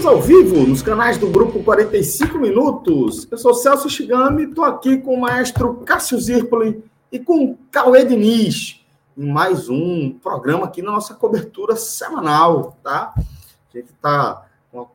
Estamos 0.00 0.06
ao 0.06 0.22
vivo 0.22 0.66
nos 0.66 0.80
canais 0.80 1.18
do 1.18 1.28
Grupo 1.28 1.62
45 1.62 2.38
Minutos. 2.38 3.28
Eu 3.30 3.36
sou 3.36 3.52
Celso 3.52 3.90
Shigami, 3.90 4.44
estou 4.44 4.64
aqui 4.64 4.96
com 4.96 5.14
o 5.14 5.20
maestro 5.20 5.74
Cássio 5.84 6.18
Zirpoli 6.18 6.82
e 7.12 7.18
com 7.18 7.58
Cauê 7.70 8.02
Diniz 8.06 8.80
em 9.14 9.30
mais 9.30 9.68
um 9.68 10.10
programa 10.22 10.64
aqui 10.64 10.80
na 10.80 10.92
nossa 10.92 11.12
cobertura 11.12 11.76
semanal, 11.76 12.78
tá? 12.82 13.12
A 13.14 13.76
gente 13.76 13.90
está 13.90 14.46
com 14.72 14.88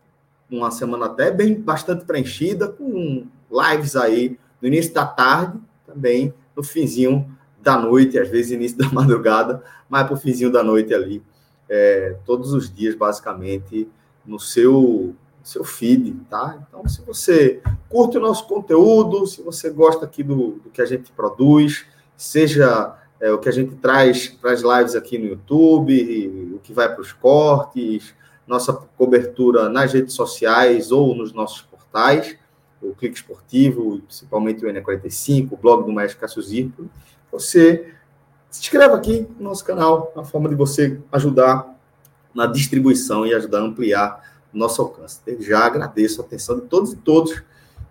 uma 0.49 0.71
semana 0.71 1.05
até 1.05 1.29
bem 1.29 1.53
bastante 1.53 2.03
preenchida, 2.03 2.67
com 2.67 3.27
lives 3.51 3.95
aí 3.95 4.39
no 4.59 4.67
início 4.67 4.91
da 4.91 5.05
tarde, 5.05 5.59
também 5.85 6.33
no 6.55 6.63
finzinho 6.63 7.29
da 7.61 7.77
noite, 7.77 8.17
às 8.17 8.27
vezes 8.27 8.53
início 8.53 8.77
da 8.79 8.89
madrugada, 8.91 9.63
mas 9.87 10.07
para 10.07 10.15
o 10.15 10.17
finzinho 10.17 10.51
da 10.51 10.63
noite 10.63 10.95
ali, 10.95 11.21
é, 11.69 12.17
todos 12.25 12.53
os 12.53 12.73
dias, 12.73 12.95
basicamente 12.95 13.87
no 14.25 14.39
seu, 14.39 15.15
seu 15.43 15.63
feed, 15.63 16.13
tá? 16.29 16.57
Então, 16.67 16.87
se 16.87 17.01
você 17.01 17.61
curte 17.89 18.17
o 18.17 18.21
nosso 18.21 18.47
conteúdo, 18.47 19.25
se 19.27 19.41
você 19.41 19.69
gosta 19.69 20.05
aqui 20.05 20.23
do, 20.23 20.59
do 20.63 20.69
que 20.69 20.81
a 20.81 20.85
gente 20.85 21.11
produz, 21.11 21.85
seja 22.17 22.95
é, 23.19 23.31
o 23.31 23.37
que 23.37 23.49
a 23.49 23.51
gente 23.51 23.75
traz 23.75 24.27
para 24.27 24.51
as 24.51 24.61
lives 24.61 24.95
aqui 24.95 25.17
no 25.17 25.25
YouTube, 25.25 26.53
o 26.55 26.59
que 26.59 26.73
vai 26.73 26.91
para 26.91 27.01
os 27.01 27.13
cortes, 27.13 28.13
nossa 28.47 28.73
cobertura 28.73 29.69
nas 29.69 29.93
redes 29.93 30.13
sociais 30.13 30.91
ou 30.91 31.15
nos 31.15 31.33
nossos 31.33 31.61
portais, 31.61 32.37
o 32.81 32.93
Clique 32.93 33.15
Esportivo, 33.15 33.99
principalmente 34.01 34.65
o 34.65 34.69
N45, 34.69 35.51
o 35.51 35.57
blog 35.57 35.85
do 35.85 35.91
Maestro 35.91 36.19
Cássio 36.19 36.41
Zirco, 36.41 36.89
você 37.31 37.93
se 38.49 38.61
inscreva 38.61 38.95
aqui 38.95 39.27
no 39.37 39.49
nosso 39.49 39.65
canal, 39.65 40.13
a 40.15 40.23
forma 40.23 40.47
de 40.47 40.55
você 40.55 40.99
ajudar 41.11 41.74
na 42.35 42.45
distribuição 42.45 43.25
e 43.25 43.33
ajudar 43.33 43.59
a 43.59 43.63
ampliar 43.63 44.35
nosso 44.53 44.81
alcance. 44.81 45.19
já 45.39 45.65
agradeço 45.65 46.21
a 46.21 46.25
atenção 46.25 46.59
de 46.59 46.65
todos 46.67 46.93
e 46.93 46.95
todos 46.97 47.43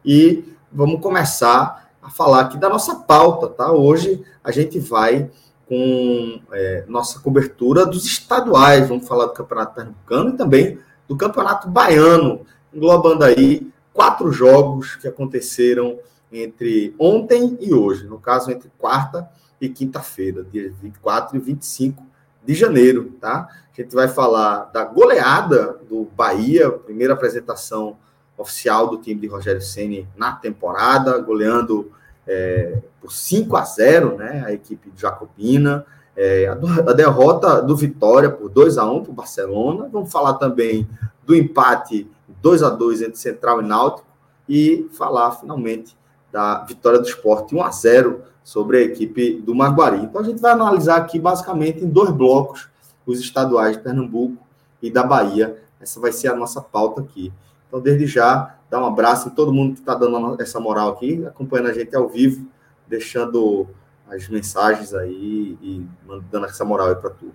e 0.05 0.45
vamos 0.71 1.01
começar 1.01 1.91
a 2.03 2.11
falar 2.11 2.41
aqui 2.41 2.59
da 2.59 2.69
nossa 2.69 2.97
pauta, 2.97 3.49
tá? 3.49 3.73
Hoje 3.73 4.23
a 4.43 4.51
gente 4.51 4.79
vai 4.79 5.31
com 5.67 6.41
é, 6.53 6.85
nossa 6.87 7.19
cobertura 7.21 7.87
dos 7.87 8.05
estaduais, 8.05 8.89
vamos 8.89 9.09
falar 9.09 9.27
do 9.27 9.33
Campeonato 9.33 9.75
Pernambucano 9.75 10.31
e 10.31 10.37
também 10.37 10.79
do 11.09 11.17
Campeonato 11.17 11.69
Baiano, 11.69 12.41
englobando 12.73 13.25
aí 13.25 13.67
quatro 13.93 14.31
jogos 14.31 14.97
que 14.97 15.09
aconteceram 15.09 15.99
entre 16.31 16.95
ontem 16.99 17.57
e 17.61 17.73
hoje, 17.73 18.07
no 18.07 18.19
caso 18.19 18.51
entre 18.51 18.71
quarta 18.77 19.29
e 19.61 19.69
quinta-feira, 19.69 20.45
dias 20.45 20.75
24 20.83 21.37
e 21.37 21.41
25 21.41 22.05
de 22.45 22.55
janeiro, 22.55 23.13
tá? 23.21 23.49
A 23.77 23.83
gente 23.83 23.95
vai 23.95 24.07
falar 24.07 24.71
da 24.73 24.85
goleada 24.85 25.79
do 25.89 26.05
Bahia, 26.17 26.71
primeira 26.71 27.15
apresentação 27.15 27.97
oficial 28.37 28.89
do 28.89 28.99
time 28.99 29.21
de 29.21 29.27
Rogério 29.27 29.61
Ceni 29.61 30.07
na 30.17 30.33
temporada, 30.33 31.19
goleando 31.19 31.91
é, 32.27 32.79
por 33.01 33.13
5 33.13 33.57
a 33.57 33.65
0, 33.65 34.17
né? 34.17 34.45
A 34.47 34.53
equipe 34.53 34.91
de 34.91 35.01
Jacobina. 35.01 35.85
É, 36.17 36.47
a, 36.47 36.93
derrota 36.93 37.61
do 37.61 37.77
Vitória 37.77 38.31
por 38.31 38.49
2 38.49 38.79
a 38.79 38.85
1 38.85 39.03
para 39.03 39.11
o 39.11 39.15
Barcelona. 39.15 39.89
Vamos 39.91 40.13
falar 40.13 40.35
também 40.35 40.89
do 41.25 41.35
empate 41.35 42.09
2 42.41 42.63
a 42.63 42.71
2 42.71 43.03
entre 43.03 43.19
Central 43.19 43.61
e 43.61 43.65
Náutico 43.65 44.07
e 44.49 44.89
falar 44.93 45.33
finalmente 45.33 45.97
da 46.31 46.65
vitória 46.65 46.99
do 46.99 47.07
Esporte 47.07 47.55
1 47.55 47.63
a 47.63 47.71
0 47.71 48.23
sobre 48.45 48.77
a 48.77 48.81
equipe 48.83 49.41
do 49.41 49.55
Maguari. 49.55 50.05
Então 50.05 50.21
a 50.21 50.25
gente 50.25 50.41
vai 50.41 50.53
analisar 50.53 50.97
aqui 50.97 51.19
basicamente 51.19 51.83
em 51.83 51.89
dois 51.89 52.11
blocos 52.11 52.69
os 53.07 53.19
estaduais 53.19 53.77
de 53.77 53.83
Pernambuco 53.83 54.37
e 54.81 54.91
da 54.91 55.03
Bahia. 55.03 55.59
Essa 55.81 55.99
vai 55.99 56.13
ser 56.13 56.29
a 56.29 56.37
nossa 56.37 56.61
pauta 56.61 57.01
aqui. 57.01 57.33
Então, 57.67 57.81
desde 57.81 58.07
já, 58.07 58.57
dá 58.71 58.81
um 58.81 58.87
abraço 58.87 59.29
em 59.29 59.33
todo 59.33 59.53
mundo 59.53 59.75
que 59.75 59.81
está 59.81 59.95
dando 59.95 60.41
essa 60.41 60.61
moral 60.61 60.91
aqui, 60.91 61.27
acompanhando 61.27 61.71
a 61.71 61.73
gente 61.73 61.95
ao 61.97 62.09
vivo, 62.09 62.47
deixando 62.87 63.67
as 64.09 64.29
mensagens 64.29 64.95
aí 64.95 65.59
e 65.61 65.87
dando 66.31 66.47
essa 66.47 66.65
moral 66.65 66.89
aí 66.89 66.95
para 66.95 67.11
tudo. 67.11 67.35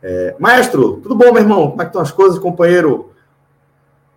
É, 0.00 0.36
maestro, 0.38 1.00
tudo 1.00 1.16
bom, 1.16 1.32
meu 1.32 1.42
irmão? 1.42 1.70
Como 1.70 1.82
é 1.82 1.84
que 1.84 1.88
estão 1.88 2.02
as 2.02 2.12
coisas, 2.12 2.38
companheiro? 2.38 3.12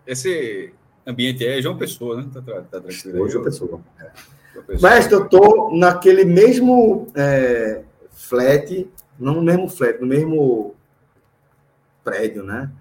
Esse 0.05 0.73
ambiente 1.07 1.45
é 1.45 1.61
João 1.61 1.77
Pessoa, 1.77 2.17
né? 2.17 2.29
Tá, 2.31 2.41
tá, 2.41 2.61
tá 2.61 2.81
tranquilo. 2.81 3.29
João 3.29 3.43
Pessoa. 3.43 3.81
É. 3.99 4.11
Mestre, 4.81 5.13
eu 5.13 5.27
tô 5.27 5.71
naquele 5.73 6.25
mesmo 6.25 7.07
é, 7.15 7.83
flat, 8.11 8.89
não 9.19 9.35
no 9.35 9.41
mesmo 9.41 9.69
flat, 9.69 9.99
no 9.99 10.07
mesmo 10.07 10.75
prédio, 12.03 12.43
né? 12.43 12.71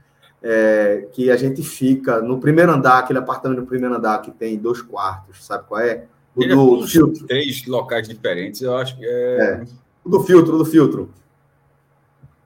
É, 0.42 1.06
que 1.12 1.30
a 1.30 1.36
gente 1.36 1.62
fica 1.62 2.20
no 2.22 2.40
primeiro 2.40 2.72
andar, 2.72 2.98
aquele 2.98 3.18
apartamento 3.18 3.60
no 3.60 3.66
primeiro 3.66 3.94
andar 3.94 4.22
que 4.22 4.30
tem 4.30 4.58
dois 4.58 4.80
quartos, 4.80 5.44
sabe 5.44 5.64
qual 5.68 5.80
é? 5.80 6.04
O 6.34 6.44
do, 6.44 6.86
filtro. 6.86 7.26
Três 7.26 7.66
locais 7.66 8.08
diferentes, 8.08 8.62
eu 8.62 8.76
acho 8.76 8.96
que 8.96 9.04
é... 9.04 9.36
é. 9.40 9.64
O 10.04 10.08
do 10.08 10.20
filtro, 10.20 10.56
do 10.56 10.64
filtro. 10.64 11.10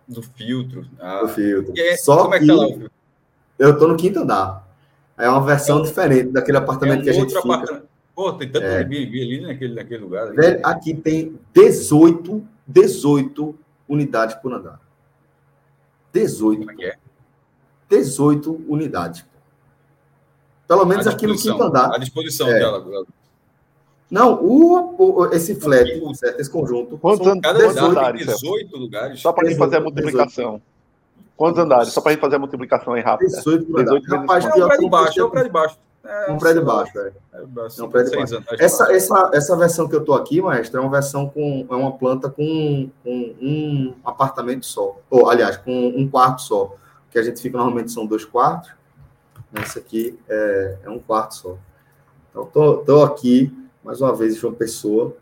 Do 0.09 0.23
filtro. 0.23 0.87
Ah. 0.99 1.21
Do 1.21 1.29
filtro. 1.29 1.73
É, 1.77 1.97
Só 1.97 2.25
como 2.25 2.35
é 2.35 2.41
que, 2.41 2.47
tá 2.47 2.55
lá? 2.55 2.67
Eu 3.59 3.79
tô 3.79 3.87
no 3.87 3.97
quinto 3.97 4.21
andar. 4.21 4.67
É 5.17 5.29
uma 5.29 5.45
versão 5.45 5.79
é 5.79 5.83
diferente 5.83 6.31
daquele 6.31 6.59
apartamento 6.59 6.99
é 6.99 7.01
um 7.01 7.05
que 7.05 7.11
a 7.11 7.13
gente 7.13 7.41
fica. 7.41 7.85
Pô, 8.15 8.33
tem 8.33 8.51
tanto 8.51 8.67
é. 8.67 8.79
Airbnb 8.79 9.23
ali 9.23 9.41
naquele, 9.41 9.75
naquele 9.75 10.03
lugar. 10.03 10.29
Ali. 10.29 10.37
Velho, 10.37 10.61
aqui 10.65 10.95
tem 10.95 11.39
18, 11.53 12.47
18 12.67 13.59
unidades 13.89 14.37
por 14.37 14.53
andar. 14.53 14.81
18. 16.13 16.59
Como 16.59 16.71
é 16.71 16.75
que 16.75 16.85
é? 16.85 16.97
18 17.91 18.65
unidades. 18.69 19.25
Pelo 20.67 20.85
menos 20.87 21.07
aqui 21.07 21.27
no 21.27 21.37
quinto 21.37 21.63
andar. 21.63 21.93
A 21.95 21.99
disposição 21.99 22.49
é. 22.49 22.59
dela. 22.59 23.05
Não, 24.11 24.35
o, 24.43 24.95
o, 24.97 25.27
esse 25.35 25.57
flat, 25.57 25.89
certo? 26.15 26.41
esse 26.41 26.49
conjunto. 26.51 26.97
Quantos 26.99 27.27
andares? 27.27 27.75
18, 27.75 28.19
18 28.19 28.77
lugares. 28.77 29.21
Só 29.21 29.33
para 29.33 29.47
a 29.47 29.51
gente 29.51 29.59
fazer 29.59 29.77
a 29.77 29.81
multiplicação. 29.81 30.53
18. 30.53 30.63
Quantos 31.37 31.61
andares? 31.61 31.89
Só 31.89 32.01
para 32.01 32.11
a 32.11 32.13
gente 32.13 32.21
fazer 32.21 32.37
a 32.37 32.39
multiplicação 32.39 32.93
aí 32.93 33.03
rápida. 33.03 33.37
18 33.37 33.67
por 33.67 33.83
18 33.83 34.09
Rapaz, 34.09 34.45
é 34.45 34.49
o 34.49 34.69
prédio 34.69 34.89
baixo, 34.89 35.21
é 35.21 35.25
o 35.25 35.31
prédio 35.31 35.53
baixo. 35.53 35.79
É, 36.05 36.31
um 36.31 36.37
prédio 36.37 36.63
baixo, 36.63 36.99
é. 36.99 37.13
é 37.33 37.83
um 37.83 37.89
prédio 37.89 38.13
baixo. 38.15 38.45
Essa, 38.59 38.93
essa, 38.93 39.31
essa 39.33 39.57
versão 39.57 39.89
que 39.89 39.95
eu 39.95 40.01
estou 40.01 40.15
aqui, 40.15 40.41
maestro, 40.43 40.79
é 40.79 40.83
uma 40.83 40.91
versão 40.91 41.29
com. 41.29 41.67
É 41.69 41.75
uma 41.75 41.97
planta 41.97 42.29
com, 42.29 42.91
com 43.03 43.35
um 43.41 43.95
apartamento 44.05 44.67
só. 44.67 44.99
Ou, 45.09 45.31
aliás, 45.31 45.57
com 45.57 45.89
um 45.89 46.07
quarto 46.09 46.43
só. 46.43 46.77
Que 47.11 47.19
a 47.19 47.23
gente 47.23 47.41
fica 47.41 47.57
normalmente 47.57 47.91
são 47.91 48.07
dois 48.07 48.25
quartos. 48.25 48.71
Esse 49.63 49.79
aqui 49.79 50.19
é, 50.29 50.79
é 50.85 50.91
um 50.91 50.99
quarto 50.99 51.37
só. 51.37 51.59
Então, 52.31 52.45
tô, 52.47 52.77
tô 52.79 53.03
aqui, 53.03 53.51
mais 53.83 54.01
uma 54.01 54.15
vez, 54.15 54.37
João 54.37 54.53
Pessoa. 54.53 55.17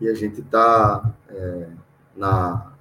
E 0.00 0.08
a 0.08 0.14
gente 0.14 0.40
está 0.40 1.08
é, 1.28 1.68
na. 2.16 2.72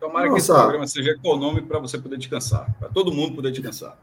Tomara 0.00 0.28
Nossa. 0.28 0.32
que 0.32 0.40
esse 0.40 0.52
programa 0.52 0.86
seja 0.86 1.10
econômico 1.10 1.66
para 1.66 1.80
você 1.80 1.98
poder 1.98 2.16
descansar, 2.16 2.72
para 2.78 2.88
todo 2.88 3.12
mundo 3.12 3.34
poder 3.34 3.50
descansar. 3.50 3.98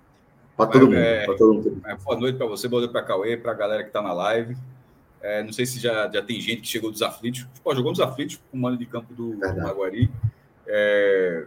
Para 0.55 0.67
todo, 0.67 0.85
mundo, 0.85 0.95
é, 0.95 1.25
todo 1.25 1.53
mundo. 1.53 1.81
É, 1.85 1.95
boa 1.95 2.19
noite 2.19 2.37
para 2.37 2.45
você, 2.45 2.67
boa 2.67 2.81
noite 2.81 2.91
para 2.91 3.01
a 3.01 3.05
Cauê, 3.05 3.35
para 3.35 3.51
a 3.51 3.55
galera 3.55 3.83
que 3.83 3.89
está 3.89 4.01
na 4.01 4.13
live. 4.13 4.55
É, 5.21 5.41
não 5.41 5.53
sei 5.53 5.65
se 5.65 5.79
já, 5.79 6.09
já 6.11 6.21
tem 6.21 6.39
gente 6.39 6.61
que 6.61 6.67
chegou 6.67 6.91
dos 6.91 7.01
aflitos. 7.01 7.47
Pô, 7.63 7.73
jogou 7.73 7.91
nos 7.91 7.99
aflitos 7.99 8.39
com 8.51 8.57
o 8.57 8.61
mano 8.61 8.77
de 8.77 8.85
campo 8.85 9.13
do. 9.13 9.37
Maguari. 9.37 10.11
É, 10.67 11.45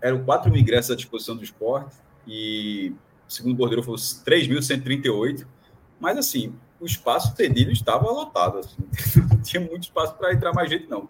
eram 0.00 0.24
4 0.24 0.50
mil 0.50 0.60
ingressos 0.60 0.90
à 0.90 0.96
disposição 0.96 1.36
do 1.36 1.44
esporte 1.44 1.94
e, 2.26 2.92
segundo 3.28 3.52
o 3.52 3.56
bordeiro, 3.56 3.82
foram 3.82 3.98
3.138. 3.98 5.46
Mas, 6.00 6.18
assim, 6.18 6.54
o 6.80 6.86
espaço 6.86 7.36
cedido 7.36 7.70
estava 7.70 8.10
lotado. 8.10 8.58
Assim. 8.58 8.82
Não 9.30 9.40
tinha 9.40 9.60
muito 9.60 9.84
espaço 9.84 10.14
para 10.14 10.32
entrar 10.32 10.52
mais 10.52 10.68
gente, 10.68 10.88
não. 10.88 11.08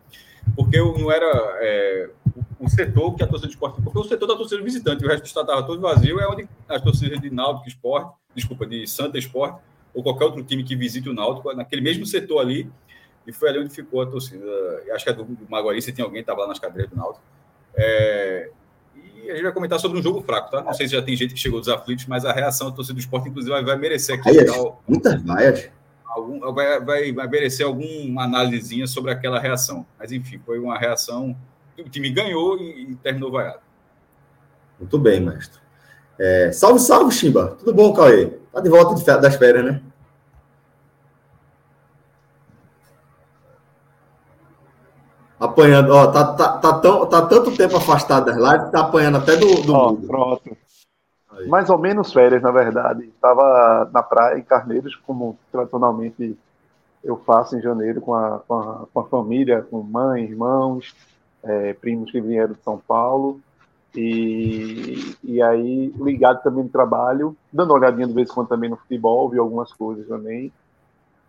Porque 0.56 0.76
não 0.76 1.10
era 1.10 1.24
é, 1.60 2.10
o 2.58 2.68
setor 2.68 3.14
que 3.14 3.22
a 3.22 3.26
torcida 3.26 3.48
de 3.48 3.54
esporte. 3.54 3.80
Porque 3.82 3.98
o 3.98 4.04
setor 4.04 4.26
da 4.26 4.36
torcida 4.36 4.62
visitante, 4.62 5.04
o 5.04 5.08
resto 5.08 5.22
do 5.22 5.26
estado 5.26 5.44
estava 5.44 5.66
todo 5.66 5.80
vazio, 5.80 6.20
é 6.20 6.28
onde 6.28 6.48
as 6.68 6.80
torcidas 6.80 7.20
de 7.20 7.30
Náutico 7.30 7.68
Esporte, 7.68 8.14
desculpa, 8.34 8.66
de 8.66 8.86
Santa 8.86 9.18
Esporte, 9.18 9.60
ou 9.94 10.02
qualquer 10.02 10.24
outro 10.24 10.42
time 10.42 10.64
que 10.64 10.74
visite 10.74 11.08
o 11.08 11.14
Náutico, 11.14 11.52
naquele 11.54 11.82
mesmo 11.82 12.06
setor 12.06 12.40
ali, 12.40 12.70
e 13.26 13.32
foi 13.32 13.50
ali 13.50 13.58
onde 13.60 13.70
ficou 13.70 14.02
a 14.02 14.06
torcida. 14.06 14.44
Acho 14.92 15.04
que 15.04 15.10
é 15.10 15.12
do, 15.12 15.24
do 15.24 15.48
Maguari, 15.48 15.82
se 15.82 15.92
tem 15.92 16.04
alguém 16.04 16.22
que 16.22 16.30
estava 16.30 16.42
lá 16.42 16.48
nas 16.48 16.58
cadeiras 16.58 16.90
do 16.90 16.96
Náutico. 16.96 17.24
É, 17.74 18.50
e 19.22 19.30
a 19.30 19.34
gente 19.34 19.44
vai 19.44 19.52
comentar 19.52 19.78
sobre 19.78 19.98
um 19.98 20.02
jogo 20.02 20.20
fraco, 20.22 20.50
tá? 20.50 20.62
Não 20.62 20.74
sei 20.74 20.88
se 20.88 20.94
já 20.94 21.02
tem 21.02 21.14
gente 21.14 21.32
que 21.32 21.40
chegou 21.40 21.60
dos 21.60 21.68
aflitos, 21.68 22.06
mas 22.06 22.24
a 22.24 22.32
reação 22.32 22.70
da 22.70 22.76
torcida 22.76 22.94
do 22.94 23.00
esporte, 23.00 23.28
inclusive, 23.28 23.52
vai, 23.52 23.64
vai 23.64 23.76
merecer 23.76 24.18
aqui. 24.18 24.28
Muitas 24.86 25.22
vaias. 25.22 25.70
Algum, 26.04 26.40
vai, 26.52 26.80
vai, 26.80 27.12
vai 27.12 27.28
merecer 27.28 27.64
alguma 27.64 28.24
análisezinha 28.24 28.86
sobre 28.86 29.12
aquela 29.12 29.38
reação. 29.38 29.86
Mas, 29.98 30.10
enfim, 30.10 30.40
foi 30.44 30.58
uma 30.58 30.76
reação. 30.76 31.36
O 31.78 31.88
time 31.88 32.10
ganhou 32.10 32.58
e, 32.58 32.92
e 32.92 32.96
terminou 32.96 33.30
vaiado. 33.30 33.60
Muito 34.78 34.98
bem, 34.98 35.20
mestre. 35.20 35.60
É, 36.18 36.52
salve, 36.52 36.80
salve, 36.80 37.12
Chimba. 37.12 37.56
Tudo 37.58 37.74
bom, 37.74 37.92
Cauê? 37.92 38.26
Tá 38.52 38.60
de 38.60 38.68
volta 38.68 38.94
de, 38.94 39.04
das 39.04 39.36
férias, 39.36 39.64
né? 39.64 39.82
Apanhando, 45.40 45.92
ó, 45.92 46.06
tá, 46.06 46.34
tá, 46.34 46.58
tá, 46.58 46.78
tão, 46.78 47.06
tá 47.06 47.26
tanto 47.26 47.56
tempo 47.56 47.76
afastado 47.76 48.26
das 48.26 48.36
lives, 48.36 48.70
tá 48.70 48.80
apanhando 48.80 49.18
até 49.18 49.34
do. 49.36 49.62
do 49.62 49.74
ó, 49.74 49.92
pronto. 49.94 50.56
Aí. 51.32 51.48
Mais 51.48 51.68
ou 51.68 51.78
menos 51.78 52.12
férias, 52.12 52.42
na 52.42 52.52
verdade. 52.52 53.04
Estava 53.06 53.90
na 53.92 54.02
praia, 54.02 54.38
em 54.38 54.42
Carneiros, 54.42 54.94
como 54.94 55.36
tradicionalmente 55.50 56.38
eu 57.02 57.16
faço 57.26 57.56
em 57.56 57.60
janeiro 57.60 58.00
com 58.00 58.14
a, 58.14 58.38
com 58.46 58.54
a, 58.54 58.86
com 58.92 59.00
a 59.00 59.04
família, 59.04 59.62
com 59.62 59.82
mãe, 59.82 60.22
irmãos, 60.22 60.94
é, 61.42 61.74
primos 61.74 62.10
que 62.10 62.20
vieram 62.20 62.54
de 62.54 62.62
São 62.62 62.78
Paulo. 62.78 63.40
E, 63.94 65.14
e 65.22 65.42
aí, 65.42 65.92
ligado 65.98 66.42
também 66.42 66.64
no 66.64 66.70
trabalho, 66.70 67.36
dando 67.52 67.70
uma 67.70 67.78
olhadinha 67.78 68.06
de 68.06 68.14
vez 68.14 68.30
em 68.30 68.32
quando 68.32 68.48
também 68.48 68.70
no 68.70 68.76
futebol, 68.76 69.28
vi 69.28 69.38
algumas 69.38 69.72
coisas 69.72 70.06
também. 70.06 70.52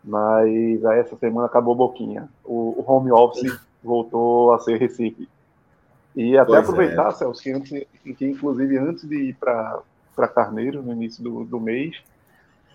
Mas 0.04 0.86
aí 0.86 1.00
essa 1.00 1.16
semana 1.18 1.48
acabou 1.48 1.76
boquinha. 1.76 2.30
O, 2.44 2.76
o 2.78 2.86
home 2.88 3.12
office 3.12 3.60
voltou 3.84 4.54
a 4.54 4.60
ser 4.60 4.78
Recife. 4.78 5.28
E 6.16 6.38
até 6.38 6.52
pois 6.52 6.58
é. 6.58 6.62
aproveitar, 6.62 7.08
é. 7.10 7.12
Celso, 7.12 7.42
que, 7.42 7.52
antes, 7.52 7.86
que 8.18 8.26
inclusive 8.26 8.78
antes 8.78 9.08
de 9.08 9.30
ir 9.30 9.36
para 9.36 10.28
Carneiro, 10.34 10.82
no 10.82 10.94
início 10.94 11.24
do, 11.24 11.44
do 11.44 11.60
mês, 11.60 11.98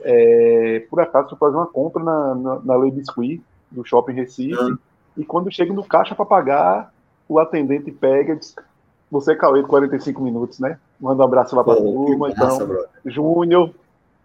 é, 0.03 0.87
por 0.91 1.01
acaso 1.01 1.31
fui 1.31 1.39
fazer 1.39 1.57
uma 1.57 1.67
compra 1.67 2.03
na, 2.03 2.35
na, 2.35 2.61
na 2.61 2.77
Lei 2.77 2.91
Biscuit, 2.91 3.43
do 3.71 3.85
Shopping 3.85 4.15
Recife, 4.15 4.61
hum. 4.61 4.79
e 5.17 5.25
quando 5.25 5.53
chego 5.53 5.75
no 5.75 5.85
caixa 5.85 6.15
para 6.15 6.25
pagar, 6.25 6.93
o 7.29 7.39
atendente 7.39 7.91
pega 7.91 8.33
e 8.33 8.39
diz, 8.39 8.55
você 9.11 9.33
é 9.33 9.37
Cauê 9.37 9.63
de 9.63 9.69
45 9.69 10.23
minutos, 10.23 10.59
né? 10.59 10.79
Manda 11.01 11.23
um 11.23 11.27
abraço 11.27 11.55
lá 11.55 11.63
para 11.63 11.75
a 11.75 11.77
turma. 11.77 12.31
Então, 12.31 12.87
Júnior, 13.05 13.71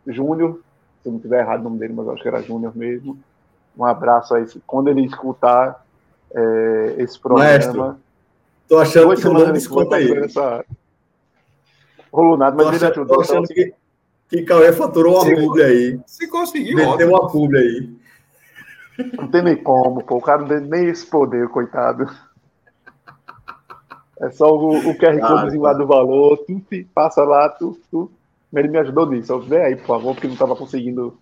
Júnior, 0.07 0.59
se 1.01 1.09
eu 1.09 1.13
não 1.13 1.19
tiver 1.19 1.41
errado 1.41 1.61
o 1.61 1.63
nome 1.63 1.79
dele, 1.79 1.93
mas 1.93 2.07
acho 2.09 2.21
que 2.21 2.27
era 2.27 2.41
Júnior 2.41 2.75
mesmo. 2.75 3.17
Um 3.77 3.85
abraço 3.85 4.35
aí. 4.35 4.45
Quando 4.65 4.89
ele 4.89 5.05
escutar 5.05 5.83
é, 6.33 6.95
esse 6.97 7.19
programa. 7.19 7.49
Maestro, 7.49 7.95
tô 8.67 8.77
achando 8.77 9.15
que 9.15 9.23
rolou 9.23 9.51
desconto 9.51 9.93
aí. 9.93 10.11
Essa... 10.17 10.65
Rolou 12.11 12.37
nada, 12.37 12.55
mas 12.55 12.81
ele 12.81 12.91
ajudou. 12.91 13.15
Tô 13.15 13.21
achando 13.21 13.45
então, 13.49 13.55
que, 13.55 13.73
que 14.29 14.43
Cauê 14.43 14.71
faturou 14.73 15.15
uma 15.15 15.35
publi 15.35 15.63
aí. 15.63 15.99
Se 16.05 16.27
conseguiu, 16.27 16.77
Meteu 16.77 17.09
uma 17.09 17.27
publi 17.29 17.57
aí. 17.57 18.03
Não 19.17 19.27
tem 19.27 19.41
nem 19.41 19.55
como, 19.55 20.03
pô. 20.03 20.17
O 20.17 20.21
cara 20.21 20.41
não 20.41 20.47
tem 20.47 20.59
nem 20.61 20.89
esse 20.89 21.05
poder, 21.05 21.47
coitado. 21.49 22.07
É 24.23 24.31
só 24.31 24.55
o, 24.55 24.77
o 24.77 24.97
QR 24.97 25.19
Code 25.19 25.57
lá 25.57 25.73
do 25.73 25.85
valor, 25.85 26.37
tu 26.37 26.61
passa 26.93 27.23
lá, 27.23 27.49
tu, 27.49 27.77
tu. 27.91 28.09
Ele 28.55 28.69
me 28.69 28.77
ajudou 28.77 29.09
nisso. 29.09 29.37
Vê 29.41 29.61
aí, 29.61 29.75
por 29.75 29.87
favor, 29.87 30.13
porque 30.13 30.27
não 30.27 30.33
estava 30.33 30.55
conseguindo 30.55 31.17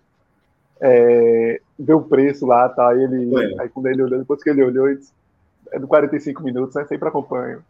é, 0.80 1.60
ver 1.78 1.94
o 1.94 2.02
preço 2.02 2.46
lá, 2.46 2.68
tá? 2.68 2.90
Aí 2.90 3.02
ele, 3.02 3.58
aí 3.58 3.68
quando 3.68 3.86
ele 3.86 4.02
olhou, 4.02 4.18
depois 4.20 4.42
que 4.42 4.50
ele 4.50 4.62
olhou, 4.62 4.86
ele 4.86 4.98
disse, 4.98 5.12
é 5.72 5.78
do 5.78 5.88
45 5.88 6.42
minutos, 6.42 6.76
né? 6.76 6.84
Sempre 6.84 7.08
acompanho. 7.08 7.64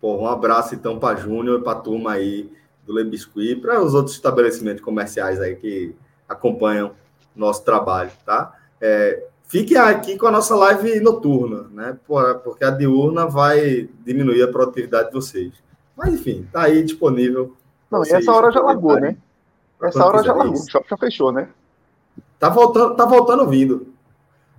Pô, 0.00 0.16
um 0.16 0.26
abraço 0.28 0.74
então 0.74 0.98
para 0.98 1.16
Júnior 1.16 1.58
e 1.58 1.64
para 1.64 1.72
a 1.72 1.80
turma 1.80 2.12
aí 2.12 2.52
do 2.86 2.96
Le 2.96 3.02
Biscuit, 3.02 3.56
para 3.56 3.82
os 3.82 3.94
outros 3.94 4.14
estabelecimentos 4.14 4.82
comerciais 4.82 5.40
aí 5.40 5.56
que 5.56 5.96
acompanham 6.28 6.92
nosso 7.34 7.64
trabalho, 7.64 8.10
tá? 8.24 8.54
É, 8.80 9.24
fique 9.46 9.76
aqui 9.76 10.16
com 10.16 10.26
a 10.26 10.30
nossa 10.30 10.54
live 10.54 11.00
noturna, 11.00 11.66
né? 11.72 11.98
Porque 12.44 12.64
a 12.64 12.70
diurna 12.70 13.26
vai 13.26 13.88
diminuir 14.04 14.42
a 14.42 14.48
produtividade 14.48 15.08
de 15.08 15.14
vocês. 15.14 15.52
Mas 15.96 16.14
enfim, 16.14 16.46
tá 16.52 16.62
aí 16.62 16.82
disponível. 16.82 17.56
Não, 17.90 18.04
e 18.04 18.12
essa 18.12 18.32
hora 18.32 18.50
já 18.50 18.60
largou, 18.60 19.00
né? 19.00 19.16
Essa 19.82 20.04
hora 20.04 20.22
já 20.22 20.32
largou, 20.32 20.60
o 20.60 20.70
shopping 20.70 20.88
já 20.88 20.96
fechou, 20.96 21.32
né? 21.32 21.48
Tá 22.38 22.48
voltando, 22.48 22.94
tá 22.94 23.06
voltando 23.06 23.48
vindo. 23.48 23.94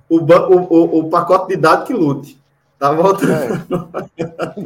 O, 0.09 0.19
o, 0.19 0.99
o, 0.99 1.09
pacote 1.09 1.49
de 1.49 1.57
dados 1.57 1.85
que 1.85 1.93
lute. 1.93 2.41
Tá 2.79 2.91
voltando. 2.93 3.33
É. 4.17 4.23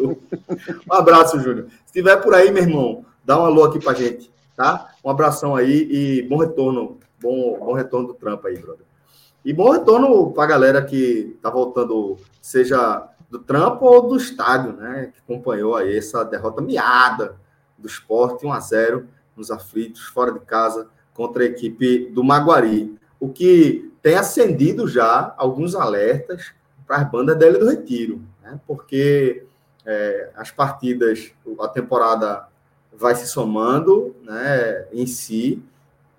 um 0.90 0.94
abraço, 0.94 1.40
Júnior. 1.40 1.68
Se 1.86 1.86
estiver 1.88 2.18
por 2.18 2.34
aí, 2.36 2.52
meu 2.52 2.64
irmão, 2.64 3.06
dá 3.24 3.40
um 3.40 3.46
alô 3.46 3.64
aqui 3.64 3.80
pra 3.80 3.94
gente, 3.94 4.32
tá? 4.56 4.94
Um 5.04 5.10
abração 5.10 5.56
aí 5.56 5.88
e 5.90 6.22
bom 6.24 6.38
retorno. 6.38 7.00
Bom, 7.20 7.58
bom 7.60 7.74
retorno 7.74 8.08
do 8.08 8.14
trampo 8.14 8.48
aí, 8.48 8.58
brother. 8.58 8.86
E 9.44 9.54
bom 9.54 9.72
retorno 9.72 10.32
pra 10.32 10.46
galera 10.46 10.82
que 10.84 11.38
tá 11.42 11.50
voltando, 11.50 12.18
seja 12.42 13.08
do 13.30 13.40
trampo 13.40 13.86
ou 13.86 14.08
do 14.08 14.18
estádio, 14.18 14.74
né? 14.74 15.12
Que 15.14 15.20
acompanhou 15.20 15.76
aí 15.76 15.98
essa 15.98 16.24
derrota 16.24 16.62
miada 16.62 17.36
do 17.78 17.88
esporte, 17.88 18.46
1 18.46 18.54
a 18.54 18.60
0 18.60 19.08
nos 19.36 19.50
aflitos, 19.50 20.04
fora 20.04 20.32
de 20.32 20.40
casa, 20.42 20.90
contra 21.14 21.44
a 21.44 21.48
equipe 21.48 22.10
do 22.12 22.24
Maguari 22.24 23.00
o 23.22 23.30
que 23.30 23.94
tem 24.02 24.16
acendido 24.16 24.88
já 24.88 25.34
alguns 25.38 25.76
alertas 25.76 26.52
para 26.88 26.98
as 26.98 27.12
bandas 27.12 27.38
dele 27.38 27.60
do 27.60 27.70
Retiro, 27.70 28.20
né? 28.42 28.60
porque 28.66 29.46
é, 29.86 30.32
as 30.36 30.50
partidas, 30.50 31.32
a 31.60 31.68
temporada 31.68 32.48
vai 32.92 33.14
se 33.14 33.28
somando 33.28 34.16
né, 34.24 34.88
em 34.92 35.06
si 35.06 35.64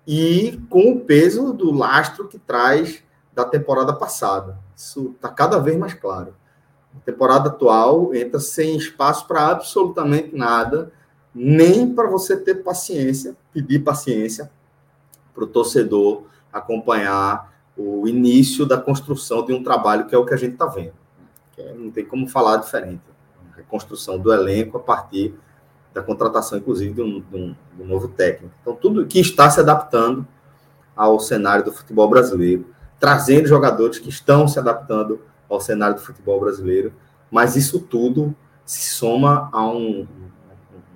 e 0.07 0.59
com 0.69 0.93
o 0.93 0.99
peso 1.01 1.51
do 1.51 1.71
lastro 1.71 2.27
que 2.27 2.39
traz 2.39 3.03
da 3.33 3.45
temporada 3.45 3.93
passada. 3.93 4.57
Isso 4.75 5.13
está 5.15 5.29
cada 5.29 5.59
vez 5.59 5.77
mais 5.77 5.93
claro. 5.93 6.35
A 6.95 6.99
temporada 6.99 7.49
atual 7.49 8.13
entra 8.13 8.39
sem 8.39 8.77
espaço 8.77 9.27
para 9.27 9.47
absolutamente 9.47 10.35
nada, 10.35 10.91
nem 11.33 11.93
para 11.93 12.07
você 12.07 12.37
ter 12.37 12.55
paciência, 12.63 13.35
pedir 13.51 13.79
paciência 13.79 14.51
para 15.33 15.43
o 15.43 15.47
torcedor 15.47 16.25
acompanhar 16.51 17.51
o 17.75 18.07
início 18.07 18.65
da 18.65 18.77
construção 18.77 19.43
de 19.43 19.51
um 19.51 19.63
trabalho 19.63 20.05
que 20.05 20.13
é 20.13 20.17
o 20.17 20.25
que 20.25 20.33
a 20.33 20.37
gente 20.37 20.53
está 20.53 20.67
vendo. 20.67 20.93
É, 21.57 21.73
não 21.73 21.89
tem 21.89 22.05
como 22.05 22.27
falar 22.27 22.57
diferente. 22.57 23.01
A 23.51 23.55
reconstrução 23.57 24.19
do 24.19 24.31
elenco 24.31 24.77
a 24.77 24.79
partir 24.79 25.33
da 25.91 26.01
contratação, 26.01 26.57
inclusive, 26.57 26.93
de 26.93 27.01
um, 27.01 27.19
de 27.19 27.35
um, 27.35 27.55
de 27.75 27.83
um 27.83 27.85
novo 27.85 28.07
técnico. 28.07 28.53
Então, 28.61 28.75
tudo 28.75 29.05
que 29.05 29.19
está 29.19 29.49
se 29.49 29.59
adaptando 29.59 30.27
ao 30.95 31.19
cenário 31.19 31.65
do 31.65 31.71
futebol 31.71 32.07
brasileiro, 32.07 32.65
trazendo 32.99 33.47
jogadores 33.47 33.99
que 33.99 34.09
estão 34.09 34.47
se 34.47 34.57
adaptando 34.59 35.21
ao 35.49 35.59
cenário 35.59 35.95
do 35.95 36.01
futebol 36.01 36.39
brasileiro, 36.39 36.93
mas 37.29 37.55
isso 37.55 37.79
tudo 37.79 38.35
se 38.65 38.93
soma 38.93 39.49
a 39.51 39.65
um, 39.67 40.07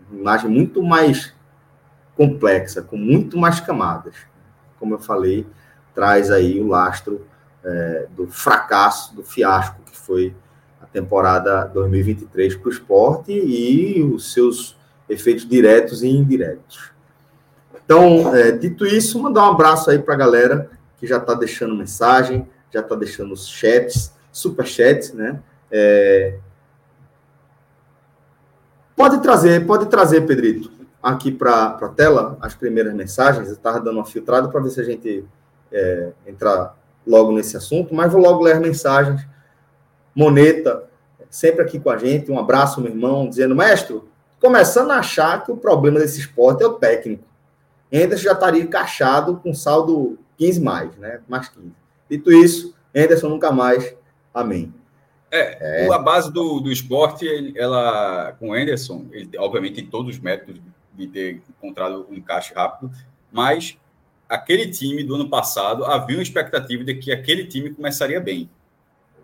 uma 0.10 0.20
imagem 0.20 0.50
muito 0.50 0.82
mais 0.82 1.34
complexa, 2.16 2.82
com 2.82 2.98
muito 2.98 3.38
mais 3.38 3.60
camadas 3.60 4.16
como 4.80 4.96
eu 4.96 5.00
falei, 5.00 5.46
traz 5.94 6.32
aí 6.32 6.60
o 6.60 6.68
lastro 6.68 7.26
é, 7.64 8.08
do 8.16 8.28
fracasso, 8.28 9.16
do 9.16 9.24
fiasco 9.24 9.82
que 9.86 9.96
foi 9.96 10.36
a 10.82 10.86
temporada 10.86 11.66
2023 11.66 12.56
para 12.56 12.68
o 12.68 12.72
esporte 12.72 13.32
e 13.32 14.02
os 14.04 14.32
seus 14.34 14.78
efeitos 15.10 15.48
diretos 15.48 16.04
e 16.04 16.08
indiretos. 16.08 16.92
Então, 17.84 18.36
é, 18.36 18.52
dito 18.52 18.86
isso, 18.86 19.22
mandar 19.22 19.48
um 19.48 19.54
abraço 19.54 19.90
aí 19.90 19.98
para 19.98 20.14
a 20.14 20.18
galera 20.18 20.70
que 20.98 21.08
já 21.08 21.18
está 21.18 21.34
deixando 21.34 21.76
mensagem, 21.76 22.48
já 22.72 22.82
está 22.82 22.96
deixando 22.96 23.34
os 23.34 23.48
chats, 23.48 24.14
super 24.32 24.66
chats, 24.66 25.14
né? 25.14 25.40
É... 25.72 26.38
Pode 28.96 29.22
trazer, 29.22 29.66
pode 29.66 29.86
trazer, 29.86 30.26
Pedrito 30.26 30.78
aqui 31.02 31.32
para 31.32 31.78
a 31.82 31.90
tela 31.90 32.38
as 32.42 32.54
primeiras 32.56 32.94
mensagens. 32.94 33.48
Eu 33.48 33.54
estava 33.54 33.80
dando 33.80 33.98
uma 33.98 34.06
filtrada 34.06 34.50
para 34.50 34.60
ver 34.60 34.70
se 34.70 34.82
a 34.82 34.84
gente 34.84 35.26
é, 35.72 36.12
entrar 36.26 36.76
logo 37.06 37.32
nesse 37.32 37.56
assunto, 37.56 37.96
mas 37.96 38.12
vou 38.12 38.22
logo 38.22 38.44
ler 38.44 38.56
as 38.56 38.62
mensagens. 38.62 39.26
Moneta, 40.14 40.84
sempre 41.30 41.62
aqui 41.62 41.80
com 41.80 41.90
a 41.90 41.98
gente. 41.98 42.32
Um 42.32 42.40
abraço, 42.40 42.82
meu 42.82 42.92
irmão, 42.92 43.30
dizendo: 43.30 43.56
Mestre, 43.56 44.02
começando 44.42 44.92
a 44.92 45.00
achar 45.00 45.44
que 45.44 45.52
o 45.52 45.58
problema 45.58 46.00
desse 46.00 46.20
esporte 46.20 46.64
é 46.64 46.68
o 46.68 46.74
técnico. 46.74 47.24
Ainda 47.92 48.18
já 48.18 48.34
estaria 48.34 48.62
encaixado 48.62 49.38
com 49.38 49.54
saldo 49.54 50.18
15 50.38 50.62
mais, 50.62 50.96
né? 50.98 51.22
Mais 51.28 51.50
15. 51.50 51.72
Dito 52.10 52.32
isso, 52.32 52.76
Henderson 52.94 53.30
nunca 53.30 53.52
mais. 53.52 53.96
Amém. 54.34 54.74
É, 55.30 55.86
é. 55.86 55.94
a 55.94 56.00
base 56.00 56.32
do, 56.32 56.60
do 56.60 56.72
esporte, 56.72 57.54
ela, 57.58 58.34
com 58.40 58.50
o 58.50 58.56
Henderson, 58.56 59.08
ele 59.12 59.30
obviamente 59.38 59.76
tem 59.76 59.86
todos 59.86 60.16
os 60.16 60.22
métodos 60.22 60.62
de 60.94 61.08
ter 61.08 61.42
encontrado 61.50 62.08
um 62.10 62.14
encaixe 62.14 62.54
rápido, 62.54 62.90
mas 63.32 63.78
aquele 64.28 64.70
time 64.70 65.04
do 65.04 65.16
ano 65.16 65.30
passado 65.30 65.86
havia 65.86 66.18
uma 66.18 66.24
expectativa 66.24 66.84
de 66.84 66.96
que 66.96 67.12
aquele 67.12 67.46
time 67.46 67.74
começaria 67.74 68.20
bem. 68.20 68.50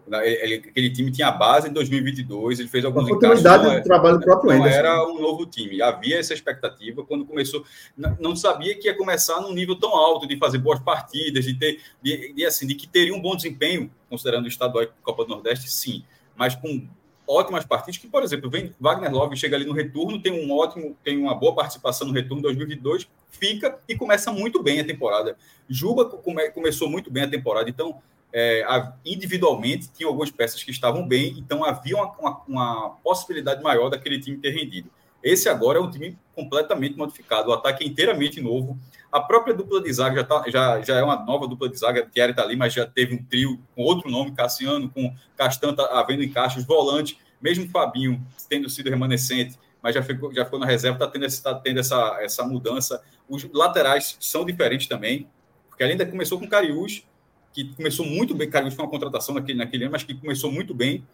Ele, 0.07 0.55
aquele 0.55 0.89
time 0.91 1.12
tinha 1.12 1.31
base 1.31 1.69
em 1.69 1.74
2022, 1.74 2.60
ele 2.60 2.67
fez 2.67 2.83
alguns 2.83 3.07
encaixes. 3.07 3.43
Não, 3.43 3.75
do 3.75 3.83
trabalho 3.83 4.17
do 4.17 4.24
próprio 4.24 4.57
não 4.57 4.65
era 4.65 5.07
um 5.07 5.22
novo 5.22 5.45
time. 5.45 5.81
Havia 5.81 6.19
essa 6.19 6.33
expectativa 6.33 7.03
quando 7.03 7.25
começou. 7.25 7.63
Não, 7.98 8.17
não, 8.19 8.36
sabia 8.36 8.77
que 8.77 8.88
ia 8.88 8.98
começar 8.98 9.39
num 9.39 9.53
nível 9.53 9.75
tão 9.75 9.95
alto 9.95 10.27
de 10.27 10.38
fazer 10.38 10.57
boas 10.57 10.79
partidas, 10.79 11.45
de 11.45 11.53
ter, 11.53 11.79
de, 12.01 12.33
de, 12.33 12.45
assim, 12.45 12.67
de 12.67 12.75
que 12.75 12.88
teria 12.88 13.15
um 13.15 13.22
bom 13.22 13.36
desempenho, 13.36 13.89
considerando 14.10 14.45
o 14.45 14.48
estadual 14.48 14.83
e 14.83 14.89
Copa 15.01 15.24
do 15.24 15.29
Nordeste, 15.29 15.72
sim, 15.72 16.03
mas 16.36 16.55
com 16.55 16.86
ótimas 17.27 17.65
partidas. 17.65 17.98
Que, 17.98 18.07
por 18.07 18.24
exemplo, 18.24 18.50
vem 18.50 18.74
Wagner 18.79 19.12
Love 19.12 19.36
chega 19.38 19.55
ali 19.55 19.65
no 19.65 19.74
retorno, 19.74 20.22
tem 20.22 20.33
um 20.33 20.51
ótimo, 20.51 20.98
tem 21.03 21.17
uma 21.17 21.36
boa 21.36 21.55
participação 21.55 22.07
no 22.07 22.13
retorno 22.13 22.43
2022, 22.43 23.07
fica 23.29 23.79
e 23.88 23.95
começa 23.95 24.31
muito 24.31 24.62
bem 24.62 24.79
a 24.79 24.86
temporada. 24.86 25.38
Juba 25.69 26.05
come, 26.05 26.50
começou 26.51 26.89
muito 26.89 27.10
bem 27.10 27.24
a 27.24 27.29
temporada, 27.29 27.69
então 27.69 28.01
é, 28.33 28.65
individualmente 29.05 29.91
tinha 29.91 30.07
algumas 30.07 30.31
peças 30.31 30.63
que 30.63 30.71
estavam 30.71 31.07
bem, 31.07 31.35
então 31.37 31.63
havia 31.63 31.95
uma, 31.95 32.11
uma, 32.17 32.41
uma, 32.47 32.89
possibilidade 33.03 33.61
maior 33.61 33.89
daquele 33.89 34.19
time 34.19 34.37
ter 34.37 34.49
rendido. 34.49 34.89
Esse 35.21 35.47
agora 35.47 35.77
é 35.77 35.81
um 35.81 35.89
time 35.89 36.17
completamente 36.35 36.97
modificado, 36.97 37.49
o 37.49 37.53
ataque 37.53 37.83
é 37.85 37.87
inteiramente 37.87 38.41
novo. 38.41 38.77
A 39.11 39.21
própria 39.21 39.53
dupla 39.53 39.79
de 39.81 39.93
zaga 39.93 40.15
já, 40.15 40.23
tá, 40.23 40.43
já, 40.47 40.81
já 40.81 40.97
é 40.97 41.03
uma 41.03 41.23
nova 41.23 41.47
dupla 41.47 41.69
de 41.69 41.77
zaga, 41.77 42.09
Thierry 42.11 42.31
está 42.31 42.41
ali, 42.41 42.55
mas 42.55 42.73
já 42.73 42.87
teve 42.87 43.13
um 43.15 43.23
trio 43.23 43.61
com 43.75 43.83
outro 43.83 44.09
nome, 44.09 44.31
Cassiano, 44.31 44.89
com 44.89 45.15
Castan 45.37 45.75
tá 45.75 45.85
havendo 45.91 46.23
encaixes, 46.23 46.65
volante, 46.65 47.19
mesmo 47.39 47.69
Fabinho 47.69 48.25
tendo 48.49 48.67
sido 48.67 48.89
remanescente, 48.89 49.57
mas 49.81 49.93
já 49.93 50.01
ficou, 50.01 50.33
já 50.33 50.43
ficou 50.43 50.57
na 50.57 50.65
reserva, 50.65 50.95
está 50.95 51.07
tendo, 51.07 51.25
essa, 51.25 51.43
tá 51.43 51.55
tendo 51.55 51.79
essa, 51.79 52.17
essa 52.21 52.43
mudança. 52.43 53.01
Os 53.29 53.43
laterais 53.53 54.17
são 54.19 54.43
diferentes 54.43 54.87
também, 54.87 55.29
porque 55.69 55.83
ainda 55.83 56.05
começou 56.05 56.39
com 56.39 56.47
Cariús, 56.47 57.05
que 57.53 57.74
começou 57.75 58.05
muito 58.05 58.33
bem. 58.33 58.50
Cara, 58.50 58.69
foi 58.72 58.83
uma 58.83 58.91
contratação 58.91 59.36
naquele, 59.36 59.60
naquele 59.60 59.83
ano, 59.83 59.91
mas 59.91 60.03
que 60.03 60.15
começou 60.15 60.51
muito 60.51 60.74
bem. 60.74 61.05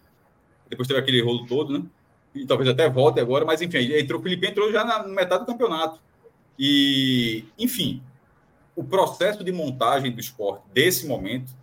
Depois 0.69 0.87
teve 0.87 0.99
aquele 0.99 1.21
rolo 1.21 1.45
todo, 1.45 1.77
né? 1.77 1.85
E 2.33 2.45
talvez 2.45 2.69
até 2.69 2.87
volte 2.89 3.19
agora, 3.19 3.43
mas 3.43 3.61
enfim, 3.61 3.91
entrou, 3.93 4.19
o 4.19 4.23
Felipe 4.23 4.47
entrou 4.47 4.71
já 4.71 4.85
na 4.85 5.03
metade 5.07 5.43
do 5.43 5.47
campeonato. 5.47 5.99
E, 6.57 7.43
enfim, 7.57 8.01
o 8.75 8.83
processo 8.83 9.43
de 9.43 9.51
montagem 9.51 10.11
do 10.11 10.19
esporte 10.19 10.63
desse 10.71 11.07
momento, 11.07 11.53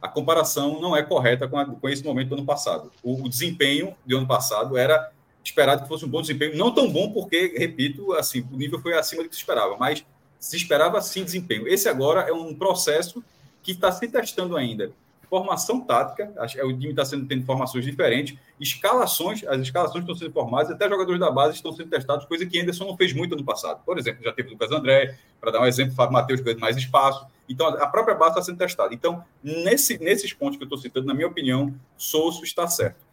a 0.00 0.08
comparação 0.08 0.80
não 0.80 0.96
é 0.96 1.02
correta 1.02 1.46
com, 1.46 1.58
a, 1.58 1.66
com 1.66 1.88
esse 1.88 2.02
momento 2.02 2.28
do 2.28 2.34
ano 2.36 2.46
passado. 2.46 2.90
O, 3.02 3.24
o 3.24 3.28
desempenho 3.28 3.94
do 4.06 4.16
ano 4.16 4.26
passado 4.26 4.76
era 4.76 5.12
esperado 5.44 5.82
que 5.82 5.88
fosse 5.88 6.04
um 6.04 6.08
bom 6.08 6.20
desempenho, 6.20 6.56
não 6.56 6.74
tão 6.74 6.90
bom 6.90 7.12
porque, 7.12 7.54
repito, 7.56 8.12
assim, 8.14 8.44
o 8.52 8.56
nível 8.56 8.80
foi 8.80 8.94
acima 8.94 9.22
do 9.22 9.28
que 9.28 9.34
se 9.34 9.42
esperava, 9.42 9.76
mas 9.76 10.04
se 10.38 10.56
esperava 10.56 11.00
sim 11.00 11.24
desempenho. 11.24 11.68
Esse 11.68 11.88
agora 11.88 12.22
é 12.22 12.32
um 12.32 12.54
processo 12.54 13.22
que 13.66 13.72
está 13.72 13.90
se 13.90 14.06
testando 14.06 14.56
ainda. 14.56 14.92
Formação 15.28 15.80
tática, 15.80 16.32
é, 16.54 16.64
o 16.64 16.68
time 16.68 16.90
está 16.90 17.04
sendo 17.04 17.26
tendo 17.26 17.44
formações 17.44 17.84
diferentes, 17.84 18.38
escalações, 18.60 19.42
as 19.44 19.60
escalações 19.60 20.04
estão 20.04 20.14
sendo 20.14 20.32
formadas, 20.32 20.70
até 20.70 20.88
jogadores 20.88 21.18
da 21.18 21.32
base 21.32 21.56
estão 21.56 21.72
sendo 21.72 21.90
testados, 21.90 22.24
coisa 22.26 22.46
que 22.46 22.60
Anderson 22.60 22.84
não 22.84 22.96
fez 22.96 23.12
muito 23.12 23.34
no 23.34 23.44
passado. 23.44 23.82
Por 23.84 23.98
exemplo, 23.98 24.22
já 24.22 24.32
teve 24.32 24.50
o 24.50 24.52
Lucas 24.52 24.70
André, 24.70 25.18
para 25.40 25.50
dar 25.50 25.60
um 25.62 25.66
exemplo, 25.66 25.96
Fábio 25.96 26.12
Matheus 26.12 26.40
ganhando 26.40 26.60
mais 26.60 26.76
espaço. 26.76 27.26
Então, 27.48 27.66
a 27.66 27.88
própria 27.88 28.14
base 28.14 28.30
está 28.32 28.42
sendo 28.42 28.58
testada. 28.58 28.94
Então, 28.94 29.24
nesse, 29.42 29.98
nesses 29.98 30.32
pontos 30.32 30.58
que 30.58 30.62
eu 30.62 30.66
estou 30.66 30.78
citando, 30.78 31.08
na 31.08 31.14
minha 31.14 31.26
opinião, 31.26 31.74
Souza 31.96 32.44
está 32.44 32.68
certo. 32.68 33.04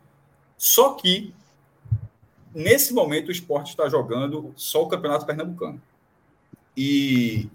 Só 0.56 0.94
que, 0.94 1.34
nesse 2.54 2.94
momento, 2.94 3.30
o 3.30 3.32
esporte 3.32 3.70
está 3.70 3.90
jogando 3.90 4.54
só 4.56 4.84
o 4.84 4.88
Campeonato 4.88 5.26
Pernambucano. 5.26 5.82
E 6.78 7.50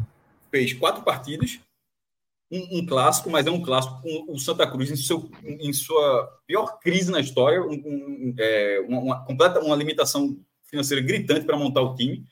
fez 0.51 0.73
quatro 0.73 1.05
partidas, 1.05 1.61
um, 2.51 2.79
um, 2.79 2.87
clássico, 2.87 3.31
mas 3.31 3.47
é 3.47 3.51
um 3.51 3.63
clássico 3.63 4.01
com 4.03 4.33
o 4.33 4.39
Santa 4.39 4.67
Cruz 4.67 4.91
em, 4.91 4.97
seu, 4.97 5.31
em 5.43 5.73
sua 5.73 6.27
pior 6.47 6.79
crise 6.81 7.11
na 7.11 7.21
história, 7.21 7.63
um, 7.63 7.75
um, 7.75 8.35
é, 8.39 8.81
uma, 8.89 8.99
uma, 9.01 9.25
completa 9.25 9.61
uma 9.61 9.77
limitação 9.77 10.39
financeira 10.65 11.03
gritante 11.03 11.45
para 11.45 11.59
montar 11.59 11.83
o 11.83 11.95
time. 11.95 12.25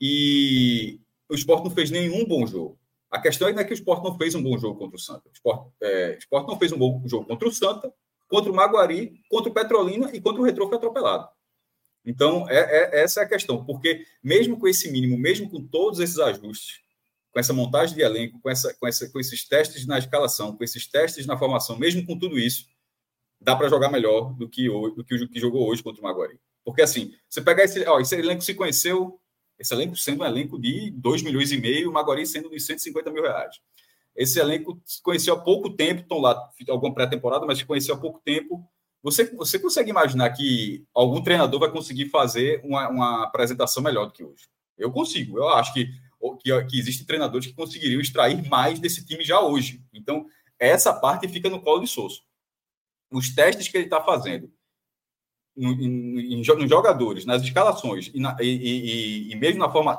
E 0.00 1.00
o 1.28 1.34
Sport 1.34 1.64
não 1.64 1.70
fez 1.70 1.90
nenhum 1.90 2.24
bom 2.24 2.46
jogo. 2.46 2.78
A 3.10 3.20
questão 3.20 3.48
é 3.48 3.64
que 3.64 3.72
o 3.72 3.74
Sport 3.74 4.04
não 4.04 4.16
fez 4.18 4.34
um 4.34 4.42
bom 4.42 4.58
jogo 4.58 4.78
contra 4.78 4.96
o 4.96 5.00
Santa. 5.00 5.28
O 5.28 5.32
Sport, 5.32 5.72
é, 5.80 6.14
o 6.16 6.18
Sport 6.18 6.46
não 6.46 6.58
fez 6.58 6.72
um 6.72 6.78
bom 6.78 7.02
jogo 7.06 7.26
contra 7.26 7.48
o 7.48 7.52
Santa, 7.52 7.92
contra 8.28 8.52
o 8.52 8.54
Maguari, 8.54 9.20
contra 9.30 9.50
o 9.50 9.54
Petrolina 9.54 10.10
e 10.12 10.20
contra 10.20 10.40
o 10.40 10.44
Retro 10.44 10.68
foi 10.68 10.76
atropelado. 10.76 11.28
Então, 12.04 12.48
é, 12.48 12.58
é, 12.58 13.02
essa 13.02 13.20
é 13.20 13.24
a 13.24 13.28
questão, 13.28 13.64
porque 13.64 14.04
mesmo 14.22 14.58
com 14.58 14.68
esse 14.68 14.90
mínimo, 14.90 15.18
mesmo 15.18 15.50
com 15.50 15.62
todos 15.66 16.00
esses 16.00 16.18
ajustes, 16.18 16.80
com 17.38 17.40
essa 17.40 17.52
montagem 17.52 17.94
de 17.94 18.02
elenco, 18.02 18.40
com, 18.40 18.50
essa, 18.50 18.74
com, 18.74 18.84
essa, 18.84 19.08
com 19.08 19.20
esses 19.20 19.46
testes 19.46 19.86
na 19.86 19.96
escalação, 19.96 20.56
com 20.56 20.64
esses 20.64 20.88
testes 20.88 21.24
na 21.24 21.38
formação, 21.38 21.78
mesmo 21.78 22.04
com 22.04 22.18
tudo 22.18 22.36
isso, 22.36 22.66
dá 23.40 23.54
para 23.54 23.68
jogar 23.68 23.92
melhor 23.92 24.34
do 24.34 24.48
que, 24.48 24.68
hoje, 24.68 24.96
do 24.96 25.04
que 25.04 25.14
o 25.14 25.28
que 25.28 25.38
jogou 25.38 25.68
hoje 25.68 25.80
contra 25.80 26.00
o 26.00 26.04
Maguari. 26.04 26.40
Porque 26.64 26.82
assim, 26.82 27.14
você 27.28 27.40
pegar 27.40 27.62
esse, 27.62 27.86
ó, 27.86 28.00
esse 28.00 28.16
elenco 28.16 28.42
se 28.42 28.54
conheceu, 28.54 29.20
esse 29.56 29.72
elenco 29.72 29.94
sendo 29.94 30.24
um 30.24 30.26
elenco 30.26 30.60
de 30.60 30.90
2 30.90 31.22
milhões 31.22 31.52
e 31.52 31.58
meio, 31.58 31.90
o 31.90 31.92
Maguari 31.92 32.26
sendo 32.26 32.50
de 32.50 32.58
150 32.58 33.08
mil 33.12 33.22
reais. 33.22 33.60
Esse 34.16 34.40
elenco 34.40 34.82
se 34.84 35.00
conheceu 35.00 35.34
há 35.34 35.38
pouco 35.38 35.70
tempo, 35.70 36.00
estão 36.00 36.18
lá, 36.18 36.50
alguma 36.68 36.92
pré-temporada, 36.92 37.46
mas 37.46 37.58
se 37.58 37.64
conheceu 37.64 37.94
há 37.94 37.98
pouco 37.98 38.20
tempo. 38.24 38.68
Você, 39.00 39.26
você 39.36 39.60
consegue 39.60 39.90
imaginar 39.90 40.30
que 40.30 40.84
algum 40.92 41.22
treinador 41.22 41.60
vai 41.60 41.70
conseguir 41.70 42.08
fazer 42.08 42.60
uma, 42.64 42.88
uma 42.88 43.22
apresentação 43.22 43.80
melhor 43.80 44.06
do 44.06 44.12
que 44.12 44.24
hoje? 44.24 44.48
Eu 44.76 44.90
consigo. 44.90 45.38
Eu 45.38 45.48
acho 45.50 45.72
que 45.72 45.88
que, 46.42 46.64
que 46.64 46.78
existem 46.78 47.06
treinadores 47.06 47.46
que 47.46 47.54
conseguiriam 47.54 48.00
extrair 48.00 48.46
mais 48.48 48.78
desse 48.78 49.04
time 49.04 49.24
já 49.24 49.40
hoje. 49.40 49.82
Então, 49.92 50.26
essa 50.58 50.92
parte 50.92 51.28
fica 51.28 51.48
no 51.48 51.60
colo 51.60 51.80
de 51.80 51.86
Souza. 51.86 52.20
Os 53.10 53.34
testes 53.34 53.68
que 53.68 53.76
ele 53.76 53.84
está 53.84 54.02
fazendo 54.02 54.52
nos 55.56 56.70
jogadores, 56.70 57.24
nas 57.24 57.42
escalações 57.42 58.10
e, 58.14 58.20
na, 58.20 58.36
e, 58.40 58.46
e, 58.46 59.32
e, 59.32 59.36
mesmo 59.36 59.58
na 59.58 59.70
forma, 59.70 59.98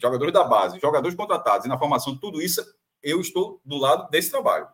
jogadores 0.00 0.32
da 0.32 0.44
base, 0.44 0.78
jogadores 0.78 1.16
contratados 1.16 1.66
e 1.66 1.68
na 1.68 1.78
formação, 1.78 2.16
tudo 2.16 2.40
isso, 2.40 2.62
eu 3.02 3.20
estou 3.20 3.60
do 3.64 3.76
lado 3.76 4.08
desse 4.10 4.30
trabalho. 4.30 4.68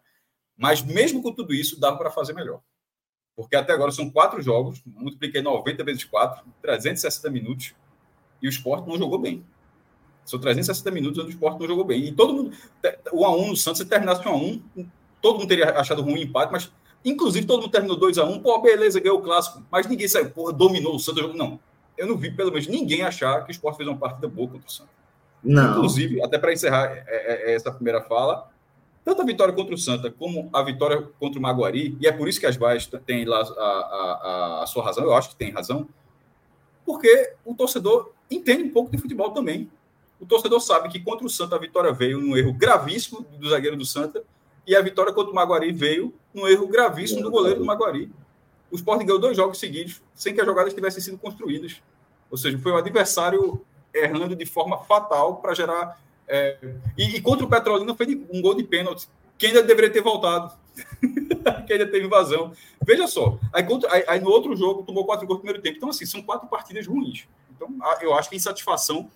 Mas 0.57 0.83
mesmo 0.83 1.23
com 1.23 1.33
tudo 1.33 1.54
isso, 1.54 1.80
dá 1.80 1.95
para 1.95 2.11
fazer 2.11 2.35
melhor. 2.35 2.61
Porque 3.35 3.57
até 3.57 3.73
agora 3.73 3.92
são 3.92 4.11
quatro 4.11 4.42
jogos, 4.42 4.83
multipliquei 4.85 5.40
90 5.40 5.85
vezes 5.85 6.04
4, 6.04 6.45
360 6.61 7.30
minutos, 7.30 7.75
e 8.42 8.49
o 8.49 8.50
esporte 8.50 8.87
não 8.87 8.99
jogou 8.99 9.18
bem. 9.18 9.47
São 10.28 10.38
360 10.38 10.90
minutos 10.90 11.18
onde 11.18 11.28
o 11.28 11.30
esporte 11.30 11.58
não 11.58 11.66
jogou 11.66 11.85
bem. 11.85 12.04
E 12.04 12.12
todo 12.12 12.35
mundo. 12.35 12.52
O 13.11 13.25
1x1 13.25 13.49
no 13.49 13.56
Santos, 13.56 13.78
se 13.78 13.87
terminasse 13.87 14.23
com 14.23 14.30
1x1, 14.30 14.87
todo 15.23 15.38
mundo 15.38 15.49
teria 15.49 15.70
achado 15.70 16.02
ruim 16.02 16.16
o 16.16 16.18
empate, 16.18 16.52
mas 16.52 16.70
inclusive 17.02 17.47
todo 17.47 17.62
mundo 17.62 17.70
terminou 17.70 17.99
2x1. 17.99 18.42
Pô, 18.42 18.61
beleza, 18.61 19.00
ganhou 19.00 19.20
o 19.20 19.23
clássico. 19.23 19.64
Mas 19.70 19.87
ninguém 19.87 20.06
saiu, 20.06 20.28
porra, 20.28 20.52
dominou 20.52 20.94
o 20.94 20.99
Santos. 20.99 21.35
Não. 21.35 21.58
Eu 21.97 22.06
não 22.06 22.18
vi, 22.18 22.30
pelo 22.30 22.52
menos, 22.52 22.66
ninguém 22.66 23.00
achar 23.00 23.42
que 23.42 23.50
o 23.50 23.52
esporte 23.52 23.78
fez 23.78 23.88
uma 23.88 23.97
partida 23.97 24.28
boa 24.28 24.49
contra 24.49 24.68
o 24.68 24.70
Santos. 24.70 24.92
Não. 25.42 25.70
Inclusive, 25.70 26.23
até 26.23 26.37
para 26.37 26.52
encerrar 26.52 26.92
é, 26.92 27.04
é, 27.06 27.50
é, 27.50 27.54
essa 27.54 27.73
primeira 27.73 28.02
fala, 28.02 28.50
tanto 29.02 29.23
a 29.23 29.25
vitória 29.25 29.54
contra 29.54 29.75
o 29.75 29.78
Santa 29.78 30.11
como 30.11 30.50
a 30.52 30.62
vitória 30.62 31.08
contra 31.18 31.38
o 31.38 31.42
Maguari, 31.42 31.97
e 31.99 32.06
é 32.06 32.12
por 32.12 32.28
isso 32.28 32.38
que 32.38 32.44
as 32.44 32.58
baixas 32.58 32.90
têm 33.06 33.25
lá 33.25 33.40
a, 33.40 33.62
a, 33.62 34.62
a, 34.62 34.66
sua 34.66 34.85
razão, 34.85 35.04
eu 35.04 35.14
acho 35.14 35.30
que 35.30 35.37
tem 35.37 35.50
razão, 35.50 35.88
porque 36.85 37.32
o 37.47 37.54
torcedor 37.54 38.12
entende 38.30 38.64
um 38.64 38.70
pouco 38.70 38.90
de 38.90 38.99
futebol 38.99 39.30
também 39.30 39.70
o 40.20 40.26
torcedor 40.26 40.60
sabe 40.60 40.88
que 40.88 41.00
contra 41.00 41.26
o 41.26 41.30
Santa 41.30 41.56
a 41.56 41.58
vitória 41.58 41.92
veio 41.92 42.20
num 42.20 42.37
erro 42.37 42.52
gravíssimo 42.52 43.25
do 43.38 43.48
zagueiro 43.48 43.76
do 43.76 43.84
Santa 43.84 44.25
e 44.66 44.75
a 44.75 44.82
vitória 44.82 45.12
contra 45.12 45.32
o 45.32 45.34
Maguari 45.34 45.72
veio 45.72 46.14
num 46.34 46.46
erro 46.46 46.66
gravíssimo 46.66 47.22
do 47.22 47.30
goleiro 47.30 47.60
do 47.60 47.64
Maguari. 47.64 48.10
O 48.70 48.76
Sport 48.76 49.04
ganhou 49.04 49.18
dois 49.18 49.37
jogos 49.37 49.58
seguidos 49.58 50.02
sem 50.14 50.34
que 50.34 50.40
as 50.40 50.46
jogadas 50.46 50.75
tivessem 50.75 51.02
sido 51.02 51.16
construídas. 51.16 51.80
Ou 52.30 52.37
seja, 52.37 52.58
foi 52.58 52.72
o 52.72 52.76
adversário 52.76 53.64
errando 53.94 54.37
de 54.37 54.44
forma 54.44 54.78
fatal 54.84 55.37
para 55.37 55.54
gerar. 55.54 55.98
É... 56.26 56.58
E, 56.96 57.16
e, 57.16 57.20
contra 57.20 57.46
o 57.46 57.48
Petrolina 57.48 57.94
foi 57.94 58.26
um 58.30 58.42
gol 58.42 58.54
de 58.54 58.62
pênalti, 58.62 59.08
que 59.38 59.46
ainda 59.46 59.62
deveria 59.62 59.90
ter 59.90 60.02
voltado, 60.02 60.52
que 61.66 61.72
ainda 61.72 61.87
teve 61.87 62.04
invasão. 62.04 62.52
Veja 62.84 63.06
só, 63.06 63.38
aí, 63.52 63.62
contra, 63.62 63.90
aí, 63.90 64.04
aí, 64.06 64.20
no 64.20 64.28
outro 64.28 64.54
jogo 64.54 64.82
tomou 64.82 65.06
quatro 65.06 65.26
gols 65.26 65.38
no 65.38 65.44
primeiro 65.44 65.62
tempo. 65.62 65.78
Então, 65.78 65.88
assim, 65.88 66.04
são 66.04 66.20
quatro 66.20 66.46
partidas 66.48 66.87
ruins. 66.87 67.26
Então, 67.56 67.68
eu 68.02 68.12
acho 68.12 68.28
que 68.28 68.34
a 68.34 68.38
insatisfação 68.38 69.10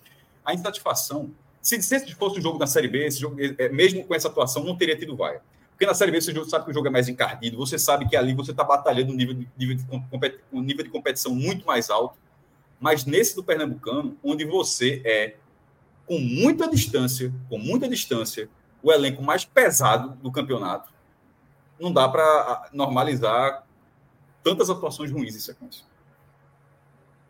a 0.45 0.53
insatisfação. 0.53 1.31
Se, 1.61 1.81
se 1.81 2.15
fosse 2.15 2.39
um 2.39 2.41
jogo 2.41 2.57
da 2.57 2.67
Série 2.67 2.87
B, 2.87 3.05
esse 3.05 3.19
jogo, 3.19 3.37
é, 3.39 3.69
mesmo 3.69 4.03
com 4.05 4.13
essa 4.13 4.27
atuação, 4.27 4.63
não 4.63 4.75
teria 4.75 4.97
tido 4.97 5.15
vaia. 5.15 5.41
Porque 5.71 5.85
na 5.85 5.93
Série 5.93 6.11
B 6.11 6.21
você 6.21 6.33
sabe 6.45 6.65
que 6.65 6.71
o 6.71 6.73
jogo 6.73 6.87
é 6.87 6.89
mais 6.91 7.09
encardido, 7.09 7.57
você 7.57 7.79
sabe 7.79 8.07
que 8.07 8.15
ali 8.15 8.33
você 8.33 8.51
está 8.51 8.63
batalhando 8.63 9.11
um 9.11 9.15
nível 9.15 9.33
de, 9.33 9.49
nível, 9.57 9.75
de, 9.75 10.39
um 10.51 10.61
nível 10.61 10.83
de 10.83 10.91
competição 10.91 11.33
muito 11.33 11.65
mais 11.65 11.89
alto. 11.89 12.17
Mas 12.79 13.05
nesse 13.05 13.35
do 13.35 13.43
Pernambucano, 13.43 14.17
onde 14.23 14.45
você 14.45 15.01
é 15.05 15.35
com 16.05 16.19
muita 16.19 16.69
distância, 16.69 17.33
com 17.49 17.57
muita 17.57 17.87
distância 17.87 18.49
o 18.81 18.91
elenco 18.91 19.23
mais 19.23 19.45
pesado 19.45 20.09
do 20.21 20.31
campeonato, 20.31 20.91
não 21.79 21.91
dá 21.91 22.07
para 22.07 22.69
normalizar 22.73 23.65
tantas 24.43 24.69
atuações 24.69 25.09
ruins 25.09 25.35
em 25.35 25.39
sequência. 25.39 25.85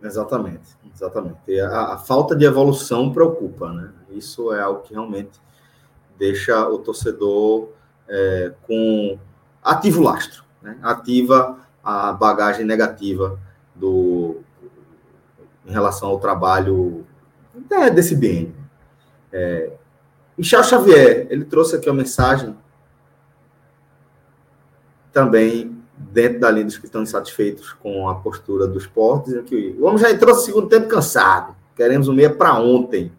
Exatamente, 0.03 0.75
exatamente. 0.93 1.59
A, 1.61 1.93
a, 1.93 1.97
falta 1.97 2.35
de 2.35 2.43
evolução 2.43 3.13
preocupa, 3.13 3.71
né? 3.71 3.89
Isso 4.09 4.53
é 4.53 4.61
algo 4.61 4.81
que 4.81 4.93
realmente 4.93 5.41
deixa 6.19 6.67
o 6.67 6.77
torcedor 6.77 7.69
é, 8.07 8.53
com 8.67 9.17
ativo 9.63 10.01
lastro, 10.01 10.43
né? 10.61 10.77
ativa 10.83 11.57
a 11.81 12.11
bagagem 12.11 12.65
negativa 12.65 13.39
do 13.73 14.41
em 15.65 15.71
relação 15.71 16.09
ao 16.09 16.19
trabalho 16.19 17.05
é, 17.71 17.89
desse 17.89 18.15
bem. 18.15 18.53
É, 19.31 19.71
Michel 20.37 20.63
Xavier, 20.63 21.27
ele 21.29 21.45
trouxe 21.45 21.77
aqui 21.77 21.89
uma 21.89 21.95
mensagem 21.95 22.57
também 25.13 25.72
dentro 26.13 26.39
da 26.39 26.51
linha 26.51 26.65
dos 26.65 26.77
que 26.77 26.85
estão 26.85 27.01
insatisfeitos 27.01 27.73
com 27.73 28.07
a 28.07 28.15
postura 28.15 28.67
do 28.67 28.77
esporte, 28.77 29.25
dizendo 29.25 29.43
que 29.45 29.75
o 29.79 29.85
homem 29.85 29.97
já 29.97 30.11
entrou 30.11 30.35
no 30.35 30.39
segundo 30.39 30.69
tempo 30.69 30.87
cansado. 30.87 31.55
Queremos 31.75 32.07
o 32.07 32.13
meia 32.13 32.29
para 32.29 32.53
ontem. 32.53 33.11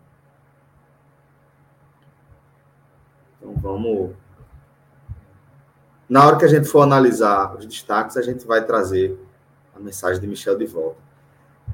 Então 3.37 3.55
vamos. 3.61 4.13
Na 6.09 6.25
hora 6.25 6.37
que 6.37 6.45
a 6.45 6.49
gente 6.49 6.69
for 6.69 6.83
analisar 6.83 7.57
os 7.57 7.67
destaques, 7.67 8.17
a 8.17 8.23
gente 8.23 8.47
vai 8.47 8.65
trazer 8.65 9.19
a 9.75 9.81
mensagem 9.81 10.21
de 10.21 10.29
Michel 10.29 10.57
de 10.57 10.67
volta. 10.67 11.03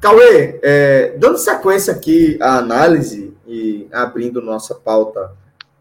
Cauê, 0.01 0.59
é, 0.63 1.19
dando 1.19 1.37
sequência 1.37 1.93
aqui 1.93 2.39
à 2.41 2.57
análise 2.57 3.37
e 3.47 3.87
abrindo 3.93 4.41
nossa 4.41 4.75
pauta 4.75 5.33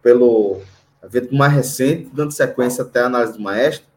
pelo 0.01 0.59
evento 1.01 1.33
mais 1.33 1.53
recente, 1.53 2.09
dando 2.11 2.31
sequência 2.31 2.83
até 2.83 2.99
a 2.99 3.05
análise 3.05 3.33
do 3.33 3.41
maestro, 3.41 3.88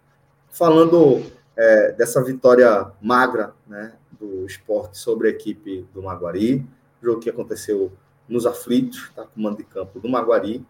falando 0.53 1.23
é, 1.57 1.93
dessa 1.93 2.23
vitória 2.23 2.93
magra 3.01 3.53
né, 3.67 3.95
do 4.21 4.47
esporte 4.47 4.99
sobre 4.99 5.29
a 5.29 5.31
equipe 5.31 5.85
do 5.93 6.03
Maguari, 6.03 6.65
jogo 7.03 7.21
que 7.21 7.31
aconteceu 7.31 7.91
nos 8.29 8.47
aflitos, 8.47 9.11
tá, 9.17 9.25
comando 9.25 9.57
de 9.57 9.65
campo 9.65 9.99
do 9.99 10.09
Maguari, 10.09 10.65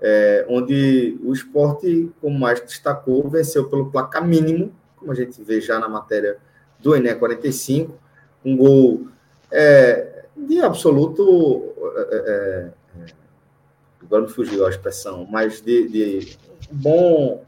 é, 0.00 0.44
onde 0.48 1.18
o 1.22 1.32
esporte, 1.32 2.10
como 2.20 2.38
mais 2.38 2.60
destacou, 2.60 3.28
venceu 3.28 3.68
pelo 3.68 3.90
placar 3.90 4.26
mínimo, 4.26 4.72
como 4.96 5.12
a 5.12 5.14
gente 5.14 5.40
vê 5.42 5.60
já 5.60 5.78
na 5.78 5.88
matéria 5.88 6.38
do 6.80 6.96
Ené 6.96 7.14
45, 7.14 7.94
um 8.44 8.56
gol 8.56 9.06
é, 9.50 10.24
de 10.36 10.60
absoluto. 10.60 11.72
É, 11.96 12.00
é, 12.00 12.70
é, 13.00 13.06
agora 14.02 14.22
me 14.22 14.28
fugiu 14.28 14.66
a 14.66 14.70
expressão, 14.70 15.26
mas 15.30 15.60
de, 15.60 15.88
de 15.88 16.38
bom 16.70 17.44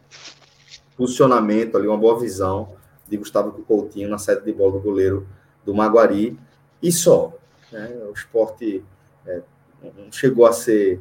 posicionamento 0.99 1.79
ali, 1.79 1.87
uma 1.87 1.97
boa 1.97 2.19
visão 2.19 2.75
de 3.09 3.17
Gustavo 3.17 3.53
Coutinho 3.63 4.09
na 4.09 4.19
saída 4.19 4.43
de 4.43 4.53
bola 4.53 4.73
do 4.73 4.81
goleiro 4.81 5.27
do 5.65 5.73
Maguari 5.73 6.39
e 6.83 6.91
só. 6.91 7.33
Né? 7.73 7.97
O 8.09 8.13
esporte 8.13 8.85
é, 9.25 9.41
chegou 10.11 10.45
a 10.45 10.53
ser 10.53 11.01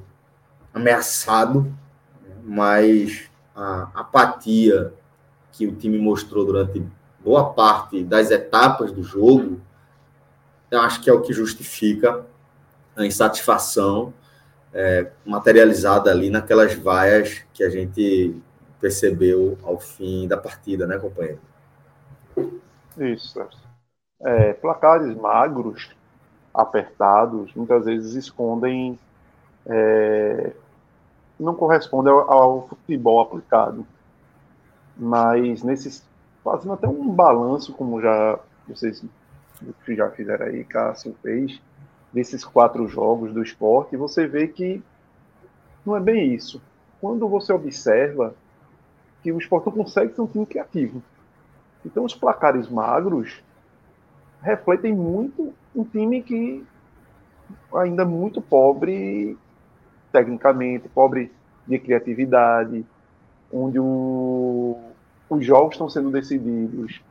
ameaçado, 0.72 1.74
mas 2.44 3.30
a 3.56 3.90
apatia 3.96 4.94
que 5.52 5.66
o 5.66 5.76
time 5.76 5.98
mostrou 5.98 6.46
durante 6.46 6.86
boa 7.20 7.52
parte 7.52 8.04
das 8.04 8.30
etapas 8.30 8.92
do 8.92 9.02
jogo, 9.02 9.60
eu 10.70 10.80
acho 10.82 11.02
que 11.02 11.10
é 11.10 11.14
o 11.14 11.22
que 11.22 11.34
justifica 11.34 12.24
a 12.96 13.06
insatisfação 13.06 14.14
é, 14.74 15.10
materializada 15.26 16.12
ali 16.12 16.30
naquelas 16.30 16.76
vaias 16.76 17.42
que 17.54 17.64
a 17.64 17.70
gente 17.70 18.40
percebeu 18.80 19.58
ao 19.64 19.80
fim 19.80 20.28
da 20.28 20.38
partida, 20.38 20.86
né, 20.86 20.98
companheiro? 20.98 21.40
Isso. 22.98 23.40
É, 24.20 24.54
placares 24.54 25.16
magros, 25.16 25.96
apertados, 26.54 27.54
muitas 27.54 27.86
vezes 27.86 28.16
escondem. 28.16 28.98
É, 29.66 30.54
não 31.40 31.54
correspondem 31.54 32.12
ao, 32.12 32.32
ao, 32.32 32.68
futebol 32.68 33.22
aplicado. 33.22 33.86
Mas 34.96 35.64
nesses. 35.64 36.06
Fazendo 36.44 36.74
até 36.74 36.88
um 36.88 37.10
balanço, 37.10 37.74
como 37.74 38.02
já 38.02 38.40
vocês 38.68 39.04
já 39.88 40.10
fizeram 40.12 40.46
aí, 40.46 40.64
Cássio 40.64 41.16
fez, 41.22 41.60
desses 42.14 42.46
quatro 42.46 42.88
jogos 42.88 43.34
do 43.34 43.42
esporte, 43.42 43.98
você 43.98 44.28
vê 44.28 44.48
que 44.48 44.82
não 45.86 45.96
é 45.96 46.00
bem 46.00 46.34
isso. 46.34 46.62
Quando 47.02 47.28
você 47.28 47.52
observa 47.54 48.34
que 49.22 49.32
o 49.32 49.38
esporte 49.38 49.68
não 49.68 49.74
consegue 49.74 50.14
ser 50.14 50.22
um 50.22 50.28
time 50.28 50.46
criativo. 50.46 51.02
Então, 51.86 52.04
os 52.04 52.14
placares 52.14 52.70
magros 52.70 53.44
refletem 54.42 54.94
muito 54.94 55.54
um 55.76 55.84
time 55.84 56.22
que 56.22 56.66
ainda 57.74 58.06
muito 58.06 58.42
pobre 58.42 59.38
tecnicamente, 60.12 60.90
pobre 60.90 61.32
de 61.66 61.80
criatividade, 61.80 62.86
onde 63.52 63.80
o, 63.80 64.78
os 65.30 65.46
jogos 65.46 65.76
estão 65.76 65.90
sendo 65.90 66.10
decididos 66.10 67.02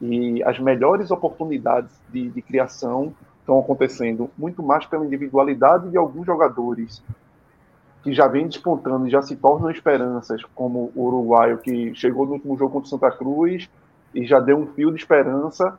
e 0.00 0.42
as 0.44 0.58
melhores 0.58 1.10
oportunidades 1.10 1.92
de, 2.08 2.30
de 2.30 2.42
criação 2.42 3.14
estão 3.40 3.58
acontecendo 3.58 4.30
muito 4.36 4.62
mais 4.62 4.86
pela 4.86 5.04
individualidade 5.04 5.90
de 5.90 5.96
alguns 5.96 6.24
jogadores 6.24 7.02
que 8.02 8.12
já 8.12 8.26
vem 8.26 8.46
despontando 8.46 9.06
e 9.06 9.10
já 9.10 9.20
se 9.22 9.36
tornam 9.36 9.70
esperanças, 9.70 10.42
como 10.54 10.90
o 10.94 11.04
uruguaio 11.04 11.58
que 11.58 11.94
chegou 11.94 12.26
no 12.26 12.32
último 12.32 12.56
jogo 12.56 12.72
contra 12.72 12.86
o 12.86 12.90
Santa 12.90 13.10
Cruz 13.10 13.68
e 14.14 14.26
já 14.26 14.40
deu 14.40 14.56
um 14.56 14.66
fio 14.66 14.90
de 14.90 14.98
esperança, 14.98 15.78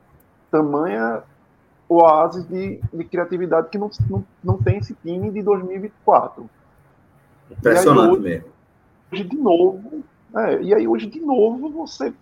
tamanha 0.52 1.24
oásis 1.90 2.48
de, 2.48 2.80
de 2.94 3.04
criatividade 3.04 3.70
que 3.70 3.78
não, 3.78 3.90
não, 4.10 4.24
não 4.44 4.58
tem 4.58 4.78
esse 4.78 4.94
time 4.96 5.30
de 5.30 5.42
2024. 5.42 6.50
Impressionante 7.50 8.12
hoje, 8.12 8.22
mesmo. 8.22 8.48
Hoje 9.12 9.24
de 9.26 9.38
novo, 9.38 10.04
é, 10.36 10.62
e 10.62 10.74
aí 10.74 10.88
hoje 10.88 11.08
de 11.08 11.20
novo 11.20 11.70
você 11.70 12.14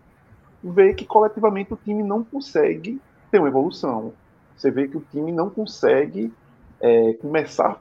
vê 0.64 0.94
que 0.94 1.06
coletivamente 1.06 1.74
o 1.74 1.78
time 1.78 2.02
não 2.02 2.24
consegue 2.24 3.00
ter 3.30 3.40
uma 3.40 3.48
evolução. 3.48 4.14
Você 4.58 4.72
vê 4.72 4.88
que 4.88 4.98
o 4.98 5.06
time 5.12 5.32
não 5.32 5.50
consegue 5.50 6.34
é, 6.80 7.14
começar 7.14 7.80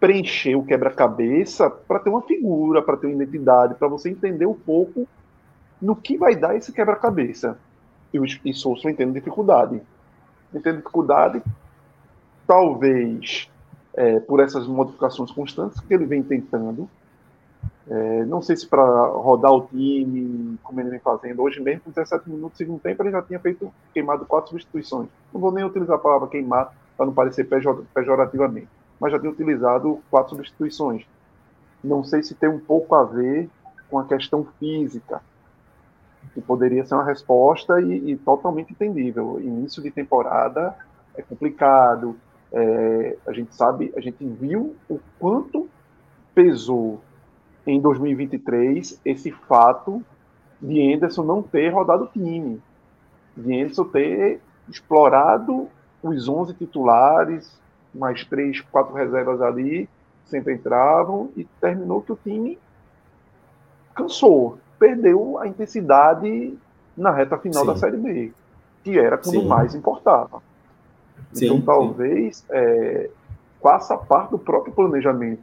preencher 0.00 0.54
o 0.54 0.64
quebra-cabeça 0.64 1.68
para 1.68 1.98
ter 1.98 2.10
uma 2.10 2.22
figura, 2.22 2.82
para 2.82 2.96
ter 2.96 3.06
uma 3.06 3.22
identidade, 3.22 3.74
para 3.74 3.88
você 3.88 4.08
entender 4.10 4.46
um 4.46 4.54
pouco 4.54 5.06
no 5.80 5.96
que 5.96 6.16
vai 6.16 6.36
dar 6.36 6.56
esse 6.56 6.72
quebra-cabeça. 6.72 7.58
E, 8.12 8.18
e 8.44 8.54
Souza 8.54 8.90
entende 8.90 9.12
dificuldade. 9.12 9.80
Entende 10.54 10.78
dificuldade, 10.78 11.42
talvez 12.46 13.50
é, 13.94 14.20
por 14.20 14.40
essas 14.40 14.66
modificações 14.66 15.30
constantes 15.30 15.80
que 15.80 15.92
ele 15.92 16.06
vem 16.06 16.22
tentando. 16.22 16.88
É, 17.90 18.24
não 18.26 18.40
sei 18.42 18.54
se 18.54 18.66
para 18.66 18.84
rodar 19.06 19.50
o 19.50 19.66
time, 19.66 20.58
como 20.62 20.80
ele 20.80 20.90
vem 20.90 21.00
fazendo. 21.00 21.42
Hoje 21.42 21.60
mesmo, 21.60 21.82
com 21.82 21.90
17 21.90 22.28
minutos 22.30 22.52
de 22.52 22.58
segundo 22.58 22.80
tempo, 22.80 23.02
ele 23.02 23.10
já 23.10 23.22
tinha 23.22 23.40
feito 23.40 23.72
queimado 23.92 24.24
quatro 24.26 24.50
substituições. 24.50 25.08
Não 25.32 25.40
vou 25.40 25.50
nem 25.50 25.64
utilizar 25.64 25.96
a 25.96 26.00
palavra 26.00 26.28
queimar 26.28 26.72
para 26.96 27.06
não 27.06 27.12
parecer 27.12 27.48
pejorativamente 27.94 28.68
mas 29.00 29.12
já 29.12 29.18
tem 29.18 29.30
utilizado 29.30 30.00
quatro 30.10 30.30
substituições. 30.30 31.04
Não 31.82 32.02
sei 32.02 32.22
se 32.22 32.34
tem 32.34 32.48
um 32.48 32.58
pouco 32.58 32.94
a 32.94 33.04
ver 33.04 33.48
com 33.88 33.98
a 33.98 34.04
questão 34.04 34.46
física, 34.58 35.22
que 36.34 36.40
poderia 36.40 36.84
ser 36.84 36.94
uma 36.94 37.04
resposta 37.04 37.80
e, 37.80 38.12
e 38.12 38.16
totalmente 38.16 38.72
entendível. 38.72 39.40
Início 39.40 39.82
de 39.82 39.90
temporada 39.90 40.76
é 41.14 41.22
complicado. 41.22 42.16
É, 42.52 43.16
a 43.26 43.32
gente 43.32 43.54
sabe, 43.54 43.92
a 43.96 44.00
gente 44.00 44.24
viu 44.24 44.74
o 44.88 44.98
quanto 45.18 45.68
pesou 46.34 47.00
em 47.66 47.80
2023 47.80 49.00
esse 49.04 49.30
fato 49.30 50.02
de 50.60 50.94
Anderson 50.94 51.22
não 51.22 51.42
ter 51.42 51.68
rodado 51.68 52.04
o 52.04 52.06
time, 52.06 52.60
de 53.36 53.60
Anderson 53.60 53.84
ter 53.84 54.40
explorado 54.68 55.68
os 56.02 56.28
11 56.28 56.54
titulares, 56.54 57.60
mais 57.94 58.24
três, 58.24 58.60
quatro 58.60 58.94
reservas 58.94 59.40
ali, 59.40 59.88
sempre 60.26 60.54
entravam, 60.54 61.30
e 61.36 61.44
terminou 61.60 62.02
que 62.02 62.12
o 62.12 62.16
time 62.22 62.58
cansou, 63.94 64.58
perdeu 64.78 65.38
a 65.38 65.46
intensidade 65.46 66.56
na 66.96 67.10
reta 67.10 67.38
final 67.38 67.64
sim. 67.64 67.66
da 67.72 67.76
Série 67.76 67.96
B, 67.96 68.32
que 68.84 68.98
era 68.98 69.16
quando 69.18 69.40
sim. 69.40 69.46
mais 69.46 69.74
importava. 69.74 70.42
Sim, 71.32 71.46
então, 71.46 71.60
talvez, 71.60 72.44
é, 72.50 73.10
faça 73.62 73.96
parte 73.96 74.30
do 74.30 74.38
próprio 74.38 74.72
planejamento 74.72 75.42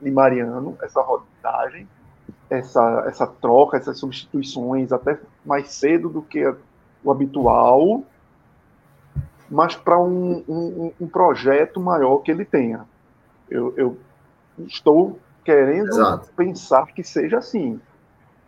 de 0.00 0.10
Mariano, 0.10 0.76
essa 0.82 1.00
rodagem, 1.00 1.88
essa, 2.48 3.04
essa 3.06 3.26
troca, 3.26 3.76
essas 3.76 3.98
substituições, 3.98 4.92
até 4.92 5.18
mais 5.44 5.72
cedo 5.72 6.08
do 6.08 6.22
que 6.22 6.42
o 7.04 7.10
habitual, 7.10 8.02
mas 9.50 9.74
para 9.74 9.98
um, 9.98 10.44
um, 10.48 10.92
um, 11.00 11.08
projeto 11.08 11.80
maior 11.80 12.18
que 12.18 12.30
ele 12.30 12.44
tenha. 12.44 12.84
Eu, 13.50 13.72
eu 13.76 13.98
estou 14.66 15.18
querendo 15.44 15.88
Exato. 15.88 16.28
pensar 16.36 16.86
que 16.86 17.02
seja 17.02 17.38
assim, 17.38 17.80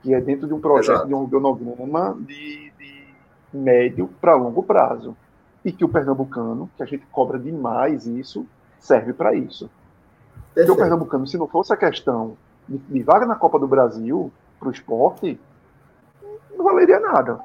que 0.02 0.12
é 0.14 0.20
dentro 0.20 0.46
de 0.46 0.52
um 0.52 0.60
projeto, 0.60 0.92
Exato. 0.92 1.08
de 1.08 1.14
um 1.14 1.22
organograma 1.22 2.16
de, 2.20 2.70
de 2.78 3.04
médio 3.52 4.08
para 4.20 4.34
longo 4.34 4.62
prazo. 4.62 5.16
E 5.64 5.72
que 5.72 5.84
o 5.84 5.88
pernambucano, 5.88 6.70
que 6.76 6.82
a 6.82 6.86
gente 6.86 7.04
cobra 7.12 7.38
demais 7.38 8.06
isso, 8.06 8.46
serve 8.78 9.12
para 9.12 9.34
isso. 9.34 9.70
Perfeito. 10.54 10.66
Porque 10.66 10.70
o 10.70 10.76
pernambucano, 10.76 11.26
se 11.26 11.36
não 11.36 11.46
fosse 11.46 11.72
a 11.72 11.76
questão 11.76 12.36
de, 12.68 12.78
de 12.78 13.02
vaga 13.02 13.26
na 13.26 13.34
Copa 13.34 13.58
do 13.58 13.68
Brasil 13.68 14.32
para 14.58 14.68
o 14.68 14.70
esporte, 14.70 15.38
não 16.56 16.64
valeria 16.64 16.98
nada. 16.98 17.40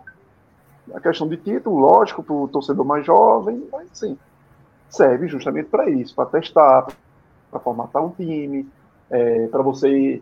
A 0.94 1.00
questão 1.00 1.28
de 1.28 1.38
título, 1.38 1.80
lógico, 1.80 2.24
para 2.24 2.36
o 2.36 2.48
torcedor 2.48 2.86
mais 2.86 3.06
jovem, 3.06 3.68
mas 3.72 3.90
sim, 3.94 4.18
serve 4.90 5.28
justamente 5.28 5.70
para 5.70 5.90
isso, 5.90 6.14
para 6.14 6.26
testar, 6.28 6.88
para 7.50 7.60
formatar 7.60 8.04
um 8.04 8.12
time, 8.12 8.68
é, 9.10 9.48
para 9.48 9.64
você 9.64 10.22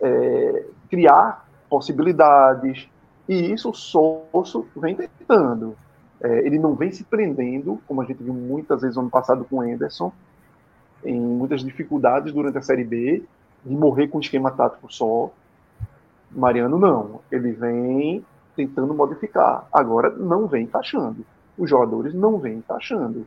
é, 0.00 0.64
criar 0.88 1.48
possibilidades. 1.68 2.88
E 3.28 3.52
isso 3.52 3.70
o 3.70 3.74
Sosso 3.74 4.66
vem 4.76 4.94
tentando. 4.94 5.76
É, 6.20 6.46
ele 6.46 6.58
não 6.58 6.74
vem 6.74 6.90
se 6.90 7.04
prendendo, 7.04 7.80
como 7.86 8.00
a 8.00 8.04
gente 8.04 8.22
viu 8.22 8.32
muitas 8.32 8.80
vezes 8.80 8.96
no 8.96 9.02
ano 9.02 9.10
passado 9.10 9.44
com 9.44 9.56
o 9.56 9.60
Anderson, 9.60 10.12
em 11.04 11.20
muitas 11.20 11.62
dificuldades 11.62 12.32
durante 12.32 12.58
a 12.58 12.62
Série 12.62 12.84
B, 12.84 13.22
de 13.64 13.74
morrer 13.74 14.08
com 14.08 14.20
esquema 14.20 14.50
tático 14.50 14.92
só. 14.92 15.30
Mariano 16.30 16.78
não. 16.78 17.20
Ele 17.30 17.52
vem 17.52 18.24
tentando 18.56 18.94
modificar. 18.94 19.66
Agora 19.72 20.10
não 20.10 20.46
vem 20.46 20.64
encaixando. 20.64 21.24
Os 21.56 21.70
jogadores 21.70 22.14
não 22.14 22.38
vêm 22.38 22.56
encaixando. 22.56 23.26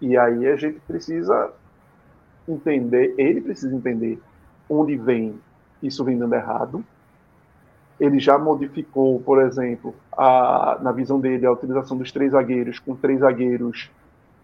E 0.00 0.16
aí 0.16 0.48
a 0.48 0.56
gente 0.56 0.80
precisa 0.80 1.52
entender, 2.48 3.14
ele 3.16 3.40
precisa 3.40 3.74
entender 3.74 4.20
onde 4.68 4.96
vem 4.96 5.38
isso 5.86 6.04
vem 6.04 6.18
dando 6.18 6.34
errado. 6.34 6.84
Ele 8.00 8.18
já 8.18 8.38
modificou, 8.38 9.20
por 9.20 9.40
exemplo, 9.40 9.94
a, 10.16 10.78
na 10.80 10.90
visão 10.90 11.20
dele, 11.20 11.46
a 11.46 11.52
utilização 11.52 11.96
dos 11.96 12.10
três 12.10 12.32
zagueiros 12.32 12.78
com 12.78 12.96
três 12.96 13.20
zagueiros 13.20 13.90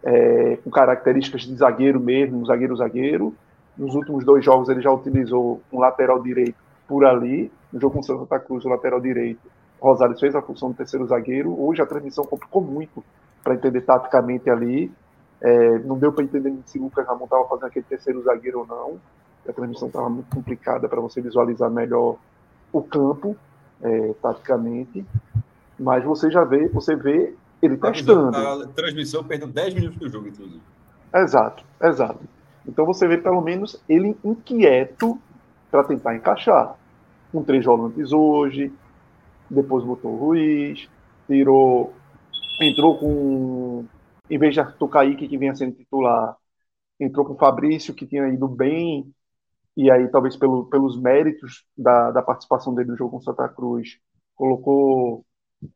é, 0.03 0.59
com 0.63 0.71
características 0.71 1.43
de 1.43 1.55
zagueiro 1.57 1.99
mesmo, 1.99 2.47
zagueiro-zagueiro. 2.47 3.35
Nos 3.77 3.95
últimos 3.95 4.25
dois 4.25 4.45
jogos 4.45 4.69
ele 4.69 4.81
já 4.81 4.91
utilizou 4.91 5.61
um 5.73 5.81
lateral 5.81 6.23
direito 6.23 6.57
por 6.87 7.05
ali. 7.05 7.51
No 7.73 7.81
jogo 7.81 7.95
com 7.95 8.01
o 8.01 8.05
Santa 8.05 8.39
Cruz, 8.39 8.65
o 8.65 8.69
lateral 8.69 9.01
direito, 9.01 9.41
Rosário 9.81 10.19
fez 10.19 10.35
a 10.35 10.43
função 10.43 10.71
do 10.71 10.77
terceiro 10.77 11.07
zagueiro. 11.07 11.59
Hoje 11.61 11.81
a 11.81 11.87
transmissão 11.87 12.25
complicou 12.25 12.63
muito 12.63 13.03
para 13.43 13.55
entender 13.55 13.81
taticamente 13.81 14.51
ali. 14.51 14.93
É, 15.41 15.79
não 15.81 15.99
deu 15.99 16.13
para 16.13 16.23
entender 16.23 16.55
se 16.67 16.79
o 16.79 16.83
Lucas 16.85 17.07
Ramon 17.07 17.25
estava 17.25 17.49
fazendo 17.49 17.67
aquele 17.67 17.87
terceiro 17.87 18.23
zagueiro 18.23 18.61
ou 18.61 18.67
não. 18.67 19.01
A 19.49 19.53
transmissão 19.53 19.89
estava 19.89 20.09
muito 20.11 20.29
complicada 20.35 20.89
para 20.89 21.01
você 21.01 21.21
visualizar 21.21 21.71
melhor 21.71 22.17
o 22.71 22.83
campo, 22.83 23.35
é, 23.83 24.15
taticamente. 24.23 25.05
Mas 25.79 26.05
você 26.05 26.31
já 26.31 26.45
vê, 26.45 26.69
você 26.69 26.95
vê 26.95 27.35
ele 27.63 27.79
testando. 27.79 28.37
A 28.37 28.67
transmissão 28.69 29.25
perdeu 29.25 29.49
10 29.49 29.75
minutos 29.75 29.99
do 29.99 30.09
jogo, 30.11 30.29
inclusive. 30.29 30.61
Exato, 31.15 31.65
exato. 31.83 32.21
Então 32.67 32.85
você 32.85 33.09
vê 33.09 33.17
pelo 33.17 33.41
menos 33.41 33.83
ele 33.89 34.17
inquieto 34.23 35.19
para 35.71 35.85
tentar 35.85 36.15
encaixar. 36.15 36.77
Com 37.33 37.45
três 37.45 37.65
volantes 37.65 38.13
hoje, 38.13 38.73
depois 39.51 39.85
botou 39.85 40.13
o 40.13 40.17
Ruiz, 40.17 40.89
tirou, 41.27 41.93
entrou 42.61 42.99
com 42.99 43.85
em 44.31 44.39
vez 44.39 44.55
de 44.55 44.61
Arthur 44.61 44.89
Kaique, 44.89 45.29
que 45.29 45.37
vinha 45.37 45.55
sendo 45.55 45.75
titular, 45.75 46.37
entrou 47.01 47.27
com 47.27 47.33
o 47.33 47.39
Fabrício, 47.39 47.95
que 47.95 48.07
tinha 48.07 48.29
ido 48.29 48.47
bem, 48.47 49.13
e 49.77 49.91
aí 49.91 50.07
talvez 50.09 50.37
pelo, 50.37 50.67
pelos 50.67 51.01
méritos 51.01 51.65
da, 51.77 52.13
da 52.13 52.23
participação 52.23 52.73
dele 52.73 52.91
no 52.91 52.97
jogo 52.97 53.13
com 53.13 53.21
Santa 53.21 53.49
Cruz, 53.49 53.99
colocou 54.37 55.25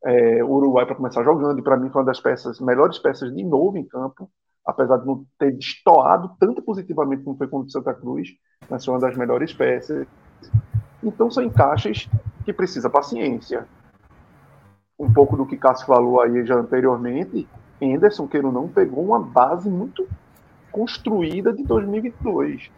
é, 0.04 0.44
o 0.44 0.50
Uruguai 0.50 0.86
para 0.86 0.94
começar 0.94 1.24
jogando, 1.24 1.58
e 1.58 1.62
para 1.62 1.76
mim 1.76 1.90
foi 1.90 2.02
uma 2.02 2.06
das 2.06 2.20
peças, 2.20 2.60
melhores 2.60 2.98
peças 2.98 3.34
de 3.34 3.42
novo 3.42 3.76
em 3.76 3.84
campo, 3.84 4.30
apesar 4.64 4.98
de 4.98 5.06
não 5.06 5.26
ter 5.38 5.52
destoado 5.52 6.30
tanto 6.38 6.62
positivamente 6.62 7.24
como 7.24 7.36
foi 7.36 7.48
contra 7.48 7.66
o 7.66 7.70
Santa 7.70 7.92
Cruz, 7.92 8.28
mas 8.70 8.84
foi 8.84 8.94
uma 8.94 9.00
das 9.00 9.16
melhores 9.16 9.52
peças. 9.52 10.06
Então 11.02 11.30
são 11.30 11.42
encaixes 11.42 12.08
que 12.44 12.52
precisa 12.52 12.90
paciência. 12.90 13.66
Um 14.98 15.12
pouco 15.12 15.36
do 15.36 15.46
que 15.46 15.56
Cássio 15.56 15.86
falou 15.86 16.20
aí 16.20 16.44
já 16.46 16.54
anteriormente, 16.54 17.48
Henderson, 17.80 18.26
queira 18.26 18.46
ou 18.46 18.52
não, 18.52 18.68
pegou 18.68 19.04
uma 19.04 19.18
base 19.18 19.68
muito 19.68 20.06
construída 20.70 21.52
de 21.52 21.64
2022. 21.64 22.70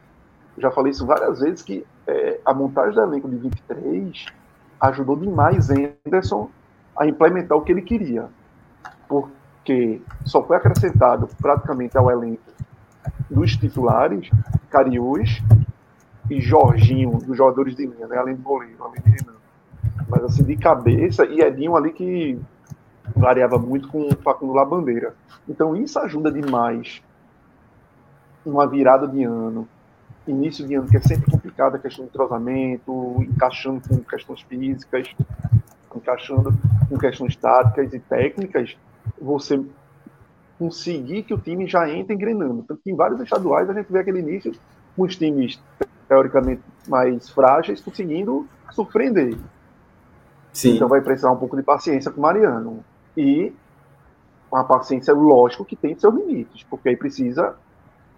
Eu 0.57 0.63
já 0.63 0.71
falei 0.71 0.91
isso 0.91 1.05
várias 1.05 1.41
vezes 1.41 1.63
que 1.63 1.85
é, 2.07 2.41
a 2.45 2.55
montagem 2.55 2.95
do 2.95 3.03
elenco 3.03 3.29
de 3.29 3.37
23 3.37 4.27
ajudou 4.81 5.17
demais 5.17 5.69
Henderson 5.71 6.51
a 6.97 7.07
implementar 7.07 7.57
o 7.57 7.63
que 7.63 7.73
ele 7.73 7.83
queria. 7.83 8.29
Porque 9.09 10.01
só 10.25 10.43
foi 10.43 10.57
acrescentado 10.57 11.29
praticamente 11.41 11.97
ao 11.97 12.11
elenco 12.11 12.43
dos 13.31 13.57
titulares 13.57 14.31
Cariús 14.71 15.43
e 16.31 16.41
Jorginho, 16.41 17.19
dos 17.19 17.37
jogadores 17.37 17.77
de 17.77 17.87
linha, 17.87 18.07
né? 18.07 18.17
além 18.17 18.35
do 18.35 18.43
goleiro, 18.43 18.83
além 18.83 19.01
de 19.03 19.11
Renan. 19.11 19.37
Mas 20.09 20.25
assim, 20.25 20.45
de 20.45 20.57
cabeça, 20.57 21.25
e 21.25 21.41
Edinho 21.41 21.77
ali 21.77 21.93
que 21.93 22.39
variava 23.15 23.59
muito 23.59 23.89
com 23.89 24.09
o 24.09 24.17
Facundo 24.17 24.53
Labandeira. 24.53 25.15
Então 25.49 25.77
isso 25.77 25.99
ajuda 25.99 26.31
demais 26.31 27.03
uma 28.45 28.67
virada 28.67 29.09
de 29.09 29.25
ano, 29.25 29.69
início 30.27 30.67
de 30.67 30.75
ano 30.75 30.89
que 30.89 30.97
é 30.97 31.01
sempre 31.01 31.31
complicado, 31.31 31.77
a 31.77 31.79
questão 31.79 32.05
do 32.05 32.09
entrosamento, 32.09 33.17
encaixando 33.23 33.81
com 33.89 33.97
questões 33.99 34.41
físicas, 34.43 35.15
encaixando 35.95 36.53
com 36.89 36.99
questões 36.99 37.35
táticas 37.37 37.93
e 37.93 37.99
técnicas, 37.99 38.77
você 39.21 39.61
conseguir 40.59 41.23
que 41.25 41.35
o 41.35 41.39
time 41.39 41.67
já 41.67 41.89
entre 41.91 42.15
engrenando. 42.15 42.65
Tanto 42.67 42.81
que 42.83 42.91
em 42.91 42.97
vários 42.97 43.21
estaduais 43.21 43.69
a 43.69 43.75
gente 43.75 43.93
vê 43.93 43.99
aquele 43.99 44.21
início 44.21 44.53
com 44.97 45.03
os 45.03 45.17
times 45.17 45.61
teoricamente 46.09 46.63
mais 46.89 47.29
frágeis 47.29 47.81
conseguindo 47.81 48.47
surpreender. 48.71 49.37
Sim. 50.57 50.77
Então 50.77 50.89
vai 50.89 51.03
precisar 51.03 51.31
um 51.31 51.37
pouco 51.37 51.55
de 51.55 51.63
paciência 51.63 52.11
com 52.11 52.19
o 52.19 52.23
Mariano. 52.23 52.83
E 53.15 53.53
uma 54.51 54.65
paciência, 54.65 55.13
lógico, 55.13 55.67
que 55.67 55.77
tem 55.77 55.95
seus 55.99 56.15
limites, 56.15 56.63
porque 56.63 56.89
aí 56.89 56.97
precisa 56.97 57.55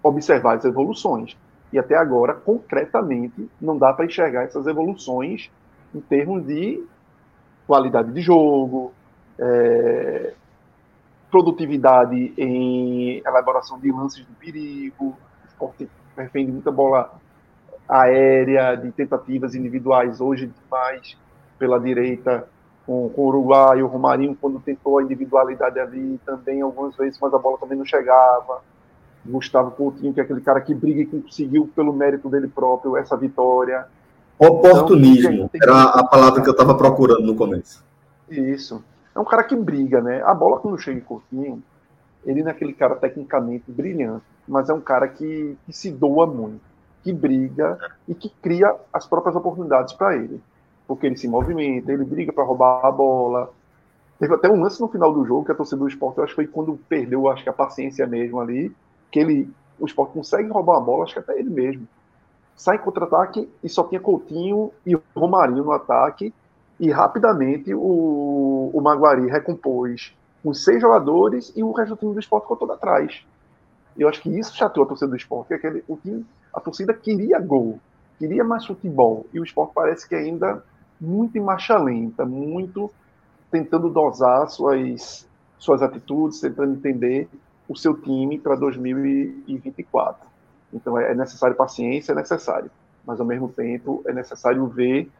observar 0.00 0.56
as 0.56 0.64
evoluções. 0.64 1.36
E 1.72 1.78
até 1.80 1.96
agora, 1.96 2.34
concretamente, 2.34 3.50
não 3.60 3.76
dá 3.76 3.92
para 3.92 4.04
enxergar 4.04 4.44
essas 4.44 4.68
evoluções 4.68 5.50
em 5.92 6.00
termos 6.00 6.46
de 6.46 6.80
qualidade 7.66 8.12
de 8.12 8.20
jogo, 8.20 8.92
é, 9.36 10.32
produtividade 11.32 12.32
em 12.38 13.18
elaboração 13.18 13.80
de 13.80 13.90
lances 13.90 14.24
de 14.24 14.32
perigo, 14.34 15.18
esporte 15.48 15.88
de 16.16 16.52
muita 16.52 16.70
bola 16.70 17.12
aérea, 17.88 18.76
de 18.76 18.92
tentativas 18.92 19.56
individuais 19.56 20.20
hoje 20.20 20.52
demais 20.62 21.16
pela 21.58 21.78
direita 21.78 22.48
com, 22.88 23.10
com 23.10 23.22
o 23.22 23.26
Uruguai, 23.26 23.82
o 23.82 23.86
Romarinho, 23.86 24.34
quando 24.40 24.58
tentou 24.60 24.96
a 24.96 25.02
individualidade 25.02 25.78
ali 25.78 26.18
também, 26.24 26.62
algumas 26.62 26.96
vezes, 26.96 27.18
mas 27.20 27.34
a 27.34 27.38
bola 27.38 27.58
também 27.58 27.76
não 27.76 27.84
chegava. 27.84 28.62
Gustavo 29.26 29.72
Coutinho, 29.72 30.14
que 30.14 30.20
é 30.20 30.22
aquele 30.22 30.40
cara 30.40 30.58
que 30.62 30.74
briga 30.74 31.02
e 31.02 31.06
que 31.06 31.20
conseguiu, 31.20 31.70
pelo 31.76 31.92
mérito 31.92 32.30
dele 32.30 32.48
próprio, 32.48 32.96
essa 32.96 33.14
vitória. 33.14 33.86
Oportunismo 34.38 35.50
então, 35.52 35.60
era 35.62 35.82
a 35.82 36.04
palavra 36.04 36.40
que 36.40 36.48
eu 36.48 36.52
estava 36.52 36.74
procurando 36.74 37.26
no 37.26 37.34
começo. 37.34 37.84
Isso. 38.30 38.82
É 39.14 39.20
um 39.20 39.24
cara 39.24 39.44
que 39.44 39.54
briga, 39.54 40.00
né? 40.00 40.22
A 40.22 40.32
bola, 40.32 40.58
quando 40.58 40.78
chega 40.78 40.96
em 40.96 41.02
Coutinho, 41.02 41.62
ele 42.24 42.40
não 42.40 42.48
é 42.48 42.52
aquele 42.52 42.72
cara 42.72 42.94
tecnicamente 42.94 43.70
brilhante, 43.70 44.24
mas 44.46 44.70
é 44.70 44.72
um 44.72 44.80
cara 44.80 45.08
que, 45.08 45.58
que 45.66 45.72
se 45.74 45.90
doa 45.90 46.26
muito, 46.26 46.62
que 47.02 47.12
briga 47.12 47.78
e 48.06 48.14
que 48.14 48.30
cria 48.40 48.74
as 48.92 49.06
próprias 49.06 49.36
oportunidades 49.36 49.92
para 49.92 50.16
ele 50.16 50.40
porque 50.88 51.06
ele 51.06 51.18
se 51.18 51.28
movimenta, 51.28 51.92
ele 51.92 52.04
briga 52.04 52.32
para 52.32 52.42
roubar 52.42 52.84
a 52.84 52.90
bola. 52.90 53.52
Teve 54.18 54.34
até 54.34 54.48
um 54.48 54.60
lance 54.60 54.80
no 54.80 54.88
final 54.88 55.12
do 55.12 55.24
jogo 55.24 55.44
que 55.44 55.52
a 55.52 55.54
torcida 55.54 55.76
do 55.76 55.86
esporte, 55.86 56.16
eu 56.16 56.24
acho 56.24 56.32
que 56.32 56.36
foi 56.36 56.46
quando 56.46 56.80
perdeu, 56.88 57.28
acho 57.28 57.44
que 57.44 57.50
a 57.50 57.52
paciência 57.52 58.06
mesmo 58.06 58.40
ali, 58.40 58.74
que 59.12 59.20
ele, 59.20 59.52
o 59.78 59.86
esporte 59.86 60.14
consegue 60.14 60.48
roubar 60.48 60.78
a 60.78 60.80
bola, 60.80 61.04
acho 61.04 61.12
que 61.12 61.20
até 61.20 61.38
ele 61.38 61.50
mesmo. 61.50 61.86
Sai 62.56 62.78
contra-ataque 62.78 63.48
e 63.62 63.68
só 63.68 63.84
tinha 63.84 64.00
Coutinho 64.00 64.72
e 64.84 64.98
Romarinho 65.14 65.62
no 65.62 65.72
ataque, 65.72 66.32
e 66.80 66.90
rapidamente 66.90 67.72
o, 67.74 68.70
o 68.72 68.80
Maguari 68.80 69.28
recompôs 69.28 70.16
com 70.42 70.54
seis 70.54 70.80
jogadores 70.80 71.52
e 71.54 71.62
o 71.62 71.72
resto 71.72 71.94
do 71.94 71.98
time 71.98 72.14
do 72.14 72.20
esporte 72.20 72.44
ficou 72.44 72.56
todo 72.56 72.72
atrás. 72.72 73.24
Eu 73.96 74.08
acho 74.08 74.22
que 74.22 74.30
isso 74.30 74.56
chateou 74.56 74.84
a 74.84 74.88
torcida 74.88 75.10
do 75.10 75.16
esporte, 75.16 75.56
que 75.58 75.84
o 75.86 76.24
a 76.54 76.60
torcida 76.60 76.94
queria 76.94 77.38
gol, 77.38 77.78
queria 78.18 78.42
mais 78.42 78.64
futebol, 78.64 79.26
e 79.32 79.38
o 79.38 79.44
esporte 79.44 79.72
parece 79.74 80.08
que 80.08 80.14
ainda 80.14 80.64
muito 81.00 81.36
em 81.36 81.40
marcha 81.40 81.76
lenta, 81.78 82.24
muito 82.24 82.90
tentando 83.50 83.88
dosar 83.88 84.48
suas, 84.48 85.26
suas 85.58 85.82
atitudes, 85.82 86.40
tentando 86.40 86.74
entender 86.74 87.28
o 87.68 87.76
seu 87.76 87.94
time 87.94 88.38
para 88.38 88.56
2024. 88.56 90.26
Então 90.72 90.98
é 90.98 91.14
necessário 91.14 91.56
paciência, 91.56 92.12
é 92.12 92.14
necessário. 92.14 92.70
mas 93.06 93.20
ao 93.20 93.26
mesmo 93.26 93.48
tempo 93.48 94.02
é 94.06 94.12
necessário 94.12 94.66
ver 94.66 95.10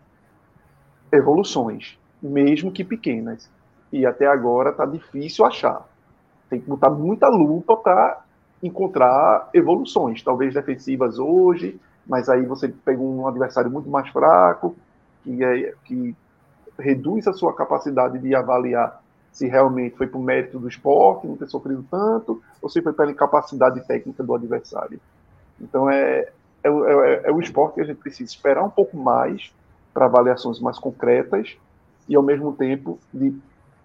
evoluções, 1.11 1.99
mesmo 2.23 2.71
que 2.71 2.85
pequenas. 2.85 3.51
E 3.91 4.05
até 4.05 4.27
agora 4.27 4.71
está 4.71 4.85
difícil 4.85 5.45
achar. 5.47 5.89
Tem 6.51 6.61
que 6.61 6.69
botar 6.69 6.91
muita 6.91 7.29
lupa 7.29 7.77
para 7.77 8.23
encontrar 8.63 9.49
evoluções, 9.55 10.23
talvez 10.23 10.53
defensivas 10.53 11.19
hoje, 11.19 11.81
mas 12.07 12.29
aí 12.29 12.45
você 12.45 12.69
pega 12.69 13.01
um 13.01 13.27
adversário 13.27 13.71
muito 13.71 13.89
mais 13.89 14.09
fraco, 14.09 14.77
que, 15.37 15.45
é, 15.45 15.75
que 15.85 16.17
reduz 16.79 17.27
a 17.27 17.33
sua 17.33 17.55
capacidade 17.55 18.19
de 18.19 18.35
avaliar 18.35 19.03
se 19.31 19.47
realmente 19.47 19.97
foi 19.97 20.07
por 20.07 20.21
mérito 20.21 20.59
do 20.59 20.69
esporte, 20.69 21.27
não 21.27 21.37
ter 21.37 21.49
sofrido 21.49 21.85
tanto, 21.91 22.43
ou 22.63 22.69
se 22.69 22.81
foi 22.81 22.93
pela 22.93 23.11
incapacidade 23.11 23.87
técnica 23.87 24.23
do 24.23 24.35
adversário. 24.35 25.01
Então 25.61 25.89
é, 25.91 26.29
é, 26.65 26.69
é, 26.69 27.23
é 27.25 27.33
o 27.33 27.41
esporte 27.41 27.75
que 27.75 27.81
a 27.83 27.85
gente 27.85 27.99
precisa 27.99 28.31
esperar 28.31 28.65
um 28.65 28.71
pouco 28.71 28.97
mais 28.97 29.53
para 29.93 30.07
avaliações 30.07 30.61
mais 30.61 30.79
concretas 30.79 31.57
e, 32.09 32.17
ao 32.17 32.23
mesmo 32.23 32.53
tempo, 32.55 32.99
de, 33.13 33.37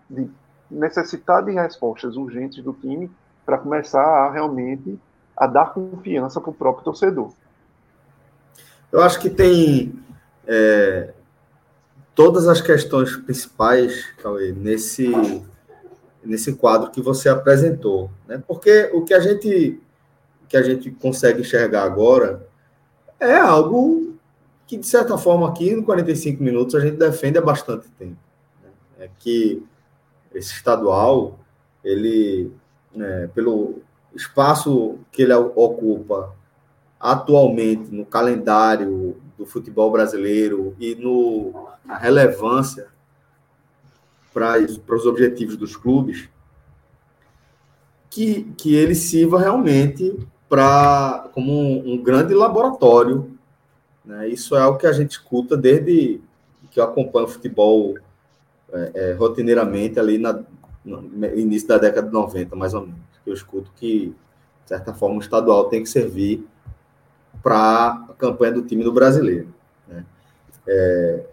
de 0.09 0.29
necessidade 0.71 1.47
de 1.47 1.53
respostas 1.53 2.15
urgentes 2.15 2.63
do 2.63 2.73
time 2.73 3.11
para 3.45 3.57
começar 3.57 4.01
a 4.01 4.31
realmente 4.31 4.97
a 5.35 5.45
dar 5.45 5.73
confiança 5.73 6.39
para 6.39 6.51
o 6.51 6.53
próprio 6.53 6.85
torcedor. 6.85 7.31
Eu 8.91 9.01
acho 9.01 9.19
que 9.19 9.29
tem 9.29 9.93
é, 10.47 11.13
todas 12.15 12.47
as 12.47 12.61
questões 12.61 13.15
principais, 13.15 14.05
Cauê, 14.21 14.51
nesse, 14.51 15.11
nesse 16.23 16.53
quadro 16.53 16.91
que 16.91 17.01
você 17.01 17.29
apresentou. 17.29 18.09
Né? 18.27 18.41
Porque 18.47 18.89
o 18.93 19.03
que 19.03 19.13
a 19.13 19.19
gente 19.19 19.79
que 20.47 20.57
a 20.57 20.61
gente 20.61 20.91
consegue 20.91 21.41
enxergar 21.41 21.83
agora 21.83 22.47
é 23.19 23.35
algo 23.35 24.13
que, 24.67 24.77
de 24.77 24.85
certa 24.85 25.17
forma, 25.17 25.49
aqui 25.49 25.75
no 25.75 25.83
45 25.83 26.43
minutos 26.43 26.75
a 26.75 26.79
gente 26.79 26.95
defende 26.95 27.39
há 27.39 27.41
bastante 27.41 27.89
tempo. 27.97 28.17
Né? 28.61 28.69
É 28.99 29.09
que 29.17 29.63
esse 30.31 30.53
estadual, 30.53 31.39
ele, 31.83 32.51
né, 32.93 33.31
pelo 33.33 33.81
espaço 34.15 34.99
que 35.11 35.23
ele 35.23 35.33
ocupa 35.33 36.35
atualmente 36.99 37.89
no 37.91 38.05
calendário 38.05 39.17
do 39.37 39.45
futebol 39.45 39.91
brasileiro 39.91 40.75
e 40.79 40.95
no, 40.95 41.67
na 41.85 41.97
relevância 41.97 42.87
para 44.33 44.57
os 44.59 45.05
objetivos 45.05 45.55
dos 45.55 45.75
clubes, 45.75 46.29
que, 48.09 48.43
que 48.57 48.75
ele 48.75 48.95
sirva 48.95 49.39
realmente 49.39 50.17
para 50.49 51.29
como 51.33 51.51
um, 51.51 51.93
um, 51.93 52.03
grande 52.03 52.33
laboratório. 52.33 53.37
Né? 54.03 54.27
Isso 54.29 54.55
é 54.55 54.61
algo 54.61 54.77
que 54.77 54.87
a 54.87 54.91
gente 54.91 55.11
escuta 55.11 55.55
desde 55.57 56.21
que 56.69 56.79
eu 56.79 56.83
acompanho 56.83 57.25
o 57.25 57.29
futebol 57.29 57.95
é, 58.71 58.91
é, 58.93 59.13
rotineiramente 59.13 59.99
ali 59.99 60.17
na, 60.17 60.43
no 60.83 61.25
início 61.35 61.67
da 61.67 61.77
década 61.77 62.07
de 62.07 62.13
90, 62.13 62.55
mais 62.55 62.73
ou 62.73 62.81
menos. 62.81 62.99
Eu 63.25 63.33
escuto 63.33 63.71
que, 63.75 64.07
de 64.63 64.69
certa 64.69 64.93
forma, 64.93 65.17
o 65.17 65.19
estadual 65.19 65.65
tem 65.65 65.83
que 65.83 65.89
servir 65.89 66.45
para 67.43 68.05
a 68.09 68.13
campanha 68.17 68.53
do 68.53 68.63
time 68.63 68.83
do 68.83 68.93
brasileiro. 68.93 69.53
Né? 69.87 70.05
É, 70.65 71.25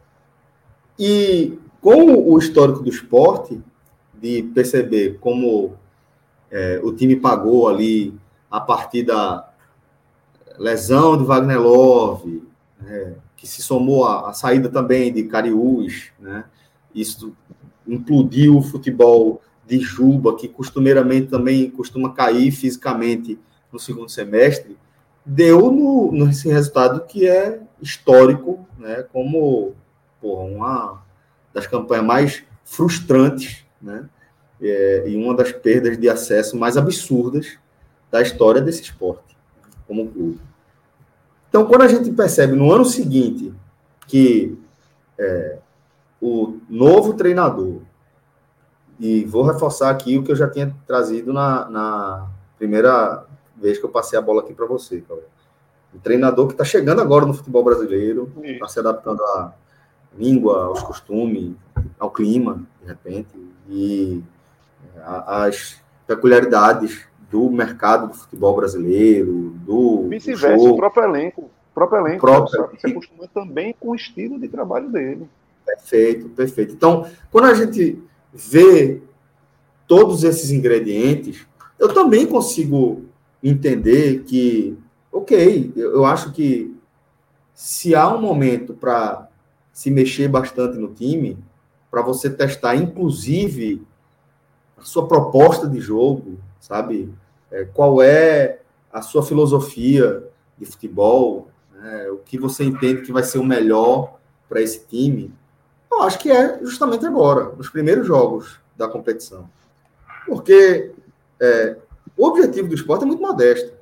e 0.98 1.58
com 1.80 2.14
o 2.14 2.38
histórico 2.38 2.82
do 2.82 2.90
esporte, 2.90 3.62
de 4.20 4.42
perceber 4.54 5.18
como 5.18 5.74
é, 6.50 6.78
o 6.82 6.92
time 6.92 7.16
pagou 7.16 7.68
ali 7.68 8.14
a 8.50 8.60
partir 8.60 9.04
da 9.04 9.48
lesão 10.58 11.16
de 11.16 11.24
Wagner 11.24 11.60
Love, 11.60 12.42
né, 12.78 13.14
que 13.36 13.46
se 13.46 13.62
somou 13.62 14.04
à, 14.04 14.32
saída 14.34 14.68
também 14.68 15.10
de 15.10 15.22
Cariús, 15.22 16.10
né, 16.18 16.44
isso 16.94 17.34
implodiu 17.86 18.58
o 18.58 18.62
futebol 18.62 19.40
de 19.66 19.78
Juba, 19.78 20.36
que 20.36 20.48
costumeiramente 20.48 21.28
também 21.28 21.70
costuma 21.70 22.12
cair 22.12 22.50
fisicamente 22.50 23.38
no 23.72 23.78
segundo 23.78 24.10
semestre, 24.10 24.76
deu 25.30 25.70
no, 25.70 26.10
nesse 26.10 26.48
resultado 26.48 27.06
que 27.06 27.28
é 27.28 27.60
histórico, 27.80 28.66
né, 28.76 29.04
como 29.12 29.74
porra, 30.20 30.42
uma 30.42 31.02
das 31.54 31.68
campanhas 31.68 32.04
mais 32.04 32.42
frustrantes, 32.64 33.64
né, 33.80 34.08
é, 34.60 35.04
e 35.06 35.16
uma 35.16 35.34
das 35.34 35.52
perdas 35.52 35.96
de 35.96 36.08
acesso 36.08 36.58
mais 36.58 36.76
absurdas 36.76 37.58
da 38.10 38.20
história 38.20 38.60
desse 38.60 38.82
esporte, 38.82 39.36
como 39.86 40.08
clube. 40.08 40.40
Então, 41.48 41.64
quando 41.64 41.82
a 41.82 41.88
gente 41.88 42.10
percebe 42.10 42.56
no 42.56 42.72
ano 42.72 42.84
seguinte 42.84 43.54
que 44.08 44.58
é, 45.16 45.58
o 46.20 46.58
novo 46.68 47.14
treinador, 47.14 47.82
e 48.98 49.24
vou 49.24 49.44
reforçar 49.44 49.90
aqui 49.90 50.18
o 50.18 50.24
que 50.24 50.32
eu 50.32 50.36
já 50.36 50.50
tinha 50.50 50.74
trazido 50.86 51.32
na, 51.32 51.70
na 51.70 52.28
primeira 52.58 53.24
vez 53.60 53.78
que 53.78 53.84
eu 53.84 53.90
passei 53.90 54.18
a 54.18 54.22
bola 54.22 54.42
aqui 54.42 54.54
para 54.54 54.66
você, 54.66 55.02
Cauê. 55.06 55.20
Um 55.94 55.98
treinador 55.98 56.46
que 56.46 56.54
está 56.54 56.64
chegando 56.64 57.00
agora 57.00 57.26
no 57.26 57.34
futebol 57.34 57.64
brasileiro, 57.64 58.32
está 58.42 58.68
se 58.68 58.78
adaptando 58.78 59.22
à 59.22 59.52
língua, 60.16 60.66
aos 60.66 60.82
costumes, 60.82 61.54
ao 61.98 62.10
clima, 62.10 62.64
de 62.80 62.88
repente, 62.88 63.28
e 63.68 64.22
às 65.04 65.80
peculiaridades 66.06 67.06
do 67.30 67.50
mercado 67.50 68.08
do 68.08 68.14
futebol 68.14 68.56
brasileiro, 68.56 69.50
do. 69.64 70.08
Vice-versa, 70.08 70.68
o 70.68 70.76
próprio 70.76 71.04
elenco. 71.04 71.42
O 71.42 71.74
próprio 71.74 72.00
elenco 72.00 72.20
próprio... 72.20 72.70
se 72.78 72.86
acostuma 72.88 73.28
também 73.28 73.74
com 73.78 73.90
o 73.90 73.94
estilo 73.94 74.38
de 74.38 74.48
trabalho 74.48 74.88
dele. 74.88 75.28
Perfeito, 75.64 76.28
perfeito. 76.30 76.74
Então, 76.74 77.06
quando 77.30 77.46
a 77.46 77.54
gente 77.54 78.02
vê 78.32 79.00
todos 79.86 80.24
esses 80.24 80.50
ingredientes, 80.50 81.46
eu 81.78 81.92
também 81.92 82.26
consigo 82.26 83.04
entender 83.42 84.22
que, 84.24 84.76
ok, 85.10 85.72
eu 85.76 86.04
acho 86.04 86.32
que 86.32 86.76
se 87.54 87.94
há 87.94 88.12
um 88.12 88.20
momento 88.20 88.74
para 88.74 89.28
se 89.72 89.90
mexer 89.90 90.28
bastante 90.28 90.76
no 90.78 90.92
time, 90.94 91.38
para 91.90 92.02
você 92.02 92.30
testar, 92.30 92.76
inclusive, 92.76 93.82
a 94.78 94.82
sua 94.82 95.06
proposta 95.06 95.68
de 95.68 95.80
jogo, 95.80 96.38
sabe? 96.60 97.12
É, 97.50 97.64
qual 97.64 98.00
é 98.00 98.60
a 98.92 99.02
sua 99.02 99.22
filosofia 99.22 100.24
de 100.58 100.64
futebol, 100.64 101.48
né? 101.74 102.08
o 102.10 102.18
que 102.18 102.38
você 102.38 102.64
entende 102.64 103.02
que 103.02 103.12
vai 103.12 103.22
ser 103.22 103.38
o 103.38 103.44
melhor 103.44 104.18
para 104.48 104.60
esse 104.60 104.86
time. 104.86 105.32
Eu 105.90 106.02
acho 106.02 106.18
que 106.18 106.30
é 106.30 106.58
justamente 106.62 107.06
agora, 107.06 107.54
nos 107.56 107.68
primeiros 107.70 108.06
jogos 108.06 108.60
da 108.76 108.88
competição. 108.88 109.48
Porque 110.26 110.92
é, 111.40 111.76
o 112.20 112.26
objetivo 112.26 112.68
do 112.68 112.74
esporte 112.74 113.04
é 113.04 113.06
muito 113.06 113.22
modesto. 113.22 113.72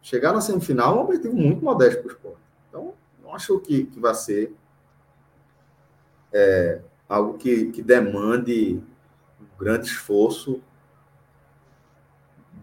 Chegar 0.00 0.32
na 0.32 0.40
semifinal 0.40 0.94
é 0.94 0.98
um 0.98 1.02
objetivo 1.02 1.34
muito 1.34 1.64
modesto 1.64 2.02
para 2.02 2.08
o 2.08 2.12
esporte. 2.12 2.40
Então, 2.68 2.94
não 3.20 3.34
acho 3.34 3.58
que, 3.58 3.86
que 3.86 3.98
vai 3.98 4.14
ser 4.14 4.54
é, 6.32 6.80
algo 7.08 7.36
que, 7.36 7.72
que 7.72 7.82
demande 7.82 8.80
um 9.40 9.58
grande 9.58 9.88
esforço 9.88 10.62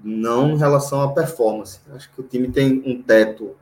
não 0.02 0.52
em 0.52 0.58
relação 0.58 1.02
à 1.02 1.12
performance. 1.12 1.82
Acho 1.94 2.10
que 2.14 2.22
o 2.22 2.24
time 2.24 2.50
tem 2.50 2.82
um 2.86 3.04
teto 3.04 3.54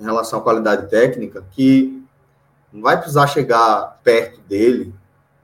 em 0.00 0.04
relação 0.04 0.38
à 0.38 0.42
qualidade 0.42 0.88
técnica 0.88 1.44
que 1.50 2.02
não 2.72 2.80
vai 2.80 2.96
precisar 2.96 3.26
chegar 3.26 4.00
perto 4.02 4.40
dele 4.48 4.94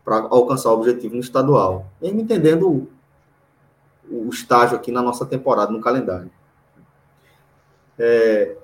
para 0.02 0.16
alcançar 0.16 0.70
o 0.70 0.78
objetivo 0.78 1.16
no 1.16 1.20
estadual. 1.20 1.86
Mesmo 2.00 2.20
entendendo 2.20 2.88
o, 4.10 4.28
estágio 4.30 4.76
aqui 4.76 4.90
na 4.90 5.02
nossa 5.02 5.24
temporada, 5.24 5.72
no 5.72 5.80
calendário. 5.80 6.30
É... 7.98 8.56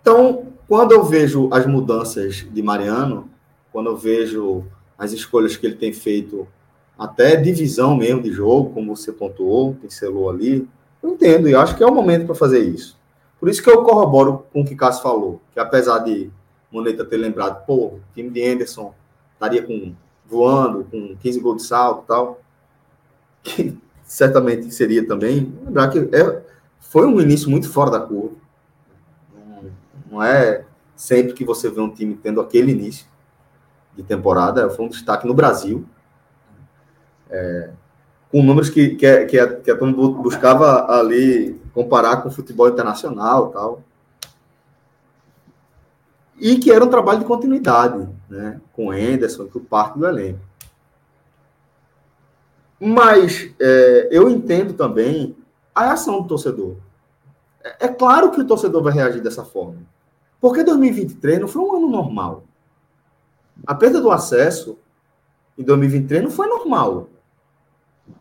Então, 0.00 0.46
quando 0.66 0.92
eu 0.92 1.02
vejo 1.02 1.48
as 1.52 1.66
mudanças 1.66 2.46
de 2.50 2.62
Mariano, 2.62 3.28
quando 3.72 3.88
eu 3.88 3.96
vejo 3.96 4.64
as 4.96 5.12
escolhas 5.12 5.56
que 5.56 5.66
ele 5.66 5.76
tem 5.76 5.92
feito 5.92 6.46
até 6.98 7.36
divisão 7.36 7.96
mesmo 7.96 8.22
de 8.22 8.32
jogo, 8.32 8.70
como 8.74 8.96
você 8.96 9.12
pontuou, 9.12 9.74
pincelou 9.74 10.28
ali. 10.28 10.68
Eu 11.00 11.10
entendo, 11.10 11.48
e 11.48 11.54
acho 11.54 11.76
que 11.76 11.82
é 11.82 11.86
o 11.86 11.94
momento 11.94 12.26
para 12.26 12.34
fazer 12.34 12.60
isso. 12.60 12.98
Por 13.38 13.48
isso 13.48 13.62
que 13.62 13.70
eu 13.70 13.84
corroboro 13.84 14.44
com 14.52 14.62
o 14.62 14.64
que 14.64 14.74
Cássio 14.74 15.02
falou, 15.02 15.40
que 15.52 15.60
apesar 15.60 16.00
de 16.00 16.28
Moneta 16.72 17.04
ter 17.04 17.16
lembrado, 17.16 17.64
pô, 17.64 17.86
o 17.86 18.00
time 18.14 18.30
de 18.30 18.44
Anderson 18.44 18.92
estaria 19.32 19.62
com, 19.62 19.94
voando, 20.26 20.84
com 20.90 21.16
15 21.16 21.40
gols 21.40 21.62
de 21.62 21.68
salto 21.68 22.02
e 22.02 22.06
tal, 22.08 22.40
que 23.42 23.78
certamente 24.04 24.72
seria 24.72 25.06
também, 25.06 25.54
lembrar 25.64 25.88
que 25.88 25.98
é, 25.98 26.42
foi 26.80 27.06
um 27.06 27.20
início 27.20 27.50
muito 27.50 27.70
fora 27.70 27.90
da 27.90 28.00
curva. 28.00 28.36
Não, 30.10 30.22
é 30.22 30.64
sempre 30.96 31.34
que 31.34 31.44
você 31.44 31.70
vê 31.70 31.80
um 31.80 31.90
time 31.90 32.16
tendo 32.16 32.40
aquele 32.40 32.72
início 32.72 33.06
de 33.94 34.02
temporada, 34.02 34.70
foi 34.70 34.86
um 34.86 34.88
destaque 34.88 35.26
no 35.26 35.34
Brasil, 35.34 35.84
é, 37.30 37.70
com 38.30 38.42
números 38.42 38.70
que, 38.70 38.96
que, 38.96 39.06
a, 39.06 39.26
que, 39.26 39.38
a, 39.38 39.54
que 39.60 39.70
a 39.70 39.74
buscava 39.74 40.90
ali 40.90 41.60
comparar 41.72 42.18
com 42.18 42.28
o 42.28 42.32
futebol 42.32 42.68
internacional 42.68 43.48
tal. 43.48 43.82
e 46.38 46.56
que 46.56 46.70
era 46.70 46.84
um 46.84 46.88
trabalho 46.88 47.20
de 47.20 47.24
continuidade, 47.24 48.08
né? 48.28 48.60
com 48.72 48.90
Anderson, 48.90 49.46
com 49.46 49.60
parte 49.60 49.98
do 49.98 50.06
elenco. 50.06 50.47
Mas 52.80 53.50
é, 53.60 54.08
eu 54.10 54.30
entendo 54.30 54.74
também 54.74 55.36
a 55.74 55.92
ação 55.92 56.22
do 56.22 56.28
torcedor. 56.28 56.76
É, 57.62 57.86
é 57.86 57.88
claro 57.88 58.30
que 58.30 58.40
o 58.40 58.46
torcedor 58.46 58.82
vai 58.82 58.92
reagir 58.92 59.20
dessa 59.20 59.44
forma. 59.44 59.82
Porque 60.40 60.62
2023 60.62 61.40
não 61.40 61.48
foi 61.48 61.62
um 61.62 61.76
ano 61.76 61.88
normal. 61.88 62.44
A 63.66 63.74
perda 63.74 64.00
do 64.00 64.10
acesso 64.10 64.78
em 65.56 65.64
2023 65.64 66.22
não 66.22 66.30
foi 66.30 66.46
normal. 66.46 67.08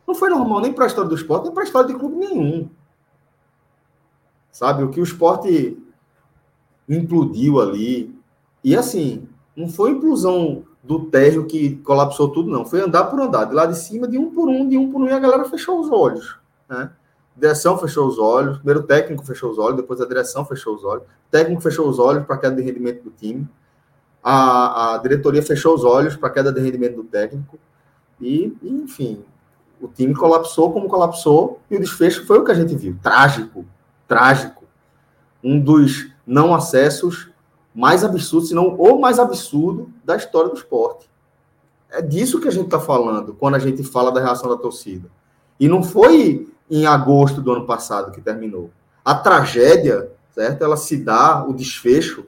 Não 0.07 0.15
foi 0.15 0.29
normal 0.29 0.61
nem 0.61 0.73
para 0.73 0.85
a 0.85 0.87
história 0.87 1.09
do 1.09 1.15
esporte, 1.15 1.45
nem 1.45 1.53
para 1.53 1.63
a 1.63 1.65
história 1.65 1.87
de 1.87 1.99
clube 1.99 2.15
nenhum. 2.15 2.69
Sabe? 4.51 4.83
O 4.83 4.89
que 4.89 4.99
o 4.99 5.03
esporte 5.03 5.77
implodiu 6.89 7.59
ali. 7.59 8.15
E 8.63 8.75
assim, 8.75 9.27
não 9.55 9.69
foi 9.69 9.91
implosão 9.91 10.63
do 10.87 11.05
térreo 11.05 11.45
que 11.45 11.75
colapsou 11.77 12.29
tudo, 12.29 12.49
não. 12.49 12.65
Foi 12.65 12.79
andar 12.79 13.03
por 13.05 13.19
andar, 13.19 13.43
de 13.43 13.53
lá 13.53 13.65
de 13.65 13.77
cima, 13.77 14.07
de 14.07 14.17
um 14.17 14.31
por 14.31 14.47
um, 14.47 14.67
de 14.67 14.77
um 14.77 14.89
por 14.89 15.01
um, 15.01 15.07
e 15.07 15.11
a 15.11 15.19
galera 15.19 15.43
fechou 15.43 15.81
os 15.81 15.91
olhos. 15.91 16.37
Né? 16.69 16.89
Direção 17.35 17.77
fechou 17.77 18.07
os 18.07 18.17
olhos, 18.17 18.57
primeiro 18.57 18.79
o 18.79 18.83
técnico 18.83 19.25
fechou 19.25 19.51
os 19.51 19.59
olhos, 19.59 19.75
depois 19.75 19.99
a 19.99 20.05
direção 20.05 20.45
fechou 20.45 20.73
os 20.73 20.85
olhos, 20.85 21.03
técnico 21.29 21.61
fechou 21.61 21.89
os 21.89 21.99
olhos 21.99 22.25
para 22.25 22.35
a 22.35 22.39
queda 22.39 22.55
de 22.55 22.61
rendimento 22.61 23.03
do 23.03 23.11
time, 23.11 23.47
a, 24.23 24.95
a 24.95 24.97
diretoria 24.99 25.43
fechou 25.43 25.75
os 25.75 25.83
olhos 25.83 26.15
para 26.15 26.29
a 26.29 26.31
queda 26.31 26.53
de 26.53 26.61
rendimento 26.61 26.95
do 26.95 27.03
técnico, 27.03 27.59
e, 28.19 28.57
enfim, 28.63 29.23
o 29.81 29.87
time 29.89 30.15
colapsou 30.15 30.71
como 30.71 30.87
colapsou, 30.87 31.59
e 31.69 31.75
o 31.75 31.79
desfecho 31.79 32.25
foi 32.25 32.39
o 32.39 32.45
que 32.45 32.51
a 32.51 32.55
gente 32.55 32.75
viu. 32.75 32.97
Trágico, 33.03 33.65
trágico. 34.07 34.63
Um 35.43 35.59
dos 35.59 36.11
não 36.25 36.55
acessos 36.55 37.29
mais 37.77 38.03
absurdo, 38.03 38.47
se 38.47 38.55
não 38.55 38.69
o 38.69 38.99
mais 38.99 39.19
absurdo 39.19 39.93
da 40.03 40.15
história 40.15 40.49
do 40.49 40.55
esporte. 40.55 41.07
É 41.91 42.01
disso 42.01 42.41
que 42.41 42.47
a 42.47 42.51
gente 42.51 42.65
está 42.65 42.79
falando 42.79 43.35
quando 43.35 43.53
a 43.53 43.59
gente 43.59 43.83
fala 43.83 44.11
da 44.11 44.19
reação 44.19 44.49
da 44.49 44.57
torcida. 44.57 45.07
E 45.59 45.67
não 45.67 45.83
foi 45.83 46.51
em 46.71 46.87
agosto 46.87 47.39
do 47.39 47.51
ano 47.51 47.67
passado 47.67 48.11
que 48.11 48.19
terminou. 48.19 48.71
A 49.05 49.13
tragédia, 49.13 50.11
certo? 50.31 50.63
Ela 50.63 50.75
se 50.75 50.97
dá, 50.97 51.45
o 51.45 51.53
desfecho 51.53 52.25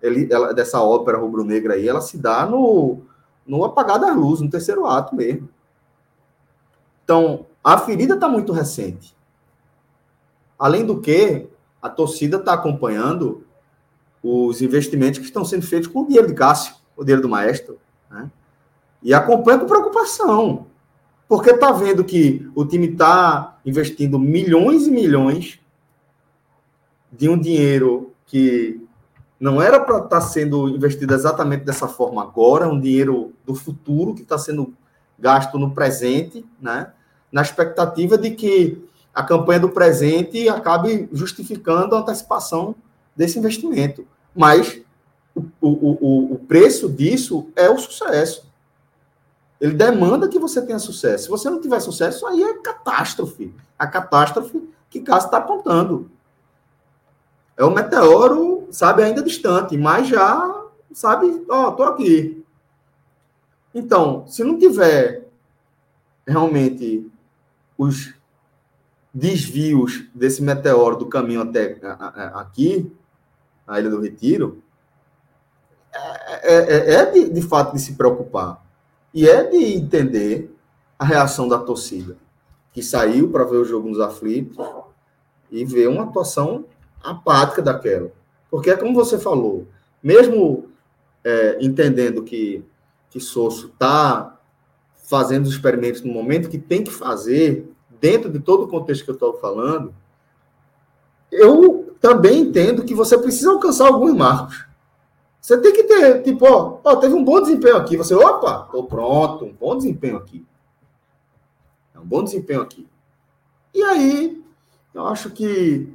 ele, 0.00 0.26
ela, 0.32 0.54
dessa 0.54 0.80
ópera 0.80 1.18
rubro-negra 1.18 1.74
aí, 1.74 1.86
ela 1.86 2.00
se 2.00 2.16
dá 2.16 2.46
no, 2.46 3.02
no 3.46 3.64
apagar 3.64 3.98
da 3.98 4.14
luz, 4.14 4.40
no 4.40 4.48
terceiro 4.48 4.86
ato 4.86 5.14
mesmo. 5.14 5.46
Então, 7.04 7.44
a 7.62 7.76
ferida 7.76 8.14
está 8.14 8.30
muito 8.30 8.50
recente. 8.50 9.14
Além 10.58 10.86
do 10.86 11.02
que, 11.02 11.50
a 11.82 11.90
torcida 11.90 12.38
está 12.38 12.54
acompanhando 12.54 13.45
os 14.26 14.60
investimentos 14.60 15.20
que 15.20 15.24
estão 15.24 15.44
sendo 15.44 15.64
feitos 15.64 15.88
com 15.88 16.00
o 16.00 16.06
dinheiro 16.06 16.26
de 16.26 16.34
Cássio, 16.34 16.74
o 16.96 17.04
dinheiro 17.04 17.22
do 17.22 17.28
maestro, 17.28 17.78
né? 18.10 18.28
E 19.00 19.14
acompanha 19.14 19.58
com 19.58 19.66
preocupação, 19.66 20.66
porque 21.28 21.50
está 21.50 21.70
vendo 21.70 22.02
que 22.02 22.50
o 22.54 22.64
time 22.64 22.88
está 22.88 23.58
investindo 23.64 24.18
milhões 24.18 24.86
e 24.86 24.90
milhões 24.90 25.60
de 27.12 27.28
um 27.28 27.38
dinheiro 27.38 28.12
que 28.26 28.80
não 29.38 29.62
era 29.62 29.78
para 29.78 29.98
estar 29.98 30.08
tá 30.08 30.20
sendo 30.20 30.68
investido 30.68 31.14
exatamente 31.14 31.64
dessa 31.64 31.86
forma 31.86 32.20
agora, 32.20 32.68
um 32.68 32.80
dinheiro 32.80 33.32
do 33.44 33.54
futuro 33.54 34.12
que 34.12 34.22
está 34.22 34.36
sendo 34.36 34.74
gasto 35.16 35.56
no 35.56 35.70
presente, 35.72 36.44
né? 36.60 36.92
Na 37.30 37.42
expectativa 37.42 38.18
de 38.18 38.30
que 38.32 38.82
a 39.14 39.22
campanha 39.22 39.60
do 39.60 39.68
presente 39.68 40.48
acabe 40.48 41.08
justificando 41.12 41.94
a 41.94 42.00
antecipação 42.00 42.74
desse 43.14 43.38
investimento. 43.38 44.06
Mas 44.36 44.82
o, 45.34 45.42
o, 45.60 46.34
o 46.34 46.38
preço 46.40 46.88
disso 46.88 47.48
é 47.56 47.70
o 47.70 47.78
sucesso. 47.78 48.46
Ele 49.60 49.72
demanda 49.72 50.28
que 50.28 50.38
você 50.38 50.60
tenha 50.60 50.78
sucesso. 50.78 51.24
Se 51.24 51.30
você 51.30 51.48
não 51.48 51.60
tiver 51.60 51.80
sucesso, 51.80 52.26
aí 52.26 52.42
é 52.42 52.54
catástrofe. 52.58 53.54
A 53.78 53.86
catástrofe 53.86 54.68
que 54.90 55.00
Cássio 55.00 55.26
está 55.26 55.38
apontando. 55.38 56.10
É 57.56 57.64
o 57.64 57.70
meteoro, 57.70 58.68
sabe, 58.70 59.02
ainda 59.02 59.22
distante, 59.22 59.76
mas 59.76 60.08
já, 60.08 60.64
sabe, 60.92 61.44
ó, 61.48 61.70
tô 61.70 61.84
aqui. 61.84 62.44
Então, 63.74 64.26
se 64.26 64.44
não 64.44 64.58
tiver 64.58 65.26
realmente 66.26 67.10
os 67.78 68.14
desvios 69.12 70.04
desse 70.14 70.42
meteoro 70.42 70.96
do 70.96 71.06
caminho 71.06 71.42
até 71.42 71.78
aqui, 72.34 72.92
a 73.66 73.80
Ilha 73.80 73.90
do 73.90 74.00
Retiro, 74.00 74.62
é, 75.92 76.54
é, 76.54 76.76
é, 76.76 76.94
é 76.94 77.10
de, 77.10 77.28
de 77.30 77.42
fato 77.42 77.74
de 77.74 77.80
se 77.80 77.94
preocupar. 77.94 78.64
E 79.12 79.28
é 79.28 79.44
de 79.44 79.56
entender 79.74 80.54
a 80.98 81.04
reação 81.04 81.48
da 81.48 81.58
torcida, 81.58 82.16
que 82.72 82.82
saiu 82.82 83.30
para 83.30 83.44
ver 83.44 83.56
o 83.56 83.64
jogo 83.64 83.88
nos 83.88 84.00
aflitos 84.00 84.56
e 85.50 85.64
ver 85.64 85.88
uma 85.88 86.04
atuação 86.04 86.66
apática 87.02 87.62
daquela. 87.62 88.10
Porque 88.50 88.70
é 88.70 88.76
como 88.76 88.94
você 88.94 89.18
falou, 89.18 89.66
mesmo 90.02 90.68
é, 91.24 91.58
entendendo 91.60 92.22
que, 92.22 92.64
que 93.10 93.20
Sosso 93.20 93.68
está 93.68 94.38
fazendo 95.04 95.46
os 95.46 95.52
experimentos 95.52 96.02
no 96.02 96.12
momento 96.12 96.48
que 96.48 96.58
tem 96.58 96.82
que 96.82 96.90
fazer, 96.90 97.68
dentro 98.00 98.30
de 98.30 98.38
todo 98.38 98.64
o 98.64 98.68
contexto 98.68 99.04
que 99.04 99.10
eu 99.10 99.14
estou 99.14 99.38
falando, 99.38 99.94
eu 101.30 101.85
também 102.06 102.42
entendo 102.42 102.84
que 102.84 102.94
você 102.94 103.18
precisa 103.18 103.50
alcançar 103.50 103.88
alguns 103.88 104.14
marcos. 104.14 104.64
Você 105.40 105.58
tem 105.58 105.72
que 105.72 105.82
ter, 105.82 106.22
tipo, 106.22 106.46
ó, 106.46 106.78
ó 106.84 106.96
teve 106.96 107.14
um 107.14 107.24
bom 107.24 107.40
desempenho 107.40 107.76
aqui. 107.76 107.96
Você, 107.96 108.14
opa, 108.14 108.68
tô 108.70 108.84
pronto, 108.84 109.44
um 109.44 109.52
bom 109.52 109.76
desempenho 109.76 110.16
aqui. 110.16 110.46
É 111.92 111.98
um 111.98 112.04
bom 112.04 112.22
desempenho 112.22 112.60
aqui. 112.60 112.86
E 113.74 113.82
aí, 113.82 114.40
eu 114.94 115.04
acho 115.08 115.30
que 115.30 115.92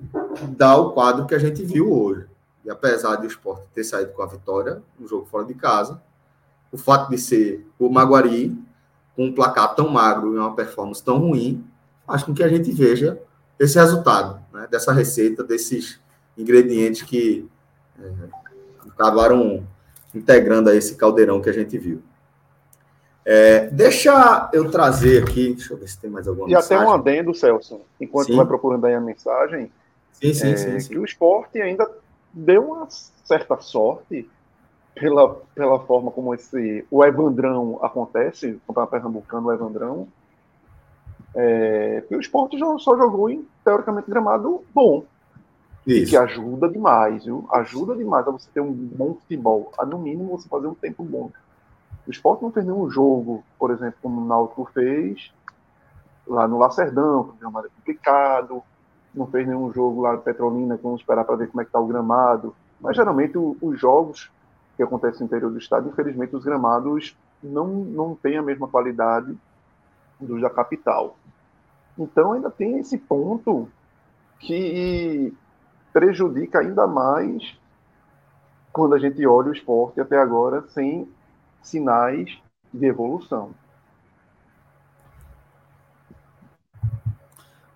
dá 0.49 0.75
o 0.75 0.91
quadro 0.91 1.25
que 1.25 1.33
a 1.33 1.39
gente 1.39 1.63
viu 1.63 1.89
hoje. 1.89 2.27
E 2.65 2.69
apesar 2.69 3.15
de 3.15 3.27
o 3.27 3.29
esporte 3.29 3.63
ter 3.73 3.85
saído 3.85 4.11
com 4.11 4.21
a 4.21 4.27
vitória 4.27 4.83
no 4.99 5.07
jogo 5.07 5.25
fora 5.27 5.45
de 5.45 5.53
casa, 5.53 6.01
o 6.73 6.77
fato 6.77 7.09
de 7.09 7.17
ser 7.17 7.65
o 7.79 7.89
Maguari 7.89 8.53
com 9.15 9.27
um 9.27 9.33
placar 9.33 9.75
tão 9.75 9.87
magro 9.87 10.35
e 10.35 10.37
uma 10.37 10.53
performance 10.53 11.01
tão 11.01 11.19
ruim, 11.19 11.65
com 12.25 12.33
que 12.33 12.43
a 12.43 12.49
gente 12.49 12.69
veja 12.69 13.17
esse 13.63 13.77
resultado, 13.77 14.41
né, 14.51 14.67
dessa 14.69 14.91
receita, 14.91 15.43
desses 15.43 15.99
ingredientes 16.37 17.03
que 17.03 17.47
é, 17.99 18.11
acabaram 18.89 19.65
integrando 20.13 20.69
a 20.69 20.75
esse 20.75 20.95
caldeirão 20.95 21.41
que 21.41 21.49
a 21.49 21.53
gente 21.53 21.77
viu. 21.77 22.01
É, 23.23 23.67
deixa 23.67 24.49
eu 24.51 24.71
trazer 24.71 25.21
aqui, 25.21 25.53
deixa 25.53 25.73
eu 25.73 25.77
ver 25.77 25.87
se 25.87 25.99
tem 25.99 26.09
mais 26.09 26.27
alguma 26.27 26.49
e 26.49 26.53
mensagem. 26.53 26.75
E 26.75 26.79
até 26.79 26.89
um 26.89 26.91
adendo, 26.91 27.35
Celso, 27.35 27.81
enquanto 27.99 28.27
sim. 28.27 28.35
vai 28.35 28.45
procurando 28.47 28.85
aí 28.85 28.95
a 28.95 28.99
mensagem, 28.99 29.71
sim, 30.11 30.33
sim, 30.33 30.51
é, 30.53 30.57
sim, 30.57 30.79
sim, 30.79 30.89
que 30.89 30.97
o 30.97 31.05
esporte 31.05 31.61
ainda 31.61 31.87
deu 32.33 32.63
uma 32.63 32.87
certa 33.23 33.57
sorte 33.61 34.27
pela, 34.95 35.35
pela 35.53 35.79
forma 35.81 36.09
como 36.09 36.33
esse 36.33 36.83
o 36.89 37.05
Evandrão 37.05 37.79
acontece, 37.83 38.59
o 38.67 38.73
Pernambucano, 38.73 39.49
o 39.49 39.53
Evandrão, 39.53 40.07
é, 41.33 42.03
o 42.11 42.19
esporte 42.19 42.57
só 42.79 42.97
jogou 42.97 43.29
em, 43.29 43.47
teoricamente, 43.63 44.09
gramado 44.09 44.63
bom. 44.73 45.05
Isso. 45.85 46.11
Que 46.11 46.17
ajuda 46.17 46.69
demais, 46.69 47.25
viu? 47.25 47.47
Ajuda 47.51 47.95
demais 47.95 48.27
a 48.27 48.31
você 48.31 48.47
ter 48.53 48.61
um 48.61 48.71
bom 48.71 49.15
futebol. 49.15 49.71
A, 49.77 49.85
no 49.85 49.97
mínimo, 49.97 50.37
você 50.37 50.47
fazer 50.47 50.67
um 50.67 50.75
tempo 50.75 51.03
bom. 51.03 51.31
O 52.07 52.11
esporte 52.11 52.43
não 52.43 52.51
fez 52.51 52.65
nenhum 52.65 52.89
jogo, 52.89 53.43
por 53.57 53.71
exemplo, 53.71 53.95
como 54.01 54.21
o 54.21 54.25
Náutico 54.25 54.69
fez, 54.73 55.31
lá 56.27 56.47
no 56.47 56.57
Lacerdão, 56.59 57.23
que 57.23 57.29
o 57.31 57.39
gramado 57.39 57.67
é 57.67 57.69
complicado. 57.69 58.61
Não 59.13 59.27
fez 59.27 59.47
nenhum 59.47 59.71
jogo 59.73 60.01
lá 60.01 60.13
no 60.13 60.21
Petrolina, 60.21 60.77
que 60.77 60.83
vamos 60.83 61.01
esperar 61.01 61.25
para 61.25 61.35
ver 61.35 61.47
como 61.49 61.61
é 61.61 61.63
que 61.63 61.69
está 61.69 61.79
o 61.79 61.87
gramado. 61.87 62.55
Mas, 62.79 62.95
geralmente, 62.95 63.37
o, 63.37 63.57
os 63.61 63.79
jogos 63.79 64.31
que 64.77 64.83
acontecem 64.83 65.21
no 65.21 65.25
interior 65.25 65.51
do 65.51 65.57
estado, 65.57 65.89
infelizmente, 65.89 66.35
os 66.35 66.43
gramados 66.43 67.15
não, 67.41 67.67
não 67.67 68.15
têm 68.15 68.37
a 68.37 68.41
mesma 68.41 68.67
qualidade 68.67 69.35
dos 70.19 70.41
da 70.41 70.49
capital. 70.49 71.17
Então 71.97 72.33
ainda 72.33 72.49
tem 72.49 72.79
esse 72.79 72.97
ponto 72.97 73.67
que 74.39 75.33
prejudica 75.93 76.59
ainda 76.59 76.87
mais 76.87 77.55
quando 78.71 78.95
a 78.95 78.99
gente 78.99 79.25
olha 79.25 79.49
o 79.49 79.53
esporte 79.53 79.99
até 79.99 80.17
agora 80.17 80.63
sem 80.69 81.07
sinais 81.61 82.37
de 82.73 82.85
evolução. 82.85 83.51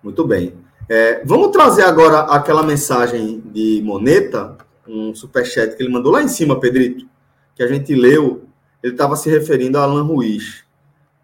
Muito 0.02 0.26
bem. 0.26 0.54
É, 0.88 1.24
vamos 1.24 1.50
trazer 1.50 1.82
agora 1.82 2.20
aquela 2.20 2.62
mensagem 2.62 3.40
de 3.40 3.82
Moneta, 3.84 4.56
um 4.86 5.14
superchat 5.14 5.76
que 5.76 5.82
ele 5.82 5.92
mandou 5.92 6.12
lá 6.12 6.22
em 6.22 6.28
cima, 6.28 6.60
Pedrito, 6.60 7.08
que 7.54 7.62
a 7.62 7.66
gente 7.66 7.94
leu. 7.94 8.44
Ele 8.82 8.92
estava 8.92 9.16
se 9.16 9.28
referindo 9.28 9.78
a 9.78 9.82
Alan 9.82 10.04
Ruiz, 10.04 10.64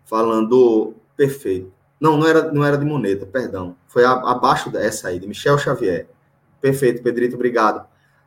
falando 0.04 0.94
perfeito. 1.16 1.72
Não, 2.02 2.16
não 2.16 2.26
era, 2.26 2.50
não 2.50 2.64
era 2.64 2.76
de 2.76 2.84
Moneta, 2.84 3.24
perdão. 3.24 3.76
Foi 3.86 4.04
a, 4.04 4.10
abaixo 4.10 4.68
dessa 4.68 5.06
aí, 5.06 5.20
de 5.20 5.28
Michel 5.28 5.56
Xavier. 5.56 6.08
Perfeito, 6.60 7.00
Pedrito, 7.00 7.36
obrigado. 7.36 7.86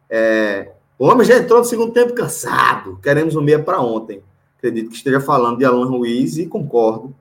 É, 0.09 0.71
O 0.97 1.05
homem 1.05 1.27
já 1.27 1.35
entrou 1.37 1.59
no 1.59 1.65
segundo 1.65 1.91
tempo 1.91 2.15
cansado. 2.15 2.97
Queremos 3.03 3.35
um 3.35 3.41
meia 3.41 3.61
para 3.61 3.81
ontem. 3.81 4.23
Acredito 4.57 4.91
que 4.91 4.95
esteja 4.95 5.19
falando 5.19 5.57
de 5.57 5.65
Alan 5.65 5.89
Ruiz 5.89 6.37
e 6.37 6.47
concordo 6.47 7.13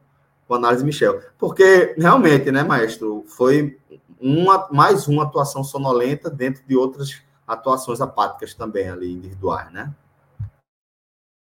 com 0.47 0.55
a 0.55 0.57
análise 0.57 0.83
de 0.83 0.87
Michel. 0.87 1.21
Porque, 1.37 1.93
realmente, 1.99 2.53
né, 2.53 2.63
maestro, 2.63 3.25
foi 3.27 3.77
uma, 4.21 4.69
mais 4.71 5.09
uma 5.09 5.25
atuação 5.25 5.65
sonolenta 5.65 6.31
dentro 6.31 6.63
de 6.69 6.77
outras 6.77 7.21
atuações 7.45 8.01
apáticas 8.01 8.55
também 8.55 8.89
ali, 8.89 9.13
individuais, 9.13 9.73
né? 9.73 9.93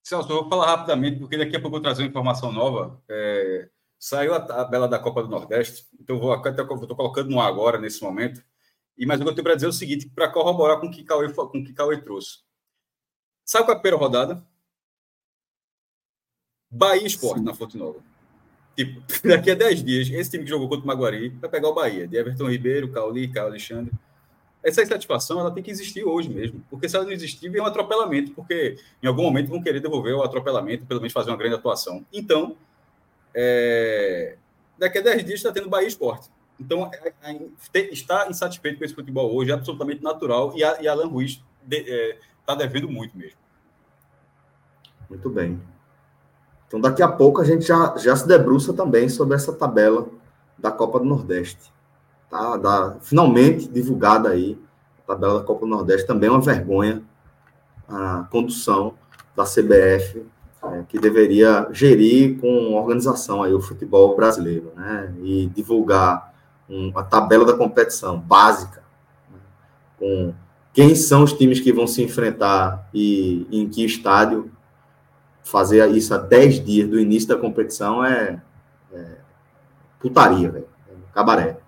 Celso, 0.02 0.32
eu 0.32 0.40
vou 0.40 0.48
falar 0.48 0.68
rapidamente, 0.68 1.18
porque 1.18 1.36
daqui 1.36 1.54
a 1.54 1.60
pouco 1.60 1.76
eu 1.76 1.80
vou 1.80 1.82
trazer 1.82 2.02
uma 2.02 2.08
informação 2.08 2.50
nova. 2.50 2.98
É, 3.10 3.68
saiu 4.02 4.34
a 4.34 4.40
tabela 4.40 4.88
da 4.88 4.98
Copa 4.98 5.22
do 5.22 5.28
Nordeste, 5.28 5.86
então 6.00 6.18
vou 6.18 6.32
até 6.32 6.50
estou 6.50 6.66
colocando 6.96 7.30
no 7.30 7.40
agora, 7.40 7.78
nesse 7.78 8.02
momento. 8.02 8.42
E 8.98 9.06
que 9.06 9.12
eu 9.12 9.32
tenho 9.32 9.44
para 9.44 9.54
dizer 9.54 9.66
é 9.66 9.68
o 9.68 9.72
seguinte, 9.72 10.10
para 10.10 10.28
corroborar 10.28 10.80
com 10.80 10.88
o 10.88 10.90
que 10.90 11.04
Cauê, 11.04 11.32
com 11.32 11.42
o 11.42 11.64
que 11.64 11.72
Cauê 11.72 12.02
trouxe. 12.02 12.38
Qual 13.48 13.62
é 13.62 13.72
a 13.72 13.76
primeira 13.76 13.96
rodada? 13.96 14.44
Bahia 16.68 17.06
Esporte 17.06 17.38
Sim. 17.38 17.44
na 17.44 17.54
Fonte 17.54 17.78
Nova. 17.78 18.00
Tipo, 18.76 19.00
daqui 19.24 19.52
a 19.52 19.54
10 19.54 19.84
dias, 19.84 20.10
esse 20.10 20.30
time 20.32 20.42
que 20.42 20.50
jogou 20.50 20.68
contra 20.68 20.82
o 20.82 20.86
Maguari 20.88 21.28
vai 21.28 21.48
pegar 21.48 21.68
o 21.68 21.74
Bahia, 21.74 22.08
de 22.08 22.16
Everton 22.16 22.50
Ribeiro, 22.50 22.90
Cauli, 22.90 23.28
Caio 23.28 23.46
Alexandre. 23.46 23.92
Essa 24.64 24.82
insatisfação 24.82 25.38
ela 25.38 25.52
tem 25.52 25.62
que 25.62 25.70
existir 25.70 26.02
hoje 26.02 26.28
mesmo, 26.28 26.60
porque 26.68 26.88
se 26.88 26.96
ela 26.96 27.04
não 27.04 27.12
existir, 27.12 27.48
vem 27.48 27.62
um 27.62 27.66
atropelamento, 27.66 28.32
porque 28.32 28.78
em 29.00 29.06
algum 29.06 29.22
momento 29.22 29.48
vão 29.48 29.62
querer 29.62 29.78
devolver 29.78 30.14
o 30.14 30.24
atropelamento, 30.24 30.86
pelo 30.86 31.00
menos 31.00 31.12
fazer 31.12 31.30
uma 31.30 31.36
grande 31.36 31.54
atuação. 31.54 32.04
Então, 32.12 32.56
é... 33.34 34.36
daqui 34.78 34.98
a 34.98 35.02
10 35.02 35.24
dias 35.24 35.38
está 35.38 35.52
tendo 35.52 35.68
Bahia 35.68 35.88
Esporte. 35.88 36.28
Então, 36.58 36.90
é, 36.92 37.12
é, 37.22 37.92
está 37.92 38.28
insatisfeito 38.28 38.78
com 38.78 38.84
esse 38.84 38.94
futebol 38.94 39.34
hoje 39.34 39.50
é 39.50 39.54
absolutamente 39.54 40.02
natural 40.02 40.52
e, 40.54 40.62
a, 40.62 40.80
e 40.80 40.86
Alan 40.86 41.08
Ruiz 41.08 41.32
está 41.32 41.44
de, 41.64 41.84
é, 41.88 42.18
tá 42.46 42.54
devendo 42.54 42.88
muito 42.88 43.16
mesmo. 43.16 43.38
Muito 45.08 45.28
bem. 45.28 45.60
Então, 46.68 46.80
daqui 46.80 47.02
a 47.02 47.08
pouco 47.08 47.40
a 47.40 47.44
gente 47.44 47.66
já, 47.66 47.96
já 47.98 48.14
se 48.16 48.26
debruça 48.26 48.72
também 48.72 49.08
sobre 49.08 49.34
essa 49.34 49.52
tabela 49.52 50.08
da 50.56 50.70
Copa 50.70 50.98
do 50.98 51.04
Nordeste. 51.04 51.72
Tá? 52.30 52.56
Da, 52.56 52.96
finalmente 53.00 53.68
divulgada 53.68 54.30
aí, 54.30 54.58
a 55.04 55.12
tabela 55.12 55.40
da 55.40 55.44
Copa 55.44 55.60
do 55.60 55.66
Nordeste. 55.66 56.06
Também 56.06 56.28
é 56.28 56.32
uma 56.32 56.40
vergonha 56.40 57.02
a 57.88 58.26
condução 58.30 58.94
da 59.36 59.44
CBF, 59.44 60.24
é, 60.64 60.84
que 60.88 60.98
deveria 60.98 61.68
gerir 61.72 62.38
com 62.40 62.74
organização 62.74 63.42
aí 63.42 63.52
o 63.52 63.60
futebol 63.60 64.14
brasileiro, 64.14 64.72
né? 64.76 65.12
E 65.22 65.46
divulgar 65.46 66.32
um, 66.68 66.92
a 66.96 67.02
tabela 67.02 67.44
da 67.44 67.54
competição 67.54 68.18
básica, 68.18 68.82
né? 69.30 69.38
com 69.98 70.34
quem 70.72 70.94
são 70.94 71.24
os 71.24 71.32
times 71.32 71.60
que 71.60 71.72
vão 71.72 71.86
se 71.86 72.02
enfrentar 72.02 72.88
e 72.94 73.46
em 73.50 73.68
que 73.68 73.84
estádio 73.84 74.50
fazer 75.42 75.86
isso 75.90 76.14
a 76.14 76.18
10 76.18 76.64
dias 76.64 76.88
do 76.88 76.98
início 76.98 77.28
da 77.28 77.36
competição 77.36 78.04
é, 78.04 78.40
é 78.92 79.06
putaria, 79.98 80.50
velho. 80.50 80.68
É 80.88 80.92
cabaré. 81.12 81.58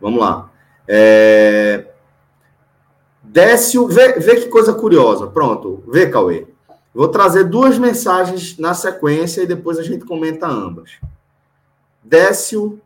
Vamos 0.00 0.20
lá. 0.20 0.50
É... 0.86 1.86
Décio, 3.22 3.88
vê, 3.88 4.12
vê 4.20 4.36
que 4.36 4.48
coisa 4.48 4.72
curiosa. 4.72 5.26
Pronto, 5.26 5.82
vê, 5.88 6.08
Cauê. 6.08 6.46
Vou 6.98 7.06
trazer 7.06 7.44
duas 7.44 7.78
mensagens 7.78 8.58
na 8.58 8.74
sequência 8.74 9.40
e 9.40 9.46
depois 9.46 9.78
a 9.78 9.84
gente 9.84 10.04
comenta 10.04 10.48
ambas. 10.48 10.98
Décio, 12.02 12.82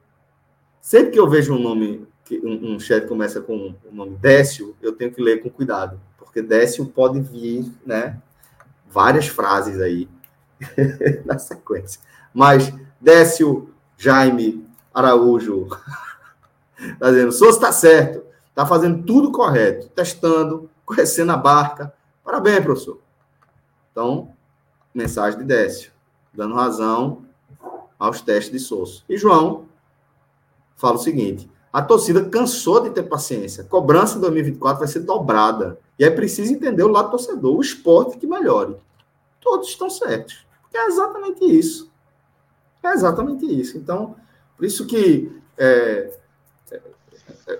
sempre 0.82 1.12
que 1.12 1.18
eu 1.18 1.26
vejo 1.26 1.54
um 1.54 1.58
nome, 1.58 2.06
um, 2.44 2.78
chat 2.78 3.08
começa 3.08 3.40
com 3.40 3.74
o 3.90 3.90
nome 3.90 4.14
Décio, 4.16 4.76
eu 4.82 4.92
tenho 4.92 5.10
que 5.10 5.22
ler 5.22 5.42
com 5.42 5.48
cuidado, 5.48 5.98
porque 6.18 6.42
Décio 6.42 6.84
pode 6.84 7.22
vir, 7.22 7.72
né? 7.86 8.20
várias 8.86 9.28
frases 9.28 9.80
aí 9.80 10.06
na 11.24 11.38
sequência. 11.38 11.98
Mas 12.34 12.70
Décio 13.00 13.70
Jaime 13.96 14.68
Araújo 14.92 15.68
está 16.78 17.08
dizendo: 17.08 17.32
Souza 17.32 17.56
está 17.56 17.72
certo, 17.72 18.22
está 18.50 18.66
fazendo 18.66 19.06
tudo 19.06 19.32
correto, 19.32 19.88
testando, 19.88 20.68
conhecendo 20.84 21.32
a 21.32 21.36
barca. 21.38 21.94
Parabéns, 22.22 22.62
professor. 22.62 23.01
Então, 23.92 24.34
mensagem 24.92 25.38
de 25.38 25.44
Décio, 25.44 25.92
dando 26.34 26.54
razão 26.54 27.24
aos 27.98 28.20
testes 28.20 28.50
de 28.50 28.58
Souza. 28.58 29.02
E 29.08 29.16
João 29.16 29.66
fala 30.74 30.96
o 30.96 30.98
seguinte: 30.98 31.48
a 31.72 31.80
torcida 31.80 32.24
cansou 32.28 32.82
de 32.82 32.90
ter 32.90 33.04
paciência. 33.04 33.64
Cobrança 33.64 34.18
em 34.18 34.20
2024 34.20 34.80
vai 34.80 34.88
ser 34.88 35.00
dobrada. 35.00 35.78
E 35.98 36.04
é 36.04 36.10
preciso 36.10 36.52
entender 36.52 36.82
o 36.82 36.88
lado 36.88 37.10
torcedor, 37.10 37.56
o 37.56 37.60
esporte 37.60 38.18
que 38.18 38.26
melhore. 38.26 38.76
Todos 39.40 39.68
estão 39.68 39.88
certos. 39.88 40.44
É 40.74 40.86
exatamente 40.86 41.44
isso. 41.44 41.90
É 42.82 42.92
exatamente 42.92 43.46
isso. 43.46 43.76
Então, 43.78 44.16
por 44.56 44.64
isso 44.64 44.86
que 44.86 45.30
é, 45.56 46.18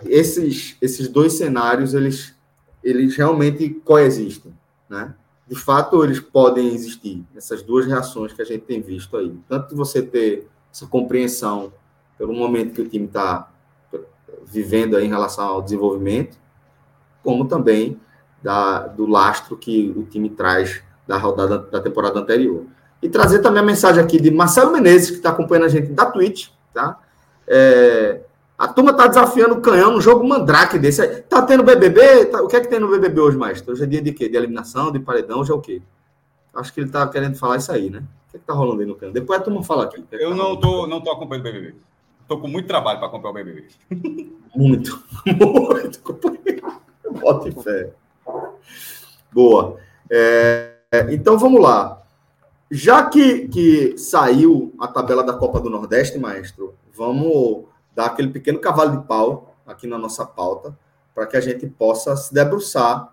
esses, 0.05 0.77
esses 0.81 1.09
dois 1.09 1.35
cenários, 1.35 1.95
eles, 1.95 2.35
eles 2.83 3.17
realmente 3.17 3.71
coexistem, 3.85 4.53
né? 4.89 5.15
De 5.53 5.59
fato, 5.59 6.03
eles 6.03 6.19
podem 6.19 6.75
existir, 6.75 7.23
essas 7.37 7.63
duas 7.63 7.85
reações 7.85 8.33
que 8.33 8.41
a 8.41 8.45
gente 8.45 8.63
tem 8.63 8.81
visto 8.81 9.15
aí. 9.19 9.39
Tanto 9.47 9.77
você 9.77 10.01
ter 10.01 10.49
essa 10.73 10.87
compreensão 10.87 11.71
pelo 12.17 12.33
momento 12.33 12.73
que 12.73 12.81
o 12.81 12.89
time 12.89 13.05
está 13.05 13.53
vivendo 14.47 14.99
em 14.99 15.11
relação 15.11 15.47
ao 15.47 15.61
desenvolvimento, 15.61 16.39
como 17.23 17.47
também 17.47 18.01
da, 18.43 18.87
do 18.87 19.05
lastro 19.05 19.55
que 19.59 19.93
o 19.95 20.05
time 20.05 20.31
traz 20.31 20.83
da 21.07 21.19
rodada 21.19 21.59
da 21.59 21.83
temporada 21.83 22.19
anterior. 22.19 22.65
E 23.03 23.11
trazer 23.11 23.41
também 23.41 23.61
a 23.61 23.67
mensagem 23.67 24.03
aqui 24.03 24.19
de 24.19 24.31
Marcelo 24.31 24.73
Menezes, 24.73 25.11
que 25.11 25.17
está 25.17 25.29
acompanhando 25.29 25.67
a 25.67 25.69
gente 25.69 25.93
da 25.93 26.07
Twitch, 26.07 26.49
tá? 26.73 26.99
É, 27.47 28.23
a 28.63 28.69
turma 28.69 28.93
está 28.93 29.09
desafiando 29.09 29.57
o 29.57 29.61
canhão 29.61 29.91
no 29.91 30.01
jogo 30.01 30.25
mandrake 30.25 30.79
desse. 30.79 31.05
Tá 31.23 31.43
tendo 31.43 31.65
BBB? 31.65 32.27
Tá, 32.27 32.41
o 32.41 32.47
que 32.47 32.55
é 32.55 32.61
que 32.61 32.69
tem 32.69 32.79
no 32.79 32.89
BBB 32.89 33.21
hoje, 33.21 33.37
mais? 33.37 33.67
Hoje 33.67 33.83
é 33.83 33.87
dia 33.89 34.01
de 34.01 34.13
quê? 34.13 34.29
De 34.29 34.37
eliminação, 34.37 34.93
de 34.93 35.01
paredão, 35.01 35.41
hoje 35.41 35.51
é 35.51 35.55
o 35.55 35.61
quê? 35.61 35.83
Acho 36.55 36.73
que 36.73 36.79
ele 36.79 36.87
está 36.87 37.05
querendo 37.09 37.37
falar 37.37 37.57
isso 37.57 37.73
aí, 37.73 37.91
né? 37.91 38.05
O 38.29 38.31
que 38.31 38.37
é 38.37 38.39
que 38.39 38.47
tá 38.47 38.53
rolando 38.53 38.81
aí 38.81 38.87
no 38.87 38.95
canhão? 38.95 39.13
Depois 39.13 39.41
a 39.41 39.43
turma 39.43 39.65
fala 39.65 39.83
aqui. 39.83 40.05
É 40.13 40.25
eu 40.25 40.31
tá 40.31 40.37
não, 40.37 40.57
tô, 40.57 40.87
não 40.87 41.01
tô 41.01 41.11
acompanhando 41.11 41.45
o 41.49 41.51
BBB. 41.51 41.75
Tô 42.29 42.39
com 42.39 42.47
muito 42.47 42.69
trabalho 42.69 43.01
para 43.01 43.09
acompanhar 43.09 43.33
o 43.33 43.35
BBB. 43.35 43.67
Muito, 44.55 45.03
muito. 45.27 46.03
Bota 47.21 47.63
fé. 47.63 47.91
Boa. 49.33 49.79
É, 50.11 50.75
então 51.11 51.39
vamos 51.39 51.61
lá. 51.61 52.03
Já 52.71 53.07
que, 53.07 53.49
que 53.49 53.97
saiu 53.97 54.73
a 54.79 54.87
tabela 54.87 55.25
da 55.25 55.33
Copa 55.33 55.59
do 55.59 55.71
Nordeste, 55.71 56.19
maestro, 56.19 56.75
vamos 56.95 57.65
dar 57.95 58.07
aquele 58.07 58.29
pequeno 58.29 58.59
cavalo 58.59 58.99
de 58.99 59.07
pau 59.07 59.55
aqui 59.67 59.87
na 59.87 59.99
nossa 59.99 60.25
pauta, 60.25 60.77
para 61.15 61.27
que 61.27 61.37
a 61.37 61.41
gente 61.41 61.67
possa 61.67 62.17
se 62.17 62.33
debruçar 62.33 63.13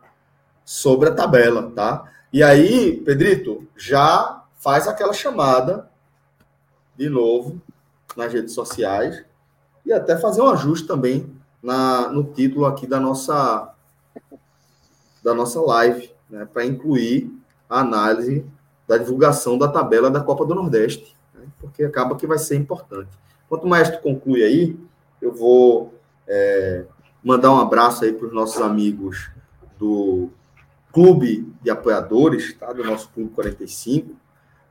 sobre 0.64 1.10
a 1.10 1.14
tabela, 1.14 1.72
tá? 1.72 2.10
E 2.32 2.44
aí, 2.44 3.02
Pedrito, 3.02 3.68
já 3.76 4.44
faz 4.56 4.88
aquela 4.88 5.14
chamada 5.14 5.90
de 6.96 7.10
novo 7.10 7.62
nas 8.16 8.32
redes 8.32 8.54
sociais 8.54 9.24
e 9.86 9.92
até 9.92 10.18
fazer 10.18 10.42
um 10.42 10.50
ajuste 10.50 10.88
também 10.88 11.36
na, 11.62 12.10
no 12.10 12.24
título 12.24 12.66
aqui 12.66 12.86
da 12.86 13.00
nossa 13.00 13.74
da 15.24 15.34
nossa 15.34 15.60
live, 15.60 16.10
né, 16.30 16.46
para 16.46 16.66
incluir 16.66 17.30
a 17.70 17.82
análise 17.82 18.46
da 18.88 18.98
divulgação 18.98 19.58
da 19.58 19.68
tabela 19.68 20.10
da 20.10 20.22
Copa 20.22 20.46
do 20.46 20.56
Nordeste, 20.56 21.16
né, 21.34 21.46
porque 21.60 21.84
acaba 21.84 22.16
que 22.16 22.26
vai 22.26 22.38
ser 22.38 22.56
importante. 22.56 23.10
Quanto 23.50 23.68
mais 23.68 23.90
tu 23.90 24.00
conclui 24.00 24.44
aí, 24.44 24.80
eu 25.20 25.34
vou 25.34 25.94
é, 26.28 26.86
mandar 27.24 27.52
um 27.52 27.60
abraço 27.60 28.06
aí 28.06 28.14
para 28.14 28.28
os 28.28 28.34
nossos 28.34 28.62
amigos 28.62 29.32
do 29.78 30.30
Clube 30.94 31.52
de 31.62 31.70
Apoiadores, 31.70 32.54
tá? 32.54 32.72
do 32.72 32.84
nosso 32.84 33.10
Clube 33.10 33.32
45, 33.32 34.16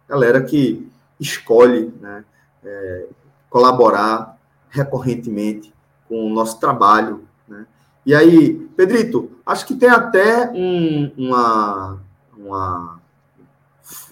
galera 0.09 0.43
que 0.43 0.89
escolhe 1.18 1.93
né, 2.01 2.24
é, 2.64 3.07
colaborar 3.51 4.39
recorrentemente 4.70 5.74
com 6.09 6.26
o 6.26 6.31
nosso 6.31 6.61
trabalho. 6.61 7.24
Né? 7.49 7.66
E 8.07 8.14
aí, 8.14 8.55
Pedrito, 8.76 9.31
acho 9.45 9.66
que 9.66 9.74
tem 9.74 9.89
até 9.89 10.51
um, 10.51 11.11
uma, 11.16 12.01
uma, 12.37 13.01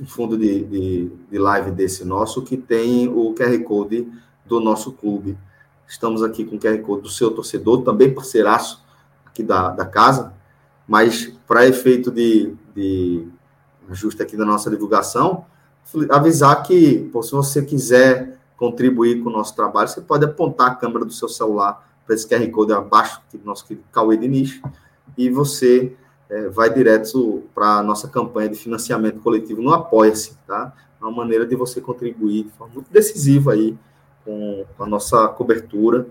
um 0.01 0.07
fundo 0.07 0.37
de, 0.37 0.65
de, 0.65 1.13
de 1.31 1.39
live 1.39 1.71
desse 1.71 2.05
nosso 2.05 2.43
que 2.43 2.57
tem 2.57 3.09
o 3.09 3.33
QR 3.33 3.59
Code 3.63 4.11
do 4.47 4.61
nosso 4.61 4.93
clube. 4.93 5.37
Estamos 5.87 6.23
aqui 6.23 6.45
com 6.45 6.57
o 6.57 6.59
QR 6.59 6.79
Code 6.79 7.03
do 7.03 7.09
seu 7.09 7.31
torcedor, 7.31 7.83
também 7.83 8.13
parceiraço 8.13 8.85
aqui 9.25 9.43
da, 9.43 9.71
da 9.71 9.85
casa, 9.85 10.33
mas 10.87 11.33
para 11.47 11.67
efeito 11.67 12.11
de, 12.11 12.55
de 12.75 13.27
ajuste 13.91 14.23
aqui 14.23 14.37
da 14.37 14.45
nossa 14.45 14.71
divulgação, 14.71 15.45
avisar 16.11 16.63
que, 16.63 17.09
pô, 17.13 17.23
se 17.23 17.33
você 17.33 17.63
quiser 17.63 18.39
contribuir 18.57 19.23
com 19.23 19.29
o 19.29 19.33
nosso 19.33 19.55
trabalho, 19.55 19.89
você 19.89 20.01
pode 20.01 20.25
apontar 20.25 20.69
a 20.69 20.75
câmera 20.75 21.05
do 21.05 21.13
seu 21.13 21.29
celular 21.29 21.87
para 22.05 22.15
esse 22.15 22.27
QR 22.27 22.49
Code 22.51 22.73
abaixo 22.73 23.21
do 23.33 23.45
nosso 23.45 23.67
querido 23.67 23.87
Cauê 23.93 24.17
Diniz 24.17 24.61
e 25.17 25.29
você 25.29 25.95
é, 26.29 26.49
vai 26.49 26.73
direto 26.73 27.45
para 27.55 27.79
a 27.79 27.83
nossa 27.83 28.09
campanha 28.09 28.49
de 28.49 28.57
financiamento 28.57 29.21
coletivo 29.21 29.63
no 29.63 29.73
Apoia-se, 29.73 30.37
tá? 30.47 30.73
É 31.01 31.05
uma 31.05 31.13
maneira 31.13 31.47
de 31.47 31.55
você 31.55 31.81
contribuir 31.81 32.45
de 32.45 32.51
forma 32.51 32.75
muito 32.75 32.91
decisiva 32.91 33.53
aí 33.53 33.77
com, 34.27 34.67
a 34.85 34.87
nossa 34.87 35.29
cobertura 35.29 36.07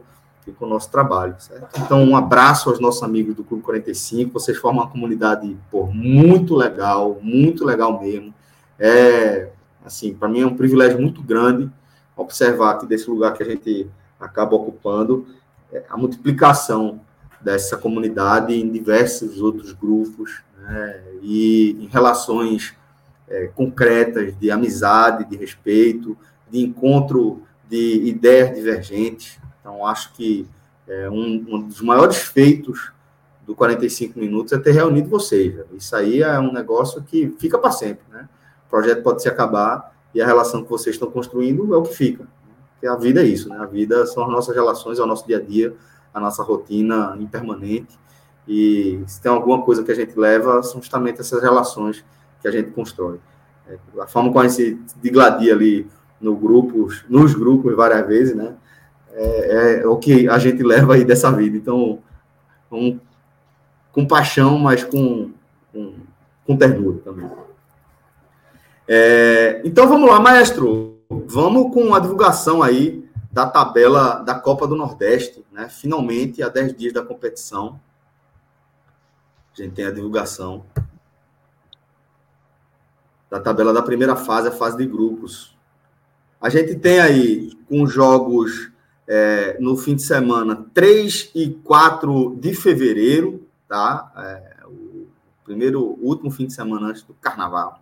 e 0.47 0.51
com 0.51 0.65
o 0.65 0.69
nosso 0.69 0.89
trabalho, 0.89 1.35
certo? 1.37 1.79
Então, 1.81 2.03
um 2.03 2.15
abraço 2.15 2.69
aos 2.69 2.79
nossos 2.79 3.03
amigos 3.03 3.35
do 3.35 3.43
Clube 3.43 3.63
45, 3.63 4.31
vocês 4.31 4.57
formam 4.57 4.83
uma 4.83 4.89
comunidade, 4.89 5.55
pô, 5.69 5.85
muito 5.87 6.55
legal, 6.55 7.19
muito 7.21 7.65
legal 7.65 7.99
mesmo. 8.01 8.33
É, 8.79 9.49
assim, 9.83 10.13
para 10.13 10.29
mim 10.29 10.41
é 10.41 10.47
um 10.47 10.55
privilégio 10.55 10.99
muito 10.99 11.21
grande 11.21 11.69
observar 12.15 12.77
que 12.77 12.85
desse 12.85 13.09
lugar 13.09 13.33
que 13.33 13.43
a 13.43 13.45
gente 13.45 13.89
acaba 14.19 14.55
ocupando, 14.55 15.27
é, 15.71 15.83
a 15.89 15.97
multiplicação 15.97 17.01
dessa 17.41 17.75
comunidade 17.77 18.53
em 18.53 18.71
diversos 18.71 19.41
outros 19.41 19.73
grupos 19.73 20.41
né, 20.57 21.03
e 21.21 21.77
em 21.79 21.87
relações 21.87 22.73
é, 23.27 23.47
concretas 23.47 24.37
de 24.39 24.49
amizade, 24.49 25.25
de 25.25 25.35
respeito, 25.35 26.17
de 26.49 26.59
encontro 26.61 27.43
de 27.69 28.07
ideias 28.07 28.53
divergentes. 28.55 29.39
Então, 29.59 29.85
acho 29.85 30.13
que 30.13 30.47
é, 30.87 31.09
um, 31.09 31.45
um, 31.49 31.61
dos 31.61 31.81
maiores 31.81 32.17
feitos 32.17 32.91
do 33.45 33.55
45 33.55 34.19
Minutos 34.19 34.53
é 34.53 34.59
ter 34.59 34.71
reunido 34.71 35.09
vocês. 35.09 35.55
Isso 35.73 35.95
aí 35.95 36.21
é 36.21 36.39
um 36.39 36.51
negócio 36.51 37.01
que 37.03 37.33
fica 37.39 37.57
para 37.57 37.71
sempre. 37.71 38.03
Né? 38.11 38.27
O 38.67 38.69
projeto 38.69 39.03
pode 39.03 39.21
se 39.21 39.29
acabar 39.29 39.95
e 40.13 40.21
a 40.21 40.25
relação 40.25 40.63
que 40.63 40.69
vocês 40.69 40.95
estão 40.95 41.09
construindo 41.11 41.73
é 41.73 41.77
o 41.77 41.83
que 41.83 41.93
fica. 41.93 42.27
Porque 42.73 42.87
a 42.87 42.95
vida 42.95 43.21
é 43.21 43.25
isso, 43.25 43.49
né? 43.49 43.57
A 43.57 43.65
vida 43.65 44.05
são 44.05 44.23
as 44.23 44.29
nossas 44.29 44.55
relações, 44.55 44.99
é 44.99 45.03
o 45.03 45.05
nosso 45.05 45.25
dia 45.25 45.37
a 45.37 45.41
dia, 45.41 45.75
a 46.13 46.19
nossa 46.19 46.43
rotina 46.43 47.15
impermanente. 47.19 47.97
E 48.47 49.01
se 49.07 49.21
tem 49.21 49.31
alguma 49.31 49.61
coisa 49.61 49.83
que 49.83 49.91
a 49.91 49.95
gente 49.95 50.17
leva, 50.17 50.61
são 50.61 50.81
justamente 50.81 51.19
essas 51.19 51.41
relações 51.41 52.03
que 52.41 52.47
a 52.47 52.51
gente 52.51 52.71
constrói. 52.71 53.19
É, 53.67 53.77
a 53.99 54.07
forma 54.07 54.29
como 54.29 54.39
a 54.39 54.47
gente 54.47 54.55
se 54.55 54.99
digladia 55.01 55.53
ali 55.53 55.87
no 56.19 56.35
grupos, 56.35 57.03
nos 57.09 57.33
grupos 57.33 57.75
várias 57.75 58.05
vezes, 58.07 58.35
né? 58.35 58.55
É, 59.13 59.81
é, 59.81 59.87
o 59.87 59.97
que 59.97 60.27
a 60.27 60.37
gente 60.37 60.61
leva 60.61 60.95
aí 60.95 61.05
dessa 61.05 61.31
vida. 61.31 61.55
Então, 61.55 61.99
com 63.91 64.05
paixão, 64.05 64.59
mas 64.59 64.83
com, 64.83 65.31
com, 65.71 65.95
com 66.45 66.57
ternura 66.57 66.99
também. 66.99 67.31
É, 68.87 69.61
então 69.63 69.87
vamos 69.87 70.09
lá, 70.09 70.19
maestro. 70.19 70.99
Vamos 71.09 71.73
com 71.73 71.93
a 71.95 71.99
divulgação 71.99 72.61
aí 72.61 73.07
da 73.31 73.45
tabela 73.45 74.15
da 74.15 74.35
Copa 74.35 74.67
do 74.67 74.75
Nordeste, 74.75 75.45
né? 75.51 75.69
Finalmente, 75.69 76.43
há 76.43 76.49
10 76.49 76.75
dias 76.75 76.93
da 76.93 77.03
competição. 77.03 77.79
A 79.53 79.61
gente 79.61 79.73
tem 79.73 79.85
a 79.85 79.91
divulgação 79.91 80.65
da 83.29 83.39
tabela 83.39 83.73
da 83.73 83.81
primeira 83.81 84.15
fase, 84.15 84.49
a 84.49 84.51
fase 84.51 84.77
de 84.77 84.85
grupos. 84.85 85.54
A 86.45 86.49
gente 86.49 86.75
tem 86.75 86.99
aí, 86.99 87.57
com 87.67 87.87
jogos 87.87 88.71
é, 89.07 89.57
no 89.59 89.75
fim 89.75 89.95
de 89.95 90.03
semana, 90.03 90.63
3 90.75 91.31
e 91.33 91.49
4 91.49 92.35
de 92.35 92.53
fevereiro, 92.53 93.47
tá? 93.67 94.11
É, 94.15 94.63
o 94.67 95.07
primeiro, 95.43 95.81
o 95.81 96.05
último 96.05 96.29
fim 96.29 96.45
de 96.45 96.53
semana 96.53 96.89
antes 96.89 97.01
do 97.01 97.15
carnaval. 97.15 97.81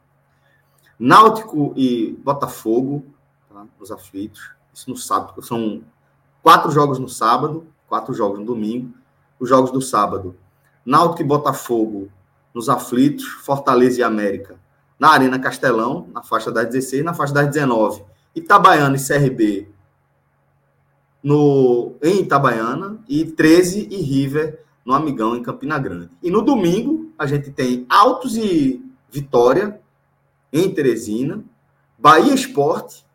Náutico 0.97 1.73
e 1.75 2.13
Botafogo, 2.23 3.05
tá? 3.49 3.65
nos 3.77 3.91
aflitos. 3.91 4.51
Isso 4.73 4.89
no 4.89 4.95
sábado. 4.95 5.41
São 5.41 5.83
quatro 6.41 6.71
jogos 6.71 6.99
no 6.99 7.09
sábado, 7.09 7.67
quatro 7.85 8.13
jogos 8.13 8.39
no 8.39 8.45
domingo. 8.45 8.93
Os 9.41 9.49
jogos 9.49 9.71
do 9.71 9.81
sábado. 9.81 10.37
Náutico 10.85 11.21
e 11.21 11.25
Botafogo 11.25 12.07
nos 12.53 12.69
aflitos, 12.69 13.25
Fortaleza 13.25 13.99
e 13.99 14.03
América 14.03 14.57
na 14.97 15.09
Arena 15.09 15.37
Castelão, 15.37 16.07
na 16.13 16.23
faixa 16.23 16.49
das 16.49 16.69
16, 16.69 17.03
na 17.03 17.13
faixa 17.13 17.33
das 17.33 17.47
19. 17.47 18.12
Itabaiana 18.35 18.97
e 18.97 19.07
CRB 19.07 19.73
no, 21.23 21.95
em 22.01 22.21
Itabaiana 22.21 22.99
e 23.07 23.25
13 23.25 23.87
e 23.89 23.97
River 24.01 24.63
no 24.85 24.93
Amigão, 24.93 25.35
em 25.35 25.41
Campina 25.41 25.79
Grande. 25.79 26.09
E 26.21 26.29
no 26.29 26.41
domingo, 26.41 27.11
a 27.17 27.25
gente 27.25 27.49
tem 27.51 27.85
Altos 27.89 28.35
e 28.35 28.83
Vitória, 29.09 29.79
em 30.51 30.71
Teresina, 30.73 31.43
Bahia 31.97 32.33
Esporte, 32.33 33.05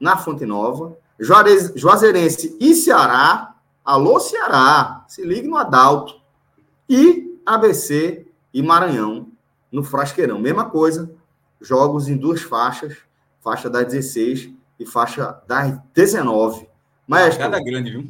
na 0.00 0.16
Fonte 0.16 0.46
Nova, 0.46 0.96
Juarez, 1.18 1.72
Juazeirense 1.76 2.56
e 2.58 2.74
Ceará, 2.74 3.54
alô 3.84 4.18
Ceará, 4.18 5.04
se 5.06 5.22
ligue 5.22 5.46
no 5.46 5.56
Adalto, 5.56 6.18
e 6.88 7.38
ABC 7.44 8.26
e 8.54 8.62
Maranhão, 8.62 9.28
no 9.70 9.82
Frasqueirão. 9.84 10.38
Mesma 10.38 10.64
coisa, 10.64 11.12
jogos 11.60 12.08
em 12.08 12.16
duas 12.16 12.40
faixas, 12.40 12.96
faixa 13.40 13.68
das 13.68 13.86
16 13.86 14.59
e 14.80 14.86
faixa 14.86 15.40
das 15.46 15.78
19. 15.94 16.66
Mas 17.06 17.36
cada 17.36 17.62
grande, 17.62 17.90
viu? 17.90 18.08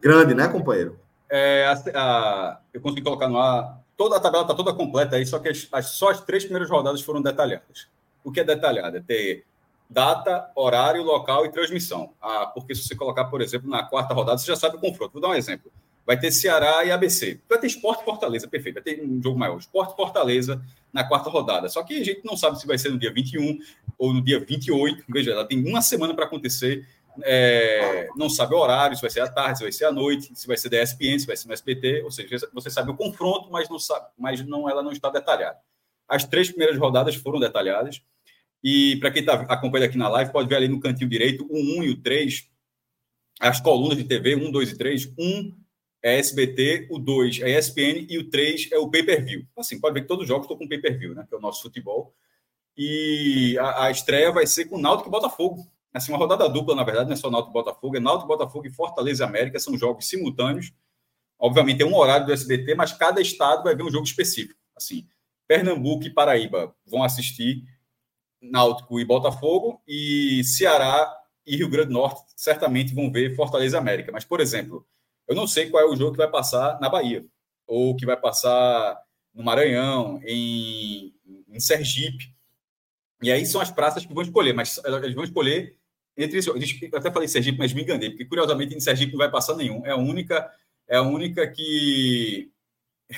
Grande, 0.00 0.34
né, 0.34 0.46
companheiro? 0.48 1.00
É, 1.30 1.66
a, 1.66 1.72
a, 1.98 2.60
eu 2.74 2.80
consegui 2.80 3.02
colocar 3.02 3.26
no 3.26 3.38
ar. 3.38 3.80
Toda 3.96 4.16
a 4.16 4.20
tabela 4.20 4.42
está 4.42 4.54
toda 4.54 4.74
completa 4.74 5.16
aí, 5.16 5.24
só 5.24 5.38
que 5.38 5.48
as, 5.48 5.86
só 5.86 6.10
as 6.10 6.20
três 6.20 6.44
primeiras 6.44 6.68
rodadas 6.68 7.00
foram 7.00 7.22
detalhadas. 7.22 7.88
O 8.22 8.30
que 8.30 8.40
é 8.40 8.44
detalhado? 8.44 8.98
É 8.98 9.00
ter 9.00 9.44
data, 9.88 10.50
horário, 10.54 11.02
local 11.02 11.46
e 11.46 11.50
transmissão. 11.50 12.12
Ah, 12.20 12.46
porque 12.46 12.74
se 12.74 12.82
você 12.82 12.94
colocar, 12.94 13.26
por 13.26 13.40
exemplo, 13.40 13.70
na 13.70 13.82
quarta 13.82 14.12
rodada, 14.12 14.36
você 14.36 14.46
já 14.46 14.56
sabe 14.56 14.76
o 14.76 14.80
confronto. 14.80 15.12
Vou 15.12 15.22
dar 15.22 15.28
um 15.28 15.34
exemplo. 15.34 15.72
Vai 16.06 16.18
ter 16.18 16.30
Ceará 16.30 16.84
e 16.84 16.90
ABC. 16.90 17.40
Vai 17.48 17.58
ter 17.58 17.66
Esporte 17.66 18.04
Fortaleza, 18.04 18.46
perfeito. 18.46 18.74
Vai 18.74 18.82
ter 18.82 19.02
um 19.02 19.22
jogo 19.22 19.38
maior. 19.38 19.58
Esporte 19.58 19.96
Fortaleza 19.96 20.62
na 20.92 21.02
quarta 21.02 21.30
rodada. 21.30 21.68
Só 21.68 21.82
que 21.82 22.00
a 22.00 22.04
gente 22.04 22.24
não 22.24 22.36
sabe 22.36 22.60
se 22.60 22.66
vai 22.66 22.76
ser 22.76 22.90
no 22.90 22.98
dia 22.98 23.12
21 23.12 23.58
ou 23.98 24.12
no 24.12 24.22
dia 24.22 24.38
28. 24.38 25.04
Veja, 25.08 25.32
ela 25.32 25.46
tem 25.46 25.66
uma 25.66 25.80
semana 25.80 26.14
para 26.14 26.26
acontecer. 26.26 26.86
É, 27.22 28.08
não 28.16 28.28
sabe 28.28 28.54
o 28.54 28.58
horário, 28.58 28.96
se 28.96 29.00
vai 29.00 29.10
ser 29.10 29.20
à 29.20 29.28
tarde, 29.28 29.58
se 29.58 29.64
vai 29.64 29.72
ser 29.72 29.84
à 29.84 29.92
noite, 29.92 30.32
se 30.34 30.46
vai 30.46 30.56
ser 30.56 30.68
da 30.68 30.82
ESPN, 30.82 31.18
se 31.18 31.26
vai 31.26 31.36
ser 31.36 31.48
no 31.48 31.54
SBT. 31.54 32.02
Ou 32.02 32.10
seja, 32.10 32.48
você 32.52 32.68
sabe 32.68 32.90
o 32.90 32.96
confronto, 32.96 33.48
mas, 33.50 33.68
não 33.70 33.78
sabe, 33.78 34.06
mas 34.18 34.44
não, 34.44 34.68
ela 34.68 34.82
não 34.82 34.92
está 34.92 35.08
detalhada. 35.08 35.58
As 36.06 36.24
três 36.24 36.48
primeiras 36.48 36.76
rodadas 36.78 37.14
foram 37.14 37.40
detalhadas. 37.40 38.02
E 38.62 38.96
para 38.96 39.10
quem 39.10 39.20
está 39.20 39.34
acompanhando 39.34 39.88
aqui 39.88 39.98
na 39.98 40.08
live, 40.08 40.32
pode 40.32 40.48
ver 40.48 40.56
ali 40.56 40.68
no 40.68 40.80
cantinho 40.80 41.08
direito 41.08 41.46
o 41.48 41.80
1 41.80 41.82
e 41.84 41.90
o 41.90 42.02
3, 42.02 42.48
as 43.40 43.60
colunas 43.60 43.96
de 43.96 44.04
TV, 44.04 44.36
1, 44.36 44.50
2 44.50 44.70
e 44.70 44.78
3. 44.78 45.12
1 45.18 45.63
é 46.04 46.18
SBT, 46.18 46.88
o 46.90 46.98
2 46.98 47.40
é 47.40 47.58
ESPN 47.58 48.06
e 48.10 48.18
o 48.18 48.28
3 48.28 48.68
é 48.72 48.78
o 48.78 48.90
pay-per-view. 48.90 49.46
Assim, 49.56 49.80
pode 49.80 49.94
ver 49.94 50.02
que 50.02 50.06
todos 50.06 50.24
os 50.24 50.28
jogos 50.28 50.44
estão 50.44 50.58
com 50.58 50.68
pay-per-view, 50.68 51.14
né? 51.14 51.24
Que 51.26 51.34
é 51.34 51.38
o 51.38 51.40
nosso 51.40 51.62
futebol. 51.62 52.14
E 52.76 53.56
a, 53.58 53.86
a 53.86 53.90
estreia 53.90 54.30
vai 54.30 54.46
ser 54.46 54.66
com 54.66 54.76
Náutico 54.76 55.08
e 55.08 55.10
Botafogo. 55.10 55.66
Assim, 55.94 56.12
uma 56.12 56.18
rodada 56.18 56.46
dupla, 56.46 56.74
na 56.74 56.84
verdade, 56.84 57.06
não 57.06 57.14
é 57.14 57.16
só 57.16 57.30
Náutico 57.30 57.52
e 57.52 57.54
Botafogo, 57.54 57.96
é 57.96 58.00
Náutico, 58.00 58.28
Botafogo 58.28 58.66
e 58.66 58.70
Fortaleza 58.70 59.24
e 59.24 59.26
América, 59.26 59.58
são 59.58 59.78
jogos 59.78 60.06
simultâneos. 60.06 60.74
Obviamente, 61.38 61.78
tem 61.78 61.86
um 61.86 61.96
horário 61.96 62.26
do 62.26 62.32
SBT, 62.32 62.74
mas 62.74 62.92
cada 62.92 63.22
estado 63.22 63.62
vai 63.62 63.74
ver 63.74 63.82
um 63.82 63.90
jogo 63.90 64.04
específico. 64.04 64.60
Assim, 64.76 65.08
Pernambuco 65.48 66.04
e 66.04 66.10
Paraíba 66.10 66.74
vão 66.86 67.02
assistir 67.02 67.64
Náutico 68.42 69.00
e 69.00 69.06
Botafogo, 69.06 69.80
e 69.88 70.44
Ceará 70.44 71.10
e 71.46 71.56
Rio 71.56 71.70
Grande 71.70 71.88
do 71.88 71.94
Norte 71.94 72.20
certamente 72.36 72.94
vão 72.94 73.10
ver 73.10 73.34
Fortaleza 73.34 73.78
América. 73.78 74.12
Mas, 74.12 74.24
por 74.26 74.38
exemplo, 74.38 74.86
eu 75.26 75.34
não 75.34 75.46
sei 75.46 75.70
qual 75.70 75.82
é 75.82 75.86
o 75.86 75.96
jogo 75.96 76.12
que 76.12 76.18
vai 76.18 76.30
passar 76.30 76.78
na 76.80 76.88
Bahia, 76.88 77.24
ou 77.66 77.96
que 77.96 78.06
vai 78.06 78.16
passar 78.16 79.00
no 79.32 79.42
Maranhão, 79.42 80.20
em, 80.24 81.14
em 81.48 81.60
Sergipe. 81.60 82.34
E 83.22 83.32
aí 83.32 83.44
são 83.46 83.60
as 83.60 83.70
praças 83.70 84.04
que 84.04 84.12
vão 84.12 84.22
escolher, 84.22 84.52
mas 84.52 84.80
eles 84.84 85.14
vão 85.14 85.24
escolher 85.24 85.76
entre 86.16 86.38
Eu 86.46 86.98
até 86.98 87.10
falei 87.10 87.26
Sergipe, 87.26 87.58
mas 87.58 87.72
me 87.72 87.82
enganei, 87.82 88.10
porque 88.10 88.24
curiosamente 88.24 88.74
em 88.74 88.80
Sergipe 88.80 89.12
não 89.12 89.18
vai 89.18 89.30
passar 89.30 89.56
nenhum. 89.56 89.84
É 89.84 89.90
a 89.90 89.96
única, 89.96 90.50
é 90.86 90.96
a 90.96 91.02
única 91.02 91.46
que 91.48 92.50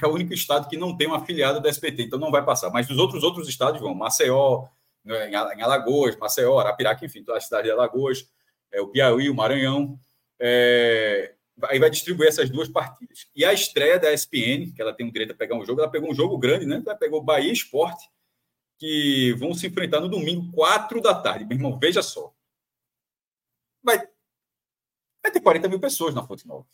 é 0.02 0.06
o 0.06 0.12
único 0.12 0.32
estado 0.34 0.68
que 0.68 0.76
não 0.76 0.96
tem 0.96 1.06
uma 1.06 1.18
afiliada 1.18 1.60
da 1.60 1.68
SPT, 1.70 2.04
então 2.04 2.18
não 2.18 2.30
vai 2.30 2.44
passar. 2.44 2.70
Mas 2.70 2.86
dos 2.86 2.98
outros 2.98 3.22
outros 3.22 3.48
estados 3.48 3.80
vão, 3.80 3.94
Maceió, 3.94 4.66
né, 5.04 5.30
em 5.30 5.62
Alagoas, 5.62 6.16
Maceió, 6.16 6.58
Arapiraca, 6.58 7.04
enfim, 7.04 7.22
toda 7.22 7.38
a 7.38 7.40
cidade 7.40 7.64
de 7.64 7.72
Alagoas, 7.72 8.28
é, 8.72 8.80
o 8.80 8.88
Piauí, 8.88 9.30
o 9.30 9.34
Maranhão. 9.34 9.98
É, 10.40 11.35
aí 11.64 11.78
vai 11.78 11.90
distribuir 11.90 12.28
essas 12.28 12.50
duas 12.50 12.68
partidas. 12.68 13.26
E 13.34 13.44
a 13.44 13.52
estreia 13.52 13.98
da 13.98 14.12
ESPN, 14.12 14.72
que 14.74 14.80
ela 14.80 14.92
tem 14.92 15.06
um 15.06 15.10
direito 15.10 15.32
a 15.32 15.36
pegar 15.36 15.56
um 15.56 15.64
jogo, 15.64 15.80
ela 15.80 15.90
pegou 15.90 16.10
um 16.10 16.14
jogo 16.14 16.36
grande, 16.38 16.66
né? 16.66 16.82
Ela 16.84 16.94
pegou 16.94 17.22
Bahia 17.22 17.52
Esporte, 17.52 18.08
que 18.78 19.32
vão 19.38 19.54
se 19.54 19.66
enfrentar 19.66 20.00
no 20.00 20.08
domingo, 20.08 20.52
quatro 20.52 21.00
da 21.00 21.14
tarde. 21.14 21.44
Meu 21.44 21.56
irmão, 21.56 21.78
veja 21.78 22.02
só. 22.02 22.32
Vai, 23.82 23.98
vai 25.22 25.32
ter 25.32 25.40
40 25.40 25.68
mil 25.68 25.80
pessoas 25.80 26.14
na 26.14 26.26
Fonte 26.26 26.46
Nova. 26.46 26.66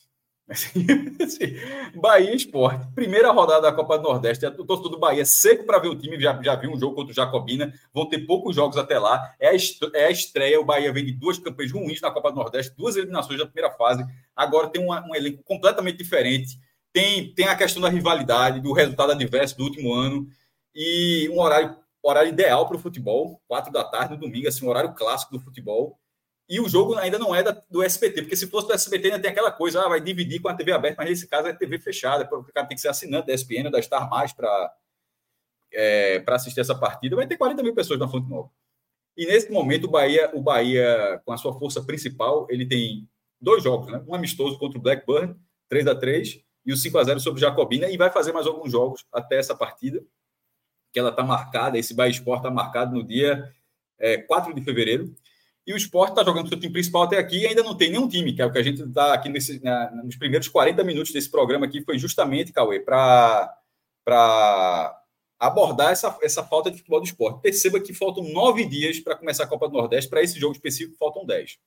Assim, 0.53 1.57
Bahia 1.95 2.35
Esporte, 2.35 2.87
primeira 2.95 3.31
rodada 3.31 3.63
da 3.63 3.73
Copa 3.73 3.97
do 3.97 4.05
Nordeste. 4.05 4.45
O 4.47 4.65
torcedor 4.65 4.91
do 4.91 4.99
Bahia 4.99 5.25
seco 5.25 5.65
para 5.65 5.79
ver 5.79 5.89
o 5.89 5.97
time, 5.97 6.21
já, 6.21 6.41
já 6.43 6.55
viu 6.57 6.71
um 6.71 6.79
jogo 6.79 6.95
contra 6.95 7.13
o 7.13 7.15
Jacobina. 7.15 7.73
Vão 7.93 8.09
ter 8.09 8.27
poucos 8.27 8.55
jogos 8.55 8.77
até 8.77 8.99
lá. 8.99 9.35
É 9.39 9.49
a, 9.49 9.53
é 9.95 10.07
a 10.07 10.11
estreia. 10.11 10.61
O 10.61 10.65
Bahia 10.65 10.93
vem 10.93 11.05
de 11.05 11.13
duas 11.13 11.39
campanhas 11.39 11.73
ruins 11.73 12.01
na 12.01 12.11
Copa 12.11 12.31
do 12.31 12.37
Nordeste, 12.37 12.75
duas 12.77 12.97
eliminações 12.97 13.39
da 13.39 13.47
primeira 13.47 13.75
fase. 13.77 14.05
Agora 14.35 14.69
tem 14.69 14.83
uma, 14.83 15.07
um 15.09 15.15
elenco 15.15 15.43
completamente 15.45 15.99
diferente. 15.99 16.59
tem, 16.93 17.33
tem 17.35 17.47
a 17.47 17.57
questão 17.57 17.81
da 17.81 17.89
rivalidade, 17.89 18.61
do 18.61 18.73
resultado 18.73 19.13
adverso 19.13 19.57
do 19.57 19.65
último 19.65 19.95
ano, 19.95 20.29
e 20.75 21.29
um 21.31 21.41
horário, 21.41 21.77
horário 22.03 22.29
ideal 22.29 22.67
para 22.67 22.77
o 22.77 22.81
futebol, 22.81 23.41
quatro 23.49 23.73
da 23.73 23.85
tarde 23.85 24.15
no 24.15 24.21
domingo, 24.21 24.49
assim, 24.49 24.67
um 24.67 24.69
horário 24.69 24.95
clássico 24.95 25.33
do 25.33 25.41
futebol. 25.41 25.99
E 26.53 26.61
o 26.61 26.69
jogo 26.69 26.99
ainda 26.99 27.19
não 27.19 27.35
é 27.35 27.43
da, 27.43 27.53
do 27.71 27.83
SBT, 27.83 28.21
porque 28.21 28.37
se 28.37 28.47
fosse 28.47 28.67
do 28.67 28.75
SBT 28.75 29.07
ainda 29.07 29.19
tem 29.19 29.31
aquela 29.31 29.51
coisa, 29.51 29.81
ah, 29.81 29.89
vai 29.89 30.03
dividir 30.03 30.39
com 30.39 30.51
a 30.51 30.55
TV 30.55 30.71
aberta, 30.71 30.97
mas 30.99 31.09
nesse 31.09 31.27
caso 31.27 31.49
é 31.49 31.53
TV 31.55 31.79
fechada, 31.79 32.29
porque 32.29 32.51
o 32.51 32.53
cara 32.53 32.67
tem 32.67 32.75
que 32.75 32.83
ser 32.83 32.89
assinante 32.89 33.29
da 33.29 33.33
ESPN, 33.33 33.71
da 33.71 33.81
Star 33.81 34.11
Mais 34.11 34.35
para 34.35 34.71
é, 35.73 36.23
assistir 36.27 36.61
essa 36.61 36.75
partida, 36.75 37.17
vai 37.17 37.27
ter 37.27 37.39
40 37.39 37.63
mil 37.63 37.75
pessoas 37.75 37.99
na 37.99 38.07
Fonte 38.07 38.29
Nova. 38.29 38.51
E 39.17 39.25
nesse 39.25 39.51
momento, 39.51 39.85
o 39.85 39.91
Bahia, 39.91 40.31
o 40.35 40.43
Bahia, 40.43 41.23
com 41.25 41.33
a 41.33 41.39
sua 41.39 41.59
força 41.59 41.83
principal, 41.85 42.47
ele 42.51 42.67
tem 42.67 43.09
dois 43.41 43.63
jogos, 43.63 43.91
né? 43.91 44.05
Um 44.07 44.15
amistoso 44.15 44.59
contra 44.59 44.79
o 44.79 44.83
Blackburn, 44.83 45.35
3 45.71 45.87
a 45.87 45.95
3 45.95 46.39
e 46.67 46.73
o 46.75 46.77
5 46.77 46.99
a 46.99 47.05
0 47.05 47.19
sobre 47.19 47.39
o 47.39 47.41
Jacobina, 47.41 47.89
e 47.89 47.97
vai 47.97 48.11
fazer 48.11 48.31
mais 48.31 48.47
alguns 48.47 48.71
jogos 48.71 49.07
até 49.11 49.39
essa 49.39 49.57
partida, 49.57 50.05
que 50.93 50.99
ela 50.99 51.09
está 51.09 51.23
marcada, 51.23 51.79
esse 51.79 51.95
Bahia 51.95 52.11
Sport 52.11 52.41
está 52.41 52.51
marcado 52.51 52.95
no 52.95 53.03
dia 53.03 53.51
é, 53.99 54.19
4 54.19 54.53
de 54.53 54.61
fevereiro. 54.61 55.15
E 55.67 55.73
o 55.73 55.77
Sport 55.77 56.11
está 56.11 56.25
jogando 56.25 56.49
seu 56.49 56.59
time 56.59 56.73
principal 56.73 57.03
até 57.03 57.19
aqui 57.19 57.39
e 57.39 57.47
ainda 57.47 57.63
não 57.63 57.77
tem 57.77 57.91
nenhum 57.91 58.09
time, 58.09 58.33
que 58.33 58.43
é 58.43 58.47
o 58.47 58.53
que 58.53 58.59
a 58.59 58.63
gente 58.63 58.83
está 58.83 59.15
aqui 59.15 59.29
nesse, 59.29 59.63
na, 59.63 59.91
nos 59.93 60.17
primeiros 60.17 60.49
40 60.49 60.83
minutos 60.83 61.13
desse 61.13 61.31
programa 61.31 61.67
aqui, 61.67 61.83
foi 61.83 61.99
justamente, 61.99 62.53
Cauê, 62.53 62.81
para 62.81 63.55
abordar 65.39 65.93
essa, 65.93 66.19
essa 66.23 66.43
falta 66.45 66.71
de 66.71 66.79
futebol 66.79 67.01
do 67.01 67.07
esporte. 67.07 67.43
Perceba 67.43 67.81
que 67.81 67.95
faltam 67.95 68.25
nove 68.25 68.65
dias 68.65 68.99
para 68.99 69.17
começar 69.17 69.45
a 69.45 69.49
Copa 69.49 69.69
do 69.69 69.77
Nordeste. 69.77 70.11
Para 70.11 70.23
esse 70.23 70.39
jogo 70.39 70.55
específico, 70.55 70.97
faltam 70.97 71.25
dez. 71.25 71.59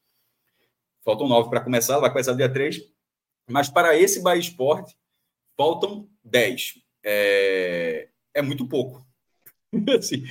Faltam 1.04 1.28
nove 1.28 1.50
para 1.50 1.62
começar, 1.62 2.00
vai 2.00 2.10
começar 2.10 2.34
dia 2.34 2.52
três. 2.52 2.82
Mas 3.50 3.70
para 3.70 3.98
esse 3.98 4.22
Bahia 4.22 4.40
Esporte, 4.40 4.98
faltam 5.56 6.10
dez. 6.24 6.76
É, 7.04 8.10
é 8.34 8.42
muito 8.42 8.68
pouco. 8.68 9.05
assim, 9.98 10.24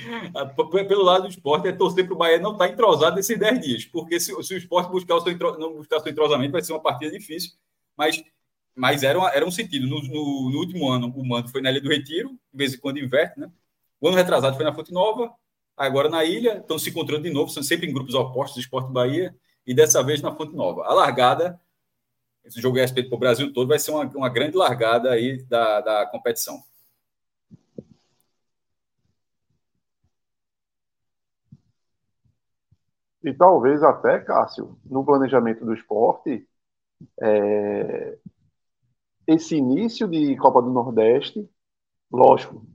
pelo 0.87 1.03
lado 1.03 1.23
do 1.23 1.29
esporte, 1.29 1.67
é 1.67 1.71
torcer 1.71 2.05
para 2.05 2.13
o 2.13 2.17
Bahia 2.17 2.39
não 2.39 2.53
estar 2.53 2.67
tá 2.67 2.73
entrosado 2.73 3.15
nesses 3.15 3.37
dez 3.37 3.59
dias. 3.59 3.85
Porque 3.85 4.19
se, 4.19 4.31
se 4.43 4.53
o 4.53 4.57
esporte 4.57 4.91
buscar 4.91 5.15
o 5.15 5.21
seu, 5.21 5.37
não 5.57 5.73
buscar 5.73 5.99
seu 5.99 6.11
entrosamento, 6.11 6.51
vai 6.51 6.61
ser 6.61 6.73
uma 6.73 6.81
partida 6.81 7.11
difícil. 7.11 7.51
Mas 7.97 8.23
mas 8.75 9.03
era, 9.03 9.17
uma, 9.17 9.29
era 9.29 9.45
um 9.45 9.51
sentido. 9.51 9.87
No, 9.87 10.01
no, 10.01 10.49
no, 10.51 10.59
último 10.59 10.89
ano, 10.89 11.07
o 11.15 11.25
manto 11.25 11.49
foi 11.49 11.61
na 11.61 11.71
Ilha 11.71 11.79
do 11.81 11.89
Retiro, 11.89 12.31
de 12.31 12.57
vez 12.57 12.73
em 12.73 12.77
quando 12.77 12.99
inverte, 12.99 13.39
né? 13.39 13.49
O 14.01 14.07
ano 14.09 14.17
retrasado 14.17 14.55
foi 14.57 14.65
na 14.65 14.73
Fonte 14.73 14.91
Nova, 14.91 15.33
agora 15.77 16.09
na 16.09 16.25
Ilha, 16.25 16.57
estão 16.57 16.77
se 16.77 16.89
encontrando 16.89 17.23
de 17.23 17.29
novo, 17.31 17.49
são 17.49 17.63
sempre 17.63 17.87
em 17.89 17.93
grupos 17.93 18.13
opostos, 18.13 18.61
Esporte 18.61 18.91
Bahia, 18.91 19.33
e 19.65 19.73
dessa 19.73 20.03
vez 20.03 20.21
na 20.21 20.35
Fonte 20.35 20.53
Nova. 20.53 20.83
A 20.83 20.93
largada, 20.93 21.59
esse 22.43 22.61
jogo 22.61 22.77
é 22.77 22.81
respeito 22.81 23.09
para 23.09 23.15
o 23.15 23.19
Brasil 23.19 23.53
todo, 23.53 23.69
vai 23.69 23.79
ser 23.79 23.91
uma, 23.91 24.03
uma 24.15 24.29
grande 24.29 24.57
largada 24.57 25.11
aí 25.11 25.41
da, 25.43 25.79
da 25.79 26.05
competição. 26.07 26.61
E 33.25 33.33
talvez 33.33 33.81
até, 33.83 34.19
Cássio, 34.19 34.77
no 34.85 35.03
planejamento 35.03 35.65
do 35.65 35.73
esporte, 35.73 36.47
é, 37.21 38.17
esse 39.27 39.55
início 39.55 40.07
de 40.07 40.35
Copa 40.37 40.61
do 40.61 40.69
Nordeste, 40.71 41.49
lógico, 42.11 42.65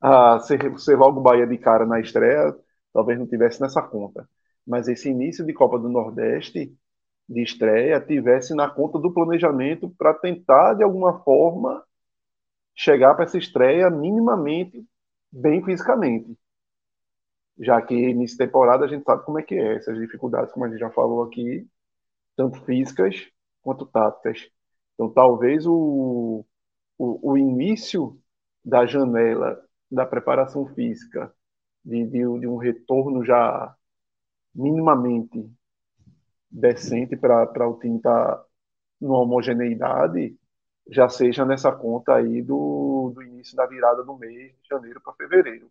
a 0.00 0.38
ser, 0.40 0.78
ser 0.78 0.96
logo 0.96 1.20
Bahia 1.20 1.46
de 1.46 1.58
cara 1.58 1.86
na 1.86 2.00
estreia, 2.00 2.56
talvez 2.92 3.18
não 3.18 3.26
tivesse 3.26 3.60
nessa 3.60 3.82
conta. 3.82 4.28
Mas 4.66 4.88
esse 4.88 5.10
início 5.10 5.44
de 5.44 5.52
Copa 5.52 5.78
do 5.78 5.88
Nordeste, 5.88 6.72
de 7.28 7.42
estreia, 7.42 8.00
tivesse 8.00 8.54
na 8.54 8.70
conta 8.70 8.98
do 8.98 9.12
planejamento 9.12 9.90
para 9.98 10.14
tentar, 10.14 10.74
de 10.74 10.84
alguma 10.84 11.20
forma, 11.24 11.84
chegar 12.74 13.14
para 13.14 13.24
essa 13.24 13.38
estreia 13.38 13.90
minimamente 13.90 14.84
bem 15.32 15.64
fisicamente. 15.64 16.36
Já 17.58 17.80
que 17.82 18.14
de 18.14 18.36
temporada 18.36 18.84
a 18.84 18.88
gente 18.88 19.04
sabe 19.04 19.24
como 19.24 19.38
é 19.38 19.42
que 19.42 19.54
é, 19.54 19.76
essas 19.76 19.98
dificuldades, 19.98 20.52
como 20.52 20.64
a 20.64 20.68
gente 20.68 20.80
já 20.80 20.90
falou 20.90 21.22
aqui, 21.24 21.68
tanto 22.36 22.64
físicas 22.64 23.30
quanto 23.62 23.86
táticas. 23.86 24.50
Então, 24.94 25.10
talvez 25.12 25.66
o, 25.66 26.44
o, 26.98 27.32
o 27.32 27.38
início 27.38 28.20
da 28.64 28.86
janela 28.86 29.62
da 29.90 30.06
preparação 30.06 30.66
física, 30.74 31.32
de, 31.84 32.04
de, 32.06 32.18
de 32.18 32.46
um 32.46 32.56
retorno 32.56 33.24
já 33.24 33.74
minimamente 34.54 35.50
decente 36.50 37.16
para 37.16 37.68
o 37.68 37.78
time 37.78 37.96
estar 37.96 38.36
tá 38.36 38.44
numa 39.00 39.20
homogeneidade, 39.20 40.36
já 40.88 41.08
seja 41.08 41.44
nessa 41.44 41.72
conta 41.72 42.14
aí 42.16 42.42
do, 42.42 43.12
do 43.14 43.22
início 43.22 43.56
da 43.56 43.66
virada 43.66 44.02
do 44.04 44.16
mês 44.18 44.52
de 44.62 44.68
janeiro 44.68 45.00
para 45.00 45.14
fevereiro. 45.14 45.70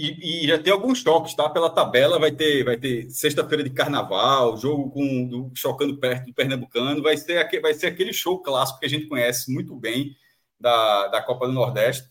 E, 0.00 0.44
e, 0.44 0.46
já 0.46 0.56
tem 0.62 0.72
alguns 0.72 1.00
choques, 1.00 1.34
tá? 1.34 1.50
Pela 1.50 1.68
tabela 1.68 2.20
vai 2.20 2.30
ter, 2.30 2.62
vai 2.64 2.76
ter 2.76 3.10
sexta-feira 3.10 3.64
de 3.64 3.70
carnaval, 3.70 4.56
jogo 4.56 4.88
com 4.92 5.26
do, 5.26 5.50
chocando 5.56 5.98
perto 5.98 6.26
do 6.26 6.32
Pernambucano, 6.32 7.02
vai 7.02 7.16
ser, 7.16 7.38
aquele, 7.38 7.62
vai 7.62 7.74
ser 7.74 7.88
aquele 7.88 8.12
show 8.12 8.40
clássico 8.40 8.78
que 8.78 8.86
a 8.86 8.88
gente 8.88 9.08
conhece 9.08 9.52
muito 9.52 9.74
bem 9.74 10.16
da, 10.58 11.08
da 11.08 11.20
Copa 11.20 11.48
do 11.48 11.52
Nordeste, 11.52 12.08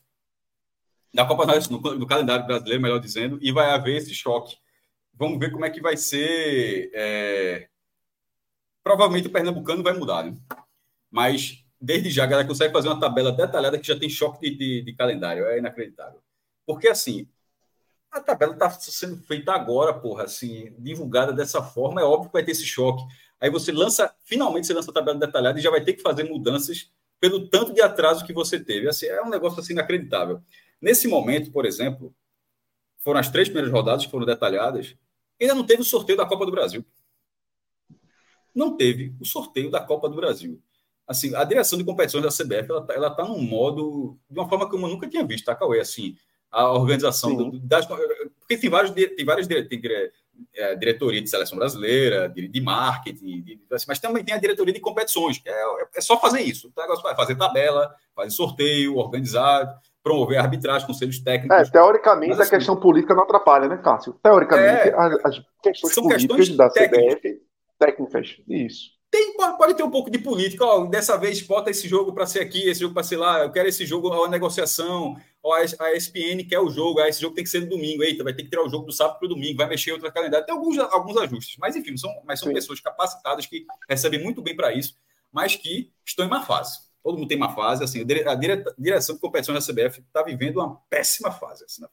da 1.13 1.23
Copa 1.25 1.43
do 1.43 1.47
Nordeste, 1.47 1.71
no, 1.71 2.05
calendário 2.05 2.45
brasileiro, 2.45 2.81
melhor 2.81 2.99
dizendo, 2.99 3.39
e 3.41 3.53
vai 3.53 3.69
haver 3.69 3.95
esse 3.95 4.13
choque. 4.13 4.57
Vamos 5.13 5.39
ver 5.39 5.49
como 5.53 5.63
é 5.63 5.69
que 5.69 5.79
vai 5.79 5.95
ser. 5.95 6.91
É... 6.93 7.69
Provavelmente 8.83 9.27
o 9.27 9.31
Pernambucano 9.31 9.81
vai 9.81 9.93
mudar, 9.93 10.25
né? 10.25 10.35
Mas 11.09 11.63
desde 11.79 12.09
já 12.09 12.25
a 12.25 12.27
galera 12.27 12.47
consegue 12.47 12.73
fazer 12.73 12.89
uma 12.89 12.99
tabela 12.99 13.31
detalhada 13.31 13.79
que 13.79 13.87
já 13.87 13.97
tem 13.97 14.09
choque 14.09 14.49
de, 14.49 14.57
de, 14.57 14.81
de 14.81 14.93
calendário, 14.93 15.45
é 15.45 15.57
inacreditável. 15.57 16.21
Porque 16.65 16.89
assim, 16.89 17.29
a 18.17 18.21
tabela 18.21 18.53
está 18.53 18.69
sendo 18.69 19.17
feita 19.17 19.53
agora, 19.53 19.93
porra, 19.93 20.23
assim, 20.23 20.73
divulgada 20.77 21.31
dessa 21.31 21.61
forma, 21.61 22.01
é 22.01 22.03
óbvio 22.03 22.29
que 22.29 22.33
vai 22.33 22.43
ter 22.43 22.51
esse 22.51 22.65
choque. 22.65 23.03
Aí 23.39 23.49
você 23.49 23.71
lança, 23.71 24.13
finalmente 24.23 24.67
você 24.67 24.73
lança 24.73 24.91
a 24.91 24.93
tabela 24.93 25.17
detalhada 25.17 25.59
e 25.59 25.61
já 25.61 25.69
vai 25.69 25.83
ter 25.83 25.93
que 25.93 26.01
fazer 26.01 26.23
mudanças 26.23 26.91
pelo 27.19 27.47
tanto 27.47 27.73
de 27.73 27.81
atraso 27.81 28.25
que 28.25 28.33
você 28.33 28.59
teve. 28.59 28.87
Assim, 28.87 29.05
é 29.05 29.21
um 29.21 29.29
negócio 29.29 29.59
assim 29.59 29.73
inacreditável. 29.73 30.41
Nesse 30.81 31.07
momento, 31.07 31.51
por 31.51 31.65
exemplo, 31.65 32.13
foram 32.97 33.19
as 33.19 33.29
três 33.29 33.47
primeiras 33.47 33.71
rodadas 33.71 34.05
que 34.05 34.11
foram 34.11 34.25
detalhadas, 34.25 34.95
ainda 35.39 35.55
não 35.55 35.65
teve 35.65 35.81
o 35.81 35.85
sorteio 35.85 36.17
da 36.17 36.25
Copa 36.25 36.45
do 36.45 36.51
Brasil. 36.51 36.85
Não 38.53 38.75
teve 38.75 39.15
o 39.19 39.25
sorteio 39.25 39.69
da 39.69 39.79
Copa 39.79 40.09
do 40.09 40.15
Brasil. 40.15 40.61
Assim, 41.07 41.33
a 41.35 41.43
direção 41.43 41.77
de 41.77 41.85
competições 41.85 42.23
da 42.23 42.29
CBF, 42.29 42.69
ela 42.69 42.81
está 42.81 42.93
ela 42.93 43.09
tá 43.09 43.23
num 43.23 43.41
modo, 43.41 44.19
de 44.29 44.37
uma 44.37 44.49
forma 44.49 44.69
que 44.69 44.75
eu 44.75 44.79
nunca 44.79 45.07
tinha 45.07 45.25
visto, 45.25 45.45
tá, 45.45 45.55
Cauê? 45.55 45.79
Assim, 45.79 46.17
a 46.51 46.71
organização 46.71 47.35
do, 47.35 47.59
das, 47.59 47.85
porque 47.85 48.57
tem 48.57 48.69
vários 48.69 48.91
tem 48.91 49.25
várias 49.25 49.47
tem, 49.47 49.81
é, 50.55 50.75
diretoria 50.75 51.21
de 51.21 51.29
seleção 51.29 51.57
brasileira, 51.57 52.29
de, 52.29 52.47
de 52.47 52.61
marketing, 52.61 53.41
de, 53.41 53.59
assim, 53.71 53.85
mas 53.87 53.99
também 53.99 54.23
tem 54.23 54.35
a 54.35 54.39
diretoria 54.39 54.73
de 54.73 54.79
competições, 54.79 55.37
que 55.39 55.49
é, 55.49 55.63
é 55.95 56.01
só 56.01 56.19
fazer 56.19 56.41
isso. 56.41 56.71
O 56.75 56.81
negócio 56.81 57.03
vai 57.03 57.15
fazer 57.15 57.35
tabela, 57.35 57.93
fazer 58.15 58.31
sorteio, 58.31 58.95
organizar, 58.95 59.79
promover 60.03 60.37
arbitragem, 60.37 60.87
conselhos 60.87 61.19
técnicos. 61.19 61.67
É, 61.67 61.71
teoricamente 61.71 62.33
assim, 62.33 62.41
a 62.41 62.49
questão 62.49 62.75
política 62.75 63.13
não 63.13 63.23
atrapalha, 63.23 63.67
né, 63.67 63.77
Cássio? 63.77 64.13
Teoricamente, 64.23 64.89
é, 64.89 64.93
as, 64.95 65.41
questões 65.61 65.93
são 65.93 66.03
políticas 66.03 66.37
questões 66.37 66.57
da 66.57 66.69
técnicas. 66.69 67.13
CBF, 67.15 67.41
técnicas, 67.79 68.37
isso. 68.47 68.97
Tem, 69.09 69.35
pode 69.57 69.73
ter 69.75 69.83
um 69.83 69.89
pouco 69.89 70.09
de 70.09 70.19
política. 70.19 70.65
Ó, 70.65 70.85
dessa 70.85 71.17
vez, 71.17 71.41
bota 71.41 71.71
esse 71.71 71.87
jogo 71.87 72.13
para 72.13 72.25
ser 72.25 72.41
aqui, 72.41 72.67
esse 72.67 72.81
jogo 72.81 72.93
para 72.93 73.03
ser 73.03 73.17
lá. 73.17 73.39
Eu 73.39 73.51
quero 73.51 73.67
esse 73.67 73.85
jogo, 73.85 74.11
a 74.23 74.29
negociação. 74.29 75.15
Ó, 75.47 75.55
a 75.55 75.93
ESPN 75.95 76.43
quer 76.47 76.59
o 76.59 76.69
jogo. 76.69 76.99
Ah, 76.99 77.07
esse 77.07 77.21
jogo 77.21 77.33
tem 77.33 77.43
que 77.43 77.49
ser 77.49 77.61
no 77.61 77.69
domingo. 77.69 78.03
Eita, 78.03 78.23
vai 78.23 78.33
ter 78.33 78.43
que 78.43 78.49
tirar 78.49 78.63
o 78.63 78.69
jogo 78.69 78.85
do 78.85 78.91
sábado 78.91 79.19
para 79.19 79.25
o 79.27 79.29
domingo. 79.29 79.57
Vai 79.57 79.67
mexer 79.67 79.93
outro 79.93 80.11
calendário. 80.11 80.45
Tem 80.45 80.53
alguns, 80.53 80.77
alguns 80.77 81.15
ajustes. 81.17 81.55
Mas, 81.57 81.75
enfim, 81.75 81.95
são, 81.95 82.11
mas 82.25 82.39
são 82.39 82.51
pessoas 82.51 82.79
capacitadas 82.81 83.45
que 83.45 83.65
recebem 83.89 84.21
muito 84.21 84.41
bem 84.41 84.55
para 84.55 84.73
isso, 84.73 84.95
mas 85.31 85.55
que 85.55 85.91
estão 86.05 86.25
em 86.25 86.29
má 86.29 86.43
fase. 86.43 86.79
Todo 87.01 87.17
mundo 87.17 87.27
tem 87.29 87.37
uma 87.37 87.55
fase. 87.55 87.83
Assim, 87.83 88.01
a 88.01 88.35
direção 88.77 89.15
de 89.15 89.21
competição 89.21 89.55
da 89.55 89.61
CBF 89.61 90.01
está 90.01 90.21
vivendo 90.21 90.57
uma 90.57 90.75
péssima 90.89 91.31
fase, 91.31 91.63
assim, 91.63 91.81
né, 91.81 91.87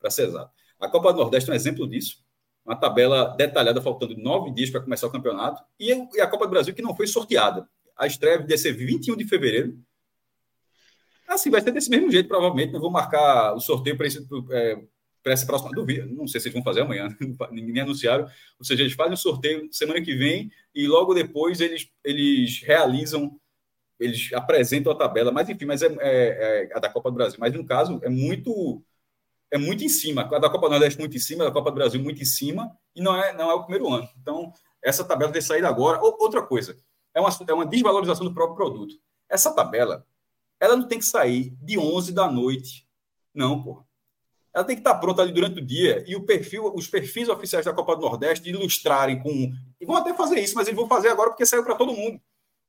para 0.00 0.10
ser 0.10 0.28
exato. 0.28 0.50
A 0.80 0.88
Copa 0.88 1.12
do 1.12 1.18
Nordeste 1.18 1.50
é 1.50 1.52
um 1.52 1.56
exemplo 1.56 1.86
disso 1.86 2.24
uma 2.64 2.76
tabela 2.76 3.34
detalhada, 3.36 3.80
faltando 3.80 4.16
nove 4.16 4.52
dias 4.52 4.70
para 4.70 4.80
começar 4.80 5.06
o 5.06 5.10
campeonato, 5.10 5.62
e 5.78 5.92
a 6.20 6.26
Copa 6.26 6.46
do 6.46 6.50
Brasil 6.50 6.74
que 6.74 6.82
não 6.82 6.94
foi 6.94 7.06
sorteada. 7.06 7.68
A 7.96 8.06
estreia 8.06 8.38
deve 8.38 8.58
ser 8.58 8.72
21 8.72 9.16
de 9.16 9.24
fevereiro. 9.26 9.78
Assim, 11.30 11.48
vai 11.48 11.60
ser 11.60 11.70
desse 11.70 11.88
mesmo 11.88 12.10
jeito, 12.10 12.28
provavelmente. 12.28 12.74
Eu 12.74 12.80
vou 12.80 12.90
marcar 12.90 13.54
o 13.54 13.60
sorteio 13.60 13.96
para 13.96 14.06
esse, 14.06 14.26
é, 14.50 14.82
essa 15.26 15.46
próxima. 15.46 15.70
Dúvida, 15.70 16.04
não 16.06 16.26
sei 16.26 16.40
se 16.40 16.48
eles 16.48 16.54
vão 16.54 16.64
fazer 16.64 16.80
amanhã, 16.80 17.08
ninguém 17.52 17.82
anunciaram. 17.82 18.24
Ou 18.58 18.64
seja, 18.64 18.82
eles 18.82 18.94
fazem 18.94 19.14
o 19.14 19.16
sorteio 19.16 19.68
semana 19.70 20.02
que 20.02 20.14
vem 20.14 20.50
e 20.74 20.88
logo 20.88 21.14
depois 21.14 21.60
eles, 21.60 21.88
eles 22.04 22.60
realizam, 22.62 23.38
eles 23.98 24.32
apresentam 24.32 24.92
a 24.92 24.96
tabela. 24.96 25.30
Mas 25.30 25.48
enfim, 25.48 25.66
mas 25.66 25.82
é, 25.82 25.86
é, 26.00 26.68
é 26.70 26.76
a 26.76 26.80
da 26.80 26.88
Copa 26.88 27.10
do 27.10 27.14
Brasil. 27.14 27.38
Mas 27.38 27.54
no 27.54 27.64
caso, 27.64 28.00
é 28.02 28.08
muito 28.08 28.82
é 29.52 29.58
muito 29.58 29.84
em 29.84 29.88
cima. 29.88 30.22
A 30.22 30.38
da 30.38 30.50
Copa 30.50 30.66
do 30.66 30.72
Nordeste 30.72 30.98
muito 30.98 31.16
em 31.16 31.20
cima, 31.20 31.44
a 31.44 31.46
da 31.48 31.52
Copa 31.52 31.70
do 31.70 31.74
Brasil 31.74 32.00
muito 32.00 32.22
em 32.22 32.24
cima, 32.24 32.70
e 32.94 33.00
não 33.00 33.16
é, 33.16 33.32
não 33.32 33.50
é 33.50 33.54
o 33.54 33.64
primeiro 33.64 33.92
ano. 33.92 34.08
Então, 34.20 34.52
essa 34.82 35.04
tabela 35.04 35.32
tem 35.32 35.42
saído 35.42 35.66
agora. 35.66 36.00
Outra 36.00 36.42
coisa, 36.42 36.76
é 37.14 37.20
uma, 37.20 37.30
é 37.48 37.52
uma 37.52 37.66
desvalorização 37.66 38.24
do 38.24 38.34
próprio 38.34 38.56
produto. 38.56 38.94
Essa 39.28 39.54
tabela, 39.54 40.06
ela 40.60 40.76
não 40.76 40.86
tem 40.86 40.98
que 40.98 41.04
sair 41.04 41.56
de 41.62 41.78
11 41.78 42.12
da 42.12 42.30
noite. 42.30 42.86
Não, 43.34 43.62
pô. 43.62 43.82
Ela 44.52 44.64
tem 44.64 44.76
que 44.76 44.80
estar 44.80 44.96
pronta 44.96 45.22
ali 45.22 45.32
durante 45.32 45.60
o 45.60 45.64
dia 45.64 46.04
e 46.06 46.16
o 46.16 46.26
perfil, 46.26 46.72
os 46.74 46.86
perfis 46.86 47.28
oficiais 47.28 47.64
da 47.64 47.72
Copa 47.72 47.96
do 47.96 48.02
Nordeste 48.02 48.50
ilustrarem 48.50 49.22
com. 49.22 49.52
E 49.80 49.86
vão 49.86 49.96
até 49.96 50.12
fazer 50.12 50.40
isso, 50.40 50.54
mas 50.56 50.66
eles 50.66 50.78
vão 50.78 50.88
fazer 50.88 51.08
agora 51.08 51.30
porque 51.30 51.46
saiu 51.46 51.64
para 51.64 51.76
todo 51.76 51.92
mundo. 51.92 52.20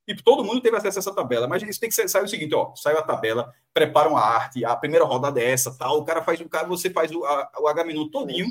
Tipo, 0.08 0.24
todo 0.24 0.44
mundo 0.44 0.62
teve 0.62 0.78
acesso 0.78 1.00
a 1.00 1.02
essa 1.02 1.14
tabela, 1.14 1.48
mas 1.48 1.62
isso 1.64 1.80
tem 1.80 1.90
que 1.90 2.10
sair 2.10 2.24
o 2.24 2.28
seguinte, 2.28 2.54
ó, 2.56 2.74
saiu 2.76 2.98
a 2.98 3.04
tabela, 3.04 3.54
preparam 3.74 4.18
a 4.18 4.22
arte, 4.22 4.66
a 4.66 4.76
primeira 4.76 5.06
rodada 5.06 5.40
é 5.40 5.52
essa, 5.52 5.76
tal, 5.78 6.00
o 6.00 6.04
cara 6.04 6.24
faz 6.24 6.42
o 6.42 6.50
cara, 6.50 6.68
você 6.68 6.90
faz 6.90 7.12
o, 7.12 7.20
o 7.20 7.68
H 7.68 7.84
todinho, 8.12 8.48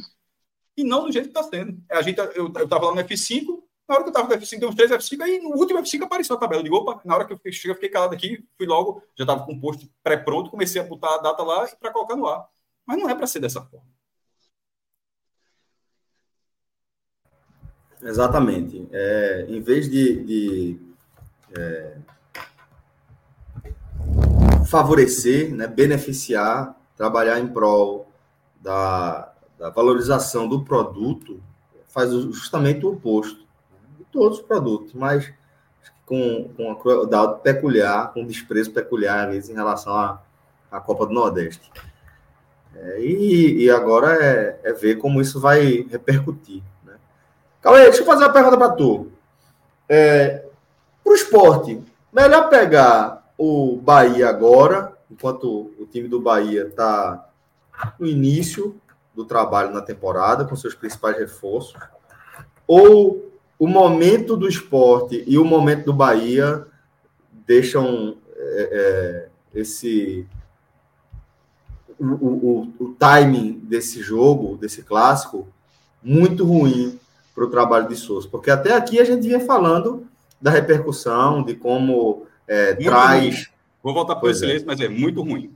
e 0.77 0.85
não 0.85 1.05
do 1.05 1.13
jeito 1.13 1.31
que 1.31 1.39
está 1.39 1.43
sendo. 1.43 1.77
A 1.91 2.03
gente, 2.03 2.19
eu, 2.19 2.53
eu 2.55 2.69
tava 2.69 2.87
lá 2.87 2.95
no 2.95 3.03
F5, 3.03 3.63
na 3.91 3.97
hora 3.97 4.05
que 4.05 4.11
eu 4.11 4.15
tava 4.15 4.29
no 4.29 4.41
F5, 4.41 4.61
tem 4.61 4.69
uns 4.69 4.75
três 4.77 4.91
F5, 4.93 5.21
aí 5.21 5.41
no 5.41 5.51
último 5.57 5.81
F5 5.81 6.05
apareceu 6.05 6.37
a 6.37 6.39
tabela. 6.39 6.61
Eu 6.61 6.65
digo, 6.65 6.77
opa, 6.77 7.01
na 7.05 7.13
hora 7.13 7.25
que 7.25 7.33
eu 7.33 7.53
cheguei, 7.53 7.73
eu 7.73 7.75
fiquei 7.75 7.89
calado 7.89 8.15
aqui, 8.15 8.47
fui 8.57 8.65
logo, 8.65 9.03
já 9.19 9.27
tava 9.27 9.45
com 9.45 9.53
o 9.53 9.61
posto 9.61 9.91
pré-pronto, 10.01 10.49
comecei 10.49 10.81
a 10.81 10.85
botar 10.85 11.17
a 11.17 11.19
data 11.19 11.43
lá 11.43 11.67
para 11.81 11.91
colocar 11.91 12.15
no 12.15 12.29
ar. 12.29 12.49
Mas 12.87 12.99
não 12.99 13.11
é 13.11 13.17
para 13.17 13.27
ser 13.27 13.41
dessa 13.41 13.61
forma. 13.61 13.85
Exatamente. 18.01 18.89
É, 18.93 19.47
em 19.49 19.61
vez 19.61 19.91
de, 19.91 20.25
de 20.25 20.81
é, 21.59 21.97
favorecer, 24.69 25.53
né, 25.53 25.67
beneficiar, 25.67 26.81
trabalhar 26.97 27.41
em 27.41 27.49
prol 27.49 28.09
da, 28.61 29.33
da 29.59 29.69
valorização 29.69 30.49
do 30.49 30.65
produto, 30.65 31.43
faz 31.89 32.13
justamente 32.13 32.87
o 32.87 32.93
oposto 32.93 33.50
todos 34.13 34.39
os 34.39 34.45
produtos, 34.45 34.93
mas 34.95 35.33
com, 36.11 36.51
com 36.57 36.73
a 36.73 36.77
crueldade 36.77 37.41
peculiar, 37.41 38.13
com 38.13 38.27
desprezo 38.27 38.73
peculiar, 38.73 39.29
às 39.29 39.35
vezes, 39.35 39.51
em 39.51 39.55
relação 39.55 39.95
à, 39.95 40.21
à 40.71 40.81
Copa 40.81 41.07
do 41.07 41.13
Nordeste. 41.13 41.71
É, 42.75 43.01
e, 43.01 43.65
e, 43.65 43.71
agora 43.71 44.15
é, 44.15 44.61
é, 44.65 44.73
ver 44.73 44.97
como 44.97 45.21
isso 45.21 45.41
vai 45.41 45.87
repercutir. 45.89 46.63
Né? 46.85 46.95
Cauê, 47.61 47.83
deixa 47.85 48.03
eu 48.03 48.07
fazer 48.07 48.25
uma 48.25 48.33
pergunta 48.33 48.57
para 48.57 48.73
tu. 48.73 49.13
É, 49.89 50.47
para 51.05 51.13
o 51.13 51.17
esporte, 51.17 51.81
melhor 52.13 52.49
pegar 52.49 53.33
o 53.39 53.77
Bahia 53.77 54.29
agora, 54.29 54.93
enquanto 55.11 55.73
o 55.79 55.87
time 55.87 56.09
do 56.09 56.21
Bahia 56.21 56.67
está 56.67 57.29
no 57.99 58.07
início 58.07 58.81
do 59.15 59.25
trabalho 59.25 59.73
na 59.73 59.81
temporada, 59.81 60.45
com 60.45 60.57
seus 60.57 60.75
principais 60.75 61.17
reforços, 61.17 61.81
ou 62.67 63.30
o 63.61 63.67
momento 63.67 64.39
do 64.39 64.49
esporte 64.49 65.23
e 65.27 65.37
o 65.37 65.45
momento 65.45 65.85
do 65.85 65.93
Bahia 65.93 66.67
deixam 67.47 68.17
é, 68.35 69.29
é, 69.53 69.61
esse 69.61 70.27
o, 71.99 72.07
o, 72.07 72.73
o, 72.81 72.95
timing 72.99 73.61
desse 73.63 74.01
jogo, 74.01 74.57
desse 74.57 74.83
clássico, 74.83 75.47
muito 76.03 76.43
ruim 76.43 76.99
para 77.35 77.45
o 77.45 77.51
trabalho 77.51 77.87
de 77.87 77.97
Souza. 77.97 78.27
Porque 78.31 78.51
até 78.51 78.73
aqui 78.75 78.99
a 78.99 79.05
gente 79.05 79.29
vinha 79.29 79.41
falando 79.41 80.07
da 80.41 80.51
repercussão, 80.51 81.43
de 81.43 81.55
como 81.55 82.27
é, 82.49 82.75
traz. 82.77 83.35
Ruim. 83.35 83.47
Vou 83.83 83.93
voltar 83.93 84.17
para 84.17 84.31
o 84.31 84.35
silêncio, 84.35 84.65
é. 84.65 84.67
mas 84.67 84.81
é 84.81 84.89
muito 84.89 85.21
ruim. 85.21 85.53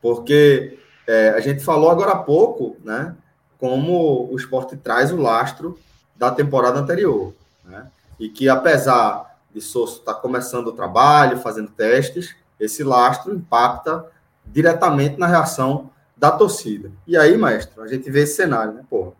Porque 0.00 0.78
é, 1.06 1.28
a 1.30 1.40
gente 1.40 1.62
falou 1.62 1.90
agora 1.90 2.12
há 2.12 2.18
pouco, 2.18 2.78
né? 2.82 3.14
Como 3.58 4.32
o 4.32 4.36
esporte 4.36 4.78
traz 4.78 5.12
o 5.12 5.16
lastro 5.16 5.78
da 6.18 6.30
temporada 6.30 6.78
anterior. 6.78 7.32
Né? 7.64 7.86
E 8.18 8.28
que 8.28 8.48
apesar 8.48 9.38
de 9.54 9.60
Souza 9.60 9.98
estar 9.98 10.14
tá 10.14 10.20
começando 10.20 10.66
o 10.66 10.72
trabalho, 10.72 11.38
fazendo 11.38 11.70
testes, 11.70 12.34
esse 12.58 12.82
lastro 12.82 13.34
impacta 13.34 14.04
diretamente 14.44 15.18
na 15.18 15.26
reação 15.26 15.90
da 16.16 16.30
torcida. 16.30 16.90
E 17.06 17.16
aí, 17.16 17.36
maestro, 17.36 17.82
a 17.82 17.86
gente 17.86 18.10
vê 18.10 18.22
esse 18.22 18.34
cenário, 18.34 18.72
né? 18.72 18.82
Porra, 18.90 19.12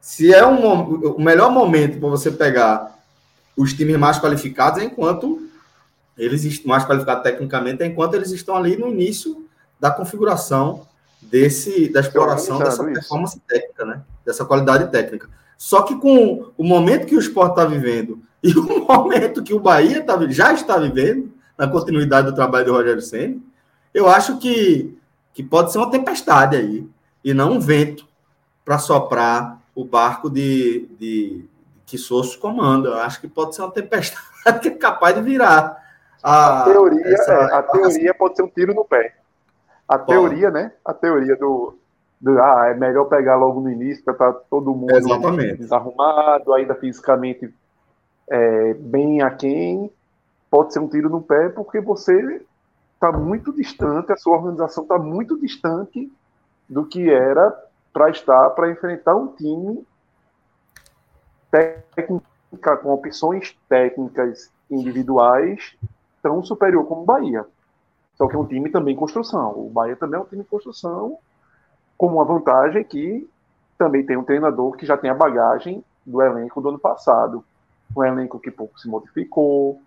se 0.00 0.34
é 0.34 0.46
um, 0.46 1.14
o 1.14 1.20
melhor 1.20 1.50
momento 1.50 1.98
para 1.98 2.08
você 2.08 2.30
pegar 2.30 2.98
os 3.56 3.72
times 3.72 3.96
mais 3.96 4.18
qualificados 4.18 4.82
é 4.82 4.84
enquanto 4.84 5.48
eles 6.16 6.64
mais 6.64 6.84
qualificados 6.84 7.22
tecnicamente 7.22 7.82
é 7.82 7.86
enquanto 7.86 8.14
eles 8.14 8.30
estão 8.30 8.56
ali 8.56 8.76
no 8.76 8.88
início 8.88 9.46
da 9.80 9.90
configuração 9.90 10.86
desse 11.20 11.88
da 11.88 12.00
exploração 12.00 12.58
dessa 12.58 12.84
performance 12.84 13.40
técnica, 13.40 13.84
né? 13.84 14.02
Dessa 14.24 14.44
qualidade 14.44 14.90
técnica. 14.90 15.28
Só 15.62 15.82
que 15.82 15.94
com 15.94 16.50
o 16.58 16.64
momento 16.64 17.06
que 17.06 17.14
o 17.14 17.20
esporte 17.20 17.52
está 17.52 17.64
vivendo 17.64 18.18
e 18.42 18.52
o 18.52 18.64
momento 18.84 19.44
que 19.44 19.54
o 19.54 19.60
Bahia 19.60 20.02
tá, 20.02 20.18
já 20.28 20.52
está 20.52 20.76
vivendo, 20.76 21.32
na 21.56 21.68
continuidade 21.68 22.26
do 22.26 22.34
trabalho 22.34 22.66
do 22.66 22.72
Rogério 22.72 23.00
Senna, 23.00 23.36
eu 23.94 24.08
acho 24.08 24.38
que, 24.38 24.98
que 25.32 25.40
pode 25.40 25.70
ser 25.70 25.78
uma 25.78 25.88
tempestade 25.88 26.56
aí, 26.56 26.84
e 27.22 27.32
não 27.32 27.52
um 27.52 27.60
vento 27.60 28.08
para 28.64 28.76
soprar 28.80 29.62
o 29.72 29.84
barco 29.84 30.28
de, 30.28 30.88
de, 30.98 31.44
que 31.86 31.96
Sosso 31.96 32.40
comanda. 32.40 32.88
Eu 32.88 32.98
acho 32.98 33.20
que 33.20 33.28
pode 33.28 33.54
ser 33.54 33.62
uma 33.62 33.70
tempestade 33.70 34.18
que 34.60 34.66
é 34.66 34.72
capaz 34.72 35.14
de 35.14 35.22
virar. 35.22 35.80
A, 36.20 36.62
a 36.62 36.64
teoria, 36.64 37.06
essa, 37.06 37.32
é, 37.34 37.54
a 37.54 37.62
teoria 37.62 38.12
pode 38.12 38.34
ser 38.34 38.42
um 38.42 38.48
tiro 38.48 38.74
no 38.74 38.84
pé. 38.84 39.14
A 39.86 39.96
pode. 39.96 40.08
teoria, 40.08 40.50
né? 40.50 40.72
A 40.84 40.92
teoria 40.92 41.36
do, 41.36 41.78
do, 42.22 42.40
ah, 42.40 42.68
é 42.68 42.74
melhor 42.74 43.06
pegar 43.06 43.34
logo 43.34 43.60
no 43.60 43.68
início 43.68 44.04
para 44.04 44.12
estar 44.12 44.32
todo 44.48 44.72
mundo 44.72 44.96
Exatamente. 44.96 45.56
desarrumado, 45.56 46.54
ainda 46.54 46.72
fisicamente 46.76 47.52
é, 48.30 48.74
bem 48.74 49.20
aquém. 49.20 49.90
Pode 50.48 50.72
ser 50.72 50.78
um 50.78 50.88
tiro 50.88 51.08
no 51.08 51.20
pé 51.20 51.48
porque 51.48 51.80
você 51.80 52.40
está 52.94 53.10
muito 53.10 53.52
distante, 53.52 54.12
a 54.12 54.16
sua 54.16 54.36
organização 54.36 54.84
está 54.84 54.96
muito 54.98 55.36
distante 55.40 56.10
do 56.68 56.86
que 56.86 57.10
era 57.10 57.52
para 57.92 58.08
estar 58.08 58.50
para 58.50 58.70
enfrentar 58.70 59.16
um 59.16 59.26
time 59.28 59.84
técnica, 61.50 62.76
com 62.80 62.90
opções 62.90 63.58
técnicas 63.68 64.48
individuais 64.70 65.76
tão 66.22 66.44
superior 66.44 66.86
como 66.86 67.02
o 67.02 67.04
Bahia. 67.04 67.44
Só 68.14 68.28
que 68.28 68.36
é 68.36 68.38
um 68.38 68.46
time 68.46 68.70
também 68.70 68.94
em 68.94 68.96
construção. 68.96 69.58
O 69.58 69.68
Bahia 69.68 69.96
também 69.96 70.20
é 70.20 70.22
um 70.22 70.26
time 70.26 70.42
em 70.42 70.46
construção, 70.46 71.18
com 72.02 72.08
uma 72.08 72.24
vantagem 72.24 72.82
que 72.82 73.30
também 73.78 74.04
tem 74.04 74.16
um 74.16 74.24
treinador 74.24 74.72
que 74.72 74.84
já 74.84 74.96
tem 74.96 75.08
a 75.08 75.14
bagagem 75.14 75.84
do 76.04 76.20
elenco 76.20 76.60
do 76.60 76.70
ano 76.70 76.78
passado. 76.80 77.44
Um 77.96 78.02
elenco 78.02 78.40
que 78.40 78.50
pouco 78.50 78.76
se 78.80 78.88
modificou. 78.88 79.80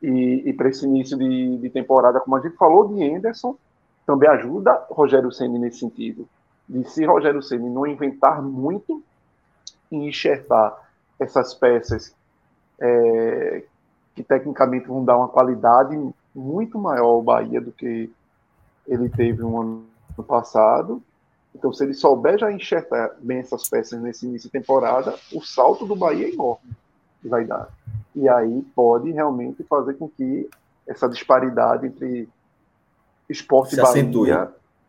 E, 0.00 0.44
e 0.46 0.52
para 0.52 0.68
esse 0.68 0.86
início 0.86 1.18
de, 1.18 1.58
de, 1.58 1.68
temporada, 1.68 2.20
como 2.20 2.36
a 2.36 2.40
gente 2.40 2.54
falou, 2.54 2.86
de 2.86 3.02
Anderson, 3.02 3.56
também 4.06 4.28
ajuda 4.28 4.86
Rogério 4.88 5.32
Senni 5.32 5.58
nesse 5.58 5.80
sentido. 5.80 6.28
De 6.68 6.88
se 6.88 7.04
Rogério 7.04 7.42
Senni 7.42 7.68
não 7.68 7.84
inventar 7.84 8.40
muito 8.40 9.02
e 9.90 9.96
enxertar 9.96 10.88
essas 11.18 11.54
peças 11.54 12.14
é, 12.78 13.64
que 14.14 14.22
tecnicamente 14.22 14.86
vão 14.86 15.04
dar 15.04 15.16
uma 15.16 15.28
qualidade 15.28 15.98
muito 16.32 16.78
maior 16.78 17.06
ao 17.06 17.22
Bahia 17.22 17.60
do 17.60 17.72
que 17.72 18.08
ele 18.86 19.08
teve 19.08 19.42
um 19.42 19.60
ano 19.60 19.84
passado. 20.24 21.02
Então, 21.58 21.72
se 21.72 21.82
ele 21.82 21.92
souber 21.92 22.38
já 22.38 22.52
enxertar 22.52 23.16
bem 23.18 23.38
essas 23.38 23.68
peças 23.68 24.00
nesse 24.00 24.24
início 24.24 24.48
de 24.48 24.52
temporada, 24.52 25.18
o 25.32 25.42
salto 25.42 25.84
do 25.84 25.96
Bahia 25.96 26.28
é 26.28 26.32
enorme 26.32 26.70
que 27.20 27.28
vai 27.28 27.44
dar. 27.44 27.68
E 28.14 28.28
aí 28.28 28.62
pode 28.76 29.10
realmente 29.10 29.64
fazer 29.64 29.94
com 29.94 30.08
que 30.08 30.48
essa 30.86 31.08
disparidade 31.08 31.88
entre 31.88 32.28
esporte 33.28 33.70
se 33.70 33.80
e 33.80 33.82
Bahia 33.82 33.90
acentue. 33.90 34.28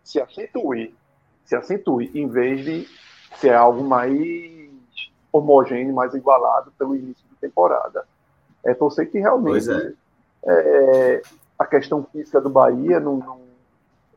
se 0.04 0.22
acentue. 0.22 0.96
Se 1.44 1.56
acentue, 1.56 2.12
em 2.14 2.28
vez 2.28 2.64
de 2.64 2.88
ser 3.40 3.56
algo 3.56 3.84
mais 3.84 4.70
homogêneo, 5.32 5.96
mais 5.96 6.14
igualado 6.14 6.72
pelo 6.78 6.96
início 6.96 7.26
de 7.28 7.36
temporada. 7.38 8.06
É 8.64 8.76
torcer 8.76 9.10
que 9.10 9.18
realmente 9.18 9.72
é. 9.72 9.94
É, 10.46 11.22
a 11.58 11.66
questão 11.66 12.04
física 12.12 12.40
do 12.40 12.50
Bahia, 12.50 13.00
não, 13.00 13.18
não, 13.18 13.40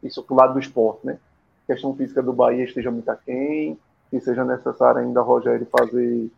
isso 0.03 0.23
pro 0.23 0.37
lado 0.37 0.53
do 0.53 0.61
esporte, 0.61 1.07
né? 1.07 1.19
Questão 1.67 1.95
física 1.95 2.23
do 2.23 2.33
Bahia 2.33 2.65
esteja 2.65 2.91
muito 2.91 3.09
aquém, 3.11 3.79
que 4.11 4.21
seja 4.21 4.45
necessário 4.45 5.01
ainda 5.01 5.21
Rogério 5.21 5.67
fazer 5.67 6.31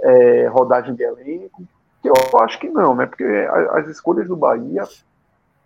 é, 0.00 0.46
rodagem 0.48 0.94
de 0.94 1.02
elenco, 1.02 1.62
eu 2.04 2.40
acho 2.40 2.58
que 2.58 2.68
não, 2.68 2.94
né? 2.94 3.06
Porque 3.06 3.24
as 3.70 3.86
escolhas 3.88 4.26
do 4.26 4.36
Bahia 4.36 4.82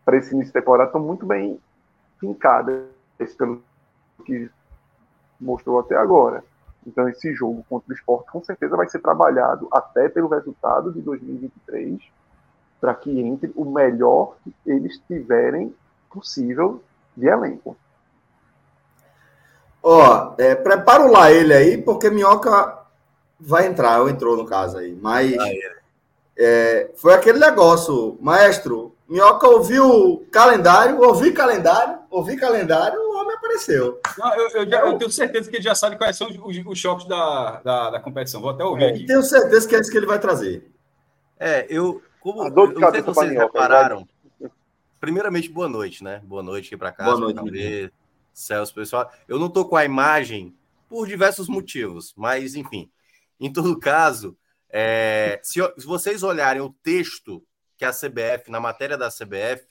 para 0.05 0.19
esse 0.19 0.35
início 0.35 0.53
de 0.53 0.61
temporada 0.61 0.89
estão 0.89 1.01
muito 1.01 1.25
bem 1.25 1.59
fincadas, 2.21 2.85
pelo 3.37 3.63
que 4.25 4.51
mostrou 5.41 5.81
até 5.81 5.97
agora. 5.97 6.45
Então, 6.87 7.09
esse 7.09 7.35
jogo 7.35 7.65
contra 7.69 7.91
o 7.91 7.95
esporte 7.97 8.31
com 8.31 8.45
certeza 8.45 8.77
vai 8.77 8.89
ser 8.89 9.01
trabalhado 9.01 9.67
até 9.73 10.09
pelo 10.09 10.29
resultado 10.29 10.93
de 10.93 11.01
2023, 11.01 12.01
para 12.81 12.95
que 12.95 13.19
entre 13.21 13.51
o 13.57 13.65
melhor 13.65 14.37
que 14.45 14.55
eles 14.65 14.99
tiverem 15.09 15.75
possível 16.11 16.83
de 17.17 17.27
elenco. 17.27 17.77
Ó, 19.89 20.35
é, 20.37 20.53
prepara 20.57 21.05
o 21.05 21.13
lá 21.13 21.31
ele 21.31 21.55
aí, 21.55 21.79
porque 21.81 22.11
Minhoca 22.11 22.77
vai 23.39 23.69
entrar, 23.69 24.01
ou 24.03 24.09
entrou 24.09 24.37
no 24.37 24.45
caso 24.45 24.79
aí. 24.79 24.93
Mas 25.01 25.33
É, 26.37 26.91
foi 26.97 27.15
aquele 27.15 27.39
negócio, 27.39 28.19
maestro. 28.21 28.97
Minhoca 29.09 29.47
ouviu 29.47 30.27
calendário, 30.33 31.01
ouvi 31.01 31.31
calendário, 31.33 32.01
ouvi 32.11 32.37
calendário, 32.37 32.99
o 32.99 33.17
homem 33.17 33.37
apareceu. 33.37 34.01
Não, 34.19 34.35
eu, 34.35 34.49
eu, 34.49 34.69
já, 34.69 34.81
eu, 34.81 34.99
tenho 34.99 35.11
certeza 35.11 35.49
que 35.49 35.57
ele 35.57 35.63
já 35.63 35.75
sabe 35.77 35.97
quais 35.97 36.17
são 36.17 36.27
os, 36.29 36.67
os 36.67 36.79
choques 36.79 37.07
da, 37.07 37.61
da, 37.65 37.91
da, 37.91 38.01
competição. 38.01 38.41
Vou 38.41 38.51
até 38.51 38.65
ouvir 38.65 38.83
é, 38.83 38.89
aqui. 38.89 39.07
Tenho 39.07 39.23
certeza 39.23 39.69
que 39.69 39.77
é 39.77 39.81
isso 39.81 39.91
que 39.91 39.97
ele 39.97 40.05
vai 40.05 40.19
trazer. 40.19 40.69
É, 41.39 41.65
eu. 41.71 42.03
Como, 42.21 42.45
eu 42.45 42.81
não 42.81 42.91
sei 42.91 43.01
se 43.01 43.07
vocês 43.07 43.31
repararam. 43.31 44.05
Primeiramente, 45.01 45.49
boa 45.49 45.69
noite, 45.69 46.03
né? 46.03 46.21
Boa 46.25 46.43
noite 46.43 46.67
aqui 46.67 46.77
para 46.77 46.91
casa. 46.91 47.13
Boa 47.13 47.33
noite, 47.33 47.93
Celso, 48.37 48.75
pessoal. 48.75 49.11
Eu 49.27 49.39
não 49.39 49.49
tô 49.49 49.65
com 49.65 49.77
a 49.77 49.85
imagem 49.85 50.55
por 50.91 51.07
diversos 51.07 51.49
motivos, 51.49 52.13
mas 52.15 52.55
enfim. 52.55 52.91
Em 53.41 53.51
todo 53.51 53.81
caso, 53.81 54.37
é, 54.69 55.41
se, 55.43 55.59
se, 55.79 55.87
vocês 55.87 56.23
olharem 56.23 56.61
o 56.61 56.75
texto 56.83 57.43
que 57.79 57.85
a 57.85 57.93
CBF, 57.93 58.51
na 58.51 58.61
matéria 58.61 58.99
da 58.99 59.09
CBF, 59.09 59.67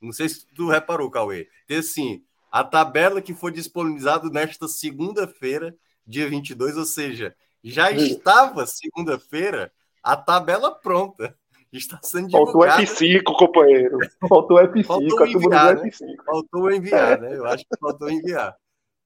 não 0.00 0.12
sei 0.12 0.28
se 0.28 0.44
tu 0.46 0.68
reparou, 0.68 1.08
Cauê, 1.08 1.48
tem 1.68 1.78
assim, 1.78 2.24
a 2.50 2.64
tabela 2.64 3.22
que 3.22 3.32
foi 3.32 3.52
disponibilizada 3.52 4.28
nesta 4.28 4.66
segunda-feira, 4.66 5.76
dia 6.04 6.28
22, 6.28 6.76
ou 6.76 6.84
seja, 6.84 7.36
já 7.62 7.92
estava 7.92 8.66
segunda-feira 8.66 9.72
a 10.02 10.16
tabela 10.16 10.74
pronta. 10.74 11.38
Está 11.78 12.00
sendo 12.02 12.28
divulgada. 12.28 12.84
Faltou 12.84 12.96
F5, 12.96 13.22
companheiro. 13.22 13.98
Faltou 14.28 14.58
F5, 14.58 14.84
faltou 14.84 15.26
enviar, 15.26 15.76
né? 15.76 15.90
F5. 15.90 16.24
Faltou 16.24 16.72
enviar, 16.72 17.20
né? 17.20 17.36
Eu 17.36 17.46
acho 17.46 17.64
que 17.64 17.78
faltou 17.78 18.10
enviar. 18.10 18.56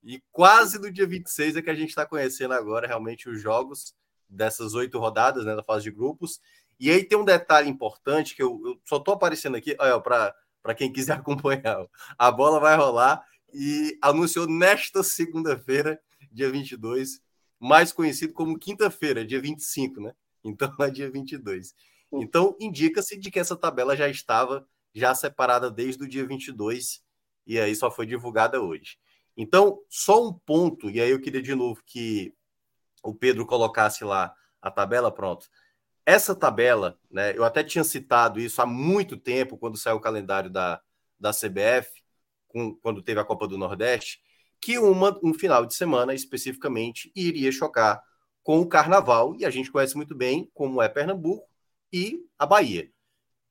E 0.02 0.22
quase 0.30 0.78
no 0.78 0.90
dia 0.90 1.06
26 1.06 1.56
é 1.56 1.62
que 1.62 1.70
a 1.70 1.74
gente 1.74 1.90
está 1.90 2.04
conhecendo 2.04 2.52
agora 2.54 2.86
realmente 2.86 3.28
os 3.28 3.40
jogos 3.40 3.94
dessas 4.28 4.74
oito 4.74 4.98
rodadas 4.98 5.44
né, 5.44 5.54
da 5.54 5.62
fase 5.62 5.84
de 5.84 5.90
grupos. 5.90 6.40
E 6.78 6.90
aí 6.90 7.04
tem 7.04 7.16
um 7.16 7.24
detalhe 7.24 7.70
importante 7.70 8.34
que 8.34 8.42
eu, 8.42 8.60
eu 8.64 8.80
só 8.84 8.96
estou 8.96 9.14
aparecendo 9.14 9.56
aqui, 9.56 9.74
para 9.74 10.74
quem 10.76 10.92
quiser 10.92 11.14
acompanhar. 11.18 11.86
A 12.18 12.30
bola 12.30 12.60
vai 12.60 12.76
rolar 12.76 13.24
e 13.52 13.96
anunciou 14.02 14.46
nesta 14.46 15.02
segunda-feira, 15.02 16.00
dia 16.32 16.50
22, 16.50 17.22
mais 17.58 17.92
conhecido 17.92 18.34
como 18.34 18.58
quinta-feira, 18.58 19.24
dia 19.24 19.40
25, 19.40 20.00
né? 20.00 20.12
Então 20.44 20.70
é 20.80 20.90
dia 20.90 21.10
22. 21.10 21.74
Então 22.22 22.56
indica-se 22.60 23.18
de 23.18 23.30
que 23.30 23.38
essa 23.38 23.56
tabela 23.56 23.96
já 23.96 24.08
estava 24.08 24.66
já 24.94 25.14
separada 25.14 25.70
desde 25.70 26.04
o 26.04 26.08
dia 26.08 26.24
22 26.26 27.02
e 27.46 27.58
aí 27.58 27.74
só 27.74 27.90
foi 27.90 28.06
divulgada 28.06 28.60
hoje. 28.60 28.96
Então, 29.36 29.80
só 29.88 30.28
um 30.28 30.32
ponto, 30.32 30.88
e 30.88 31.00
aí 31.00 31.10
eu 31.10 31.20
queria 31.20 31.42
de 31.42 31.54
novo 31.54 31.82
que 31.84 32.32
o 33.02 33.14
Pedro 33.14 33.44
colocasse 33.44 34.04
lá 34.04 34.34
a 34.62 34.70
tabela, 34.70 35.12
pronto. 35.12 35.48
Essa 36.06 36.34
tabela, 36.34 36.98
né, 37.10 37.36
eu 37.36 37.44
até 37.44 37.64
tinha 37.64 37.82
citado 37.82 38.38
isso 38.40 38.62
há 38.62 38.66
muito 38.66 39.16
tempo, 39.16 39.58
quando 39.58 39.76
saiu 39.76 39.96
o 39.96 40.00
calendário 40.00 40.50
da, 40.50 40.80
da 41.18 41.32
CBF, 41.32 41.90
com, 42.46 42.74
quando 42.76 43.02
teve 43.02 43.20
a 43.20 43.24
Copa 43.24 43.48
do 43.48 43.58
Nordeste, 43.58 44.20
que 44.60 44.78
uma, 44.78 45.18
um 45.22 45.34
final 45.34 45.66
de 45.66 45.74
semana 45.74 46.14
especificamente 46.14 47.10
iria 47.14 47.50
chocar 47.50 48.02
com 48.42 48.60
o 48.60 48.68
Carnaval, 48.68 49.34
e 49.36 49.44
a 49.44 49.50
gente 49.50 49.70
conhece 49.70 49.96
muito 49.96 50.14
bem 50.14 50.50
como 50.54 50.80
é 50.80 50.88
Pernambuco 50.88 51.53
e 51.92 52.20
a 52.38 52.46
Bahia. 52.46 52.90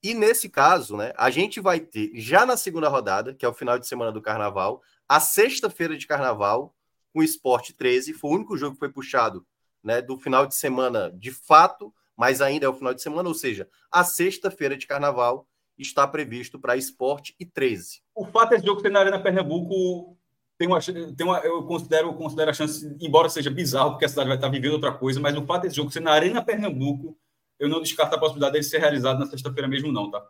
E 0.01 0.13
nesse 0.13 0.49
caso, 0.49 0.97
né, 0.97 1.13
a 1.17 1.29
gente 1.29 1.61
vai 1.61 1.79
ter 1.79 2.11
já 2.15 2.45
na 2.45 2.57
segunda 2.57 2.89
rodada, 2.89 3.33
que 3.33 3.45
é 3.45 3.47
o 3.47 3.53
final 3.53 3.79
de 3.79 3.87
semana 3.87 4.11
do 4.11 4.21
Carnaval, 4.21 4.81
a 5.07 5.19
sexta-feira 5.19 5.97
de 5.97 6.05
Carnaval, 6.05 6.75
com 7.13 7.19
o 7.19 7.23
Sport 7.23 7.71
13. 7.71 8.13
Foi 8.13 8.31
o 8.31 8.33
único 8.33 8.57
jogo 8.57 8.73
que 8.73 8.79
foi 8.79 8.91
puxado 8.91 9.45
né, 9.83 10.01
do 10.01 10.17
final 10.17 10.45
de 10.45 10.55
semana 10.55 11.11
de 11.11 11.31
fato, 11.31 11.93
mas 12.17 12.41
ainda 12.41 12.65
é 12.65 12.69
o 12.69 12.73
final 12.73 12.93
de 12.93 13.01
semana, 13.01 13.27
ou 13.27 13.35
seja, 13.35 13.67
a 13.91 14.03
sexta-feira 14.03 14.77
de 14.77 14.87
carnaval 14.87 15.47
está 15.77 16.07
previsto 16.07 16.59
para 16.59 16.77
Sport 16.77 17.31
e 17.39 17.45
13. 17.45 18.01
O 18.15 18.25
fato 18.25 18.51
desse 18.51 18.65
jogo 18.65 18.81
ser 18.81 18.91
na 18.91 18.99
Arena 18.99 19.21
Pernambuco 19.21 20.17
tem 20.57 20.67
uma, 20.67 20.79
tem 20.79 21.25
uma, 21.25 21.39
eu 21.39 21.63
considero, 21.63 22.13
considero 22.13 22.51
a 22.51 22.53
chance, 22.53 22.95
embora 23.01 23.27
seja 23.27 23.49
bizarro, 23.49 23.91
porque 23.91 24.05
a 24.05 24.09
cidade 24.09 24.27
vai 24.27 24.37
estar 24.37 24.49
vivendo 24.49 24.73
outra 24.73 24.93
coisa, 24.93 25.19
mas 25.19 25.35
o 25.35 25.45
fato 25.45 25.63
desse 25.63 25.75
jogo 25.75 25.91
ser 25.91 25.99
na 25.99 26.11
Arena 26.11 26.43
Pernambuco, 26.43 27.17
eu 27.63 27.69
não 27.69 27.81
descarto 27.81 28.15
a 28.15 28.19
possibilidade 28.19 28.53
dele 28.53 28.63
ser 28.63 28.79
realizado 28.79 29.19
na 29.19 29.25
sexta-feira 29.25 29.67
mesmo, 29.67 29.91
não, 29.91 30.09
tá? 30.11 30.23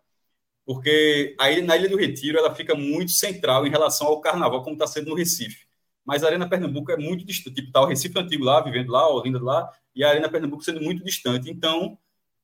Porque 0.65 1.35
a 1.39 1.51
ilha, 1.51 1.63
na 1.63 1.75
Ilha 1.77 1.89
do 1.89 1.97
Retiro 1.97 2.37
ela 2.37 2.55
fica 2.55 2.75
muito 2.75 3.11
central 3.11 3.67
em 3.67 3.69
relação 3.69 4.07
ao 4.07 4.21
carnaval, 4.21 4.63
como 4.63 4.75
está 4.75 4.87
sendo 4.87 5.09
no 5.09 5.15
Recife 5.15 5.67
mas 6.05 6.23
a 6.23 6.27
Arena 6.27 6.47
Pernambuco 6.47 6.91
é 6.91 6.97
muito 6.97 7.25
distante. 7.25 7.55
Tipo, 7.55 7.71
tá 7.71 7.81
o 7.81 7.85
Recife 7.85 8.17
Antigo 8.19 8.43
lá, 8.43 8.61
vivendo 8.61 8.91
lá, 8.91 9.07
Olinda 9.09 9.41
lá, 9.41 9.71
e 9.95 10.03
a 10.03 10.09
Arena 10.09 10.29
Pernambuco 10.29 10.63
sendo 10.63 10.81
muito 10.81 11.03
distante. 11.03 11.49
Então, 11.49 11.97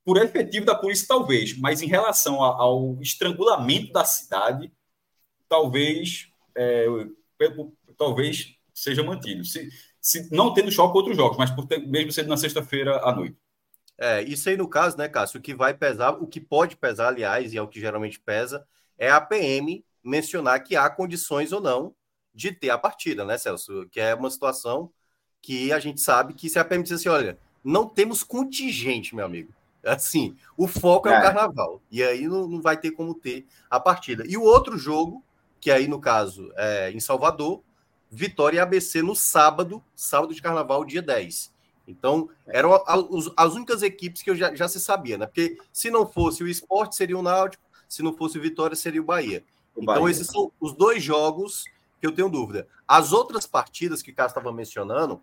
por 0.04 0.16
efetivo 0.16 0.64
da 0.64 0.74
polícia, 0.74 1.06
talvez, 1.06 1.56
mas 1.58 1.82
em 1.82 1.86
relação 1.86 2.42
ao 2.42 2.98
estrangulamento 3.00 3.92
da 3.92 4.04
cidade, 4.04 4.72
talvez, 5.48 6.28
é, 6.56 6.86
talvez 7.96 8.54
seja 8.72 9.02
mantido. 9.02 9.44
Se, 9.44 9.68
se 10.00 10.34
não 10.34 10.54
tendo 10.54 10.72
choque 10.72 10.92
com 10.92 10.98
outros 10.98 11.16
jogos, 11.16 11.36
mas 11.36 11.50
por 11.50 11.66
ter, 11.66 11.86
mesmo 11.86 12.12
sendo 12.12 12.28
na 12.28 12.36
sexta-feira 12.36 12.98
à 13.04 13.14
noite. 13.14 13.36
É, 14.02 14.22
isso 14.22 14.48
aí 14.48 14.56
no 14.56 14.66
caso, 14.66 14.96
né, 14.96 15.08
Cássio, 15.08 15.38
o 15.38 15.42
que 15.42 15.54
vai 15.54 15.74
pesar, 15.74 16.12
o 16.12 16.26
que 16.26 16.40
pode 16.40 16.74
pesar, 16.74 17.08
aliás, 17.08 17.52
e 17.52 17.58
é 17.58 17.62
o 17.62 17.68
que 17.68 17.78
geralmente 17.78 18.18
pesa, 18.18 18.66
é 18.96 19.10
a 19.10 19.20
PM 19.20 19.84
mencionar 20.02 20.64
que 20.64 20.74
há 20.74 20.88
condições 20.88 21.52
ou 21.52 21.60
não 21.60 21.94
de 22.34 22.50
ter 22.50 22.70
a 22.70 22.78
partida, 22.78 23.26
né, 23.26 23.36
Celso? 23.36 23.86
Que 23.90 24.00
é 24.00 24.14
uma 24.14 24.30
situação 24.30 24.90
que 25.42 25.70
a 25.70 25.78
gente 25.78 26.00
sabe 26.00 26.32
que 26.32 26.48
se 26.48 26.58
a 26.58 26.64
PM 26.64 26.82
diz 26.82 26.92
assim, 26.92 27.10
olha, 27.10 27.38
não 27.62 27.86
temos 27.86 28.22
contingente, 28.22 29.14
meu 29.14 29.26
amigo. 29.26 29.52
Assim, 29.84 30.34
o 30.56 30.66
foco 30.66 31.08
é, 31.08 31.14
é 31.14 31.18
o 31.18 31.22
carnaval. 31.22 31.82
E 31.90 32.02
aí 32.02 32.26
não, 32.26 32.48
não 32.48 32.62
vai 32.62 32.78
ter 32.78 32.92
como 32.92 33.14
ter 33.14 33.46
a 33.68 33.78
partida. 33.78 34.24
E 34.26 34.34
o 34.34 34.42
outro 34.42 34.78
jogo, 34.78 35.22
que 35.60 35.70
aí, 35.70 35.86
no 35.86 36.00
caso, 36.00 36.50
é 36.56 36.90
em 36.90 37.00
Salvador, 37.00 37.62
Vitória 38.10 38.56
e 38.56 38.60
ABC 38.60 39.02
no 39.02 39.14
sábado, 39.14 39.84
sábado 39.94 40.34
de 40.34 40.42
carnaval, 40.42 40.84
dia 40.84 41.02
10. 41.02 41.52
Então, 41.90 42.28
eram 42.46 42.70
as 43.36 43.54
únicas 43.54 43.82
equipes 43.82 44.22
que 44.22 44.30
eu 44.30 44.36
já, 44.36 44.54
já 44.54 44.68
se 44.68 44.80
sabia, 44.80 45.18
né? 45.18 45.26
Porque 45.26 45.58
se 45.72 45.90
não 45.90 46.06
fosse 46.06 46.42
o 46.42 46.48
esporte, 46.48 46.96
seria 46.96 47.18
o 47.18 47.22
Náutico, 47.22 47.62
se 47.88 48.02
não 48.02 48.16
fosse 48.16 48.38
o 48.38 48.42
Vitória, 48.42 48.76
seria 48.76 49.00
o 49.00 49.04
Bahia. 49.04 49.44
O 49.74 49.82
então, 49.82 49.94
Bahia. 49.94 50.10
esses 50.10 50.28
são 50.28 50.52
os 50.60 50.72
dois 50.72 51.02
jogos 51.02 51.64
que 52.00 52.06
eu 52.06 52.12
tenho 52.12 52.28
dúvida. 52.28 52.66
As 52.86 53.12
outras 53.12 53.46
partidas 53.46 54.02
que 54.02 54.10
o 54.10 54.14
Cássio 54.14 54.38
estava 54.38 54.52
mencionando, 54.52 55.20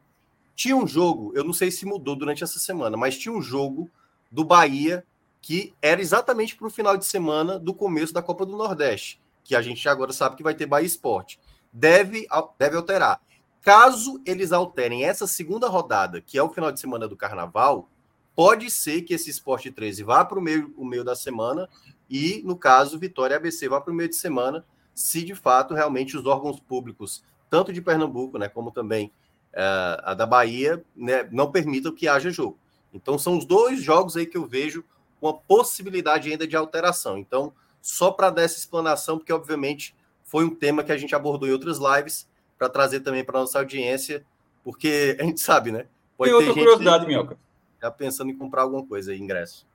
tinha 0.56 0.76
um 0.76 0.88
jogo, 0.88 1.32
eu 1.36 1.44
não 1.44 1.54
sei 1.54 1.72
se 1.72 1.86
mudou 1.86 2.16
durante 2.16 2.44
essa 2.44 2.60
semana, 2.60 2.98
mas 2.98 3.18
tinha 3.18 3.34
um 3.34 3.42
jogo 3.42 3.90
do 4.32 4.44
Bahia 4.44 5.06
que 5.42 5.74
era 5.82 6.02
exatamente 6.02 6.56
para 6.56 6.68
o 6.68 6.72
final 6.72 6.98
de 6.98 7.06
semana 7.06 7.58
do 7.58 7.74
começo 7.74 8.14
da 8.14 8.22
Copa 8.22 8.46
do 8.46 8.58
Nordeste, 8.58 9.22
que 9.44 9.56
a 9.56 9.62
gente 9.62 9.88
agora 9.88 10.12
sabe 10.12 10.36
que 10.36 10.44
vai 10.44 10.54
ter 10.54 10.66
Bahia 10.66 10.86
Esporte. 10.86 11.40
Deve, 11.72 12.28
deve 12.58 12.76
alterar. 12.76 13.22
Caso 13.68 14.22
eles 14.26 14.54
alterem 14.54 15.04
essa 15.04 15.28
segunda 15.28 15.68
rodada, 15.68 16.22
que 16.22 16.38
é 16.38 16.42
o 16.42 16.48
final 16.48 16.72
de 16.72 16.80
semana 16.80 17.06
do 17.06 17.18
Carnaval, 17.18 17.90
pode 18.34 18.72
ser 18.72 19.02
que 19.02 19.14
esse 19.14 19.30
Esporte 19.30 19.70
13 19.70 20.04
vá 20.04 20.24
para 20.24 20.40
o 20.40 20.42
meio, 20.42 20.74
o 20.78 20.86
meio 20.86 21.04
da 21.04 21.18
semana 21.18 21.68
e, 22.10 22.42
no 22.46 22.56
caso, 22.56 22.98
Vitória 22.98 23.34
e 23.34 23.36
ABC 23.36 23.68
vá 23.68 23.82
para 23.82 23.92
o 23.92 23.94
meio 23.94 24.08
de 24.08 24.16
semana, 24.16 24.64
se 24.96 25.22
de 25.22 25.36
fato 25.36 25.74
realmente 25.74 26.16
os 26.16 26.26
órgãos 26.26 26.62
públicos, 26.62 27.26
tanto 27.50 27.74
de 27.74 27.82
Pernambuco, 27.82 28.38
né, 28.38 28.48
como 28.48 28.72
também 28.72 29.08
uh, 29.54 30.00
a 30.02 30.14
da 30.14 30.26
Bahia, 30.26 30.82
né, 30.96 31.28
não 31.30 31.52
permitam 31.52 31.94
que 31.94 32.08
haja 32.08 32.30
jogo. 32.30 32.58
Então 32.94 33.20
são 33.20 33.38
os 33.38 33.44
dois 33.44 33.84
jogos 33.84 34.16
aí 34.16 34.26
que 34.26 34.38
eu 34.38 34.46
vejo 34.46 34.82
uma 35.22 35.34
possibilidade 35.34 36.32
ainda 36.32 36.48
de 36.48 36.56
alteração. 36.56 37.18
Então, 37.18 37.52
só 37.82 38.12
para 38.12 38.30
dar 38.30 38.44
essa 38.44 38.60
explanação, 38.60 39.18
porque 39.18 39.34
obviamente 39.34 39.94
foi 40.24 40.46
um 40.46 40.56
tema 40.56 40.86
que 40.86 40.92
a 40.94 40.98
gente 40.98 41.14
abordou 41.14 41.50
em 41.50 41.52
outras 41.52 41.80
lives, 41.80 42.30
para 42.58 42.70
trazer 42.70 43.02
também 43.02 43.24
para 43.24 43.40
nossa 43.40 43.60
audiência, 43.60 44.26
porque 44.64 45.16
a 45.20 45.24
gente 45.24 45.40
sabe, 45.40 45.72
né? 45.72 45.86
Pode 46.18 46.32
Tem 46.32 46.40
outra 46.40 46.54
curiosidade, 46.54 47.06
Minhoca. 47.06 47.38
Já 47.82 47.92
pensando 47.92 48.32
em 48.32 48.38
comprar 48.38 48.64
alguma 48.64 48.86
coisa 48.86 49.12
aí, 49.12 49.20
ingresso. 49.20 49.66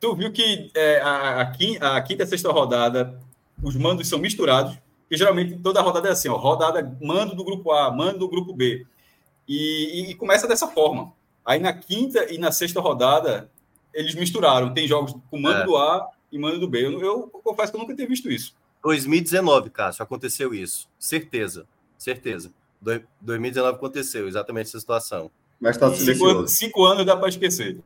Tu 0.00 0.14
viu 0.14 0.32
que 0.32 0.70
é, 0.74 1.00
a, 1.00 1.40
a, 1.40 1.50
quinta 1.50 2.04
e 2.08 2.22
a 2.22 2.26
sexta 2.26 2.50
rodada 2.50 3.20
os 3.62 3.74
mandos 3.76 4.08
são 4.08 4.18
misturados, 4.18 4.78
e 5.10 5.16
geralmente 5.16 5.58
toda 5.58 5.80
rodada 5.80 6.08
é 6.08 6.12
assim, 6.12 6.28
ó, 6.28 6.36
rodada 6.36 6.96
mando 7.00 7.34
do 7.34 7.44
grupo 7.44 7.72
A, 7.72 7.90
mando 7.90 8.20
do 8.20 8.28
grupo 8.28 8.54
B. 8.54 8.86
E, 9.46 10.10
e, 10.10 10.14
começa 10.14 10.46
dessa 10.46 10.68
forma. 10.68 11.12
Aí 11.44 11.58
na 11.58 11.72
quinta 11.72 12.32
e 12.32 12.38
na 12.38 12.52
sexta 12.52 12.80
rodada, 12.80 13.50
eles 13.92 14.14
misturaram. 14.14 14.72
Tem 14.74 14.86
jogos 14.86 15.14
com 15.30 15.40
mando 15.40 15.62
é. 15.62 15.64
do 15.64 15.76
A 15.76 16.10
e 16.30 16.38
mando 16.38 16.60
do 16.60 16.68
B. 16.68 16.84
Eu, 16.84 17.00
eu, 17.00 17.22
confesso 17.42 17.72
que 17.72 17.76
eu 17.78 17.80
nunca 17.80 17.94
tinha 17.94 18.06
visto 18.06 18.30
isso. 18.30 18.54
2019, 18.82 19.70
Cássio, 19.70 20.02
aconteceu 20.02 20.54
isso. 20.54 20.88
Certeza, 20.98 21.66
certeza. 21.98 22.52
Do, 22.80 23.02
2019 23.20 23.76
aconteceu 23.76 24.28
exatamente 24.28 24.68
essa 24.68 24.80
situação. 24.80 25.30
Mas 25.60 25.76
tá 25.76 25.92
cinco, 25.92 26.46
cinco 26.46 26.84
anos 26.84 27.04
dá 27.04 27.16
para 27.16 27.28
esquecer. 27.28 27.80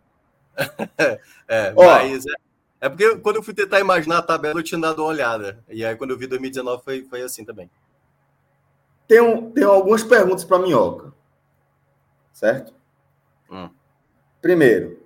é, 1.48 1.72
mas 1.72 2.26
é, 2.26 2.34
é 2.82 2.88
porque 2.88 3.16
quando 3.16 3.36
eu 3.36 3.42
fui 3.42 3.54
tentar 3.54 3.80
imaginar 3.80 4.18
a 4.18 4.22
tabela, 4.22 4.60
eu 4.60 4.62
tinha 4.62 4.80
dado 4.80 5.00
uma 5.00 5.08
olhada. 5.08 5.64
E 5.68 5.84
aí, 5.84 5.96
quando 5.96 6.10
eu 6.10 6.18
vi 6.18 6.26
2019, 6.26 6.82
foi, 6.84 7.04
foi 7.04 7.22
assim 7.22 7.44
também. 7.44 7.70
Tem, 9.08 9.20
um, 9.20 9.50
tem 9.50 9.64
algumas 9.64 10.02
perguntas 10.02 10.44
para 10.44 10.58
Minhoca. 10.58 11.12
Certo? 12.32 12.74
Hum. 13.50 13.70
Primeiro, 14.42 15.02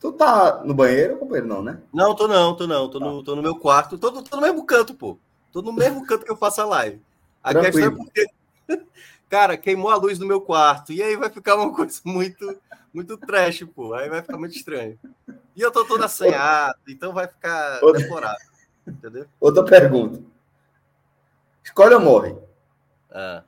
Tu 0.00 0.12
tá 0.12 0.62
no 0.64 0.74
banheiro, 0.74 1.16
companheiro? 1.16 1.48
Não, 1.48 1.62
né? 1.62 1.80
Não, 1.92 2.14
tô 2.14 2.28
não, 2.28 2.54
tô 2.54 2.66
não. 2.66 2.88
Tô, 2.88 3.00
no, 3.00 3.22
tô 3.22 3.34
no 3.34 3.42
meu 3.42 3.56
quarto. 3.56 3.98
Tô, 3.98 4.22
tô 4.22 4.36
no 4.36 4.42
mesmo 4.42 4.64
canto, 4.64 4.94
pô. 4.94 5.18
Tô 5.52 5.60
no 5.60 5.72
mesmo 5.72 6.06
canto 6.06 6.24
que 6.24 6.30
eu 6.30 6.36
faço 6.36 6.60
a 6.60 6.64
live. 6.64 7.00
A 7.48 7.52
Tranquilo. 7.52 7.72
questão 7.72 7.92
é 7.92 7.96
porque, 7.96 8.26
cara, 9.26 9.56
queimou 9.56 9.90
a 9.90 9.96
luz 9.96 10.18
do 10.18 10.26
meu 10.26 10.38
quarto. 10.38 10.92
E 10.92 11.02
aí 11.02 11.16
vai 11.16 11.30
ficar 11.30 11.56
uma 11.56 11.72
coisa 11.74 11.98
muito, 12.04 12.60
muito 12.92 13.16
trash, 13.16 13.64
pô. 13.74 13.94
Aí 13.94 14.10
vai 14.10 14.20
ficar 14.20 14.36
muito 14.36 14.54
estranho. 14.54 14.98
E 15.56 15.62
eu 15.62 15.70
tô 15.70 15.82
todo 15.86 16.04
assanhado, 16.04 16.78
então 16.86 17.10
vai 17.14 17.26
ficar 17.26 17.80
Outra... 17.82 18.02
deplorável. 18.02 18.48
Entendeu? 18.86 19.26
Outra 19.40 19.64
pergunta. 19.64 20.22
Escolhe 21.64 21.94
ou 21.94 22.00
morre? 22.00 22.36
Ah. 23.10 23.42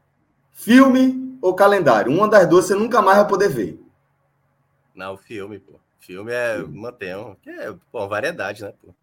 Filme 0.52 1.38
ou 1.42 1.54
calendário? 1.54 2.10
Uma 2.10 2.26
das 2.26 2.48
duas 2.48 2.64
você 2.64 2.74
nunca 2.74 3.02
mais 3.02 3.18
vai 3.18 3.28
poder 3.28 3.50
ver. 3.50 3.78
Não, 4.94 5.18
filme, 5.18 5.58
pô. 5.58 5.78
Filme 5.98 6.32
é 6.32 6.56
mantém, 6.62 7.36
que 7.42 7.50
é 7.50 7.74
pô, 7.92 8.08
variedade, 8.08 8.62
né? 8.62 8.72
Pô. 8.82 8.94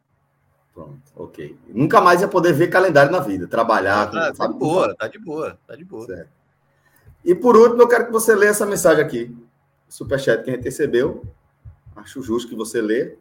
Pronto, 0.78 1.02
ok. 1.16 1.58
Nunca 1.70 2.00
mais 2.00 2.22
ia 2.22 2.28
poder 2.28 2.54
ver 2.54 2.68
calendário 2.68 3.12
na 3.12 3.20
vida, 3.20 3.48
trabalhar. 3.48 4.12
Tá, 4.12 4.32
tá 4.32 4.46
de 4.46 4.54
boa, 4.54 4.96
tá 4.96 5.08
de 5.08 5.18
boa, 5.18 5.60
tá 5.66 5.76
de 5.76 5.84
boa. 5.84 6.06
Certo. 6.06 6.30
E 7.26 7.34
por 7.34 7.58
último, 7.58 7.82
eu 7.82 7.88
quero 7.88 8.06
que 8.06 8.12
você 8.12 8.36
leia 8.36 8.52
essa 8.52 8.64
mensagem 8.64 9.04
aqui. 9.04 9.36
Superchat 9.90 10.44
que 10.44 10.52
a 10.52 10.54
gente 10.54 10.64
recebeu. 10.64 11.26
Acho 11.96 12.22
justo 12.22 12.48
que 12.48 12.56
você 12.56 12.80
lê. 12.80 13.16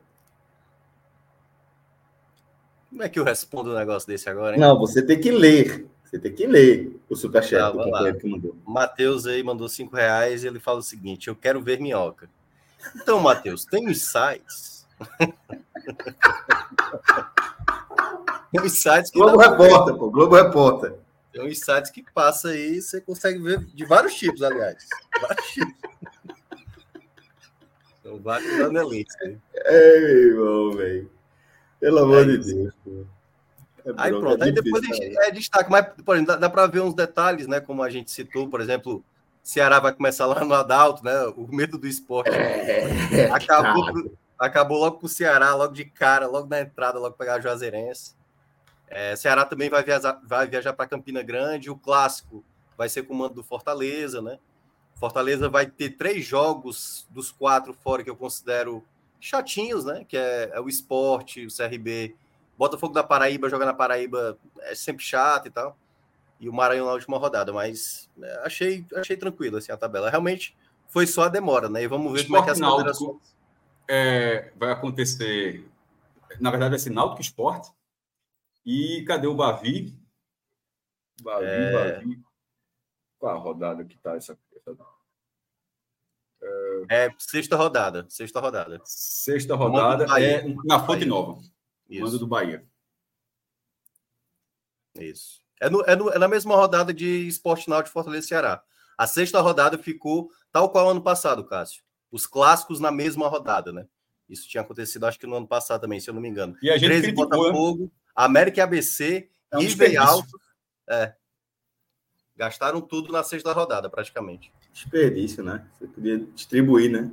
Como 2.90 3.02
é 3.02 3.08
que 3.08 3.18
eu 3.18 3.24
respondo 3.24 3.70
um 3.70 3.74
negócio 3.74 4.06
desse 4.06 4.28
agora, 4.28 4.54
hein? 4.54 4.60
Não, 4.60 4.78
você 4.78 5.00
tem 5.00 5.18
que 5.18 5.30
ler. 5.30 5.86
Você 6.04 6.18
tem 6.18 6.34
que 6.34 6.46
ler 6.46 7.00
o 7.08 7.16
superchat 7.16 7.74
tá, 7.74 7.80
do 8.10 8.18
que 8.18 8.28
mandou. 8.28 8.54
Matheus 8.66 9.26
aí 9.26 9.42
mandou 9.42 9.66
cinco 9.66 9.96
reais 9.96 10.44
e 10.44 10.46
ele 10.46 10.60
fala 10.60 10.80
o 10.80 10.82
seguinte: 10.82 11.28
Eu 11.28 11.34
quero 11.34 11.62
ver 11.62 11.80
minhoca. 11.80 12.28
Então, 12.94 13.18
Matheus, 13.18 13.64
tem 13.64 13.88
os 13.88 14.02
sites. 14.02 14.86
tem 18.56 18.66
os 18.66 18.80
sites 18.80 19.10
que. 19.10 19.18
Globo 19.18 19.38
Repórter, 19.38 19.96
pô, 19.96 20.10
Globo 20.10 20.36
Repórter. 20.36 20.94
Tem 21.32 21.46
uns 21.46 21.60
sites 21.60 21.90
que 21.90 22.02
passa 22.14 22.48
aí, 22.48 22.80
você 22.80 23.00
consegue 23.00 23.38
ver 23.38 23.60
de 23.66 23.84
vários 23.84 24.14
tipos, 24.14 24.42
aliás. 24.42 24.86
Vários 25.20 25.46
tipos. 25.48 25.74
São 28.02 28.18
vários 28.20 28.60
anelites. 28.60 29.14
É, 29.54 30.00
meu 30.00 30.08
irmão, 30.08 30.72
velho. 30.72 31.10
Pelo 31.80 31.98
amor 31.98 32.22
é 32.22 32.24
de 32.24 32.38
Deus, 32.38 32.74
pô. 32.82 33.04
É 33.84 33.92
aí 33.96 34.10
pronto, 34.10 34.42
é 34.42 34.46
aí 34.46 34.52
depois 34.52 34.82
a 34.82 34.86
gente 34.86 35.18
é 35.18 35.30
destaque, 35.30 35.70
mas 35.70 35.86
por 36.04 36.16
exemplo, 36.16 36.34
dá, 36.34 36.40
dá 36.40 36.50
para 36.50 36.66
ver 36.66 36.80
uns 36.80 36.94
detalhes, 36.94 37.46
né? 37.46 37.60
Como 37.60 37.82
a 37.82 37.90
gente 37.90 38.10
citou, 38.10 38.48
por 38.48 38.60
exemplo, 38.60 39.04
Ceará 39.42 39.78
vai 39.78 39.92
começar 39.92 40.26
lá 40.26 40.44
no 40.44 40.54
Adalto, 40.54 41.04
né? 41.04 41.14
O 41.36 41.46
medo 41.54 41.78
do 41.78 41.86
esporte. 41.86 42.30
É, 42.30 43.30
acabou, 43.30 43.92
pro, 43.92 44.18
acabou 44.36 44.78
logo 44.78 44.98
pro 44.98 45.08
Ceará, 45.08 45.54
logo 45.54 45.72
de 45.72 45.84
cara, 45.84 46.26
logo 46.26 46.48
na 46.48 46.60
entrada, 46.60 46.98
logo 46.98 47.16
pegar 47.16 47.34
a 47.34 47.40
Juazeirense. 47.40 48.16
É, 48.88 49.16
Ceará 49.16 49.44
também 49.44 49.68
vai 49.68 49.82
viajar, 49.82 50.20
vai 50.24 50.46
viajar 50.46 50.72
para 50.72 50.86
Campina 50.86 51.22
Grande. 51.22 51.70
O 51.70 51.76
clássico 51.76 52.44
vai 52.76 52.88
ser 52.88 53.02
comando 53.02 53.34
do 53.34 53.42
Fortaleza, 53.42 54.22
né? 54.22 54.38
Fortaleza 54.94 55.48
vai 55.48 55.66
ter 55.66 55.90
três 55.90 56.24
jogos 56.24 57.06
dos 57.10 57.30
quatro 57.30 57.74
fora 57.74 58.02
que 58.02 58.10
eu 58.10 58.16
considero 58.16 58.82
chatinhos, 59.20 59.84
né? 59.84 60.04
Que 60.08 60.16
é, 60.16 60.50
é 60.54 60.60
o 60.60 60.68
esporte, 60.68 61.46
o 61.46 61.54
CRB. 61.54 62.14
Botafogo 62.56 62.94
da 62.94 63.02
Paraíba, 63.04 63.50
jogar 63.50 63.66
na 63.66 63.74
Paraíba 63.74 64.38
é 64.60 64.74
sempre 64.74 65.04
chato 65.04 65.46
e 65.46 65.50
tal 65.50 65.76
e 66.38 66.48
o 66.48 66.52
Maranhão 66.52 66.86
na 66.86 66.92
última 66.92 67.18
rodada, 67.18 67.52
mas 67.52 68.10
é, 68.22 68.40
achei, 68.44 68.84
achei 68.94 69.16
tranquilo 69.16 69.56
assim, 69.56 69.72
a 69.72 69.76
tabela. 69.76 70.10
Realmente 70.10 70.56
foi 70.88 71.06
só 71.06 71.24
a 71.24 71.28
demora, 71.28 71.68
né? 71.68 71.82
E 71.82 71.86
vamos 71.86 72.12
ver 72.12 72.24
como 72.24 72.36
é 72.36 72.42
que 72.42 72.50
as 72.50 72.60
Náutico, 72.60 73.20
é, 73.88 74.52
vai 74.56 74.70
acontecer. 74.70 75.66
Na 76.40 76.50
verdade, 76.50 76.70
vai 76.70 76.78
ser 76.78 76.90
Náutico 76.90 77.22
Esporte. 77.22 77.70
E 78.66 79.04
cadê 79.04 79.28
o 79.28 79.34
Bavi? 79.34 79.96
Bavi, 81.22 81.46
é... 81.46 81.72
Bavi. 81.72 82.20
Qual 83.16 83.36
a 83.36 83.38
rodada 83.38 83.84
que 83.84 83.96
tá 83.96 84.16
essa? 84.16 84.36
É... 86.42 87.06
é 87.06 87.14
sexta 87.16 87.56
rodada. 87.56 88.04
Sexta 88.08 88.40
rodada. 88.40 88.80
Sexta 88.84 89.54
rodada 89.54 90.04
é 90.20 90.42
na 90.64 90.84
Fonte 90.84 91.04
Nova. 91.04 91.40
Isso. 91.88 92.02
Mando 92.02 92.18
do 92.18 92.26
Bahia. 92.26 92.66
Isso. 94.96 95.40
É, 95.60 95.70
no, 95.70 95.82
é, 95.82 95.94
no, 95.94 96.10
é 96.10 96.18
na 96.18 96.28
mesma 96.28 96.56
rodada 96.56 96.92
de 96.92 97.26
Esporte 97.28 97.70
Náutico 97.70 97.92
Fortaleza 97.92 98.26
Ceará. 98.26 98.62
A 98.98 99.06
sexta 99.06 99.40
rodada 99.40 99.78
ficou 99.78 100.30
tal 100.50 100.70
qual 100.70 100.90
ano 100.90 101.02
passado, 101.02 101.44
Cássio. 101.44 101.82
Os 102.10 102.26
clássicos 102.26 102.80
na 102.80 102.90
mesma 102.90 103.28
rodada, 103.28 103.72
né? 103.72 103.86
Isso 104.28 104.48
tinha 104.48 104.62
acontecido, 104.62 105.06
acho 105.06 105.18
que 105.18 105.26
no 105.26 105.36
ano 105.36 105.46
passado 105.46 105.82
também, 105.82 106.00
se 106.00 106.10
eu 106.10 106.14
não 106.14 106.20
me 106.20 106.28
engano. 106.28 106.56
E 106.60 106.70
a 106.70 106.76
gente 106.76 106.88
13 106.88 107.12
criticou, 107.12 107.78
né? 107.78 107.88
América 108.16 108.60
e 108.60 108.62
ABC, 108.62 109.28
é 109.52 109.58
um 109.58 109.62
e 109.62 109.96
Alto. 109.96 110.40
É. 110.88 111.12
Gastaram 112.34 112.80
tudo 112.80 113.12
na 113.12 113.22
sexta 113.22 113.52
rodada, 113.52 113.90
praticamente. 113.90 114.50
Desperdício, 114.72 115.44
né? 115.44 115.66
Você 115.78 115.86
podia 115.86 116.18
distribuir, 116.18 116.90
né? 116.90 117.12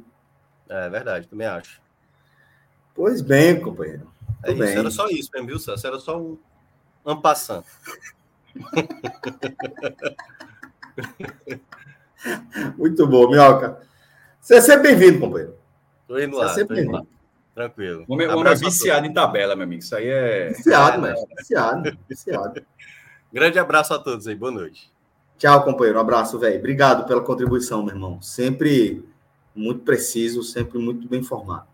É 0.69 0.89
verdade, 0.89 1.27
também 1.27 1.47
acho. 1.47 1.81
Pois 2.95 3.21
bem, 3.21 3.59
companheiro. 3.59 4.09
É 4.43 4.51
isso, 4.51 4.59
bem. 4.59 4.77
era 4.77 4.91
só 4.91 5.07
isso 5.07 5.29
mesmo, 5.33 5.47
viu, 5.47 5.59
Celso? 5.59 5.87
Era 5.87 5.99
só 5.99 6.19
um 6.19 6.37
ampassando. 7.05 7.65
Muito 12.77 13.07
bom, 13.07 13.29
Minhoca. 13.29 13.81
Você 14.39 14.55
é 14.55 14.61
sempre 14.61 14.95
bem-vindo, 14.95 15.19
companheiro. 15.19 15.57
Tô 16.07 16.17
indo 16.19 16.37
lá, 16.37 16.51
é 16.51 16.53
sempre 16.53 16.81
indo 16.81 16.91
lá. 16.91 17.03
Tranquilo. 17.53 18.03
O 18.07 18.13
homem, 18.13 18.27
é 18.27 18.55
viciado 18.55 19.05
em 19.05 19.13
tabela, 19.13 19.55
meu 19.55 19.65
amigo. 19.65 19.81
Isso 19.81 19.95
aí 19.95 20.07
é. 20.07 20.49
Viciado, 20.49 21.01
mestre. 21.01 21.35
Viciado, 21.37 21.97
viciado. 22.09 22.65
Grande 23.31 23.59
abraço 23.59 23.93
a 23.93 23.99
todos 23.99 24.27
aí. 24.27 24.35
Boa 24.35 24.51
noite. 24.51 24.91
Tchau, 25.37 25.63
companheiro. 25.63 25.99
Um 25.99 26.01
abraço, 26.01 26.39
velho. 26.39 26.57
Obrigado 26.57 27.05
pela 27.05 27.21
contribuição, 27.21 27.83
meu 27.83 27.93
irmão. 27.93 28.21
Sempre 28.21 29.07
muito 29.55 29.81
preciso, 29.81 30.41
sempre 30.41 30.79
muito 30.79 31.07
bem 31.07 31.19
informado. 31.19 31.67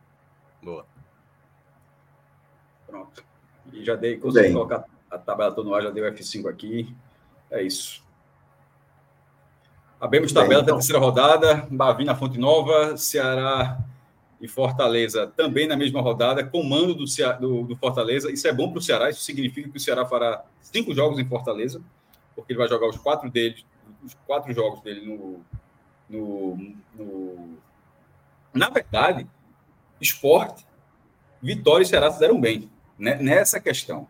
Boa. 0.61 0.86
Pronto. 2.86 3.23
E 3.71 3.84
já 3.86 3.95
dei, 3.95 4.17
consegui 4.17 4.51
colocar 4.51 4.84
a 5.09 5.17
tabela 5.17 5.51
toda 5.53 5.69
no 5.69 5.75
ar, 5.75 5.84
já 5.84 5.89
deu 5.89 6.11
F5 6.11 6.49
aqui. 6.49 6.93
É 7.49 7.63
isso. 7.63 8.03
Abemos 9.99 10.34
tabela 10.34 10.61
então. 10.61 10.75
da 10.75 10.80
terceira 10.80 10.99
rodada, 10.99 11.67
Bavi 11.69 12.03
na 12.03 12.15
Fonte 12.15 12.38
Nova, 12.38 12.97
Ceará 12.97 13.80
e 14.41 14.47
Fortaleza 14.47 15.27
também 15.35 15.67
na 15.67 15.75
mesma 15.75 16.01
rodada, 16.01 16.43
comando 16.43 16.93
do, 16.93 17.05
do, 17.39 17.63
do 17.63 17.75
Fortaleza. 17.75 18.31
Isso 18.31 18.47
é 18.47 18.53
bom 18.53 18.69
para 18.69 18.79
o 18.79 18.81
Ceará, 18.81 19.09
isso 19.09 19.21
significa 19.21 19.69
que 19.69 19.77
o 19.77 19.79
Ceará 19.79 20.05
fará 20.05 20.43
cinco 20.61 20.93
jogos 20.93 21.19
em 21.19 21.27
Fortaleza, 21.27 21.81
porque 22.35 22.53
ele 22.53 22.59
vai 22.59 22.67
jogar 22.67 22.87
os 22.87 22.97
quatro 22.97 23.29
dele, 23.29 23.63
os 24.03 24.13
quatro 24.25 24.53
jogos 24.53 24.81
dele 24.81 25.05
no, 25.05 25.41
no, 26.09 26.73
no... 26.95 27.57
Na 28.53 28.69
verdade, 28.69 29.27
esporte, 29.99 30.65
Vitória 31.41 31.83
e 31.83 31.87
Ceará 31.87 32.11
se 32.11 32.19
deram 32.19 32.39
bem 32.39 32.69
né, 32.97 33.15
nessa 33.15 33.59
questão 33.59 34.07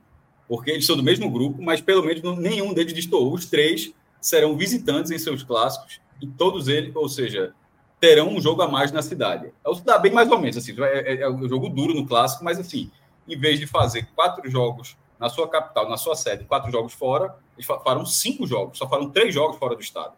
porque 0.49 0.71
eles 0.71 0.85
são 0.87 0.97
do 0.97 1.03
mesmo 1.03 1.29
grupo, 1.29 1.61
mas 1.61 1.79
pelo 1.79 2.03
menos 2.03 2.39
nenhum 2.39 2.73
deles 2.73 2.91
destoou. 2.91 3.31
Os 3.31 3.45
três 3.45 3.93
serão 4.19 4.57
visitantes 4.57 5.11
em 5.11 5.19
seus 5.19 5.43
clássicos 5.43 6.01
e 6.19 6.25
todos 6.25 6.67
eles, 6.67 6.93
ou 6.95 7.07
seja, 7.07 7.53
terão 7.99 8.29
um 8.29 8.41
jogo 8.41 8.61
a 8.61 8.67
mais 8.67 8.91
na 8.91 9.01
cidade. 9.01 9.51
É 9.65 9.81
dá 9.83 9.97
bem 9.97 10.11
mais 10.11 10.31
ou 10.31 10.39
menos 10.39 10.57
assim, 10.57 10.75
é, 10.81 11.13
é, 11.13 11.21
é 11.21 11.29
um 11.29 11.47
jogo 11.47 11.69
duro 11.69 11.93
no 11.93 12.07
clássico, 12.07 12.43
mas 12.43 12.59
assim, 12.59 12.89
em 13.27 13.37
vez 13.37 13.59
de 13.59 13.67
fazer 13.67 14.07
quatro 14.15 14.49
jogos 14.49 14.97
na 15.19 15.29
sua 15.29 15.49
capital, 15.49 15.89
na 15.89 15.97
sua 15.97 16.15
sede, 16.15 16.45
quatro 16.45 16.71
jogos 16.71 16.93
fora, 16.93 17.35
eles 17.57 17.65
farão 17.65 18.05
cinco 18.05 18.47
jogos, 18.47 18.77
só 18.77 18.87
farão 18.87 19.09
três 19.09 19.33
jogos 19.33 19.57
fora 19.57 19.75
do 19.75 19.81
estado. 19.81 20.13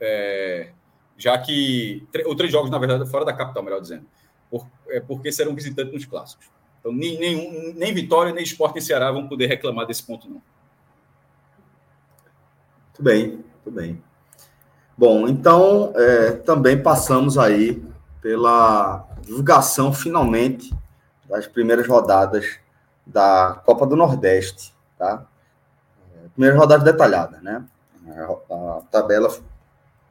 É, 0.00 0.70
já 1.16 1.36
que, 1.38 2.06
ou 2.24 2.34
três 2.34 2.50
jogos, 2.50 2.70
na 2.70 2.78
verdade, 2.78 3.08
fora 3.08 3.24
da 3.24 3.32
capital, 3.34 3.62
melhor 3.62 3.80
dizendo, 3.80 4.06
por, 4.50 4.66
é 4.88 4.98
porque 4.98 5.30
serão 5.30 5.54
visitantes 5.54 5.92
nos 5.92 6.06
clássicos. 6.06 6.48
Então, 6.80 6.92
nem, 6.92 7.18
nem, 7.18 7.74
nem 7.74 7.94
Vitória, 7.94 8.32
nem 8.32 8.42
Esporte 8.42 8.78
em 8.78 8.82
Ceará 8.82 9.12
vão 9.12 9.28
poder 9.28 9.46
reclamar 9.46 9.86
desse 9.86 10.02
ponto, 10.02 10.28
não. 10.28 10.42
Muito 12.88 13.02
bem, 13.02 13.28
muito 13.28 13.70
bem. 13.70 14.02
Bom, 14.96 15.26
então, 15.26 15.92
é, 15.96 16.32
também 16.32 16.80
passamos 16.80 17.36
aí 17.36 17.82
pela 18.22 19.06
divulgação, 19.22 19.92
finalmente, 19.92 20.72
das 21.28 21.46
primeiras 21.46 21.86
rodadas 21.86 22.58
da 23.04 23.60
Copa 23.64 23.86
do 23.86 23.96
Nordeste, 23.96 24.72
tá? 24.98 25.26
É, 26.14 26.28
primeira 26.28 26.56
rodada 26.56 26.84
detalhada, 26.84 27.40
né? 27.42 27.64
A, 28.50 28.80
tabela 28.90 29.28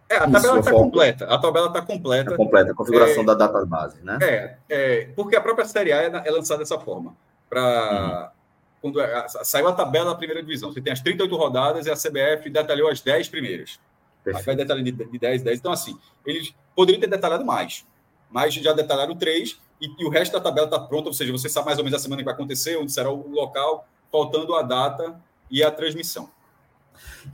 é, 0.10 0.18
a 0.18 0.30
tabela 0.30 0.60
está 0.60 0.72
completa. 0.72 1.26
A 1.26 1.38
tabela 1.38 1.68
está 1.68 1.82
completa. 1.82 2.32
Tá 2.32 2.38
completa, 2.38 2.72
a 2.72 2.76
configuração 2.76 3.24
é, 3.24 3.26
da 3.26 3.34
database, 3.34 4.04
né? 4.04 4.20
É, 4.22 4.56
é, 4.70 5.06
porque 5.16 5.36
a 5.36 5.42
própria 5.42 5.66
Série 5.66 5.92
A 5.92 6.04
é, 6.04 6.22
é 6.26 6.32
lançada 6.32 6.60
dessa 6.60 6.80
forma. 6.80 7.16
Para. 7.50 8.32
Uhum. 8.34 8.44
Quando 8.82 9.02
é, 9.02 9.28
saiu 9.28 9.70
a 9.70 9.74
tabela 9.74 10.12
da 10.12 10.16
primeira 10.16 10.44
divisão, 10.44 10.72
você 10.72 10.82
tem 10.82 10.92
as 10.92 11.00
38 11.00 11.36
rodadas 11.36 11.86
e 11.86 11.92
a 11.92 11.96
CBF 11.96 12.50
detalhou 12.50 12.90
as 12.90 13.00
10 13.00 13.30
primeiras. 13.30 13.80
Perfeito. 14.24 14.62
Aí 14.62 14.68
vai 14.68 14.84
de, 14.84 14.92
de 14.92 15.20
10, 15.20 15.42
10. 15.42 15.60
Então, 15.60 15.72
assim, 15.72 15.98
eles 16.26 16.54
poderiam 16.76 17.02
ter 17.02 17.08
detalhado 17.08 17.46
mais, 17.46 17.86
mas 18.30 18.54
já 18.54 18.74
detalharam 18.74 19.16
três 19.16 19.60
e, 19.82 19.88
e 20.00 20.06
o 20.06 20.10
resto 20.10 20.32
da 20.32 20.40
tabela 20.40 20.68
está 20.68 20.80
pronta, 20.80 21.10
ou 21.10 21.14
seja, 21.14 21.32
você 21.32 21.50
sabe 21.50 21.66
mais 21.66 21.78
ou 21.78 21.84
menos 21.84 22.00
a 22.00 22.02
semana 22.02 22.22
que 22.22 22.26
vai 22.26 22.34
acontecer, 22.34 22.78
onde 22.78 22.92
será 22.92 23.10
o 23.10 23.30
local, 23.30 23.86
faltando 24.12 24.56
a 24.56 24.62
data 24.62 25.20
e 25.52 25.62
a 25.62 25.70
transmissão. 25.70 26.30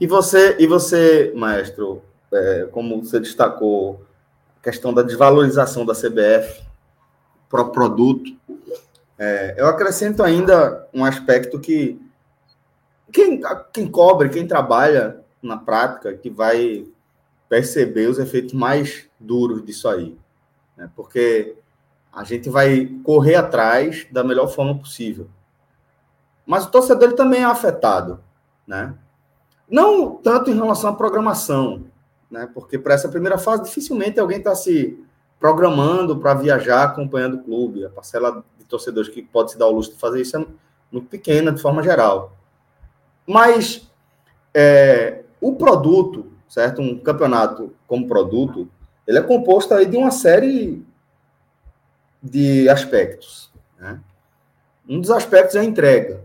E 0.00 0.06
você, 0.06 0.56
e 0.58 0.66
você 0.66 1.32
maestro, 1.36 2.02
é, 2.32 2.68
como 2.72 3.04
você 3.04 3.20
destacou, 3.20 4.04
a 4.58 4.64
questão 4.64 4.92
da 4.92 5.02
desvalorização 5.02 5.86
da 5.86 5.94
CBF 5.94 6.62
para 7.48 7.62
o 7.62 7.70
produto, 7.70 8.36
é, 9.18 9.54
eu 9.58 9.66
acrescento 9.66 10.22
ainda 10.22 10.88
um 10.92 11.04
aspecto 11.04 11.60
que 11.60 12.00
quem, 13.12 13.40
quem 13.72 13.90
cobre, 13.90 14.28
quem 14.28 14.46
trabalha 14.46 15.19
na 15.42 15.56
prática, 15.56 16.14
que 16.14 16.30
vai 16.30 16.86
perceber 17.48 18.06
os 18.08 18.18
efeitos 18.18 18.52
mais 18.52 19.08
duros 19.18 19.64
disso 19.64 19.88
aí. 19.88 20.16
Né? 20.76 20.90
Porque 20.94 21.56
a 22.12 22.24
gente 22.24 22.48
vai 22.48 22.86
correr 23.04 23.36
atrás 23.36 24.06
da 24.10 24.22
melhor 24.24 24.48
forma 24.48 24.78
possível. 24.78 25.28
Mas 26.46 26.64
o 26.64 26.70
torcedor 26.70 27.12
também 27.12 27.42
é 27.42 27.44
afetado, 27.44 28.20
né? 28.66 28.94
Não 29.68 30.16
tanto 30.16 30.50
em 30.50 30.54
relação 30.54 30.90
à 30.90 30.92
programação, 30.92 31.84
né? 32.28 32.48
Porque 32.52 32.76
para 32.76 32.94
essa 32.94 33.08
primeira 33.08 33.38
fase 33.38 33.62
dificilmente 33.62 34.18
alguém 34.18 34.38
está 34.38 34.54
se 34.54 34.98
programando 35.38 36.18
para 36.18 36.34
viajar 36.34 36.84
acompanhando 36.84 37.34
o 37.34 37.42
clube. 37.44 37.84
A 37.84 37.90
parcela 37.90 38.44
de 38.58 38.64
torcedores 38.64 39.08
que 39.08 39.22
pode 39.22 39.52
se 39.52 39.58
dar 39.58 39.66
o 39.66 39.70
luxo 39.70 39.92
de 39.92 39.98
fazer 39.98 40.20
isso 40.20 40.36
é 40.36 40.44
muito 40.90 41.08
pequena 41.08 41.52
de 41.52 41.62
forma 41.62 41.82
geral. 41.82 42.36
Mas 43.26 43.88
é, 44.52 45.22
o 45.40 45.54
produto, 45.54 46.32
certo? 46.48 46.82
Um 46.82 46.98
campeonato 46.98 47.72
como 47.86 48.06
produto, 48.06 48.68
ele 49.06 49.18
é 49.18 49.22
composto 49.22 49.74
aí 49.74 49.86
de 49.86 49.96
uma 49.96 50.10
série 50.10 50.84
de 52.22 52.68
aspectos. 52.68 53.50
Né? 53.78 54.00
Um 54.88 55.00
dos 55.00 55.10
aspectos 55.10 55.56
é 55.56 55.60
a 55.60 55.64
entrega. 55.64 56.24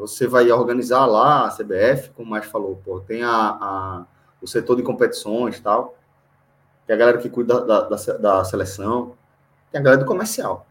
Você 0.00 0.26
vai 0.26 0.50
organizar 0.50 1.06
lá 1.06 1.46
a 1.46 1.50
CBF, 1.50 2.10
como 2.10 2.30
mais 2.30 2.46
falou, 2.46 2.80
pô, 2.84 3.00
tem 3.00 3.22
a, 3.22 3.30
a, 3.30 4.06
o 4.40 4.46
setor 4.46 4.76
de 4.76 4.82
competições 4.82 5.60
tal, 5.60 5.96
tem 6.86 6.96
a 6.96 6.98
galera 6.98 7.18
que 7.18 7.28
cuida 7.28 7.60
da, 7.60 7.82
da, 7.82 7.96
da 7.96 8.44
seleção, 8.44 9.14
tem 9.70 9.80
a 9.80 9.84
galera 9.84 10.02
do 10.02 10.06
comercial. 10.06 10.66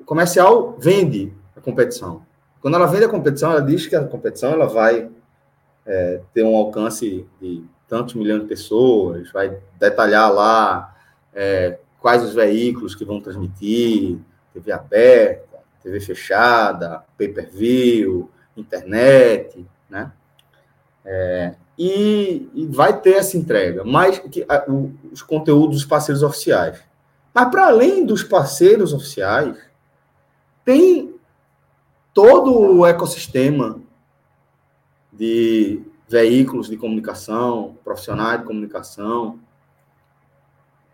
O 0.00 0.04
comercial 0.04 0.74
vende 0.78 1.34
a 1.56 1.60
competição. 1.60 2.24
Quando 2.60 2.74
ela 2.74 2.86
vende 2.86 3.04
a 3.04 3.08
competição, 3.08 3.50
ela 3.50 3.62
diz 3.62 3.86
que 3.86 3.94
a 3.94 4.04
competição 4.04 4.52
ela 4.52 4.66
vai 4.66 5.10
é, 5.86 6.20
ter 6.32 6.44
um 6.44 6.56
alcance 6.56 7.26
de 7.40 7.64
tantos 7.88 8.14
milhões 8.14 8.42
de 8.42 8.48
pessoas, 8.48 9.30
vai 9.30 9.58
detalhar 9.78 10.32
lá 10.32 10.96
é, 11.34 11.78
quais 12.00 12.22
os 12.22 12.34
veículos 12.34 12.94
que 12.94 13.04
vão 13.04 13.20
transmitir, 13.20 14.18
TV 14.52 14.72
aberta, 14.72 15.58
TV 15.82 16.00
fechada, 16.00 17.04
pay-per-view, 17.18 18.30
internet, 18.56 19.66
né? 19.90 20.12
É, 21.04 21.54
e, 21.76 22.48
e, 22.54 22.66
vai 22.66 23.00
ter 23.00 23.14
essa 23.14 23.36
entrega, 23.36 23.82
mas 23.82 24.18
que, 24.20 24.44
a, 24.48 24.64
o, 24.70 24.94
os 25.10 25.20
conteúdos 25.20 25.76
dos 25.76 25.84
parceiros 25.84 26.22
oficiais. 26.22 26.80
Mas 27.34 27.48
para 27.50 27.66
além 27.66 28.06
dos 28.06 28.22
parceiros 28.22 28.92
oficiais, 28.92 29.56
tem 30.64 31.14
todo 32.14 32.78
o 32.78 32.86
ecossistema 32.86 33.81
de 35.12 35.82
veículos 36.08 36.68
de 36.68 36.76
comunicação, 36.76 37.76
profissionais 37.84 38.40
de 38.40 38.46
comunicação, 38.46 39.38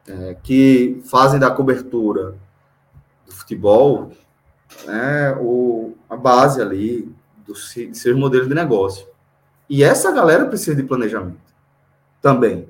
é, 0.07 0.37
que 0.43 1.03
fazem 1.05 1.39
da 1.39 1.51
cobertura 1.51 2.37
do 3.27 3.33
futebol 3.33 4.11
né, 4.87 5.37
o, 5.41 5.95
a 6.09 6.17
base 6.17 6.61
ali 6.61 7.15
de 7.47 7.95
seus 7.95 8.17
modelos 8.17 8.49
de 8.49 8.55
negócio. 8.55 9.07
E 9.69 9.83
essa 9.83 10.11
galera 10.13 10.47
precisa 10.47 10.75
de 10.75 10.83
planejamento 10.83 11.53
também. 12.21 12.69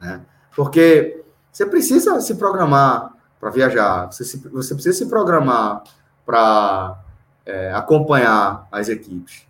Né? 0.00 0.20
Porque 0.54 1.24
você 1.50 1.64
precisa 1.64 2.20
se 2.20 2.34
programar 2.34 3.14
para 3.40 3.50
viajar, 3.50 4.06
você, 4.06 4.24
se, 4.24 4.36
você 4.48 4.74
precisa 4.74 4.96
se 4.96 5.06
programar 5.08 5.84
para 6.24 6.98
é, 7.44 7.72
acompanhar 7.72 8.66
as 8.70 8.88
equipes. 8.88 9.45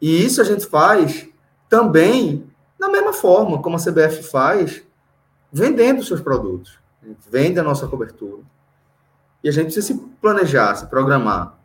E 0.00 0.24
isso 0.24 0.40
a 0.40 0.44
gente 0.44 0.66
faz 0.66 1.28
também 1.68 2.48
da 2.78 2.88
mesma 2.88 3.12
forma 3.12 3.60
como 3.60 3.76
a 3.76 3.80
CBF 3.80 4.22
faz, 4.22 4.82
vendendo 5.52 6.04
seus 6.04 6.20
produtos. 6.20 6.78
A 7.02 7.06
gente 7.06 7.28
vende 7.28 7.58
a 7.58 7.62
nossa 7.62 7.86
cobertura. 7.86 8.42
E 9.42 9.48
a 9.48 9.52
gente 9.52 9.64
precisa 9.64 9.86
se 9.86 9.94
planejar, 10.20 10.74
se 10.74 10.86
programar 10.86 11.58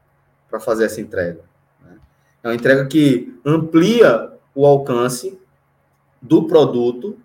para 0.49 0.59
fazer 0.59 0.85
essa 0.85 1.01
entrega. 1.01 1.41
Né? 1.81 1.97
É 2.43 2.47
uma 2.47 2.55
entrega 2.55 2.85
que 2.85 3.39
amplia 3.45 4.31
o 4.55 4.65
alcance 4.65 5.39
do 6.21 6.47
produto, 6.47 7.17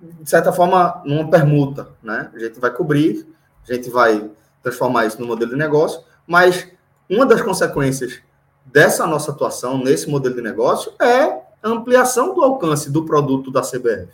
de 0.00 0.28
certa 0.28 0.52
forma, 0.52 1.02
numa 1.04 1.30
permuta. 1.30 1.88
Né? 2.02 2.30
A 2.34 2.38
gente 2.38 2.58
vai 2.58 2.70
cobrir, 2.70 3.26
a 3.68 3.72
gente 3.72 3.90
vai 3.90 4.30
transformar 4.62 5.06
isso 5.06 5.20
no 5.20 5.26
modelo 5.26 5.50
de 5.50 5.56
negócio, 5.56 6.02
mas 6.26 6.70
uma 7.08 7.26
das 7.26 7.42
consequências 7.42 8.22
dessa 8.64 9.06
nossa 9.06 9.30
atuação 9.30 9.78
nesse 9.78 10.08
modelo 10.08 10.34
de 10.34 10.42
negócio 10.42 10.92
é 11.00 11.22
a 11.62 11.68
ampliação 11.68 12.34
do 12.34 12.42
alcance 12.42 12.90
do 12.90 13.04
produto 13.04 13.50
da 13.50 13.62
CBF. 13.62 14.12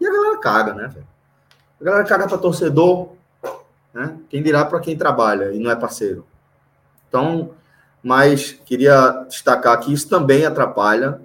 E 0.00 0.06
a 0.06 0.12
galera 0.12 0.38
caga, 0.38 0.74
né, 0.74 0.88
velho? 0.88 1.06
A 1.80 1.84
galera 1.84 2.04
caga 2.04 2.28
para 2.28 2.38
torcedor, 2.38 3.10
né? 3.92 4.16
Quem 4.28 4.42
dirá 4.42 4.64
para 4.64 4.80
quem 4.80 4.96
trabalha 4.96 5.52
e 5.52 5.58
não 5.58 5.70
é 5.70 5.76
parceiro. 5.76 6.26
Então, 7.08 7.50
mas 8.02 8.52
queria 8.52 9.24
destacar 9.28 9.78
que 9.80 9.92
isso 9.92 10.08
também 10.08 10.44
atrapalha 10.44 11.20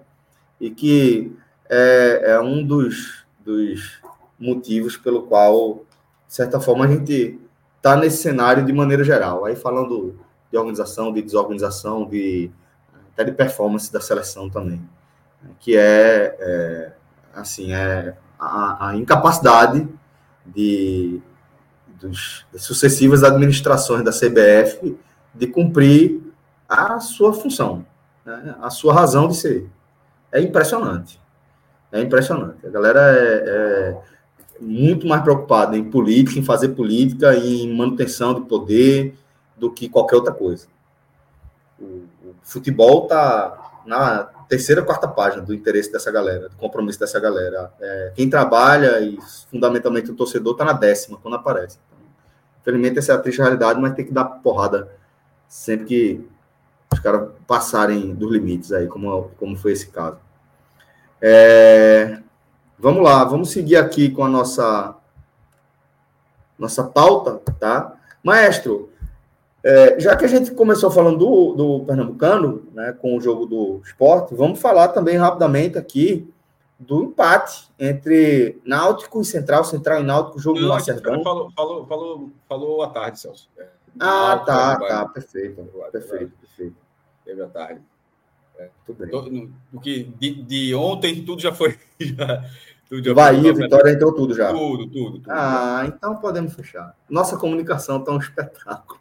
e 0.61 0.69
que 0.69 1.35
é, 1.69 2.21
é 2.33 2.39
um 2.39 2.65
dos, 2.65 3.25
dos 3.39 3.99
motivos 4.39 4.95
pelo 4.95 5.23
qual, 5.23 5.85
de 6.27 6.35
certa 6.35 6.59
forma, 6.59 6.85
a 6.85 6.87
gente 6.87 7.39
está 7.77 7.95
nesse 7.95 8.17
cenário 8.17 8.65
de 8.65 8.71
maneira 8.71 9.03
geral. 9.03 9.45
Aí 9.45 9.55
falando 9.55 10.19
de 10.51 10.57
organização, 10.57 11.13
de 11.13 11.21
desorganização, 11.21 12.07
de 12.07 12.51
até 13.13 13.23
de 13.23 13.31
performance 13.31 13.91
da 13.91 13.99
seleção 13.99 14.49
também 14.49 14.81
que 15.59 15.77
é, 15.77 16.35
é 16.39 16.91
assim, 17.33 17.71
é 17.71 18.15
a, 18.39 18.89
a 18.89 18.95
incapacidade 18.95 19.87
de, 20.45 21.21
dos, 21.99 22.45
das 22.51 22.63
sucessivas 22.63 23.23
administrações 23.23 24.03
da 24.03 24.11
CBF 24.11 24.97
de 25.33 25.47
cumprir 25.47 26.21
a 26.67 26.99
sua 26.99 27.33
função, 27.33 27.85
né? 28.25 28.55
a 28.61 28.69
sua 28.69 28.93
razão 28.93 29.27
de 29.27 29.35
ser. 29.35 29.69
É 30.31 30.41
impressionante. 30.41 31.19
É 31.91 31.99
impressionante. 32.01 32.65
A 32.65 32.69
galera 32.69 32.99
é, 32.99 33.43
é 33.47 33.97
muito 34.61 35.07
mais 35.07 35.23
preocupada 35.23 35.75
em 35.75 35.89
política, 35.89 36.39
em 36.39 36.43
fazer 36.43 36.69
política, 36.69 37.35
em 37.35 37.75
manutenção 37.75 38.35
de 38.35 38.41
poder, 38.41 39.17
do 39.59 39.71
que 39.71 39.89
qualquer 39.89 40.15
outra 40.15 40.33
coisa. 40.33 40.67
O, 41.79 42.05
o 42.23 42.35
futebol 42.41 43.03
está 43.03 43.81
na 43.85 44.23
terceira, 44.47 44.83
quarta 44.83 45.07
página 45.07 45.41
do 45.41 45.53
interesse 45.53 45.91
dessa 45.91 46.11
galera, 46.11 46.49
do 46.49 46.55
compromisso 46.55 46.99
dessa 46.99 47.19
galera. 47.19 47.71
É, 47.79 48.13
quem 48.15 48.29
trabalha 48.29 48.99
e 48.99 49.17
fundamentalmente 49.49 50.11
o 50.11 50.15
torcedor 50.15 50.53
está 50.53 50.65
na 50.65 50.73
décima 50.73 51.17
quando 51.21 51.35
aparece. 51.35 51.79
Infelizmente 52.61 52.99
essa 52.99 53.13
é 53.13 53.15
a 53.15 53.19
triste 53.19 53.39
realidade, 53.39 53.79
mas 53.79 53.93
tem 53.93 54.05
que 54.05 54.13
dar 54.13 54.25
porrada 54.25 54.89
sempre 55.47 55.85
que 55.85 56.27
os 56.91 56.99
caras 56.99 57.29
passarem 57.47 58.13
dos 58.13 58.31
limites 58.31 58.71
aí, 58.71 58.87
como, 58.87 59.31
como 59.37 59.55
foi 59.55 59.71
esse 59.71 59.87
caso. 59.89 60.17
É, 61.21 62.19
vamos 62.77 63.03
lá, 63.03 63.23
vamos 63.23 63.51
seguir 63.51 63.75
aqui 63.75 64.09
com 64.09 64.23
a 64.23 64.29
nossa 64.29 64.95
nossa 66.57 66.83
pauta, 66.83 67.41
tá? 67.57 67.93
Maestro, 68.21 68.88
é, 69.63 69.99
já 69.99 70.15
que 70.15 70.25
a 70.25 70.27
gente 70.27 70.51
começou 70.51 70.89
falando 70.89 71.17
do, 71.17 71.53
do 71.53 71.85
Pernambucano, 71.85 72.67
né, 72.73 72.93
com 72.93 73.17
o 73.17 73.21
jogo 73.21 73.45
do 73.45 73.81
esporte, 73.83 74.33
vamos 74.33 74.59
falar 74.59 74.89
também 74.89 75.17
rapidamente 75.17 75.77
aqui 75.77 76.31
do 76.79 77.03
empate 77.03 77.69
entre 77.77 78.61
Náutico 78.63 79.19
e 79.21 79.25
Central, 79.25 79.65
Central 79.65 79.99
e 79.99 80.03
Náutico, 80.03 80.39
jogo 80.39 80.59
Não, 80.59 80.67
do 80.67 80.69
Lacerdão. 80.69 81.21
Falou, 81.21 81.51
falou, 81.51 81.85
falou, 81.85 82.31
falou 82.47 82.83
à 82.83 82.87
tarde, 82.87 83.19
Celso. 83.19 83.49
É, 83.57 83.67
ah, 83.99 84.27
Náutico, 84.27 84.45
tá, 84.45 84.77
tá, 84.77 85.05
perfeito, 85.09 85.61
perfeito, 85.91 86.31
perfeito. 86.39 86.75
Teve 87.25 87.41
à 87.43 87.47
tarde. 87.47 87.81
É, 88.57 88.69
tudo 88.85 88.99
bem. 88.99 89.09
Do, 89.09 89.53
do 89.73 89.79
que 89.81 90.03
de, 90.03 90.41
de, 90.43 90.75
ontem 90.75 91.23
tudo 91.25 91.41
já 91.41 91.53
foi. 91.53 91.77
Já, 91.99 92.45
tudo 92.87 93.03
já 93.03 93.13
Bahia, 93.13 93.53
foi, 93.53 93.63
Vitória, 93.63 93.91
entrou 93.91 94.15
tudo 94.15 94.33
já. 94.33 94.51
Tudo, 94.51 94.87
tudo, 94.87 95.19
tudo. 95.19 95.23
Ah, 95.29 95.83
então 95.85 96.15
podemos 96.15 96.53
fechar. 96.53 96.95
Nossa 97.09 97.37
comunicação 97.37 97.99
está 97.99 98.11
um 98.13 98.17
espetáculo. 98.17 98.98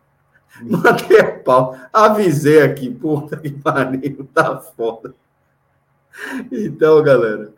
Matei 0.63 1.21
a 1.21 1.39
pau. 1.39 1.79
Avisei 1.93 2.63
aqui, 2.63 2.91
puta 2.91 3.37
que 3.37 3.51
pariu, 3.51 4.29
tá 4.33 4.59
foda. 4.59 5.15
Então, 6.51 7.03
galera, 7.03 7.53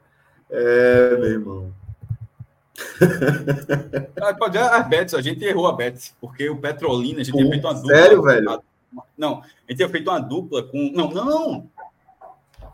é, 0.51 1.17
meu 1.17 1.31
irmão. 1.31 1.73
ah, 4.21 4.35
pode, 4.35 4.59
a 4.59 4.83
Betis, 4.83 5.15
a 5.15 5.21
gente 5.21 5.45
errou 5.45 5.67
a 5.67 5.73
Betis, 5.73 6.15
porque 6.21 6.49
o 6.49 6.57
Petrolina, 6.57 7.21
a 7.21 7.23
gente 7.23 7.33
Pô, 7.33 7.39
tinha 7.39 7.51
feito 7.51 7.67
uma 7.67 7.75
dupla. 7.75 7.97
Sério, 7.97 8.23
velho? 8.23 8.63
Não, 9.17 9.41
a 9.41 9.45
gente 9.69 9.77
tinha 9.77 9.89
feito 9.89 10.11
uma 10.11 10.21
dupla 10.21 10.63
com. 10.63 10.91
Não, 10.95 11.11
não, 11.11 11.71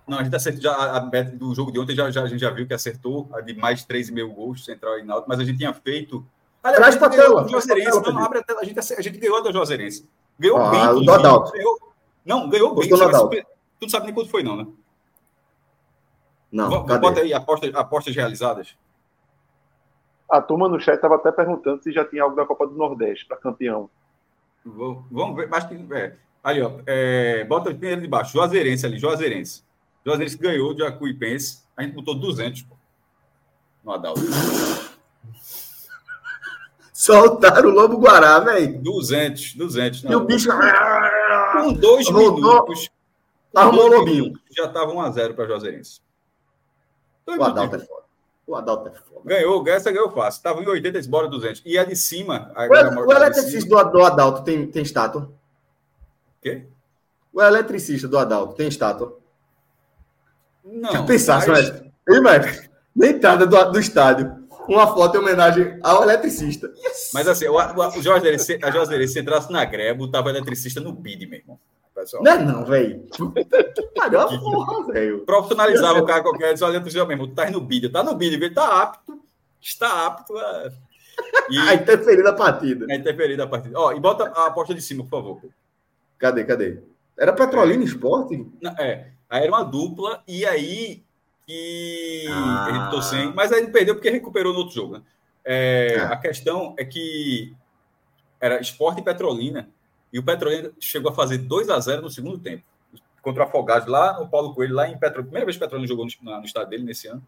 não. 0.07 0.19
A 0.19 0.23
gente 0.23 0.37
acertou 0.37 0.63
já 0.63 0.73
a 0.73 1.01
Betis 1.01 1.37
do 1.37 1.53
jogo 1.55 1.73
de 1.73 1.81
ontem, 1.81 1.95
já, 1.95 2.11
já, 2.11 2.23
a 2.23 2.27
gente 2.29 2.41
já 2.41 2.51
viu 2.51 2.67
que 2.67 2.75
acertou 2.75 3.29
a 3.33 3.41
de 3.41 3.55
mais 3.55 3.85
3,5 3.85 4.35
gols 4.35 4.65
central 4.65 4.99
e 4.99 5.03
náutico, 5.03 5.29
mas 5.29 5.41
a 5.41 5.45
gente 5.45 5.59
tinha 5.59 5.75
feito. 5.75 6.25
Aliás, 6.67 6.97
Traz 6.97 6.97
para 6.97 7.07
a 7.07 7.11
tela. 7.11 7.49
Juazeirense, 7.49 8.01
não, 8.01 8.25
abre 8.25 8.39
a 8.41 8.43
tela. 8.43 8.61
A 8.61 8.65
gente, 8.65 8.79
a 8.79 9.01
gente 9.01 9.19
ganhou 9.19 9.41
da 9.41 9.53
Juazeirense. 9.53 10.09
Ganhou 10.37 10.59
ah, 10.59 10.71
bem. 10.71 10.81
O. 10.89 11.05
Ganhou, 11.05 11.79
não, 12.25 12.49
ganhou 12.49 12.75
bem. 12.75 12.89
Tu 12.89 13.83
não 13.83 13.89
sabe 13.89 14.07
nem 14.07 14.15
quanto 14.15 14.31
foi, 14.31 14.43
não, 14.43 14.57
né? 14.57 14.67
Não. 16.51 16.69
Vamos, 16.69 16.99
bota 16.99 17.21
aí 17.21 17.33
apostas, 17.33 17.73
apostas 17.73 18.17
realizadas. 18.17 18.77
A 20.29 20.43
turma 20.43 20.69
no 20.69 20.81
chat 20.81 20.97
estava 20.97 21.15
até 21.15 21.31
perguntando 21.31 21.81
se 21.85 21.93
já 21.93 22.05
tinha 22.05 22.25
algo 22.25 22.35
da 22.35 22.45
Copa 22.45 22.67
do 22.67 22.75
Nordeste 22.75 23.27
para 23.27 23.37
campeão. 23.37 23.89
Vamos 24.65 25.37
ver, 25.37 25.49
acho 25.55 25.69
que. 25.69 25.95
É. 25.95 26.17
Ali, 26.43 26.63
ó. 26.63 26.81
É, 26.85 27.45
bota 27.45 27.71
primeiro 27.71 28.01
de 28.01 28.09
baixo. 28.09 28.33
Juazeirense 28.33 28.85
ali, 28.85 28.99
Juazeirense. 28.99 29.63
Juazeirense 30.05 30.37
ganhou 30.37 30.75
de 30.75 30.83
Acuipense. 30.83 31.65
A 31.77 31.85
gente 31.85 31.95
botou 31.95 32.17
200, 32.17 32.63
pô. 32.63 32.75
No 33.85 33.93
Adalto. 33.93 34.21
Soltaram 37.07 37.69
o 37.69 37.73
Lobo 37.73 37.99
Guará, 37.99 38.41
velho. 38.41 38.83
200, 38.83 39.55
200. 39.55 40.03
Não. 40.03 40.11
E 40.11 40.15
o 40.17 40.21
bicho. 40.25 40.49
Com 41.53 41.73
dois 41.75 42.11
minutos. 42.11 42.91
Arrumou 43.55 43.85
o 43.85 43.99
Lobinho. 43.99 44.33
Já 44.51 44.65
estava 44.65 44.93
1x0 44.93 45.35
para 45.35 45.47
Juazeirense. 45.47 46.01
O 47.25 47.43
Adalto 47.45 47.77
é 47.77 47.79
foda. 47.79 48.03
O 48.45 48.57
Adalto 48.57 48.89
é 48.89 48.91
foda. 48.91 49.21
Ganhou, 49.25 49.67
essa 49.69 49.93
ganhou 49.93 50.11
fácil. 50.11 50.39
Estava 50.39 50.61
em 50.61 50.67
80, 50.67 50.97
eles 50.97 51.07
bora 51.07 51.29
200. 51.29 51.63
E 51.65 51.79
a 51.79 51.85
de 51.85 51.95
cima. 51.95 52.51
A, 52.57 52.67
o, 52.67 53.07
o 53.07 53.13
eletricista 53.13 53.69
do, 53.69 53.91
do 53.93 54.03
Adalto 54.03 54.43
tem, 54.43 54.67
tem 54.67 54.83
estátua? 54.83 55.31
Quê? 56.43 56.67
O 57.33 57.41
eletricista 57.41 58.09
do 58.09 58.19
Adalto 58.19 58.55
tem 58.55 58.67
estátua? 58.67 59.17
Não. 60.65 60.93
Já 60.93 61.03
pensasse, 61.05 61.49
mas... 61.49 61.71
mestre? 61.71 61.93
Ei, 62.09 62.21
mestre? 62.21 62.71
Na 62.95 63.07
entrada 63.07 63.47
do, 63.47 63.73
do 63.73 63.79
estádio, 63.79 64.46
uma 64.69 64.87
foto 64.87 65.17
em 65.17 65.21
homenagem 65.21 65.79
ao 65.83 66.03
eletricista. 66.03 66.73
Yes. 66.77 67.11
Mas 67.13 67.29
assim, 67.29 67.47
o, 67.47 67.57
o 67.57 68.03
Jorge 68.03 68.39
se, 68.39 68.59
a 68.63 68.71
Jorge 68.71 69.09
se 69.09 69.21
entrasse 69.21 69.51
na 69.53 69.65
greve, 69.65 70.11
tava 70.11 70.31
eletricista 70.31 70.81
no 70.81 70.93
BID, 70.93 71.27
meu 71.27 71.39
irmão. 71.41 71.59
Pessoal. 71.95 72.23
Não 72.23 72.33
é 72.33 72.39
não, 72.39 72.65
velho. 72.65 73.07
Caramba, 73.97 74.39
porra, 74.39 74.93
velho. 74.93 75.25
Profissionalizava 75.25 75.99
o 76.01 76.05
cara 76.05 76.23
qualquer, 76.23 76.53
disse, 76.53 76.65
olha, 76.65 76.81
tu 76.81 77.07
mesmo, 77.07 77.27
tu 77.27 77.35
tá 77.35 77.51
no 77.51 77.61
BID, 77.61 77.89
tá 77.89 78.03
no 78.03 78.15
BID, 78.15 78.35
ele 78.35 78.51
tá 78.51 78.83
apto, 78.83 79.19
está 79.61 80.07
apto 80.07 80.37
a... 80.37 80.71
E... 81.49 81.59
a 81.59 81.75
interferir 81.75 82.23
na 82.23 82.35
partida. 82.35 82.87
A 82.91 82.95
interferir 82.95 83.37
na 83.39 83.47
partida. 83.47 83.79
Ó, 83.79 83.93
e 83.93 84.01
bota 84.01 84.25
a 84.25 84.49
aposta 84.49 84.75
de 84.75 84.83
cima, 84.83 85.05
por 85.05 85.11
favor. 85.11 85.41
Cadê, 86.19 86.45
cadê? 86.45 86.83
Era 87.19 87.33
Petrolina 87.33 87.83
é. 87.83 87.87
Esporte? 87.87 88.47
É, 88.79 89.07
aí 89.31 89.45
era 89.45 89.51
uma 89.51 89.63
dupla, 89.63 90.23
e 90.29 90.45
aí 90.45 91.06
que 91.47 92.27
ah. 92.29 92.67
ele 92.69 92.91
tô 92.91 93.01
sem, 93.01 93.33
mas 93.33 93.53
aí 93.53 93.63
ele 93.63 93.71
perdeu 93.71 93.95
porque 93.95 94.11
recuperou 94.11 94.53
no 94.53 94.59
outro 94.59 94.75
jogo. 94.75 94.95
Né? 94.95 95.03
É, 95.45 95.95
é. 95.95 96.01
A 96.01 96.17
questão 96.17 96.75
é 96.77 96.85
que 96.85 97.55
era 98.41 98.61
Esporte 98.61 99.01
e 99.01 99.05
Petrolina, 99.05 99.71
e 100.13 100.19
o 100.19 100.23
Petrolina 100.23 100.73
chegou 100.81 101.11
a 101.11 101.15
fazer 101.15 101.39
2 101.39 101.71
a 101.71 101.79
0 101.79 102.03
no 102.03 102.11
segundo 102.11 102.39
tempo, 102.39 102.65
contra 103.23 103.45
o 103.45 103.47
Afogados, 103.47 103.89
lá 103.89 104.19
no 104.19 104.29
Paulo 104.29 104.55
Coelho, 104.55 104.75
lá 104.75 104.89
em 104.89 104.99
Petrolina. 104.99 105.29
Primeira 105.29 105.47
vez 105.47 105.57
que 105.57 105.63
o 105.63 105.67
Petrolina 105.67 105.89
jogou 105.89 106.05
no, 106.05 106.39
no 106.39 106.45
estado 106.45 106.69
dele 106.69 106.83
nesse 106.83 107.07
ano. 107.07 107.25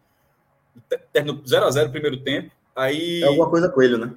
Terminou 1.11 1.41
0 1.45 1.65
a 1.65 1.71
0 1.71 1.85
no 1.87 1.91
primeiro 1.91 2.17
tempo. 2.17 2.51
Aí... 2.75 3.23
É 3.23 3.25
alguma 3.25 3.49
coisa 3.49 3.69
Coelho, 3.69 3.97
né? 3.97 4.13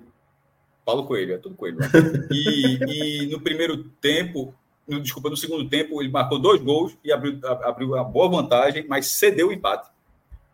Paulo 0.85 1.07
Coelho, 1.07 1.35
é 1.35 1.39
tudo 1.39 1.55
Coelho. 1.55 1.79
Né? 1.79 1.87
e, 2.31 3.25
e 3.25 3.27
no 3.27 3.41
primeiro 3.41 3.85
tempo, 4.01 4.53
no, 4.87 5.01
desculpa, 5.01 5.31
no 5.31 5.37
segundo 5.37 5.69
tempo, 5.69 6.01
ele 6.03 6.11
marcou 6.11 6.41
dois 6.41 6.61
gols 6.61 6.97
e 7.05 7.13
abriu, 7.13 7.39
abriu 7.45 7.89
uma 7.89 8.05
boa 8.05 8.29
vantagem, 8.29 8.85
mas 8.89 9.07
cedeu 9.07 9.49
o 9.49 9.53
empate 9.53 9.92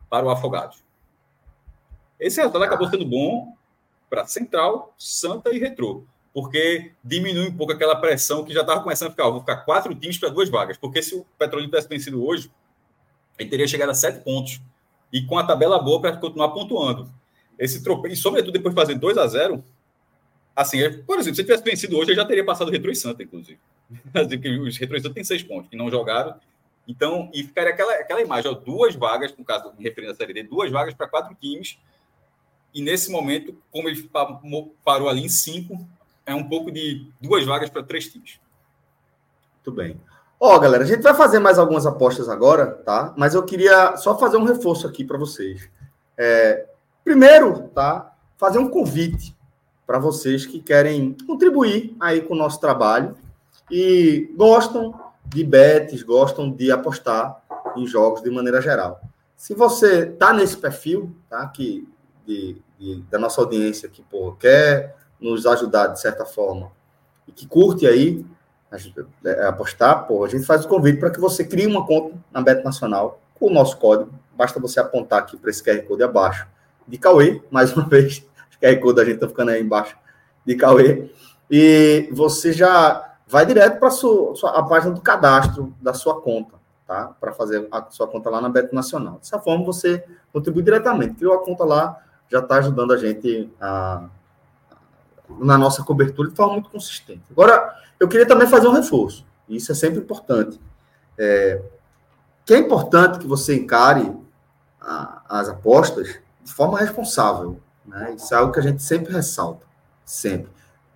para 0.08 0.26
o 0.26 0.30
Afogados. 0.30 0.82
Esse 2.18 2.38
resultado 2.38 2.64
acabou 2.64 2.88
sendo 2.88 3.04
bom 3.04 3.54
para 4.10 4.26
Central, 4.26 4.94
Santa 4.98 5.54
e 5.54 5.58
Retrô, 5.58 6.04
porque 6.32 6.92
diminui 7.02 7.48
um 7.48 7.56
pouco 7.56 7.72
aquela 7.72 7.96
pressão 7.96 8.44
que 8.44 8.52
já 8.52 8.62
estava 8.62 8.82
começando 8.82 9.08
a 9.08 9.10
ficar. 9.10 9.28
vou 9.28 9.40
ficar 9.40 9.58
quatro 9.58 9.94
times 9.94 10.18
para 10.18 10.28
duas 10.28 10.48
vagas, 10.48 10.76
porque 10.76 11.02
se 11.02 11.14
o 11.14 11.26
Petrolina 11.38 11.68
tivesse 11.68 11.88
vencido 11.88 12.24
hoje, 12.24 12.50
ele 13.38 13.48
teria 13.48 13.68
chegado 13.68 13.90
a 13.90 13.94
sete 13.94 14.22
pontos 14.24 14.60
e 15.12 15.22
com 15.22 15.38
a 15.38 15.44
tabela 15.44 15.78
boa 15.78 16.00
para 16.00 16.16
continuar 16.16 16.48
pontuando. 16.50 17.08
Esse 17.58 17.82
tropeço, 17.82 18.14
e 18.14 18.16
sobretudo 18.16 18.52
depois 18.52 18.74
de 18.74 18.80
fazer 18.80 18.94
2 18.94 19.18
a 19.18 19.26
0 19.26 19.64
assim, 20.54 20.82
é, 20.82 20.90
por 20.90 21.18
exemplo, 21.18 21.36
se 21.36 21.40
ele 21.40 21.46
tivesse 21.46 21.62
vencido 21.62 21.96
hoje, 21.96 22.10
ele 22.10 22.16
já 22.16 22.24
teria 22.24 22.44
passado 22.44 22.68
o 22.68 22.70
Retro 22.70 22.90
e 22.90 22.96
Santa, 22.96 23.22
inclusive. 23.22 23.58
Os 24.66 24.76
Retro 24.76 24.96
e 24.96 25.00
Santa 25.00 25.14
têm 25.14 25.24
seis 25.24 25.42
pontos, 25.42 25.70
que 25.70 25.76
não 25.76 25.88
jogaram, 25.88 26.34
então, 26.88 27.30
e 27.34 27.44
ficaria 27.44 27.70
aquela, 27.70 27.92
aquela 27.92 28.22
imagem, 28.22 28.50
ó, 28.50 28.54
duas 28.54 28.94
vagas, 28.94 29.36
no 29.36 29.44
caso, 29.44 29.70
referindo 29.78 30.14
à 30.14 30.16
Série 30.16 30.32
D, 30.32 30.42
duas 30.44 30.72
vagas 30.72 30.94
para 30.94 31.06
quatro 31.06 31.36
times. 31.38 31.78
E 32.72 32.80
nesse 32.80 33.10
momento, 33.10 33.54
como 33.70 33.90
ele 33.90 34.10
parou 34.82 35.06
ali 35.06 35.22
em 35.22 35.28
cinco, 35.28 35.86
é 36.24 36.34
um 36.34 36.48
pouco 36.48 36.72
de 36.72 37.06
duas 37.20 37.44
vagas 37.44 37.68
para 37.68 37.82
três 37.82 38.08
times. 38.08 38.40
Muito 39.56 39.72
bem. 39.72 40.00
Ó, 40.40 40.58
galera, 40.58 40.84
a 40.84 40.86
gente 40.86 41.02
vai 41.02 41.12
fazer 41.12 41.38
mais 41.40 41.58
algumas 41.58 41.84
apostas 41.84 42.28
agora, 42.28 42.66
tá? 42.66 43.12
Mas 43.18 43.34
eu 43.34 43.42
queria 43.42 43.96
só 43.98 44.16
fazer 44.16 44.38
um 44.38 44.44
reforço 44.44 44.86
aqui 44.86 45.04
para 45.04 45.18
vocês. 45.18 45.68
É, 46.16 46.66
primeiro, 47.04 47.68
tá? 47.74 48.14
Fazer 48.38 48.58
um 48.58 48.68
convite 48.68 49.36
para 49.86 49.98
vocês 49.98 50.46
que 50.46 50.60
querem 50.60 51.14
contribuir 51.26 51.94
aí 52.00 52.22
com 52.22 52.34
o 52.34 52.38
nosso 52.38 52.60
trabalho 52.60 53.14
e 53.70 54.32
gostam 54.36 55.07
de 55.28 55.44
bets, 55.44 56.02
gostam 56.02 56.50
de 56.50 56.70
apostar 56.70 57.42
em 57.76 57.86
jogos 57.86 58.22
de 58.22 58.30
maneira 58.30 58.60
geral. 58.60 59.00
Se 59.36 59.54
você 59.54 60.04
está 60.04 60.32
nesse 60.32 60.56
perfil, 60.56 61.14
tá, 61.28 61.46
que, 61.46 61.88
de, 62.26 62.56
de, 62.78 63.02
da 63.10 63.18
nossa 63.18 63.40
audiência 63.40 63.88
que 63.88 64.02
pô, 64.02 64.32
quer 64.32 64.96
nos 65.20 65.46
ajudar 65.46 65.88
de 65.88 66.00
certa 66.00 66.24
forma 66.24 66.70
e 67.26 67.32
que 67.32 67.46
curte 67.46 67.86
aí 67.86 68.24
é, 69.24 69.46
apostar, 69.46 70.06
pô, 70.06 70.24
a 70.24 70.28
gente 70.28 70.44
faz 70.44 70.64
o 70.64 70.68
convite 70.68 70.98
para 70.98 71.10
que 71.10 71.20
você 71.20 71.44
crie 71.44 71.66
uma 71.66 71.86
conta 71.86 72.16
na 72.32 72.42
Bet 72.42 72.64
Nacional 72.64 73.20
com 73.34 73.46
o 73.46 73.52
nosso 73.52 73.76
código. 73.78 74.10
Basta 74.36 74.60
você 74.60 74.80
apontar 74.80 75.20
aqui 75.20 75.36
para 75.36 75.50
esse 75.50 75.62
QR 75.62 75.82
Code 75.82 76.02
abaixo 76.02 76.46
de 76.86 76.98
Cauê, 76.98 77.42
mais 77.50 77.72
uma 77.72 77.86
vez, 77.88 78.18
o 78.18 78.60
QR 78.60 78.80
Code 78.80 78.96
da 78.96 79.04
gente 79.04 79.14
está 79.14 79.28
ficando 79.28 79.50
aí 79.50 79.62
embaixo 79.62 79.96
de 80.44 80.56
Cauê. 80.56 81.10
E 81.50 82.08
você 82.12 82.52
já 82.52 83.07
vai 83.28 83.44
direto 83.44 83.78
para 83.78 83.88
a 84.50 84.62
página 84.62 84.94
do 84.94 85.00
cadastro 85.00 85.74
da 85.80 85.92
sua 85.92 86.20
conta, 86.20 86.56
tá? 86.86 87.14
Para 87.20 87.32
fazer 87.32 87.68
a 87.70 87.86
sua 87.90 88.08
conta 88.08 88.30
lá 88.30 88.40
na 88.40 88.48
Beto 88.48 88.74
Nacional. 88.74 89.18
Dessa 89.18 89.38
forma, 89.38 89.64
você 89.64 90.02
contribui 90.32 90.62
diretamente. 90.62 91.14
Criou 91.14 91.34
a 91.34 91.44
conta 91.44 91.62
lá, 91.64 92.00
já 92.28 92.38
está 92.38 92.56
ajudando 92.56 92.92
a 92.92 92.96
gente 92.96 93.52
a, 93.60 94.06
na 95.38 95.58
nossa 95.58 95.84
cobertura 95.84 96.30
de 96.30 96.34
forma 96.34 96.54
muito 96.54 96.70
consistente. 96.70 97.22
Agora, 97.30 97.74
eu 98.00 98.08
queria 98.08 98.26
também 98.26 98.48
fazer 98.48 98.66
um 98.66 98.72
reforço. 98.72 99.26
Isso 99.46 99.70
é 99.72 99.74
sempre 99.74 99.98
importante. 99.98 100.58
É, 101.18 101.62
que 102.46 102.54
é 102.54 102.58
importante 102.58 103.18
que 103.18 103.26
você 103.26 103.54
encare 103.56 104.16
a, 104.80 105.22
as 105.28 105.50
apostas 105.50 106.18
de 106.42 106.52
forma 106.52 106.78
responsável. 106.78 107.60
Né? 107.84 108.14
Isso 108.14 108.32
é 108.32 108.38
algo 108.38 108.52
que 108.52 108.58
a 108.60 108.62
gente 108.62 108.82
sempre 108.82 109.12
ressalta. 109.12 109.66
Sempre. 110.02 110.50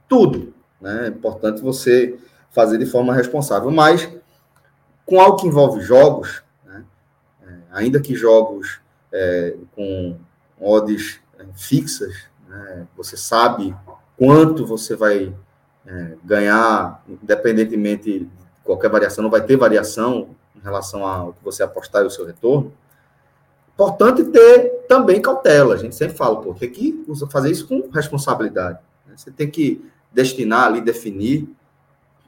Tudo. 0.08 0.54
Né? 0.82 1.06
É 1.06 1.08
importante 1.08 1.62
você 1.62 2.18
fazer 2.50 2.76
de 2.76 2.84
forma 2.84 3.14
responsável. 3.14 3.70
Mas, 3.70 4.10
com 5.06 5.20
algo 5.20 5.36
que 5.36 5.46
envolve 5.46 5.80
jogos, 5.80 6.42
né? 6.66 6.84
é, 7.46 7.54
ainda 7.70 8.00
que 8.00 8.14
jogos 8.14 8.80
é, 9.12 9.56
com 9.74 10.18
odds 10.60 11.20
é, 11.38 11.44
fixas, 11.54 12.26
né? 12.48 12.86
você 12.96 13.16
sabe 13.16 13.74
quanto 14.18 14.66
você 14.66 14.96
vai 14.96 15.32
é, 15.86 16.16
ganhar, 16.24 17.02
independentemente 17.08 18.20
de 18.20 18.30
qualquer 18.64 18.90
variação, 18.90 19.22
não 19.22 19.30
vai 19.30 19.42
ter 19.42 19.56
variação 19.56 20.30
em 20.54 20.60
relação 20.60 21.06
ao 21.06 21.32
que 21.32 21.44
você 21.44 21.62
apostar 21.62 22.02
e 22.02 22.06
o 22.06 22.10
seu 22.10 22.26
retorno. 22.26 22.72
Importante 23.74 24.24
ter 24.24 24.84
também 24.88 25.20
cautela. 25.22 25.74
A 25.74 25.78
gente 25.78 25.94
sempre 25.94 26.16
fala, 26.16 26.40
pô, 26.40 26.54
tem 26.54 26.70
que 26.70 27.04
fazer 27.30 27.50
isso 27.50 27.66
com 27.66 27.88
responsabilidade. 27.90 28.78
Né? 29.06 29.14
Você 29.16 29.30
tem 29.30 29.50
que 29.50 29.82
destinar 30.12 30.66
ali, 30.66 30.80
definir, 30.80 31.48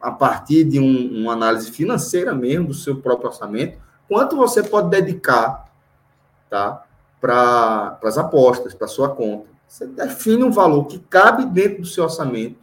a 0.00 0.10
partir 0.10 0.64
de 0.64 0.78
um, 0.78 1.22
uma 1.22 1.32
análise 1.32 1.70
financeira 1.70 2.34
mesmo, 2.34 2.68
do 2.68 2.74
seu 2.74 2.96
próprio 2.96 3.28
orçamento, 3.28 3.78
quanto 4.08 4.36
você 4.36 4.62
pode 4.62 4.90
dedicar 4.90 5.70
tá, 6.50 6.84
para 7.20 7.98
as 8.02 8.18
apostas, 8.18 8.74
para 8.74 8.86
sua 8.86 9.08
conta. 9.08 9.46
Você 9.66 9.86
define 9.86 10.44
um 10.44 10.50
valor 10.50 10.84
que 10.84 10.98
cabe 10.98 11.46
dentro 11.46 11.82
do 11.82 11.86
seu 11.86 12.04
orçamento, 12.04 12.56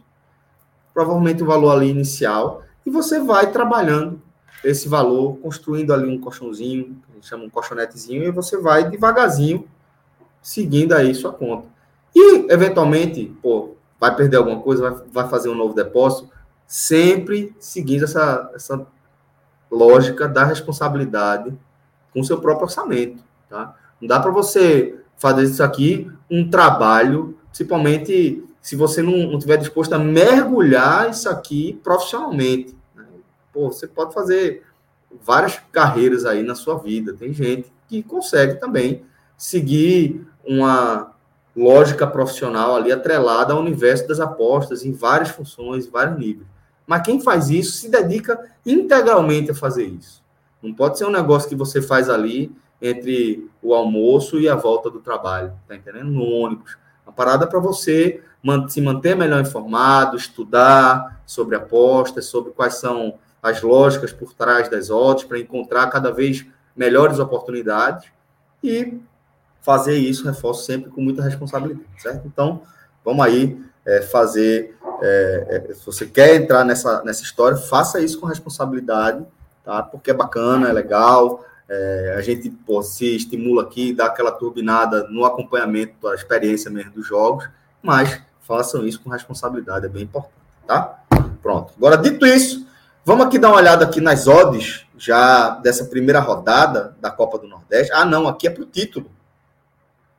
provavelmente 0.94 1.42
o 1.42 1.44
um 1.44 1.48
valor 1.48 1.72
ali 1.72 1.90
inicial, 1.90 2.62
e 2.86 2.90
você 2.90 3.20
vai 3.20 3.50
trabalhando 3.50 4.20
esse 4.62 4.88
valor, 4.88 5.36
construindo 5.38 5.92
ali 5.92 6.08
um 6.08 6.20
colchãozinho, 6.20 6.84
que 6.84 7.10
a 7.10 7.14
gente 7.14 7.26
chama 7.26 7.44
um 7.44 7.50
colchonetezinho, 7.50 8.22
e 8.24 8.30
você 8.30 8.56
vai 8.56 8.88
devagarzinho 8.88 9.68
seguindo 10.40 10.92
aí 10.92 11.14
sua 11.14 11.32
conta. 11.32 11.66
E, 12.14 12.46
eventualmente, 12.52 13.34
pô, 13.42 13.74
vai 14.02 14.16
perder 14.16 14.38
alguma 14.38 14.60
coisa, 14.60 14.90
vai, 14.90 15.02
vai 15.12 15.28
fazer 15.28 15.48
um 15.48 15.54
novo 15.54 15.74
depósito, 15.74 16.28
sempre 16.66 17.54
seguindo 17.60 18.02
essa, 18.02 18.50
essa 18.52 18.84
lógica 19.70 20.26
da 20.26 20.44
responsabilidade 20.44 21.56
com 22.12 22.18
o 22.18 22.24
seu 22.24 22.40
próprio 22.40 22.64
orçamento, 22.64 23.22
tá? 23.48 23.76
Não 24.00 24.08
dá 24.08 24.18
para 24.18 24.32
você 24.32 24.98
fazer 25.16 25.44
isso 25.44 25.62
aqui 25.62 26.10
um 26.28 26.50
trabalho, 26.50 27.38
principalmente 27.50 28.44
se 28.60 28.74
você 28.74 29.02
não, 29.02 29.30
não 29.30 29.38
tiver 29.38 29.56
disposto 29.56 29.92
a 29.92 30.00
mergulhar 30.00 31.08
isso 31.08 31.28
aqui 31.28 31.80
profissionalmente. 31.84 32.76
Né? 32.96 33.04
Pô, 33.52 33.70
você 33.70 33.86
pode 33.86 34.12
fazer 34.12 34.64
várias 35.22 35.60
carreiras 35.70 36.24
aí 36.24 36.42
na 36.42 36.56
sua 36.56 36.76
vida. 36.76 37.12
Tem 37.12 37.32
gente 37.32 37.72
que 37.86 38.02
consegue 38.02 38.58
também 38.58 39.04
seguir 39.36 40.26
uma 40.44 41.11
lógica 41.56 42.06
profissional 42.06 42.76
ali 42.76 42.90
atrelada 42.90 43.52
ao 43.52 43.60
universo 43.60 44.08
das 44.08 44.20
apostas 44.20 44.84
em 44.84 44.92
várias 44.92 45.30
funções, 45.30 45.86
vários 45.86 46.18
níveis. 46.18 46.46
Mas 46.86 47.02
quem 47.02 47.20
faz 47.20 47.50
isso 47.50 47.72
se 47.72 47.90
dedica 47.90 48.38
integralmente 48.64 49.50
a 49.50 49.54
fazer 49.54 49.84
isso. 49.84 50.22
Não 50.62 50.72
pode 50.72 50.98
ser 50.98 51.04
um 51.04 51.10
negócio 51.10 51.48
que 51.48 51.54
você 51.54 51.82
faz 51.82 52.08
ali 52.08 52.54
entre 52.80 53.48
o 53.62 53.74
almoço 53.74 54.40
e 54.40 54.48
a 54.48 54.54
volta 54.54 54.90
do 54.90 55.00
trabalho, 55.00 55.52
tá 55.68 55.74
entendendo? 55.76 56.10
No 56.10 56.24
ônibus. 56.24 56.76
Uma 57.06 57.12
parada 57.12 57.46
para 57.46 57.60
você 57.60 58.22
se 58.68 58.80
manter 58.80 59.14
melhor 59.14 59.40
informado, 59.40 60.16
estudar 60.16 61.22
sobre 61.24 61.54
apostas, 61.54 62.26
sobre 62.26 62.52
quais 62.52 62.74
são 62.74 63.14
as 63.42 63.62
lógicas 63.62 64.12
por 64.12 64.34
trás 64.34 64.68
das 64.68 64.90
odds, 64.90 65.24
para 65.24 65.38
encontrar 65.38 65.88
cada 65.88 66.10
vez 66.10 66.44
melhores 66.76 67.18
oportunidades 67.18 68.08
e 68.62 69.00
fazer 69.62 69.96
isso, 69.96 70.26
reforço 70.26 70.64
sempre 70.64 70.90
com 70.90 71.00
muita 71.00 71.22
responsabilidade, 71.22 71.86
certo? 71.98 72.26
Então, 72.26 72.62
vamos 73.04 73.24
aí 73.24 73.58
é, 73.86 74.02
fazer. 74.02 74.76
É, 75.00 75.66
é, 75.70 75.74
se 75.74 75.86
você 75.86 76.06
quer 76.06 76.36
entrar 76.36 76.64
nessa, 76.64 77.02
nessa 77.02 77.22
história, 77.22 77.56
faça 77.56 78.00
isso 78.00 78.20
com 78.20 78.26
responsabilidade, 78.26 79.24
tá? 79.64 79.82
Porque 79.82 80.10
é 80.10 80.14
bacana, 80.14 80.68
é 80.68 80.72
legal. 80.72 81.44
É, 81.68 82.14
a 82.18 82.20
gente 82.20 82.50
pô, 82.50 82.82
se 82.82 83.16
estimula 83.16 83.62
aqui, 83.62 83.94
dá 83.94 84.06
aquela 84.06 84.30
turbinada 84.30 85.08
no 85.08 85.24
acompanhamento 85.24 85.94
da 86.02 86.14
experiência 86.14 86.70
mesmo 86.70 86.92
dos 86.92 87.06
jogos, 87.06 87.48
mas 87.82 88.20
façam 88.40 88.84
isso 88.84 89.00
com 89.00 89.08
responsabilidade, 89.08 89.86
é 89.86 89.88
bem 89.88 90.02
importante, 90.02 90.34
tá? 90.66 90.98
Pronto. 91.40 91.72
Agora, 91.76 91.96
dito 91.96 92.26
isso, 92.26 92.66
vamos 93.04 93.26
aqui 93.26 93.38
dar 93.38 93.48
uma 93.48 93.56
olhada 93.56 93.84
aqui 93.84 94.00
nas 94.00 94.26
odds 94.26 94.86
já 94.98 95.50
dessa 95.50 95.86
primeira 95.86 96.20
rodada 96.20 96.94
da 97.00 97.10
Copa 97.10 97.38
do 97.38 97.48
Nordeste. 97.48 97.92
Ah, 97.92 98.04
não, 98.04 98.28
aqui 98.28 98.46
é 98.46 98.50
pro 98.50 98.66
título. 98.66 99.10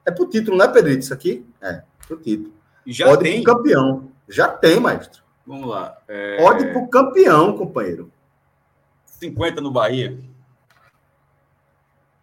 É 0.05 0.11
pro 0.11 0.27
título, 0.27 0.57
não 0.57 0.65
é, 0.65 0.67
Pedrito? 0.67 0.99
Isso 0.99 1.13
aqui? 1.13 1.45
É, 1.61 1.84
pro 2.07 2.17
título. 2.17 2.53
Já 2.85 3.15
tem? 3.17 3.43
pro 3.43 3.55
campeão. 3.55 4.11
Já 4.27 4.47
tem, 4.47 4.80
maestro. 4.80 5.23
Vamos 5.45 5.69
lá. 5.69 5.97
É... 6.07 6.43
Odd 6.43 6.71
pro 6.71 6.88
campeão, 6.88 7.57
companheiro. 7.57 8.11
50 9.05 9.61
no 9.61 9.71
Bahia. 9.71 10.17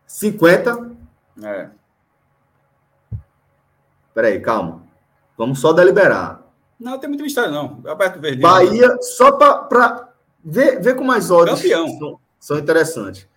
50? 0.07 0.91
É. 1.43 1.71
Peraí, 4.13 4.41
calma. 4.41 4.83
Vamos 5.37 5.61
só 5.61 5.73
deliberar. 5.73 6.43
Não, 6.79 6.99
tem 6.99 7.09
muito 7.09 7.23
mistério, 7.23 7.51
não. 7.51 7.83
Aberto 7.87 8.21
Verde. 8.21 8.41
Bahia, 8.41 8.97
só 9.01 9.33
para 9.33 10.09
ver, 10.45 10.81
ver 10.81 10.97
como 10.97 11.13
as 11.13 11.31
odds 11.31 11.61
são, 11.61 12.21
são, 12.39 12.59
interessantes. 12.59 13.29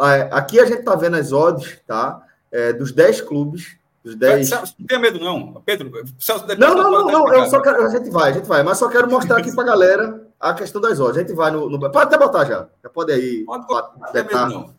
É, 0.00 0.28
aqui 0.32 0.60
a 0.60 0.66
gente 0.66 0.80
está 0.80 0.94
vendo 0.94 1.16
as 1.16 1.32
odds, 1.32 1.80
tá? 1.86 2.26
É, 2.50 2.72
dos 2.72 2.92
10 2.92 3.20
clubes. 3.22 3.76
Dos 4.04 4.14
10... 4.14 4.50
Não 4.50 4.86
tenha 4.86 5.00
medo, 5.00 5.18
não. 5.18 5.60
Pedro, 5.64 5.90
Celso, 6.18 6.46
não, 6.58 6.74
não, 6.74 6.90
não, 6.90 7.06
não, 7.06 7.34
eu 7.34 7.46
só 7.46 7.60
quero, 7.60 7.84
a 7.84 7.90
gente 7.90 8.10
vai, 8.10 8.30
a 8.30 8.34
gente 8.34 8.46
vai, 8.46 8.62
mas 8.62 8.78
só 8.78 8.88
quero 8.88 9.10
mostrar 9.10 9.38
aqui 9.38 9.52
para 9.54 9.64
a 9.64 9.66
galera 9.66 10.28
a 10.40 10.54
questão 10.54 10.80
das 10.80 11.00
odds. 11.00 11.16
A 11.16 11.20
gente 11.20 11.34
vai 11.34 11.50
no, 11.50 11.68
no, 11.68 11.78
Pode 11.78 11.98
até 11.98 12.18
botar 12.18 12.44
já. 12.44 12.68
Já 12.82 12.88
pode 12.88 13.12
aí. 13.12 13.44
Pode, 13.44 13.66
medo, 14.14 14.48
não. 14.48 14.74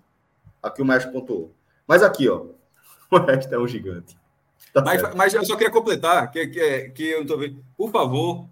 Aqui 0.62 0.82
o 0.82 0.86
mestre 0.86 1.12
pontuou. 1.12 1.54
Mas 1.88 2.04
aqui, 2.04 2.30
ó. 2.30 2.46
O 3.12 3.18
resto 3.18 3.52
é 3.52 3.58
um 3.58 3.68
gigante. 3.68 4.16
Tá 4.72 4.84
mas, 4.84 5.16
mas, 5.16 5.34
eu 5.34 5.44
só 5.44 5.56
queria 5.56 5.74
completar 5.74 6.30
que, 6.30 6.46
que, 6.46 6.90
que 6.90 7.04
eu 7.06 7.18
não 7.18 7.24
estou 7.24 7.40
vendo. 7.40 7.66
Por 7.76 7.90
favor, 7.90 8.48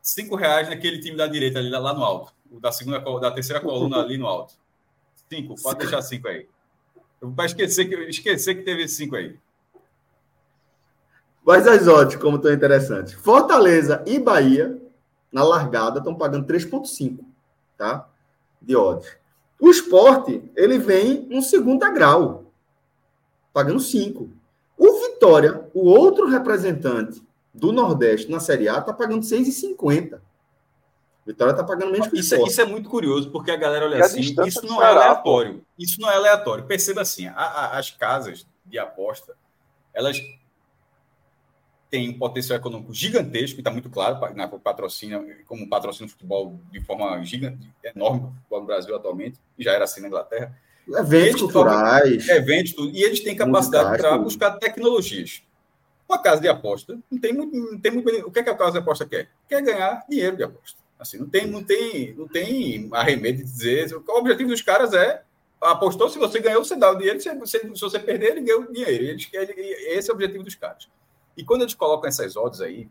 cinco 0.00 0.36
reais 0.36 0.68
naquele 0.68 1.00
time 1.00 1.16
da 1.16 1.26
direita 1.26 1.58
ali, 1.58 1.70
lá 1.70 1.92
no 1.92 2.04
alto. 2.04 2.32
O 2.48 2.60
da 2.60 2.70
segunda, 2.70 3.00
da 3.00 3.30
terceira 3.32 3.60
coluna 3.60 3.98
ali 3.98 4.16
no 4.16 4.26
alto. 4.26 4.54
Cinco, 5.28 5.60
pode 5.60 5.80
deixar 5.80 6.02
cinco 6.02 6.28
aí. 6.28 6.46
Para 7.34 7.46
esquecer 7.46 7.88
que, 7.88 7.94
esquecer 8.10 8.54
que 8.56 8.62
teve 8.62 8.86
cinco 8.88 9.16
aí. 9.16 9.38
Mas 11.44 11.66
as 11.66 11.86
odds, 11.86 12.16
como 12.16 12.36
estão 12.36 12.52
interessantes. 12.52 13.12
Fortaleza 13.14 14.02
e 14.04 14.18
Bahia, 14.18 14.80
na 15.30 15.44
largada, 15.44 15.98
estão 15.98 16.14
pagando 16.14 16.46
3,5, 16.46 17.20
tá? 17.78 18.08
De 18.60 18.74
odds. 18.74 19.16
O 19.60 19.70
esporte, 19.70 20.42
ele 20.56 20.78
vem 20.78 21.26
no 21.30 21.40
segundo 21.40 21.80
grau, 21.92 22.52
pagando 23.52 23.80
5. 23.80 24.28
O 24.76 25.00
Vitória, 25.00 25.64
o 25.72 25.86
outro 25.88 26.26
representante 26.26 27.22
do 27.54 27.72
Nordeste 27.72 28.30
na 28.30 28.40
Série 28.40 28.68
A, 28.68 28.78
está 28.78 28.92
pagando 28.92 29.22
6,50. 29.22 30.20
Vitória 31.26 31.50
está 31.50 31.64
pagando 31.64 31.90
menos 31.90 32.06
que 32.06 32.20
isso, 32.20 32.36
é, 32.36 32.42
isso 32.42 32.60
é 32.60 32.64
muito 32.64 32.88
curioso, 32.88 33.32
porque 33.32 33.50
a 33.50 33.56
galera 33.56 33.86
olha 33.86 34.04
assim, 34.04 34.20
isso 34.20 34.64
não 34.64 34.80
é 34.80 34.86
aleatório. 34.86 35.66
Isso 35.76 36.00
não 36.00 36.08
é 36.08 36.14
aleatório. 36.14 36.64
Perceba 36.64 37.02
assim, 37.02 37.26
a, 37.26 37.32
a, 37.34 37.78
as 37.78 37.90
casas 37.90 38.46
de 38.64 38.78
aposta, 38.78 39.34
elas 39.92 40.20
têm 41.90 42.10
um 42.10 42.18
potencial 42.18 42.58
econômico 42.58 42.94
gigantesco, 42.94 43.58
e 43.58 43.60
está 43.60 43.72
muito 43.72 43.90
claro, 43.90 44.34
na 44.36 44.46
patrocínio, 44.46 45.26
como 45.46 45.68
patrocina 45.68 46.06
o 46.06 46.10
futebol 46.10 46.60
de 46.70 46.80
forma 46.80 47.20
gigante, 47.24 47.68
enorme 47.82 48.32
no 48.48 48.64
Brasil 48.64 48.94
atualmente, 48.94 49.40
e 49.58 49.64
já 49.64 49.72
era 49.72 49.82
assim 49.82 50.00
na 50.00 50.06
Inglaterra. 50.06 50.56
Eventos 50.88 51.42
culturais. 51.42 52.28
Eventos, 52.28 52.74
e 52.92 53.02
eles 53.02 53.18
têm 53.18 53.34
capacidade 53.34 53.98
para 53.98 54.16
buscar 54.16 54.52
tecnologias. 54.58 55.42
Uma 56.08 56.18
casa 56.18 56.40
de 56.40 56.48
aposta 56.48 56.96
não 57.10 57.18
tem 57.18 57.32
muito, 57.32 57.56
não 57.56 57.80
tem 57.80 57.90
muito. 57.90 58.08
O 58.28 58.30
que, 58.30 58.38
é 58.38 58.42
que 58.44 58.50
a 58.50 58.54
casa 58.54 58.72
de 58.72 58.78
aposta 58.78 59.04
quer? 59.04 59.28
Quer 59.48 59.60
ganhar 59.60 60.04
dinheiro 60.08 60.36
de 60.36 60.44
aposta. 60.44 60.85
Assim, 60.98 61.18
não 61.18 61.28
tem, 61.28 61.46
não 61.46 61.62
tem, 61.62 62.14
não 62.14 62.26
tem 62.26 62.88
arremedo 62.92 63.38
de 63.38 63.44
dizer. 63.44 63.94
O 63.94 64.18
objetivo 64.18 64.50
dos 64.50 64.62
caras 64.62 64.92
é 64.94 65.22
apostou, 65.60 66.08
se 66.08 66.18
você 66.18 66.38
ganhou, 66.40 66.64
você 66.64 66.76
dá 66.76 66.90
o 66.90 66.96
dinheiro, 66.96 67.20
se 67.20 67.34
você, 67.34 67.58
se 67.60 67.80
você 67.80 67.98
perder, 67.98 68.32
ele 68.32 68.42
ganha 68.42 68.58
o 68.58 68.72
dinheiro. 68.72 69.04
Eles, 69.04 69.28
esse 69.32 70.10
é 70.10 70.12
o 70.12 70.14
objetivo 70.14 70.44
dos 70.44 70.54
caras. 70.54 70.88
E 71.36 71.44
quando 71.44 71.62
eles 71.62 71.74
colocam 71.74 72.08
essas 72.08 72.36
odds 72.36 72.60
aí, 72.60 72.88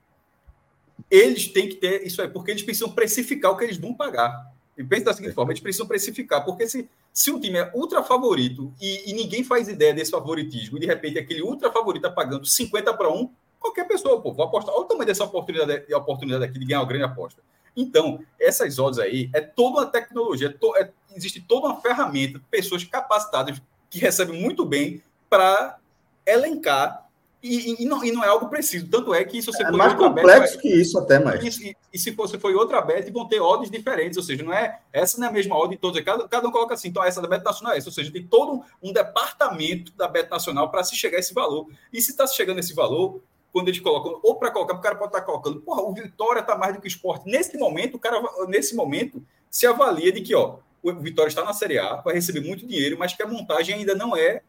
eles 1.09 1.47
têm 1.47 1.69
que 1.69 1.75
ter 1.75 2.05
isso 2.05 2.21
aí, 2.21 2.29
porque 2.29 2.51
eles 2.51 2.63
precisam 2.63 2.89
precificar 2.89 3.51
o 3.51 3.57
que 3.57 3.63
eles 3.63 3.77
vão 3.77 3.93
pagar. 3.93 4.51
E 4.77 4.83
pensa 4.83 5.05
da 5.05 5.13
seguinte 5.13 5.33
forma: 5.33 5.51
eles 5.51 5.61
precisam 5.61 5.87
precificar, 5.87 6.43
porque 6.43 6.67
se, 6.67 6.89
se 7.13 7.31
um 7.31 7.39
time 7.39 7.57
é 7.57 7.71
ultra 7.73 8.03
favorito 8.03 8.73
e, 8.79 9.09
e 9.09 9.13
ninguém 9.13 9.43
faz 9.43 9.67
ideia 9.67 9.93
desse 9.93 10.11
favoritismo, 10.11 10.77
e 10.77 10.81
de 10.81 10.85
repente 10.85 11.17
aquele 11.17 11.41
ultra 11.41 11.71
favorito 11.71 12.05
está 12.05 12.15
pagando 12.15 12.45
50 12.45 12.93
para 12.93 13.11
1, 13.11 13.31
qualquer 13.59 13.87
pessoa, 13.87 14.21
pô, 14.21 14.33
vou 14.33 14.45
apostar. 14.45 14.73
Olha 14.73 14.83
o 14.83 14.87
tamanho 14.87 15.07
dessa 15.07 15.23
oportunidade, 15.23 15.93
oportunidade 15.93 16.43
aqui 16.45 16.59
de 16.59 16.65
ganhar 16.65 16.81
uma 16.81 16.87
grande 16.87 17.05
aposta. 17.05 17.41
Então, 17.75 18.19
essas 18.39 18.79
odds 18.79 18.99
aí 18.99 19.29
é 19.33 19.41
toda 19.41 19.79
uma 19.79 19.85
tecnologia, 19.85 20.47
é 20.47 20.51
to, 20.51 20.75
é, 20.77 20.91
existe 21.15 21.41
toda 21.41 21.67
uma 21.67 21.81
ferramenta, 21.81 22.41
pessoas 22.49 22.83
capacitadas 22.83 23.61
que 23.89 23.99
recebem 23.99 24.41
muito 24.41 24.65
bem 24.65 25.01
para 25.29 25.77
elencar 26.25 27.05
e, 27.47 27.83
e, 27.83 27.85
não, 27.85 28.03
e, 28.03 28.11
não, 28.11 28.23
é 28.23 28.27
algo 28.27 28.49
preciso. 28.49 28.87
Tanto 28.87 29.13
é 29.13 29.23
que 29.23 29.39
se 29.39 29.45
você 29.45 29.61
é 29.61 29.69
mais 29.69 29.93
complexo 29.93 30.57
que 30.57 30.67
isso 30.67 30.97
até 30.97 31.19
mais. 31.19 31.43
E, 31.59 31.77
e, 31.93 31.99
se 31.99 32.09
você 32.09 32.39
for 32.39 32.51
outra 32.55 32.81
bet, 32.81 33.11
vão 33.11 33.27
ter 33.27 33.39
odds 33.39 33.69
diferentes. 33.69 34.17
Ou 34.17 34.23
seja, 34.23 34.43
não 34.43 34.51
é 34.51 34.79
essa 34.91 35.19
não 35.19 35.27
é 35.27 35.29
a 35.29 35.33
mesma 35.33 35.55
odd 35.55 35.75
em 35.75 35.77
todos. 35.77 36.01
Cada, 36.01 36.27
cada 36.27 36.47
um 36.47 36.51
coloca 36.51 36.73
assim. 36.73 36.87
Então, 36.87 37.03
essa 37.03 37.21
da 37.21 37.27
Bet 37.27 37.45
Nacional 37.45 37.75
é 37.75 37.77
essa. 37.77 37.87
Ou 37.87 37.93
seja, 37.93 38.11
tem 38.11 38.25
todo 38.25 38.53
um, 38.53 38.89
um 38.89 38.91
departamento 38.91 39.91
da 39.95 40.07
Bet 40.07 40.27
Nacional 40.27 40.71
para 40.71 40.83
se 40.83 40.95
chegar 40.95 41.17
a 41.17 41.19
esse 41.19 41.35
valor. 41.35 41.67
E 41.93 42.01
se 42.01 42.09
está 42.09 42.25
chegando 42.25 42.57
a 42.57 42.61
esse 42.61 42.73
valor, 42.73 43.21
quando 43.55 43.69
eles 43.69 43.79
colocam, 43.79 44.19
ou 44.21 44.35
para 44.35 44.51
colocar, 44.51 44.73
o 44.73 44.81
cara 44.81 44.95
pode 44.95 45.11
estar 45.11 45.21
tá 45.21 45.25
colocando, 45.25 45.61
porra, 45.61 45.81
o 45.81 45.93
Vitória 45.93 46.41
está 46.41 46.57
mais 46.57 46.75
do 46.75 46.81
que 46.81 46.87
o 46.87 46.89
esporte. 46.89 47.25
Nesse 47.25 47.57
momento, 47.57 47.95
o 47.95 47.99
cara, 47.99 48.21
nesse 48.49 48.75
momento, 48.75 49.25
se 49.49 49.65
avalia 49.65 50.11
de 50.11 50.19
que, 50.19 50.35
ó, 50.35 50.57
o 50.83 50.91
Vitória 50.95 51.29
está 51.29 51.41
na 51.41 51.53
Série 51.53 51.79
A, 51.79 51.95
vai 52.01 52.15
receber 52.15 52.41
muito 52.41 52.67
dinheiro, 52.67 52.97
mas 52.99 53.13
que 53.13 53.23
a 53.23 53.25
montagem 53.25 53.75
ainda 53.75 53.95
não 53.95 54.13
é 54.13 54.41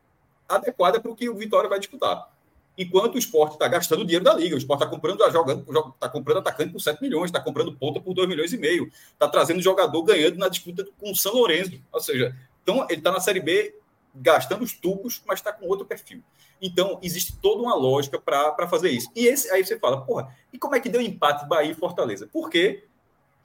adequada 0.48 0.98
para 0.98 1.08
o 1.08 1.14
que 1.14 1.28
o 1.28 1.36
Vitória 1.36 1.70
vai 1.70 1.78
disputar 1.78 2.28
enquanto 2.76 3.14
o 3.14 3.18
esporte 3.18 3.52
está 3.52 3.68
gastando 3.68 4.04
dinheiro 4.04 4.24
da 4.24 4.34
liga. 4.34 4.56
O 4.56 4.58
esporte 4.58 4.82
está 4.82 4.92
comprando, 4.92 5.18
tá 5.18 5.30
jogando, 5.30 5.64
está 5.94 6.08
comprando 6.08 6.38
atacante 6.38 6.72
por 6.72 6.80
7 6.80 7.00
milhões, 7.00 7.26
está 7.26 7.40
comprando 7.40 7.72
ponta 7.72 8.00
por 8.00 8.12
2 8.12 8.28
milhões 8.28 8.52
e 8.52 8.58
meio, 8.58 8.90
está 9.12 9.28
trazendo 9.28 9.62
jogador 9.62 10.02
ganhando 10.02 10.36
na 10.36 10.48
disputa 10.48 10.84
com 10.98 11.12
o 11.12 11.16
São 11.16 11.32
Lourenço. 11.32 11.80
Ou 11.92 12.00
seja, 12.00 12.36
então 12.62 12.84
ele 12.90 12.98
está 12.98 13.12
na 13.12 13.20
Série 13.20 13.40
B 13.40 13.72
gastando 14.16 14.62
os 14.62 14.72
tubos, 14.72 15.22
mas 15.26 15.38
está 15.38 15.52
com 15.52 15.66
outro 15.66 15.86
perfil. 15.86 16.22
Então, 16.60 16.98
existe 17.02 17.36
toda 17.36 17.62
uma 17.62 17.74
lógica 17.74 18.18
para 18.18 18.68
fazer 18.68 18.90
isso. 18.90 19.10
E 19.14 19.26
esse, 19.26 19.50
aí 19.50 19.64
você 19.64 19.78
fala, 19.78 20.00
porra, 20.02 20.34
e 20.52 20.58
como 20.58 20.74
é 20.74 20.80
que 20.80 20.88
deu 20.88 21.00
empate 21.00 21.46
Bahia 21.46 21.72
e 21.72 21.74
Fortaleza? 21.74 22.28
Porque, 22.32 22.84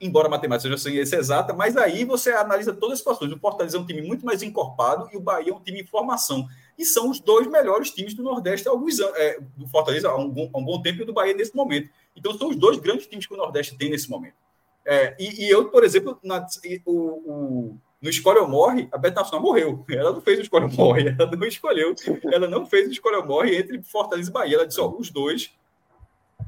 embora 0.00 0.28
a 0.28 0.30
matemática 0.30 0.76
seja 0.78 1.00
esse 1.00 1.16
exata, 1.16 1.52
mas 1.52 1.76
aí 1.76 2.04
você 2.04 2.30
analisa 2.32 2.72
todas 2.72 2.94
as 2.94 2.98
situações. 3.00 3.32
O 3.32 3.38
Fortaleza 3.38 3.76
é 3.76 3.80
um 3.80 3.86
time 3.86 4.02
muito 4.02 4.24
mais 4.24 4.42
encorpado 4.42 5.08
e 5.12 5.16
o 5.16 5.20
Bahia 5.20 5.52
é 5.52 5.54
um 5.54 5.60
time 5.60 5.80
em 5.82 5.86
formação. 5.86 6.46
E 6.78 6.84
são 6.84 7.10
os 7.10 7.20
dois 7.20 7.46
melhores 7.46 7.90
times 7.90 8.14
do 8.14 8.22
Nordeste 8.22 8.66
há 8.66 8.70
alguns 8.70 8.98
anos, 8.98 9.16
é, 9.16 9.38
do 9.56 9.68
Fortaleza 9.68 10.08
há 10.08 10.16
um, 10.16 10.28
bom, 10.28 10.50
há 10.52 10.58
um 10.58 10.64
bom 10.64 10.80
tempo 10.80 11.02
e 11.02 11.04
do 11.04 11.12
Bahia 11.12 11.34
nesse 11.34 11.54
momento. 11.54 11.90
Então 12.16 12.32
são 12.36 12.48
os 12.48 12.56
dois 12.56 12.78
grandes 12.78 13.06
times 13.06 13.26
que 13.26 13.34
o 13.34 13.36
Nordeste 13.36 13.76
tem 13.76 13.90
nesse 13.90 14.08
momento. 14.08 14.36
É, 14.84 15.14
e, 15.18 15.44
e, 15.44 15.48
eu, 15.48 15.70
por 15.70 15.84
exemplo, 15.84 16.18
na, 16.22 16.44
o, 16.84 16.92
o, 16.92 17.78
no 18.02 18.10
Escolha 18.10 18.42
ou 18.42 18.48
Morre, 18.48 18.88
a 18.90 18.98
Beto 18.98 19.16
Nacional 19.16 19.40
morreu. 19.40 19.84
Ela 19.88 20.12
não 20.12 20.20
fez 20.20 20.40
o 20.40 20.42
Escolha 20.42 20.66
ou 20.66 20.72
Morre, 20.72 21.14
ela 21.16 21.36
não 21.36 21.46
escolheu, 21.46 21.94
ela 22.32 22.48
não 22.48 22.66
fez 22.66 22.88
o 22.88 22.90
Escolha 22.90 23.18
ou 23.18 23.26
Morre 23.26 23.56
entre 23.56 23.80
Fortaleza 23.84 24.28
e 24.28 24.32
Bahia. 24.32 24.56
Ela 24.56 24.66
disse: 24.66 24.80
ó, 24.80 24.88
os 24.88 25.08
dois 25.08 25.54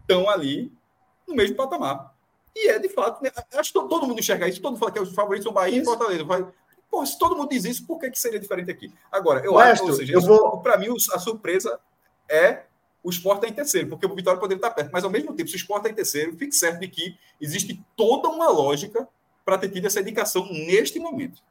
estão 0.01 0.29
ali 0.29 0.73
no 1.29 1.35
mesmo 1.37 1.55
patamar. 1.55 2.13
E 2.57 2.69
é 2.69 2.79
de 2.79 2.89
fato, 2.89 3.23
né? 3.23 3.31
acho 3.55 3.73
que 3.73 3.89
todo 3.89 4.07
mundo 4.07 4.19
enxerga 4.19 4.49
isso, 4.49 4.61
todo 4.61 4.73
mundo 4.73 4.81
fala 4.81 4.93
que 4.93 5.01
os 5.01 5.15
favoritos 5.15 5.45
são 5.45 5.53
Bahia 5.53 5.77
isso. 5.77 5.83
e 5.83 5.85
Fortaleza. 5.85 6.25
Vai... 6.25 6.47
Pô, 6.91 7.07
se 7.07 7.19
todo 7.19 7.37
mundo 7.37 7.49
diz 7.49 7.65
isso, 7.65 7.87
por 7.87 7.99
que, 7.99 8.11
que 8.11 8.19
seria 8.19 8.39
diferente 8.39 8.71
aqui? 8.71 8.93
Agora, 9.11 9.45
eu 9.45 9.55
Maestro, 9.55 9.87
acho, 9.87 9.93
ou 9.93 9.99
seja, 9.99 10.13
eu 10.13 10.21
vou... 10.21 10.59
para 10.59 10.77
mim, 10.77 10.89
a 11.13 11.19
surpresa 11.19 11.79
é 12.29 12.65
o 13.03 13.11
esporte 13.11 13.41
está 13.41 13.49
em 13.49 13.53
terceiro, 13.53 13.89
porque 13.89 14.07
o 14.07 14.15
Vitória 14.15 14.41
poderia 14.41 14.59
estar 14.59 14.71
perto. 14.71 14.91
Mas, 14.91 15.05
ao 15.05 15.11
mesmo 15.11 15.35
tempo, 15.35 15.49
se 15.51 15.57
o 15.57 15.59
esporte 15.59 15.83
está 15.83 15.91
em 15.91 15.95
terceiro, 15.95 16.35
fique 16.37 16.57
certo 16.57 16.81
de 16.81 16.89
que 16.89 17.19
existe 17.39 17.85
toda 17.95 18.29
uma 18.31 18.49
lógica 18.49 19.07
para 19.45 19.59
ter 19.59 19.69
tido 19.69 19.87
essa 19.87 20.01
indicação 20.01 20.47
neste 20.51 20.99
momento. 20.99 21.43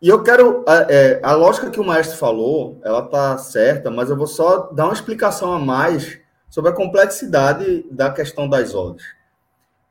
E 0.00 0.08
eu 0.08 0.22
quero. 0.22 0.64
É, 0.88 1.20
a 1.22 1.32
lógica 1.34 1.70
que 1.70 1.80
o 1.80 1.84
maestro 1.84 2.18
falou, 2.18 2.80
ela 2.84 3.04
está 3.04 3.38
certa, 3.38 3.90
mas 3.90 4.10
eu 4.10 4.16
vou 4.16 4.26
só 4.26 4.70
dar 4.72 4.84
uma 4.84 4.92
explicação 4.92 5.52
a 5.52 5.58
mais 5.58 6.18
sobre 6.50 6.70
a 6.70 6.74
complexidade 6.74 7.86
da 7.90 8.10
questão 8.10 8.48
das 8.48 8.74
odds. 8.74 9.06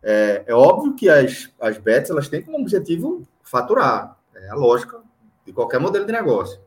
É, 0.04 0.44
é 0.48 0.54
óbvio 0.54 0.96
que 0.96 1.08
as, 1.08 1.50
as 1.60 1.78
bets 1.78 2.12
elas 2.12 2.28
têm 2.28 2.42
como 2.42 2.60
objetivo 2.60 3.26
faturar. 3.42 4.18
É 4.36 4.50
a 4.50 4.56
lógica 4.56 5.00
de 5.46 5.54
qualquer 5.54 5.80
modelo 5.80 6.06
de 6.06 6.12
negócio. 6.12 6.60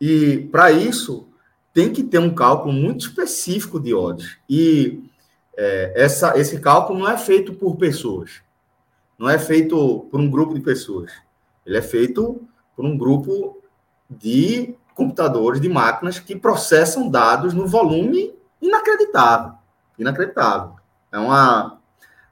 E, 0.00 0.48
para 0.50 0.70
isso, 0.70 1.28
tem 1.72 1.92
que 1.92 2.02
ter 2.02 2.18
um 2.18 2.34
cálculo 2.34 2.72
muito 2.72 3.06
específico 3.06 3.80
de 3.80 3.94
odds. 3.94 4.38
E 4.48 5.02
é, 5.56 5.92
essa, 5.94 6.38
esse 6.38 6.60
cálculo 6.60 6.98
não 6.98 7.08
é 7.08 7.16
feito 7.16 7.54
por 7.54 7.76
pessoas. 7.76 8.42
Não 9.20 9.28
é 9.28 9.38
feito 9.38 10.08
por 10.10 10.18
um 10.18 10.30
grupo 10.30 10.54
de 10.54 10.60
pessoas. 10.60 11.12
Ele 11.66 11.76
é 11.76 11.82
feito 11.82 12.40
por 12.74 12.86
um 12.86 12.96
grupo 12.96 13.62
de 14.08 14.74
computadores, 14.94 15.60
de 15.60 15.68
máquinas 15.68 16.18
que 16.18 16.34
processam 16.34 17.06
dados 17.06 17.52
no 17.52 17.66
volume 17.66 18.32
inacreditável. 18.62 19.52
Inacreditável. 19.98 20.76
É 21.12 21.18
uma. 21.18 21.78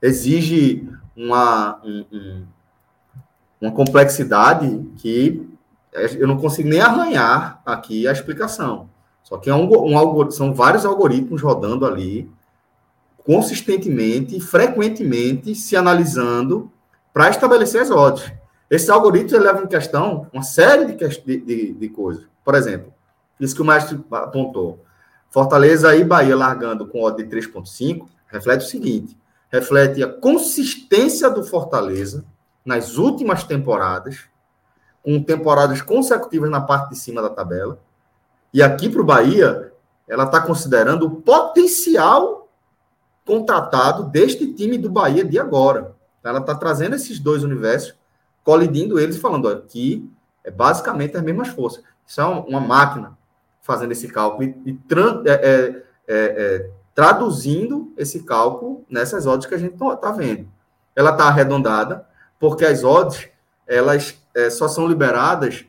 Exige 0.00 0.88
uma, 1.14 1.78
um, 1.84 2.06
um, 2.10 2.46
uma 3.60 3.72
complexidade 3.72 4.90
que 4.96 5.46
eu 5.92 6.26
não 6.26 6.38
consigo 6.38 6.70
nem 6.70 6.80
arranhar 6.80 7.60
aqui 7.66 8.08
a 8.08 8.12
explicação. 8.12 8.88
Só 9.22 9.36
que 9.36 9.50
é 9.50 9.54
um, 9.54 9.68
um, 9.68 10.30
são 10.30 10.54
vários 10.54 10.86
algoritmos 10.86 11.42
rodando 11.42 11.84
ali, 11.84 12.30
consistentemente, 13.26 14.40
frequentemente, 14.40 15.54
se 15.54 15.76
analisando 15.76 16.72
para 17.18 17.30
estabelecer 17.30 17.82
as 17.82 17.90
odds. 17.90 18.32
Esse 18.70 18.92
algoritmo 18.92 19.40
leva 19.40 19.60
em 19.60 19.66
questão 19.66 20.28
uma 20.32 20.44
série 20.44 20.94
de, 20.94 21.40
de, 21.40 21.72
de, 21.72 21.88
coisas. 21.88 22.24
Por 22.44 22.54
exemplo, 22.54 22.94
isso 23.40 23.56
que 23.56 23.60
o 23.60 23.64
mestre 23.64 24.00
apontou. 24.12 24.84
Fortaleza 25.28 25.96
e 25.96 26.04
Bahia 26.04 26.36
largando 26.36 26.86
com 26.86 27.02
odd 27.02 27.20
de 27.20 27.28
3,5 27.28 28.06
reflete 28.28 28.64
o 28.64 28.68
seguinte: 28.68 29.18
reflete 29.50 30.00
a 30.00 30.06
consistência 30.06 31.28
do 31.28 31.42
Fortaleza 31.42 32.24
nas 32.64 32.96
últimas 32.96 33.42
temporadas, 33.42 34.20
com 35.02 35.20
temporadas 35.20 35.82
consecutivas 35.82 36.48
na 36.48 36.60
parte 36.60 36.90
de 36.90 36.98
cima 36.98 37.20
da 37.20 37.30
tabela, 37.30 37.80
e 38.54 38.62
aqui 38.62 38.88
para 38.88 39.02
o 39.02 39.04
Bahia, 39.04 39.72
ela 40.06 40.22
está 40.22 40.40
considerando 40.40 41.06
o 41.06 41.16
potencial 41.16 42.48
contratado 43.24 44.04
deste 44.04 44.52
time 44.52 44.78
do 44.78 44.88
Bahia 44.88 45.24
de 45.24 45.36
agora. 45.36 45.97
Ela 46.22 46.40
está 46.40 46.54
trazendo 46.54 46.96
esses 46.96 47.18
dois 47.18 47.42
universos, 47.44 47.94
colidindo 48.44 48.98
eles 48.98 49.16
e 49.16 49.20
falando: 49.20 49.48
aqui 49.48 50.10
é 50.44 50.50
basicamente 50.50 51.16
as 51.16 51.22
mesmas 51.22 51.48
forças. 51.48 51.82
Isso 52.06 52.20
é 52.20 52.24
uma 52.24 52.60
máquina 52.60 53.16
fazendo 53.60 53.92
esse 53.92 54.08
cálculo 54.08 54.44
e, 54.44 54.56
e 54.64 54.78
é, 55.26 55.32
é, 55.32 55.48
é, 55.50 55.84
é, 56.08 56.70
traduzindo 56.94 57.92
esse 57.98 58.22
cálculo 58.22 58.84
nessas 58.88 59.26
odds 59.26 59.46
que 59.46 59.54
a 59.54 59.58
gente 59.58 59.74
está 59.74 60.10
vendo. 60.10 60.48
Ela 60.96 61.10
está 61.10 61.24
arredondada, 61.24 62.06
porque 62.40 62.64
as 62.64 62.82
odds 62.82 63.28
elas 63.66 64.18
é, 64.34 64.48
só 64.48 64.66
são 64.66 64.88
liberadas 64.88 65.66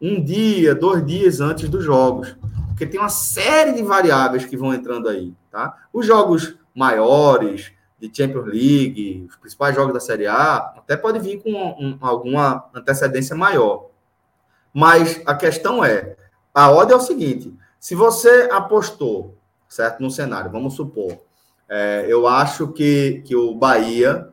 um 0.00 0.22
dia, 0.22 0.74
dois 0.74 1.04
dias 1.04 1.40
antes 1.40 1.68
dos 1.68 1.84
jogos. 1.84 2.34
Porque 2.68 2.86
tem 2.86 2.98
uma 2.98 3.10
série 3.10 3.72
de 3.72 3.82
variáveis 3.82 4.46
que 4.46 4.56
vão 4.56 4.72
entrando 4.72 5.08
aí, 5.08 5.34
tá? 5.50 5.76
Os 5.92 6.06
jogos 6.06 6.56
maiores, 6.74 7.72
de 8.08 8.16
Champions 8.16 8.46
League, 8.46 9.26
os 9.28 9.36
principais 9.36 9.74
jogos 9.74 9.94
da 9.94 10.00
Série 10.00 10.26
A, 10.26 10.56
até 10.76 10.96
pode 10.96 11.18
vir 11.18 11.42
com 11.42 11.50
um, 11.50 11.96
alguma 12.00 12.68
antecedência 12.74 13.34
maior. 13.34 13.88
Mas 14.72 15.22
a 15.24 15.34
questão 15.34 15.84
é, 15.84 16.16
a 16.52 16.70
ordem 16.70 16.94
é 16.94 16.96
o 16.96 17.00
seguinte, 17.00 17.54
se 17.80 17.94
você 17.94 18.48
apostou, 18.50 19.36
certo, 19.68 20.00
no 20.00 20.10
cenário, 20.10 20.50
vamos 20.50 20.74
supor, 20.74 21.18
é, 21.68 22.04
eu 22.08 22.26
acho 22.26 22.68
que, 22.68 23.22
que 23.24 23.34
o 23.34 23.54
Bahia, 23.54 24.28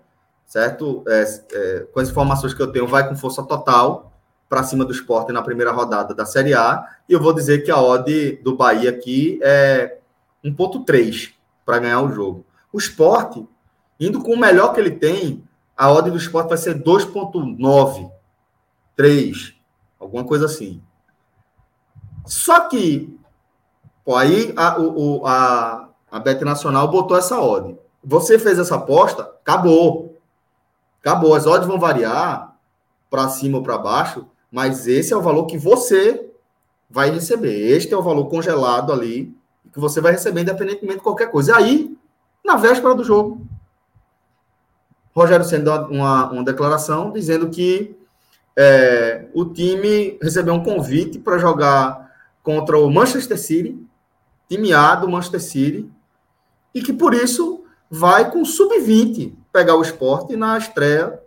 certo, 0.46 1.04
é, 1.08 1.24
é, 1.54 1.80
com 1.92 2.00
as 2.00 2.10
informações 2.10 2.54
que 2.54 2.62
eu 2.62 2.72
tenho, 2.72 2.88
vai 2.88 3.08
com 3.08 3.16
força 3.16 3.44
total, 3.44 4.12
para 4.50 4.64
cima 4.64 4.84
do 4.84 4.92
esporte 4.92 5.32
na 5.32 5.42
primeira 5.42 5.72
rodada 5.72 6.14
da 6.14 6.26
Série 6.26 6.54
A. 6.54 6.86
E 7.08 7.14
eu 7.14 7.22
vou 7.22 7.32
dizer 7.32 7.64
que 7.64 7.72
a 7.72 7.82
odd 7.82 8.34
do 8.44 8.54
Bahia 8.54 8.90
aqui 8.90 9.40
é 9.42 10.00
1,3 10.44 11.32
para 11.66 11.80
ganhar 11.80 12.02
o 12.02 12.12
jogo. 12.12 12.46
O 12.74 12.78
esporte, 12.78 13.48
indo 14.02 14.22
com 14.22 14.34
o 14.34 14.40
melhor 14.40 14.74
que 14.74 14.80
ele 14.80 14.92
tem, 14.92 15.44
a 15.78 15.92
odd 15.92 16.10
do 16.10 16.18
esporte 16.18 16.50
vai 16.50 16.58
ser 16.58 16.82
2,9, 16.82 18.12
3, 18.96 19.54
alguma 20.00 20.24
coisa 20.24 20.46
assim. 20.46 20.82
Só 22.26 22.68
que, 22.68 23.16
pô, 24.04 24.16
aí 24.16 24.54
a, 24.58 24.80
o, 24.80 25.26
a, 25.26 25.90
a 26.12 26.20
Bet 26.20 26.44
Nacional 26.44 26.88
botou 26.88 27.16
essa 27.16 27.40
odd. 27.40 27.78
Você 28.04 28.40
fez 28.40 28.58
essa 28.58 28.76
aposta, 28.76 29.22
acabou. 29.22 30.20
Acabou. 31.00 31.36
As 31.36 31.46
odds 31.46 31.68
vão 31.68 31.80
variar 31.80 32.56
para 33.10 33.30
cima 33.30 33.60
ou 33.60 33.64
para 33.64 33.78
baixo, 33.78 34.26
mas 34.52 34.88
esse 34.88 35.14
é 35.14 35.18
o 35.18 35.22
valor 35.22 35.46
que 35.46 35.58
você 35.58 36.32
vai 36.90 37.12
receber. 37.12 37.54
Este 37.54 37.94
é 37.94 37.98
o 37.98 38.02
valor 38.02 38.26
congelado 38.26 38.92
ali 38.92 39.36
que 39.72 39.80
você 39.80 40.02
vai 40.02 40.12
receber 40.14 40.42
independentemente 40.42 40.98
de 40.98 41.04
qualquer 41.04 41.30
coisa. 41.30 41.52
E 41.52 41.56
aí, 41.56 41.98
na 42.44 42.56
véspera 42.56 42.94
do 42.96 43.04
jogo, 43.04 43.48
Rogério 45.14 45.46
sendo 45.46 45.72
uma, 45.88 46.32
uma 46.32 46.44
declaração 46.44 47.12
dizendo 47.12 47.50
que 47.50 47.96
é, 48.58 49.28
o 49.34 49.46
time 49.46 50.18
recebeu 50.22 50.54
um 50.54 50.64
convite 50.64 51.20
para 51.20 51.38
jogar 51.38 52.12
contra 52.44 52.78
o 52.78 52.90
Manchester 52.90 53.40
City, 53.40 53.78
time 54.50 54.74
A 54.74 54.96
do 54.96 55.10
Manchester 55.10 55.42
City, 55.42 55.90
e 56.74 56.82
que 56.82 56.94
por 56.94 57.14
isso 57.14 57.64
vai 57.90 58.32
com 58.32 58.46
sub-20 58.46 59.34
pegar 59.52 59.76
o 59.76 59.82
esporte 59.82 60.36
na 60.36 60.58
estreia 60.58 61.20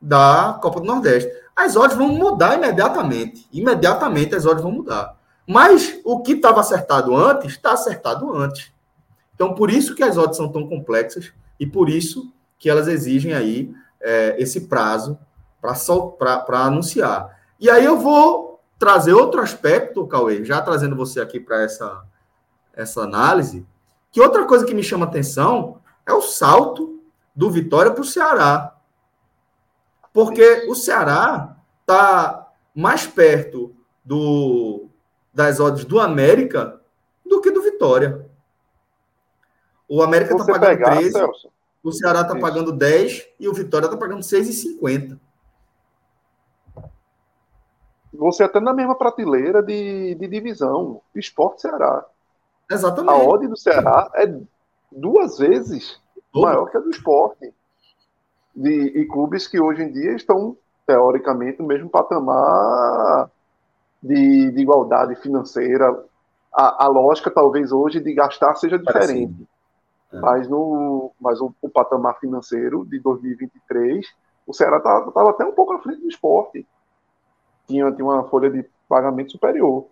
da 0.00 0.58
Copa 0.60 0.80
do 0.80 0.86
Nordeste 0.86 1.30
as 1.54 1.76
odds 1.76 1.96
vão 1.96 2.08
mudar 2.08 2.56
imediatamente. 2.56 3.46
Imediatamente 3.52 4.34
as 4.34 4.44
odds 4.44 4.62
vão 4.62 4.72
mudar. 4.72 5.16
Mas 5.46 6.00
o 6.04 6.20
que 6.20 6.32
estava 6.32 6.60
acertado 6.60 7.14
antes, 7.16 7.52
está 7.52 7.72
acertado 7.72 8.34
antes. 8.34 8.72
Então, 9.34 9.54
por 9.54 9.70
isso 9.70 9.94
que 9.94 10.02
as 10.02 10.16
odds 10.16 10.36
são 10.36 10.50
tão 10.50 10.68
complexas 10.68 11.32
e 11.58 11.66
por 11.66 11.88
isso 11.88 12.32
que 12.62 12.70
elas 12.70 12.86
exigem 12.86 13.34
aí 13.34 13.74
é, 14.00 14.40
esse 14.40 14.68
prazo 14.68 15.18
para 15.60 16.60
anunciar. 16.60 17.36
E 17.58 17.68
aí 17.68 17.84
eu 17.84 17.98
vou 17.98 18.60
trazer 18.78 19.12
outro 19.12 19.40
aspecto, 19.40 20.06
Cauê, 20.06 20.44
já 20.44 20.62
trazendo 20.62 20.94
você 20.94 21.20
aqui 21.20 21.40
para 21.40 21.60
essa, 21.62 22.04
essa 22.72 23.00
análise, 23.00 23.66
que 24.12 24.20
outra 24.20 24.44
coisa 24.44 24.64
que 24.64 24.74
me 24.74 24.82
chama 24.84 25.06
atenção 25.06 25.80
é 26.06 26.12
o 26.12 26.22
salto 26.22 27.02
do 27.34 27.50
Vitória 27.50 27.90
para 27.90 28.00
o 28.00 28.04
Ceará. 28.04 28.76
Porque 30.12 30.64
o 30.68 30.76
Ceará 30.76 31.56
está 31.80 32.48
mais 32.72 33.08
perto 33.08 33.74
do, 34.04 34.86
das 35.34 35.58
odds 35.58 35.84
do 35.84 35.98
América 35.98 36.80
do 37.26 37.40
que 37.40 37.50
do 37.50 37.60
Vitória. 37.60 38.24
O 39.88 40.00
América 40.00 40.34
está 40.34 40.44
pagando 40.44 40.76
pegar, 40.78 40.96
13, 40.98 41.10
Celso. 41.10 41.52
O 41.82 41.92
Ceará 41.92 42.20
está 42.22 42.38
pagando 42.38 42.72
10 42.72 43.28
e 43.40 43.48
o 43.48 43.52
Vitória 43.52 43.86
está 43.86 43.96
pagando 43.96 44.20
6,50. 44.20 45.18
Você 48.12 48.44
até 48.44 48.60
na 48.60 48.72
mesma 48.72 48.94
prateleira 48.94 49.62
de, 49.62 50.14
de 50.14 50.28
divisão, 50.28 51.00
Esporte 51.14 51.62
Ceará. 51.62 52.04
Exatamente. 52.70 53.10
A 53.10 53.16
odd 53.16 53.48
do 53.48 53.56
Ceará 53.56 54.10
é 54.14 54.32
duas 54.90 55.38
vezes 55.38 56.00
maior 56.34 56.70
que 56.70 56.76
a 56.76 56.80
do 56.80 56.90
esporte 56.90 57.52
de, 58.54 58.70
e 58.70 59.06
clubes 59.06 59.48
que 59.48 59.60
hoje 59.60 59.82
em 59.82 59.92
dia 59.92 60.12
estão, 60.12 60.56
teoricamente, 60.86 61.60
no 61.60 61.66
mesmo 61.66 61.88
patamar 61.88 63.30
de, 64.02 64.50
de 64.50 64.60
igualdade 64.60 65.16
financeira. 65.16 66.04
A, 66.54 66.84
a, 66.84 66.88
lógica, 66.88 67.30
talvez, 67.30 67.72
hoje, 67.72 67.98
de 67.98 68.12
gastar 68.12 68.54
seja 68.56 68.78
diferente. 68.78 69.46
É. 70.12 70.20
Mas, 70.20 70.48
no, 70.48 71.12
mas 71.20 71.40
o, 71.40 71.54
o, 71.62 71.68
patamar 71.68 72.18
financeiro 72.18 72.84
de 72.84 73.00
2023, 73.00 74.06
o 74.46 74.52
Ceará 74.52 74.76
estava 74.76 75.10
tá, 75.10 75.30
até 75.30 75.44
um 75.44 75.52
pouco 75.52 75.72
à 75.72 75.78
frente 75.80 76.00
do 76.00 76.08
esporte. 76.08 76.66
Tinha, 77.66 77.90
tinha 77.92 78.04
uma 78.04 78.24
folha 78.28 78.50
de 78.50 78.68
pagamento 78.88 79.32
superior. 79.32 79.86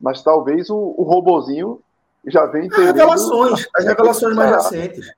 Mas 0.00 0.22
talvez 0.22 0.70
o, 0.70 0.76
o 0.76 1.02
robozinho 1.02 1.80
já 2.26 2.46
vem 2.46 2.68
As 2.70 2.76
revelações, 2.76 3.68
as 3.74 3.84
revelações 3.84 4.34
mais 4.34 4.50
recentes. 4.50 5.12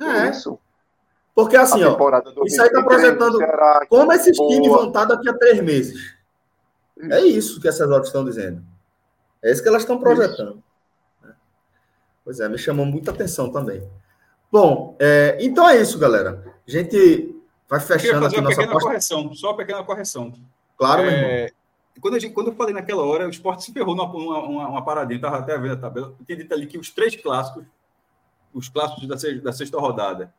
É. 0.00 0.30
Isso. 0.30 0.58
Porque 1.34 1.56
assim, 1.56 1.82
ó, 1.84 1.96
isso 2.44 2.60
aí 2.60 2.68
está 2.68 2.82
projetando 2.82 3.38
como 3.88 4.12
esses 4.12 4.36
boa. 4.36 4.50
times 4.50 4.68
vão 4.68 4.88
estar 4.88 5.04
daqui 5.06 5.28
a 5.28 5.32
três 5.32 5.62
meses. 5.62 6.14
É 7.10 7.20
isso 7.20 7.60
que 7.60 7.68
essas 7.68 7.88
odds 7.88 8.08
estão 8.08 8.24
dizendo. 8.24 8.62
É 9.42 9.50
isso 9.50 9.62
que 9.62 9.68
elas 9.68 9.82
estão 9.82 9.98
projetando. 9.98 10.56
Isso. 10.56 10.69
Pois 12.24 12.40
é, 12.40 12.48
me 12.48 12.58
chamou 12.58 12.86
muita 12.86 13.10
atenção 13.10 13.50
também. 13.50 13.82
Bom, 14.50 14.96
é, 14.98 15.38
então 15.40 15.68
é 15.68 15.80
isso, 15.80 15.98
galera. 15.98 16.44
A 16.66 16.70
gente 16.70 17.34
vai 17.68 17.80
fechando 17.80 18.26
aqui 18.26 18.40
nossa 18.40 18.56
pequena 18.56 18.80
correção, 18.80 19.34
só 19.34 19.48
uma 19.48 19.56
pequena 19.56 19.84
correção. 19.84 20.32
Claro, 20.76 21.02
é, 21.02 21.04
meu 21.04 21.12
irmão. 21.12 21.50
Quando, 22.00 22.14
a 22.14 22.18
gente, 22.18 22.32
quando 22.32 22.48
eu 22.48 22.54
falei 22.54 22.72
naquela 22.72 23.02
hora, 23.02 23.26
o 23.26 23.30
esporte 23.30 23.64
se 23.64 23.72
ferrou 23.72 23.94
numa 23.94 24.10
uma, 24.10 24.68
uma, 24.68 24.84
paradinha, 24.84 25.16
estava 25.16 25.38
até 25.38 25.56
vendo 25.58 25.74
a 25.74 25.76
tabela. 25.76 26.14
Eu 26.18 26.24
tinha 26.24 26.38
dito 26.38 26.52
ali 26.54 26.66
que 26.66 26.78
os 26.78 26.90
três 26.90 27.14
clássicos, 27.14 27.64
os 28.54 28.68
clássicos 28.68 29.06
da, 29.06 29.16
da 29.42 29.52
sexta 29.52 29.78
rodada, 29.78 30.32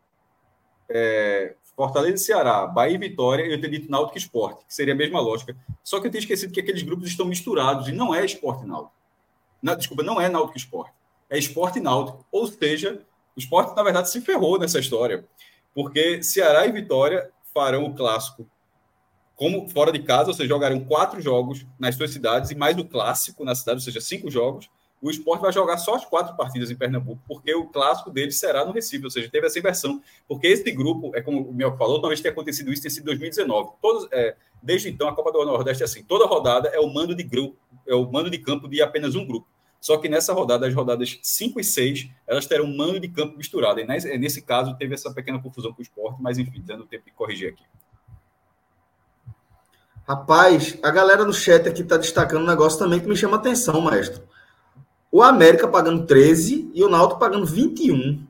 é, 0.90 1.56
Fortaleza 1.76 2.16
e 2.16 2.20
Ceará, 2.20 2.66
Bahia 2.66 2.96
e 2.96 2.98
Vitória, 2.98 3.44
eu 3.44 3.62
teria 3.62 3.80
dito 3.80 3.92
Náutico 3.92 4.18
e 4.18 4.22
Esporte, 4.22 4.66
que 4.66 4.74
seria 4.74 4.94
a 4.94 4.98
mesma 4.98 5.20
lógica. 5.20 5.56
Só 5.84 6.00
que 6.00 6.08
eu 6.08 6.12
tinha 6.12 6.20
esquecido 6.20 6.52
que 6.52 6.60
aqueles 6.60 6.84
grupos 6.84 7.08
estão 7.08 7.26
misturados 7.26 7.88
e 7.88 7.92
não 7.92 8.14
é 8.14 8.26
Esporte 8.26 8.64
e 8.64 8.68
Náutico. 8.68 8.94
Não, 9.62 9.76
desculpa, 9.76 10.04
não 10.04 10.20
é 10.20 10.28
Náutico 10.28 10.58
e 10.58 10.62
Esporte. 10.62 10.94
É 11.32 11.40
Esporte 11.40 11.80
Náutico. 11.80 12.24
Ou 12.32 12.46
seja, 12.46 13.02
o 13.36 13.40
Esporte, 13.40 13.76
na 13.76 13.82
verdade, 13.82 14.12
se 14.12 14.22
ferrou 14.22 14.60
nessa 14.60 14.80
história. 14.80 15.26
Porque 15.74 16.22
Ceará 16.22 16.68
e 16.68 16.72
Vitória 16.72 17.32
farão 17.54 17.86
o 17.86 17.96
clássico 17.96 18.48
como 19.36 19.68
fora 19.70 19.92
de 19.92 20.04
casa, 20.04 20.30
ou 20.30 20.36
seja, 20.36 20.50
jogarão 20.50 20.82
quatro 20.82 21.20
jogos 21.20 21.66
nas 21.80 21.96
suas 21.96 22.12
cidades 22.12 22.52
e 22.52 22.56
mais 22.56 22.78
o 22.78 22.86
clássico 22.86 23.44
na 23.44 23.56
cidade, 23.56 23.78
ou 23.78 23.82
seja, 23.82 24.00
cinco 24.00 24.30
jogos 24.30 24.70
o 25.02 25.10
esporte 25.10 25.42
vai 25.42 25.52
jogar 25.52 25.78
só 25.80 25.96
as 25.96 26.06
quatro 26.06 26.38
partidas 26.38 26.70
em 26.70 26.76
Pernambuco, 26.76 27.22
porque 27.28 27.54
o 27.56 27.66
clássico 27.66 28.12
dele 28.12 28.32
será 28.32 28.64
no 28.64 28.72
Recife, 28.72 29.04
ou 29.04 29.10
seja, 29.10 29.30
teve 29.30 29.48
essa 29.48 29.58
inversão. 29.58 30.02
Porque 30.28 30.46
esse 30.46 30.72
grupo, 30.72 31.12
é 31.16 31.22
como 31.22 31.42
o 31.42 31.54
Mel 31.54 31.76
falou, 31.76 32.00
talvez 32.00 32.22
tenha 32.22 32.32
acontecido 32.32 32.72
isso, 32.72 32.84
tenha 32.84 32.92
sido 32.92 33.04
em 33.04 33.18
2019. 33.18 33.72
Todos, 33.82 34.08
é, 34.12 34.36
desde 34.62 34.90
então, 34.90 35.08
a 35.08 35.16
Copa 35.16 35.32
do 35.32 35.44
Nordeste 35.44 35.82
é 35.82 35.86
assim: 35.86 36.04
toda 36.04 36.28
rodada 36.28 36.70
é 36.70 36.80
o 36.80 36.94
mando 36.94 37.16
de 37.16 37.24
grupo, 37.24 37.58
é 37.88 37.96
o 37.96 38.10
mando 38.12 38.30
de 38.30 38.38
campo 38.38 38.68
de 38.68 38.80
apenas 38.80 39.16
um 39.16 39.26
grupo. 39.26 39.48
Só 39.82 39.98
que 39.98 40.08
nessa 40.08 40.32
rodada, 40.32 40.68
as 40.68 40.76
rodadas 40.76 41.18
5 41.24 41.60
e 41.60 41.64
6, 41.64 42.08
elas 42.28 42.46
terão 42.46 42.66
um 42.66 42.78
mando 42.78 43.00
de 43.00 43.08
campo 43.08 43.36
misturado. 43.36 43.80
E 43.80 44.18
nesse 44.20 44.44
caso, 44.44 44.78
teve 44.78 44.94
essa 44.94 45.12
pequena 45.12 45.42
confusão 45.42 45.74
com 45.74 45.80
o 45.80 45.82
esporte, 45.82 46.22
mas 46.22 46.38
enfim, 46.38 46.62
dando 46.64 46.86
tempo 46.86 47.06
de 47.06 47.12
corrigir 47.12 47.50
aqui. 47.50 47.64
Rapaz, 50.08 50.78
a 50.84 50.92
galera 50.92 51.26
do 51.26 51.34
chat 51.34 51.68
aqui 51.68 51.82
está 51.82 51.98
destacando 51.98 52.44
um 52.44 52.48
negócio 52.48 52.78
também 52.78 53.00
que 53.00 53.08
me 53.08 53.16
chama 53.16 53.38
atenção, 53.38 53.82
maestro. 53.82 54.22
O 55.12 55.24
América 55.24 55.68
pagando 55.68 56.06
13 56.06 56.70
e 56.76 56.84
o 56.84 56.90
Náutico 56.90 57.20
pagando 57.20 57.46
21. 57.46 58.24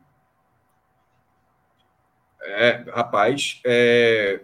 É, 2.43 2.85
rapaz, 2.93 3.59
é... 3.65 4.41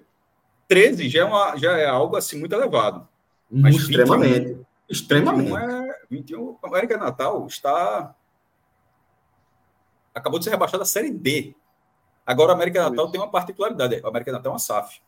13 0.68 1.08
já 1.08 1.22
é, 1.22 1.24
uma, 1.24 1.56
já 1.56 1.78
é 1.78 1.86
algo 1.86 2.18
assim 2.18 2.38
muito 2.38 2.54
elevado. 2.54 3.08
Mas 3.50 3.76
extremamente. 3.76 4.50
21, 4.50 4.66
extremamente. 4.90 5.52
21, 5.52 5.58
é, 5.58 6.02
21, 6.10 6.58
a 6.64 6.68
América 6.68 6.98
Natal 6.98 7.46
está. 7.48 8.16
Acabou 10.14 10.40
de 10.40 10.46
ser 10.46 10.52
rebaixada 10.52 10.84
a 10.84 10.86
Série 10.86 11.12
D. 11.12 11.56
Agora, 12.26 12.52
a 12.52 12.56
América 12.56 12.90
Natal 12.90 13.10
tem 13.12 13.22
uma 13.22 13.30
particularidade. 13.30 14.02
A 14.04 14.08
América 14.08 14.32
Natal 14.32 14.52
é 14.52 14.54
uma 14.54 14.60
SAF 14.60 15.00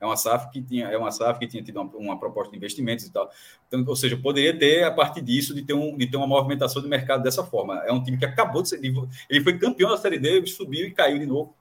é 0.00 0.06
uma 0.06 0.16
SAF 0.16 0.50
que 0.50 0.62
tinha, 0.62 0.86
é 0.86 0.96
uma 0.96 1.10
SAF 1.10 1.38
que 1.38 1.46
tinha 1.46 1.62
tido 1.62 1.80
uma, 1.80 1.90
uma, 1.96 2.18
proposta 2.18 2.50
de 2.50 2.56
investimentos 2.56 3.04
e 3.04 3.12
tal. 3.12 3.30
Então, 3.66 3.84
ou 3.86 3.96
seja, 3.96 4.16
poderia 4.16 4.56
ter, 4.56 4.84
a 4.84 4.92
partir 4.92 5.20
disso, 5.20 5.54
de 5.54 5.62
ter, 5.62 5.74
um, 5.74 5.96
de 5.96 6.06
ter 6.06 6.16
uma 6.16 6.26
movimentação 6.26 6.80
de 6.80 6.88
mercado 6.88 7.22
dessa 7.22 7.44
forma. 7.44 7.82
É 7.84 7.92
um 7.92 8.02
time 8.02 8.16
que 8.16 8.24
acabou 8.24 8.62
de 8.62 8.68
ser. 8.68 8.80
Ele 9.28 9.42
foi 9.42 9.58
campeão 9.58 9.90
da 9.90 9.96
Série 9.96 10.18
D, 10.18 10.46
subiu 10.46 10.86
e 10.86 10.92
caiu 10.92 11.18
de 11.18 11.26
novo. 11.26 11.54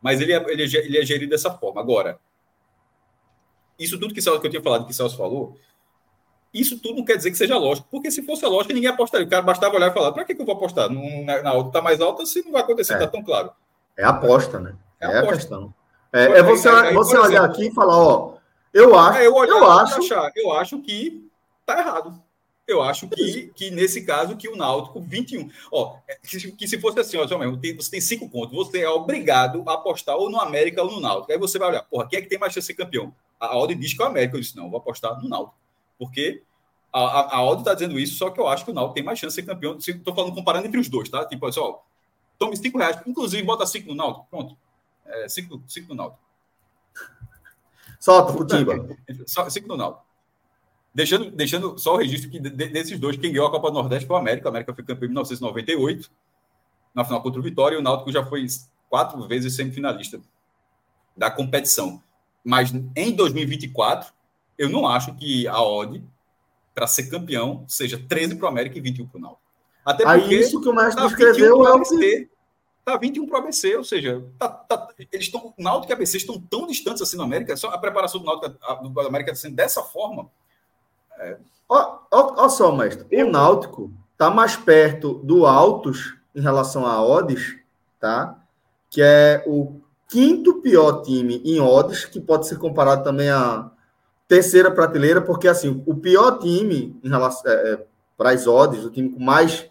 Mas 0.00 0.20
ele, 0.20 0.32
é, 0.32 0.36
ele, 0.50 0.62
é, 0.64 0.66
ele 0.84 0.98
é 0.98 1.04
gerido 1.04 1.30
dessa 1.30 1.50
forma. 1.50 1.80
Agora, 1.80 2.18
isso 3.78 3.98
tudo 3.98 4.12
que, 4.12 4.20
que 4.20 4.28
eu 4.28 4.50
tinha 4.50 4.62
falado, 4.62 4.84
que 4.84 4.90
o 4.90 4.94
Celso 4.94 5.16
falou, 5.16 5.56
isso 6.60 6.78
tudo 6.78 6.96
não 6.96 7.04
quer 7.04 7.16
dizer 7.16 7.30
que 7.30 7.36
seja 7.36 7.56
lógico, 7.56 7.88
porque 7.90 8.10
se 8.10 8.22
fosse 8.22 8.44
lógico, 8.46 8.72
ninguém 8.72 8.90
apostaria. 8.90 9.26
O 9.26 9.30
cara 9.30 9.42
bastava 9.42 9.76
olhar 9.76 9.90
e 9.90 9.94
falar: 9.94 10.12
para 10.12 10.24
que, 10.24 10.34
que 10.34 10.40
eu 10.40 10.46
vou 10.46 10.54
apostar? 10.54 10.88
Na, 10.90 11.42
na 11.42 11.52
outra 11.52 11.68
está 11.68 11.82
mais 11.82 12.00
alta, 12.00 12.24
se 12.24 12.42
não 12.44 12.52
vai 12.52 12.62
acontecer, 12.62 12.94
está 12.94 13.04
é. 13.04 13.08
tão 13.08 13.22
claro. 13.22 13.50
É 13.96 14.04
aposta, 14.04 14.58
né? 14.58 14.74
É, 15.00 15.06
é 15.06 15.18
a 15.18 15.26
questão. 15.26 15.74
É, 16.12 16.24
é 16.24 16.42
você, 16.42 16.68
aí, 16.68 16.94
você 16.94 17.16
olhar 17.16 17.28
exemplo, 17.28 17.46
aqui 17.46 17.66
e 17.66 17.74
falar, 17.74 17.96
ó, 17.96 18.34
eu 18.72 18.98
acho, 18.98 19.18
é, 19.18 19.26
eu, 19.26 19.34
olhar, 19.34 19.52
eu 19.52 19.70
acho, 19.70 19.98
achar, 19.98 20.32
eu 20.34 20.52
acho 20.52 20.80
que 20.80 21.28
tá 21.64 21.78
errado. 21.78 22.22
Eu 22.66 22.82
acho 22.82 23.08
que, 23.08 23.52
que 23.54 23.70
nesse 23.70 24.04
caso 24.04 24.36
que 24.36 24.48
o 24.48 24.56
Náutico 24.56 25.00
21, 25.00 25.48
ó, 25.70 25.98
é, 26.08 26.16
que, 26.16 26.50
que 26.50 26.66
se 26.66 26.80
fosse 26.80 26.98
assim, 26.98 27.16
ó, 27.16 27.24
você 27.24 27.90
tem 27.90 28.00
cinco 28.00 28.28
pontos, 28.28 28.56
você 28.56 28.80
é 28.80 28.90
obrigado 28.90 29.62
a 29.68 29.74
apostar 29.74 30.16
ou 30.16 30.28
no 30.28 30.40
América 30.40 30.82
ou 30.82 30.90
no 30.90 31.00
Náutico. 31.00 31.30
Aí 31.30 31.38
você 31.38 31.58
vai 31.58 31.68
olhar, 31.68 31.82
porra, 31.82 32.08
quem 32.08 32.18
é 32.18 32.22
que 32.22 32.28
tem 32.28 32.38
mais 32.38 32.52
chance 32.52 32.66
de 32.66 32.74
ser 32.74 32.82
campeão? 32.82 33.14
A, 33.38 33.56
a 33.56 33.66
diz 33.74 33.94
que 33.94 34.02
é 34.02 34.04
o 34.04 34.08
América. 34.08 34.36
Eu 34.36 34.40
disse, 34.40 34.56
não, 34.56 34.68
vou 34.68 34.78
apostar 34.78 35.20
no 35.22 35.28
Náutico. 35.28 35.54
Porque 35.98 36.42
a, 36.92 37.00
a, 37.00 37.40
a 37.40 37.54
está 37.54 37.74
dizendo 37.74 37.98
isso, 37.98 38.16
só 38.16 38.30
que 38.30 38.40
eu 38.40 38.48
acho 38.48 38.64
que 38.64 38.70
o 38.70 38.74
Náutico 38.74 38.94
tem 38.94 39.04
mais 39.04 39.18
chance 39.18 39.36
de 39.36 39.42
ser 39.42 39.46
campeão. 39.46 39.76
Estou 39.76 40.14
falando 40.14 40.34
comparando 40.34 40.66
entre 40.66 40.80
os 40.80 40.88
dois, 40.88 41.08
tá? 41.08 41.24
Tipo, 41.26 41.46
assim, 41.46 41.60
ó, 41.60 41.78
tome 42.38 42.56
cinco 42.56 42.78
reais, 42.78 42.98
inclusive 43.06 43.42
bota 43.42 43.66
cinco 43.66 43.88
no 43.88 43.94
Náutico, 43.94 44.26
pronto. 44.30 44.56
É, 45.04 45.28
cinco, 45.28 45.62
cinco 45.68 45.88
no 45.90 45.94
Náutico. 45.96 46.20
Solta, 48.00 48.32
Futimba. 48.32 48.88
Cinco 49.50 49.68
no 49.68 49.76
Náutico. 49.76 50.06
Deixando, 50.94 51.30
deixando 51.30 51.78
só 51.78 51.94
o 51.94 51.98
registro 51.98 52.30
que 52.30 52.40
desses 52.40 52.98
dois, 52.98 53.18
quem 53.18 53.30
ganhou 53.30 53.46
a 53.46 53.50
Copa 53.50 53.70
do 53.70 53.74
Nordeste 53.74 54.06
foi 54.06 54.16
o 54.16 54.18
América. 54.18 54.46
O 54.46 54.48
América 54.48 54.74
foi 54.74 54.82
campeão 54.82 55.06
em 55.06 55.10
1998, 55.10 56.10
na 56.94 57.04
final 57.04 57.20
contra 57.20 57.38
o 57.38 57.42
Vitória, 57.42 57.76
e 57.76 57.78
o 57.78 57.82
Náutico 57.82 58.10
já 58.10 58.24
foi 58.24 58.46
quatro 58.88 59.26
vezes 59.28 59.54
semifinalista 59.54 60.20
da 61.14 61.30
competição. 61.30 62.02
Mas 62.42 62.72
em 62.96 63.12
2024, 63.14 64.10
eu 64.58 64.68
não 64.68 64.86
acho 64.86 65.14
que 65.14 65.46
a 65.48 65.60
odd 65.60 66.02
para 66.74 66.86
ser 66.86 67.08
campeão 67.08 67.64
seja 67.66 67.98
13 67.98 68.36
para 68.36 68.46
o 68.46 68.48
América 68.48 68.76
e 68.76 68.80
21 68.80 69.06
para 69.06 69.18
o 69.18 69.20
Náutico. 69.20 69.42
Até 69.84 70.04
porque 70.04 70.34
Aí 70.34 70.40
isso 70.40 70.60
que 70.60 70.68
o 70.68 70.74
Mestre 70.74 71.02
tá 71.02 71.06
escreveu 71.06 71.66
é 71.66 71.72
o 71.72 71.82
que... 71.82 72.28
Tá 72.84 72.96
21 72.96 73.26
para 73.26 73.40
o 73.40 73.42
ABC, 73.42 73.76
ou 73.76 73.82
seja, 73.82 74.24
tá, 74.38 74.48
tá, 74.48 74.88
eles 75.10 75.26
estão. 75.26 75.52
Náutico 75.58 75.90
e 75.90 75.94
ABC 75.94 76.18
estão 76.18 76.40
tão 76.40 76.68
distantes 76.68 77.02
assim 77.02 77.16
na 77.16 77.24
América, 77.24 77.56
só 77.56 77.70
a 77.70 77.78
preparação 77.78 78.20
do 78.20 78.26
Náutico 78.26 78.88
do 78.88 79.00
América 79.00 79.34
sendo 79.34 79.48
assim, 79.48 79.54
dessa 79.56 79.82
forma. 79.82 80.30
É... 81.18 81.36
Ó, 81.68 81.98
ó, 82.12 82.44
ó 82.44 82.48
só, 82.48 82.70
mestre. 82.70 83.04
O 83.10 83.28
Náutico 83.28 83.92
tá 84.16 84.30
mais 84.30 84.54
perto 84.54 85.14
do 85.14 85.46
Altos 85.46 86.14
em 86.32 86.40
relação 86.40 86.86
a 86.86 87.04
odds, 87.04 87.56
tá? 87.98 88.38
Que 88.88 89.02
é 89.02 89.42
o 89.48 89.80
quinto 90.08 90.60
pior 90.60 91.02
time 91.02 91.42
em 91.44 91.58
odds, 91.58 92.04
que 92.04 92.20
pode 92.20 92.46
ser 92.46 92.56
comparado 92.56 93.02
também 93.02 93.30
à 93.30 93.68
terceira 94.28 94.70
prateleira, 94.70 95.20
porque 95.20 95.48
assim, 95.48 95.82
o 95.86 95.94
pior 95.94 96.38
time 96.38 96.98
em 97.02 97.08
relação 97.08 97.50
é, 97.50 97.72
é, 97.72 97.86
para 98.16 98.30
as 98.30 98.46
odds, 98.46 98.84
o 98.84 98.90
time 98.90 99.10
com 99.10 99.20
mais 99.20 99.68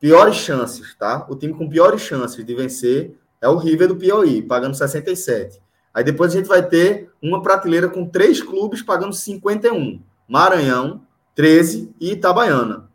piores 0.00 0.36
chances, 0.36 0.94
tá? 0.94 1.26
O 1.28 1.34
time 1.34 1.54
com 1.54 1.68
piores 1.68 2.00
chances 2.02 2.44
de 2.44 2.54
vencer 2.54 3.14
é 3.40 3.48
o 3.48 3.56
River 3.56 3.88
do 3.88 3.96
Piauí, 3.96 4.42
pagando 4.42 4.76
67. 4.76 5.60
Aí 5.92 6.04
depois 6.04 6.32
a 6.32 6.36
gente 6.36 6.48
vai 6.48 6.64
ter 6.66 7.10
uma 7.20 7.42
prateleira 7.42 7.88
com 7.88 8.06
três 8.06 8.40
clubes 8.42 8.82
pagando 8.82 9.12
51. 9.12 10.00
Maranhão, 10.28 11.02
13 11.34 11.94
e 12.00 12.12
Itabaiana. 12.12 12.88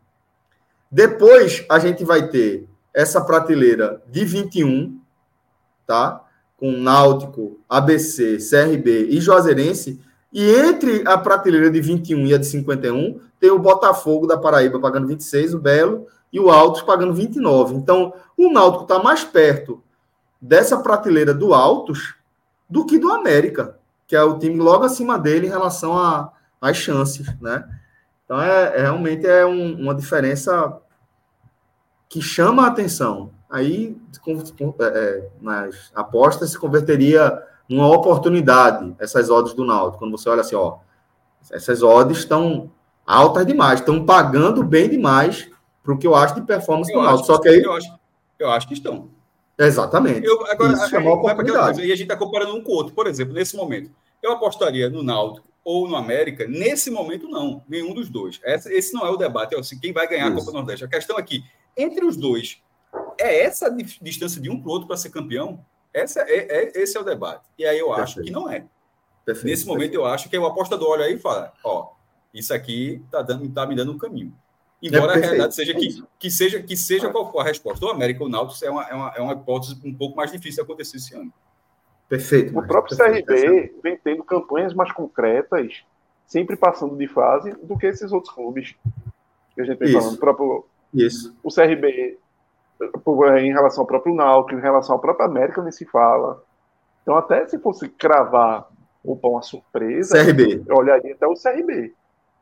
Depois 0.90 1.64
a 1.68 1.78
gente 1.78 2.04
vai 2.04 2.28
ter 2.28 2.68
essa 2.94 3.20
prateleira 3.20 4.00
de 4.08 4.24
21, 4.24 5.00
tá? 5.86 6.24
Com 6.56 6.70
Náutico, 6.70 7.60
ABC, 7.68 8.38
CRB 8.38 9.08
e 9.10 9.20
Juazeirense. 9.20 10.00
E 10.34 10.50
entre 10.50 11.06
a 11.06 11.16
prateleira 11.16 11.70
de 11.70 11.80
21 11.80 12.26
e 12.26 12.34
a 12.34 12.38
de 12.38 12.46
51, 12.46 13.20
tem 13.38 13.52
o 13.52 13.58
Botafogo 13.58 14.26
da 14.26 14.36
Paraíba 14.36 14.80
pagando 14.80 15.06
26, 15.06 15.54
o 15.54 15.60
Belo 15.60 16.08
e 16.32 16.40
o 16.40 16.50
Altos 16.50 16.82
pagando 16.82 17.14
29. 17.14 17.76
Então, 17.76 18.12
o 18.36 18.52
Náutico 18.52 18.82
está 18.82 18.98
mais 18.98 19.22
perto 19.22 19.80
dessa 20.40 20.76
prateleira 20.78 21.32
do 21.32 21.54
Altos 21.54 22.16
do 22.68 22.84
que 22.84 22.98
do 22.98 23.12
América, 23.12 23.78
que 24.08 24.16
é 24.16 24.24
o 24.24 24.36
time 24.36 24.56
logo 24.56 24.84
acima 24.84 25.16
dele 25.16 25.46
em 25.46 25.50
relação 25.50 25.94
às 26.60 26.76
chances, 26.76 27.28
né? 27.40 27.64
Então, 28.24 28.42
é, 28.42 28.78
é 28.78 28.80
realmente 28.80 29.24
é 29.24 29.46
um, 29.46 29.74
uma 29.74 29.94
diferença 29.94 30.80
que 32.08 32.20
chama 32.20 32.64
a 32.64 32.68
atenção. 32.68 33.30
Aí, 33.50 33.96
é, 34.80 34.84
é 34.84 35.28
nas 35.40 35.90
apostas, 35.94 36.50
se 36.50 36.58
converteria 36.58 37.42
numa 37.68 37.88
oportunidade, 37.88 38.94
essas 38.98 39.30
odds 39.30 39.54
do 39.54 39.64
Náutico. 39.64 39.98
Quando 39.98 40.10
você 40.10 40.28
olha 40.28 40.40
assim, 40.40 40.54
ó, 40.54 40.78
essas 41.50 41.82
odds 41.82 42.18
estão 42.18 42.70
altas 43.06 43.46
demais. 43.46 43.80
Estão 43.80 44.04
pagando 44.04 44.62
bem 44.62 44.88
demais 44.88 45.48
para 45.82 45.92
o 45.92 45.98
que 45.98 46.06
eu 46.06 46.14
acho 46.14 46.34
de 46.34 46.42
performance 46.42 46.92
eu 46.92 47.00
do 47.00 47.04
Náutico. 47.04 47.26
Só 47.26 47.38
que 47.38 47.48
aí. 47.48 47.62
Eu 47.62 47.72
acho, 47.72 47.88
eu 48.38 48.50
acho 48.50 48.68
que 48.68 48.74
estão. 48.74 49.10
Exatamente. 49.58 50.26
Eu, 50.26 50.44
agora, 50.46 50.72
Isso 50.72 50.96
uma 50.96 51.14
oportunidade. 51.14 51.80
E 51.80 51.84
a 51.84 51.96
gente 51.96 52.02
está 52.02 52.16
comparando 52.16 52.54
um 52.56 52.62
com 52.62 52.72
o 52.72 52.74
outro. 52.74 52.94
Por 52.94 53.06
exemplo, 53.06 53.34
nesse 53.34 53.56
momento, 53.56 53.90
eu 54.22 54.32
apostaria 54.32 54.88
no 54.88 55.02
Náutico 55.02 55.46
ou 55.64 55.88
no 55.88 55.96
América. 55.96 56.46
Nesse 56.46 56.90
momento, 56.90 57.28
não. 57.28 57.62
Nenhum 57.68 57.94
dos 57.94 58.08
dois. 58.08 58.40
Esse, 58.44 58.92
não 58.92 59.06
é 59.06 59.10
o 59.10 59.16
debate. 59.16 59.54
É 59.54 59.58
assim, 59.58 59.78
quem 59.78 59.92
vai 59.92 60.08
ganhar 60.08 60.28
Isso. 60.28 60.38
a 60.38 60.40
Copa 60.40 60.52
Nordeste. 60.52 60.84
A 60.84 60.88
questão 60.88 61.18
é 61.18 61.22
que, 61.22 61.44
entre 61.76 62.04
os 62.04 62.16
dois, 62.16 62.62
é 63.18 63.42
essa 63.42 63.70
distância 64.00 64.40
de 64.40 64.50
um 64.50 64.60
para 64.60 64.68
o 64.68 64.72
outro 64.72 64.86
para 64.86 64.96
ser 64.96 65.10
campeão? 65.10 65.64
Essa 65.92 66.20
é, 66.22 66.36
é, 66.38 66.82
esse 66.82 66.96
é 66.96 67.00
o 67.00 67.04
debate. 67.04 67.44
E 67.58 67.64
aí 67.64 67.78
eu 67.78 67.86
Perfeito. 67.86 68.04
acho 68.04 68.22
que 68.22 68.30
não 68.30 68.50
é. 68.50 68.64
Perfeito. 69.24 69.46
Nesse 69.46 69.66
momento, 69.66 69.90
Perfeito. 69.90 70.00
eu 70.00 70.06
acho 70.06 70.28
que 70.28 70.36
o 70.36 70.46
apostador 70.46 70.90
olha 70.90 71.06
aí 71.06 71.14
e 71.14 71.18
fala: 71.18 71.52
ó, 71.64 71.90
isso 72.32 72.52
aqui 72.52 73.02
está 73.04 73.24
tá 73.24 73.66
me 73.66 73.74
dando 73.74 73.92
um 73.92 73.98
caminho. 73.98 74.34
Embora 74.82 75.14
é 75.14 75.16
a 75.16 75.20
realidade 75.20 75.54
seja 75.54 75.72
que, 75.72 76.04
que 76.18 76.30
seja, 76.30 76.62
que 76.62 76.76
seja 76.76 77.08
qual 77.08 77.32
for 77.32 77.40
a 77.40 77.44
resposta. 77.44 77.86
O 77.86 77.88
América 77.88 78.22
ou 78.22 78.28
o 78.28 78.30
Náutico 78.30 78.62
é 78.64 78.70
uma, 78.70 78.84
é, 78.84 78.94
uma, 78.94 79.12
é 79.16 79.20
uma 79.20 79.32
hipótese 79.32 79.80
um 79.82 79.94
pouco 79.94 80.14
mais 80.14 80.30
difícil 80.30 80.56
de 80.56 80.60
acontecer 80.60 80.98
esse 80.98 81.14
ano. 81.14 81.32
Perfeito. 82.06 82.56
O 82.58 82.66
próprio 82.66 82.94
CRB 82.94 83.76
vem 83.82 83.96
tendo 83.96 84.22
campanhas 84.22 84.74
mais 84.74 84.92
concretas, 84.92 85.82
sempre 86.26 86.54
passando 86.54 86.96
de 86.98 87.08
fase, 87.08 87.52
do 87.62 87.78
que 87.78 87.86
esses 87.86 88.12
outros 88.12 88.34
clubes 88.34 88.74
que 89.54 89.62
a 89.62 89.64
gente 89.64 89.78
vem 89.78 89.88
Isso. 89.88 89.98
falando. 89.98 90.16
O 90.16 90.18
próprio, 90.18 90.66
Isso. 90.94 91.36
O 91.42 91.52
CRB, 91.52 92.18
em 93.40 93.52
relação 93.52 93.82
ao 93.82 93.86
próprio 93.86 94.14
Náutico, 94.14 94.58
em 94.58 94.62
relação 94.62 94.94
ao 94.94 95.00
próprio 95.00 95.26
América, 95.26 95.62
nem 95.62 95.72
se 95.72 95.84
fala. 95.84 96.42
Então, 97.02 97.16
até 97.16 97.46
se 97.46 97.58
fosse 97.58 97.88
cravar 97.88 98.68
opa, 99.02 99.28
uma 99.28 99.42
surpresa, 99.42 100.24
CRB. 100.24 100.62
eu 100.66 100.76
olharia 100.76 101.12
até 101.12 101.26
o 101.26 101.34
CRB 101.34 101.92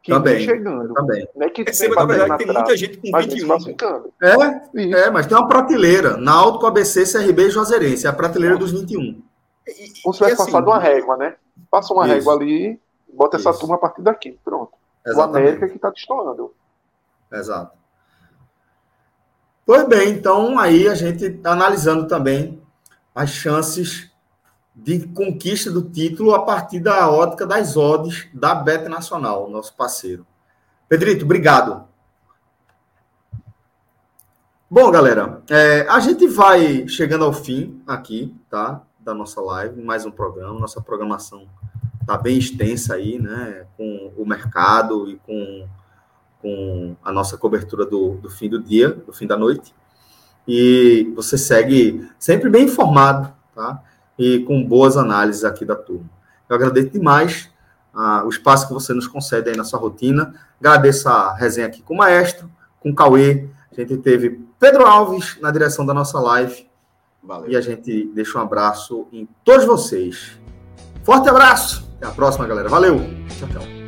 que 0.03 0.11
também, 0.11 0.37
vem 0.37 0.45
chegando. 0.45 0.93
Também. 0.95 1.29
Não 1.35 1.47
é 1.47 1.51
que 1.51 1.65
Perceba, 1.65 1.95
na 1.95 2.05
verdade, 2.05 2.45
tem 2.45 2.53
muita 2.53 2.77
gente 2.77 2.97
com 2.99 3.19
21. 3.19 3.77
É, 4.21 5.07
é, 5.07 5.11
mas 5.11 5.27
tem 5.27 5.37
uma 5.37 5.47
prateleira. 5.47 6.17
Náutico, 6.17 6.67
ABC, 6.67 7.05
CRB 7.05 7.47
e 7.47 7.51
Juazeirense. 7.51 8.07
É 8.07 8.11
a 8.11 8.13
prateleira 8.13 8.57
dos 8.57 8.73
21. 8.73 9.01
E, 9.01 9.23
Como 10.03 10.13
se 10.13 10.19
tivesse 10.19 10.43
assim, 10.43 10.51
passado 10.51 10.67
uma 10.67 10.79
régua, 10.79 11.17
né? 11.17 11.37
Passa 11.71 11.95
uma 11.95 12.05
isso. 12.05 12.15
régua 12.15 12.35
ali, 12.35 12.81
bota 13.13 13.37
isso. 13.37 13.49
essa 13.49 13.59
turma 13.59 13.77
a 13.77 13.79
partir 13.79 14.03
daqui. 14.03 14.37
Pronto. 14.45 14.73
Exatamente. 15.07 15.35
O 15.35 15.39
América 15.39 15.69
que 15.69 15.77
está 15.77 15.91
destoando. 15.91 16.53
Exato. 17.33 17.79
Pois 19.65 19.87
bem, 19.87 20.11
então 20.11 20.59
aí 20.59 20.89
a 20.89 20.95
gente 20.95 21.25
está 21.25 21.53
analisando 21.53 22.07
também 22.09 22.61
as 23.15 23.31
chances 23.31 24.11
de 24.75 25.07
conquista 25.09 25.71
do 25.71 25.83
título 25.83 26.35
a 26.35 26.45
partir 26.45 26.81
da 26.81 27.11
ótica 27.11 27.47
das 27.47 27.77
odds 27.77 28.29
da 28.33 28.55
Bet 28.55 28.89
Nacional, 28.89 29.49
nosso 29.49 29.75
parceiro. 29.77 30.27
Pedrito, 30.89 31.25
obrigado. 31.25 31.87
Bom, 34.69 34.91
galera, 34.91 35.43
é, 35.51 35.87
a 35.89 36.01
gente 36.01 36.27
vai 36.27 36.89
chegando 36.89 37.25
ao 37.25 37.33
fim 37.33 37.83
aqui, 37.87 38.35
tá? 38.49 38.83
Da 38.99 39.13
nossa 39.13 39.41
live, 39.41 39.83
mais 39.83 40.07
um 40.07 40.11
programa. 40.11 40.59
Nossa 40.59 40.81
programação 40.81 41.47
tá 42.07 42.17
bem 42.17 42.39
extensa 42.39 42.95
aí, 42.95 43.19
né? 43.19 43.67
Com 43.77 44.13
o 44.17 44.27
mercado 44.27 45.09
e 45.11 45.19
com, 45.19 45.69
com 46.43 46.97
a 47.03 47.13
nossa 47.13 47.39
cobertura 47.39 47.87
do, 47.87 48.17
do 48.17 48.29
fim 48.29 48.51
do 48.51 48.61
dia, 48.61 48.91
do 48.91 49.13
fim 49.13 49.27
da 49.27 49.37
noite. 49.37 49.73
E 50.47 51.11
você 51.15 51.39
segue 51.39 52.07
sempre 52.19 52.51
bem 52.51 52.65
informado, 52.65 53.33
tá? 53.55 53.81
e 54.19 54.41
com 54.41 54.63
boas 54.63 54.97
análises 54.97 55.45
aqui 55.45 55.65
da 55.65 55.77
turma. 55.77 56.11
Eu 56.49 56.57
agradeço 56.57 56.91
demais 56.91 57.51
ah, 57.95 58.25
o 58.25 58.29
espaço 58.29 58.67
que 58.67 58.75
você 58.75 58.93
nos 58.93 59.07
concede 59.07 59.51
aí 59.51 59.57
na 59.57 59.65
sua 59.65 59.79
rotina. 59.79 60.35
Agradeço 60.61 61.09
a 61.09 61.35
resenha 61.35 61.67
aqui 61.67 61.83
com 61.83 61.95
o 61.95 61.97
Maestro, 61.97 62.51
com 62.81 62.91
o 62.91 62.95
Cauê. 62.95 63.49
A 63.71 63.75
gente 63.75 63.97
teve 63.99 64.41
Pedro 64.59 64.87
Alves 64.87 65.39
na 65.41 65.51
direção 65.51 65.87
da 65.87 65.95
nossa 65.95 66.19
live. 66.21 66.67
Valeu. 67.23 67.51
E 67.51 67.57
a 67.57 67.61
gente 67.61 68.11
deixa 68.15 68.39
um 68.39 68.43
abraço 68.43 69.07
em 69.13 69.29
todos 69.45 69.65
vocês. 69.65 70.39
Forte 71.05 71.29
abraço. 71.29 71.89
Até 71.97 72.07
a 72.07 72.11
próxima, 72.11 72.47
galera. 72.47 72.69
Valeu. 72.69 72.99
Tchau, 73.39 73.49
tchau. 73.49 73.82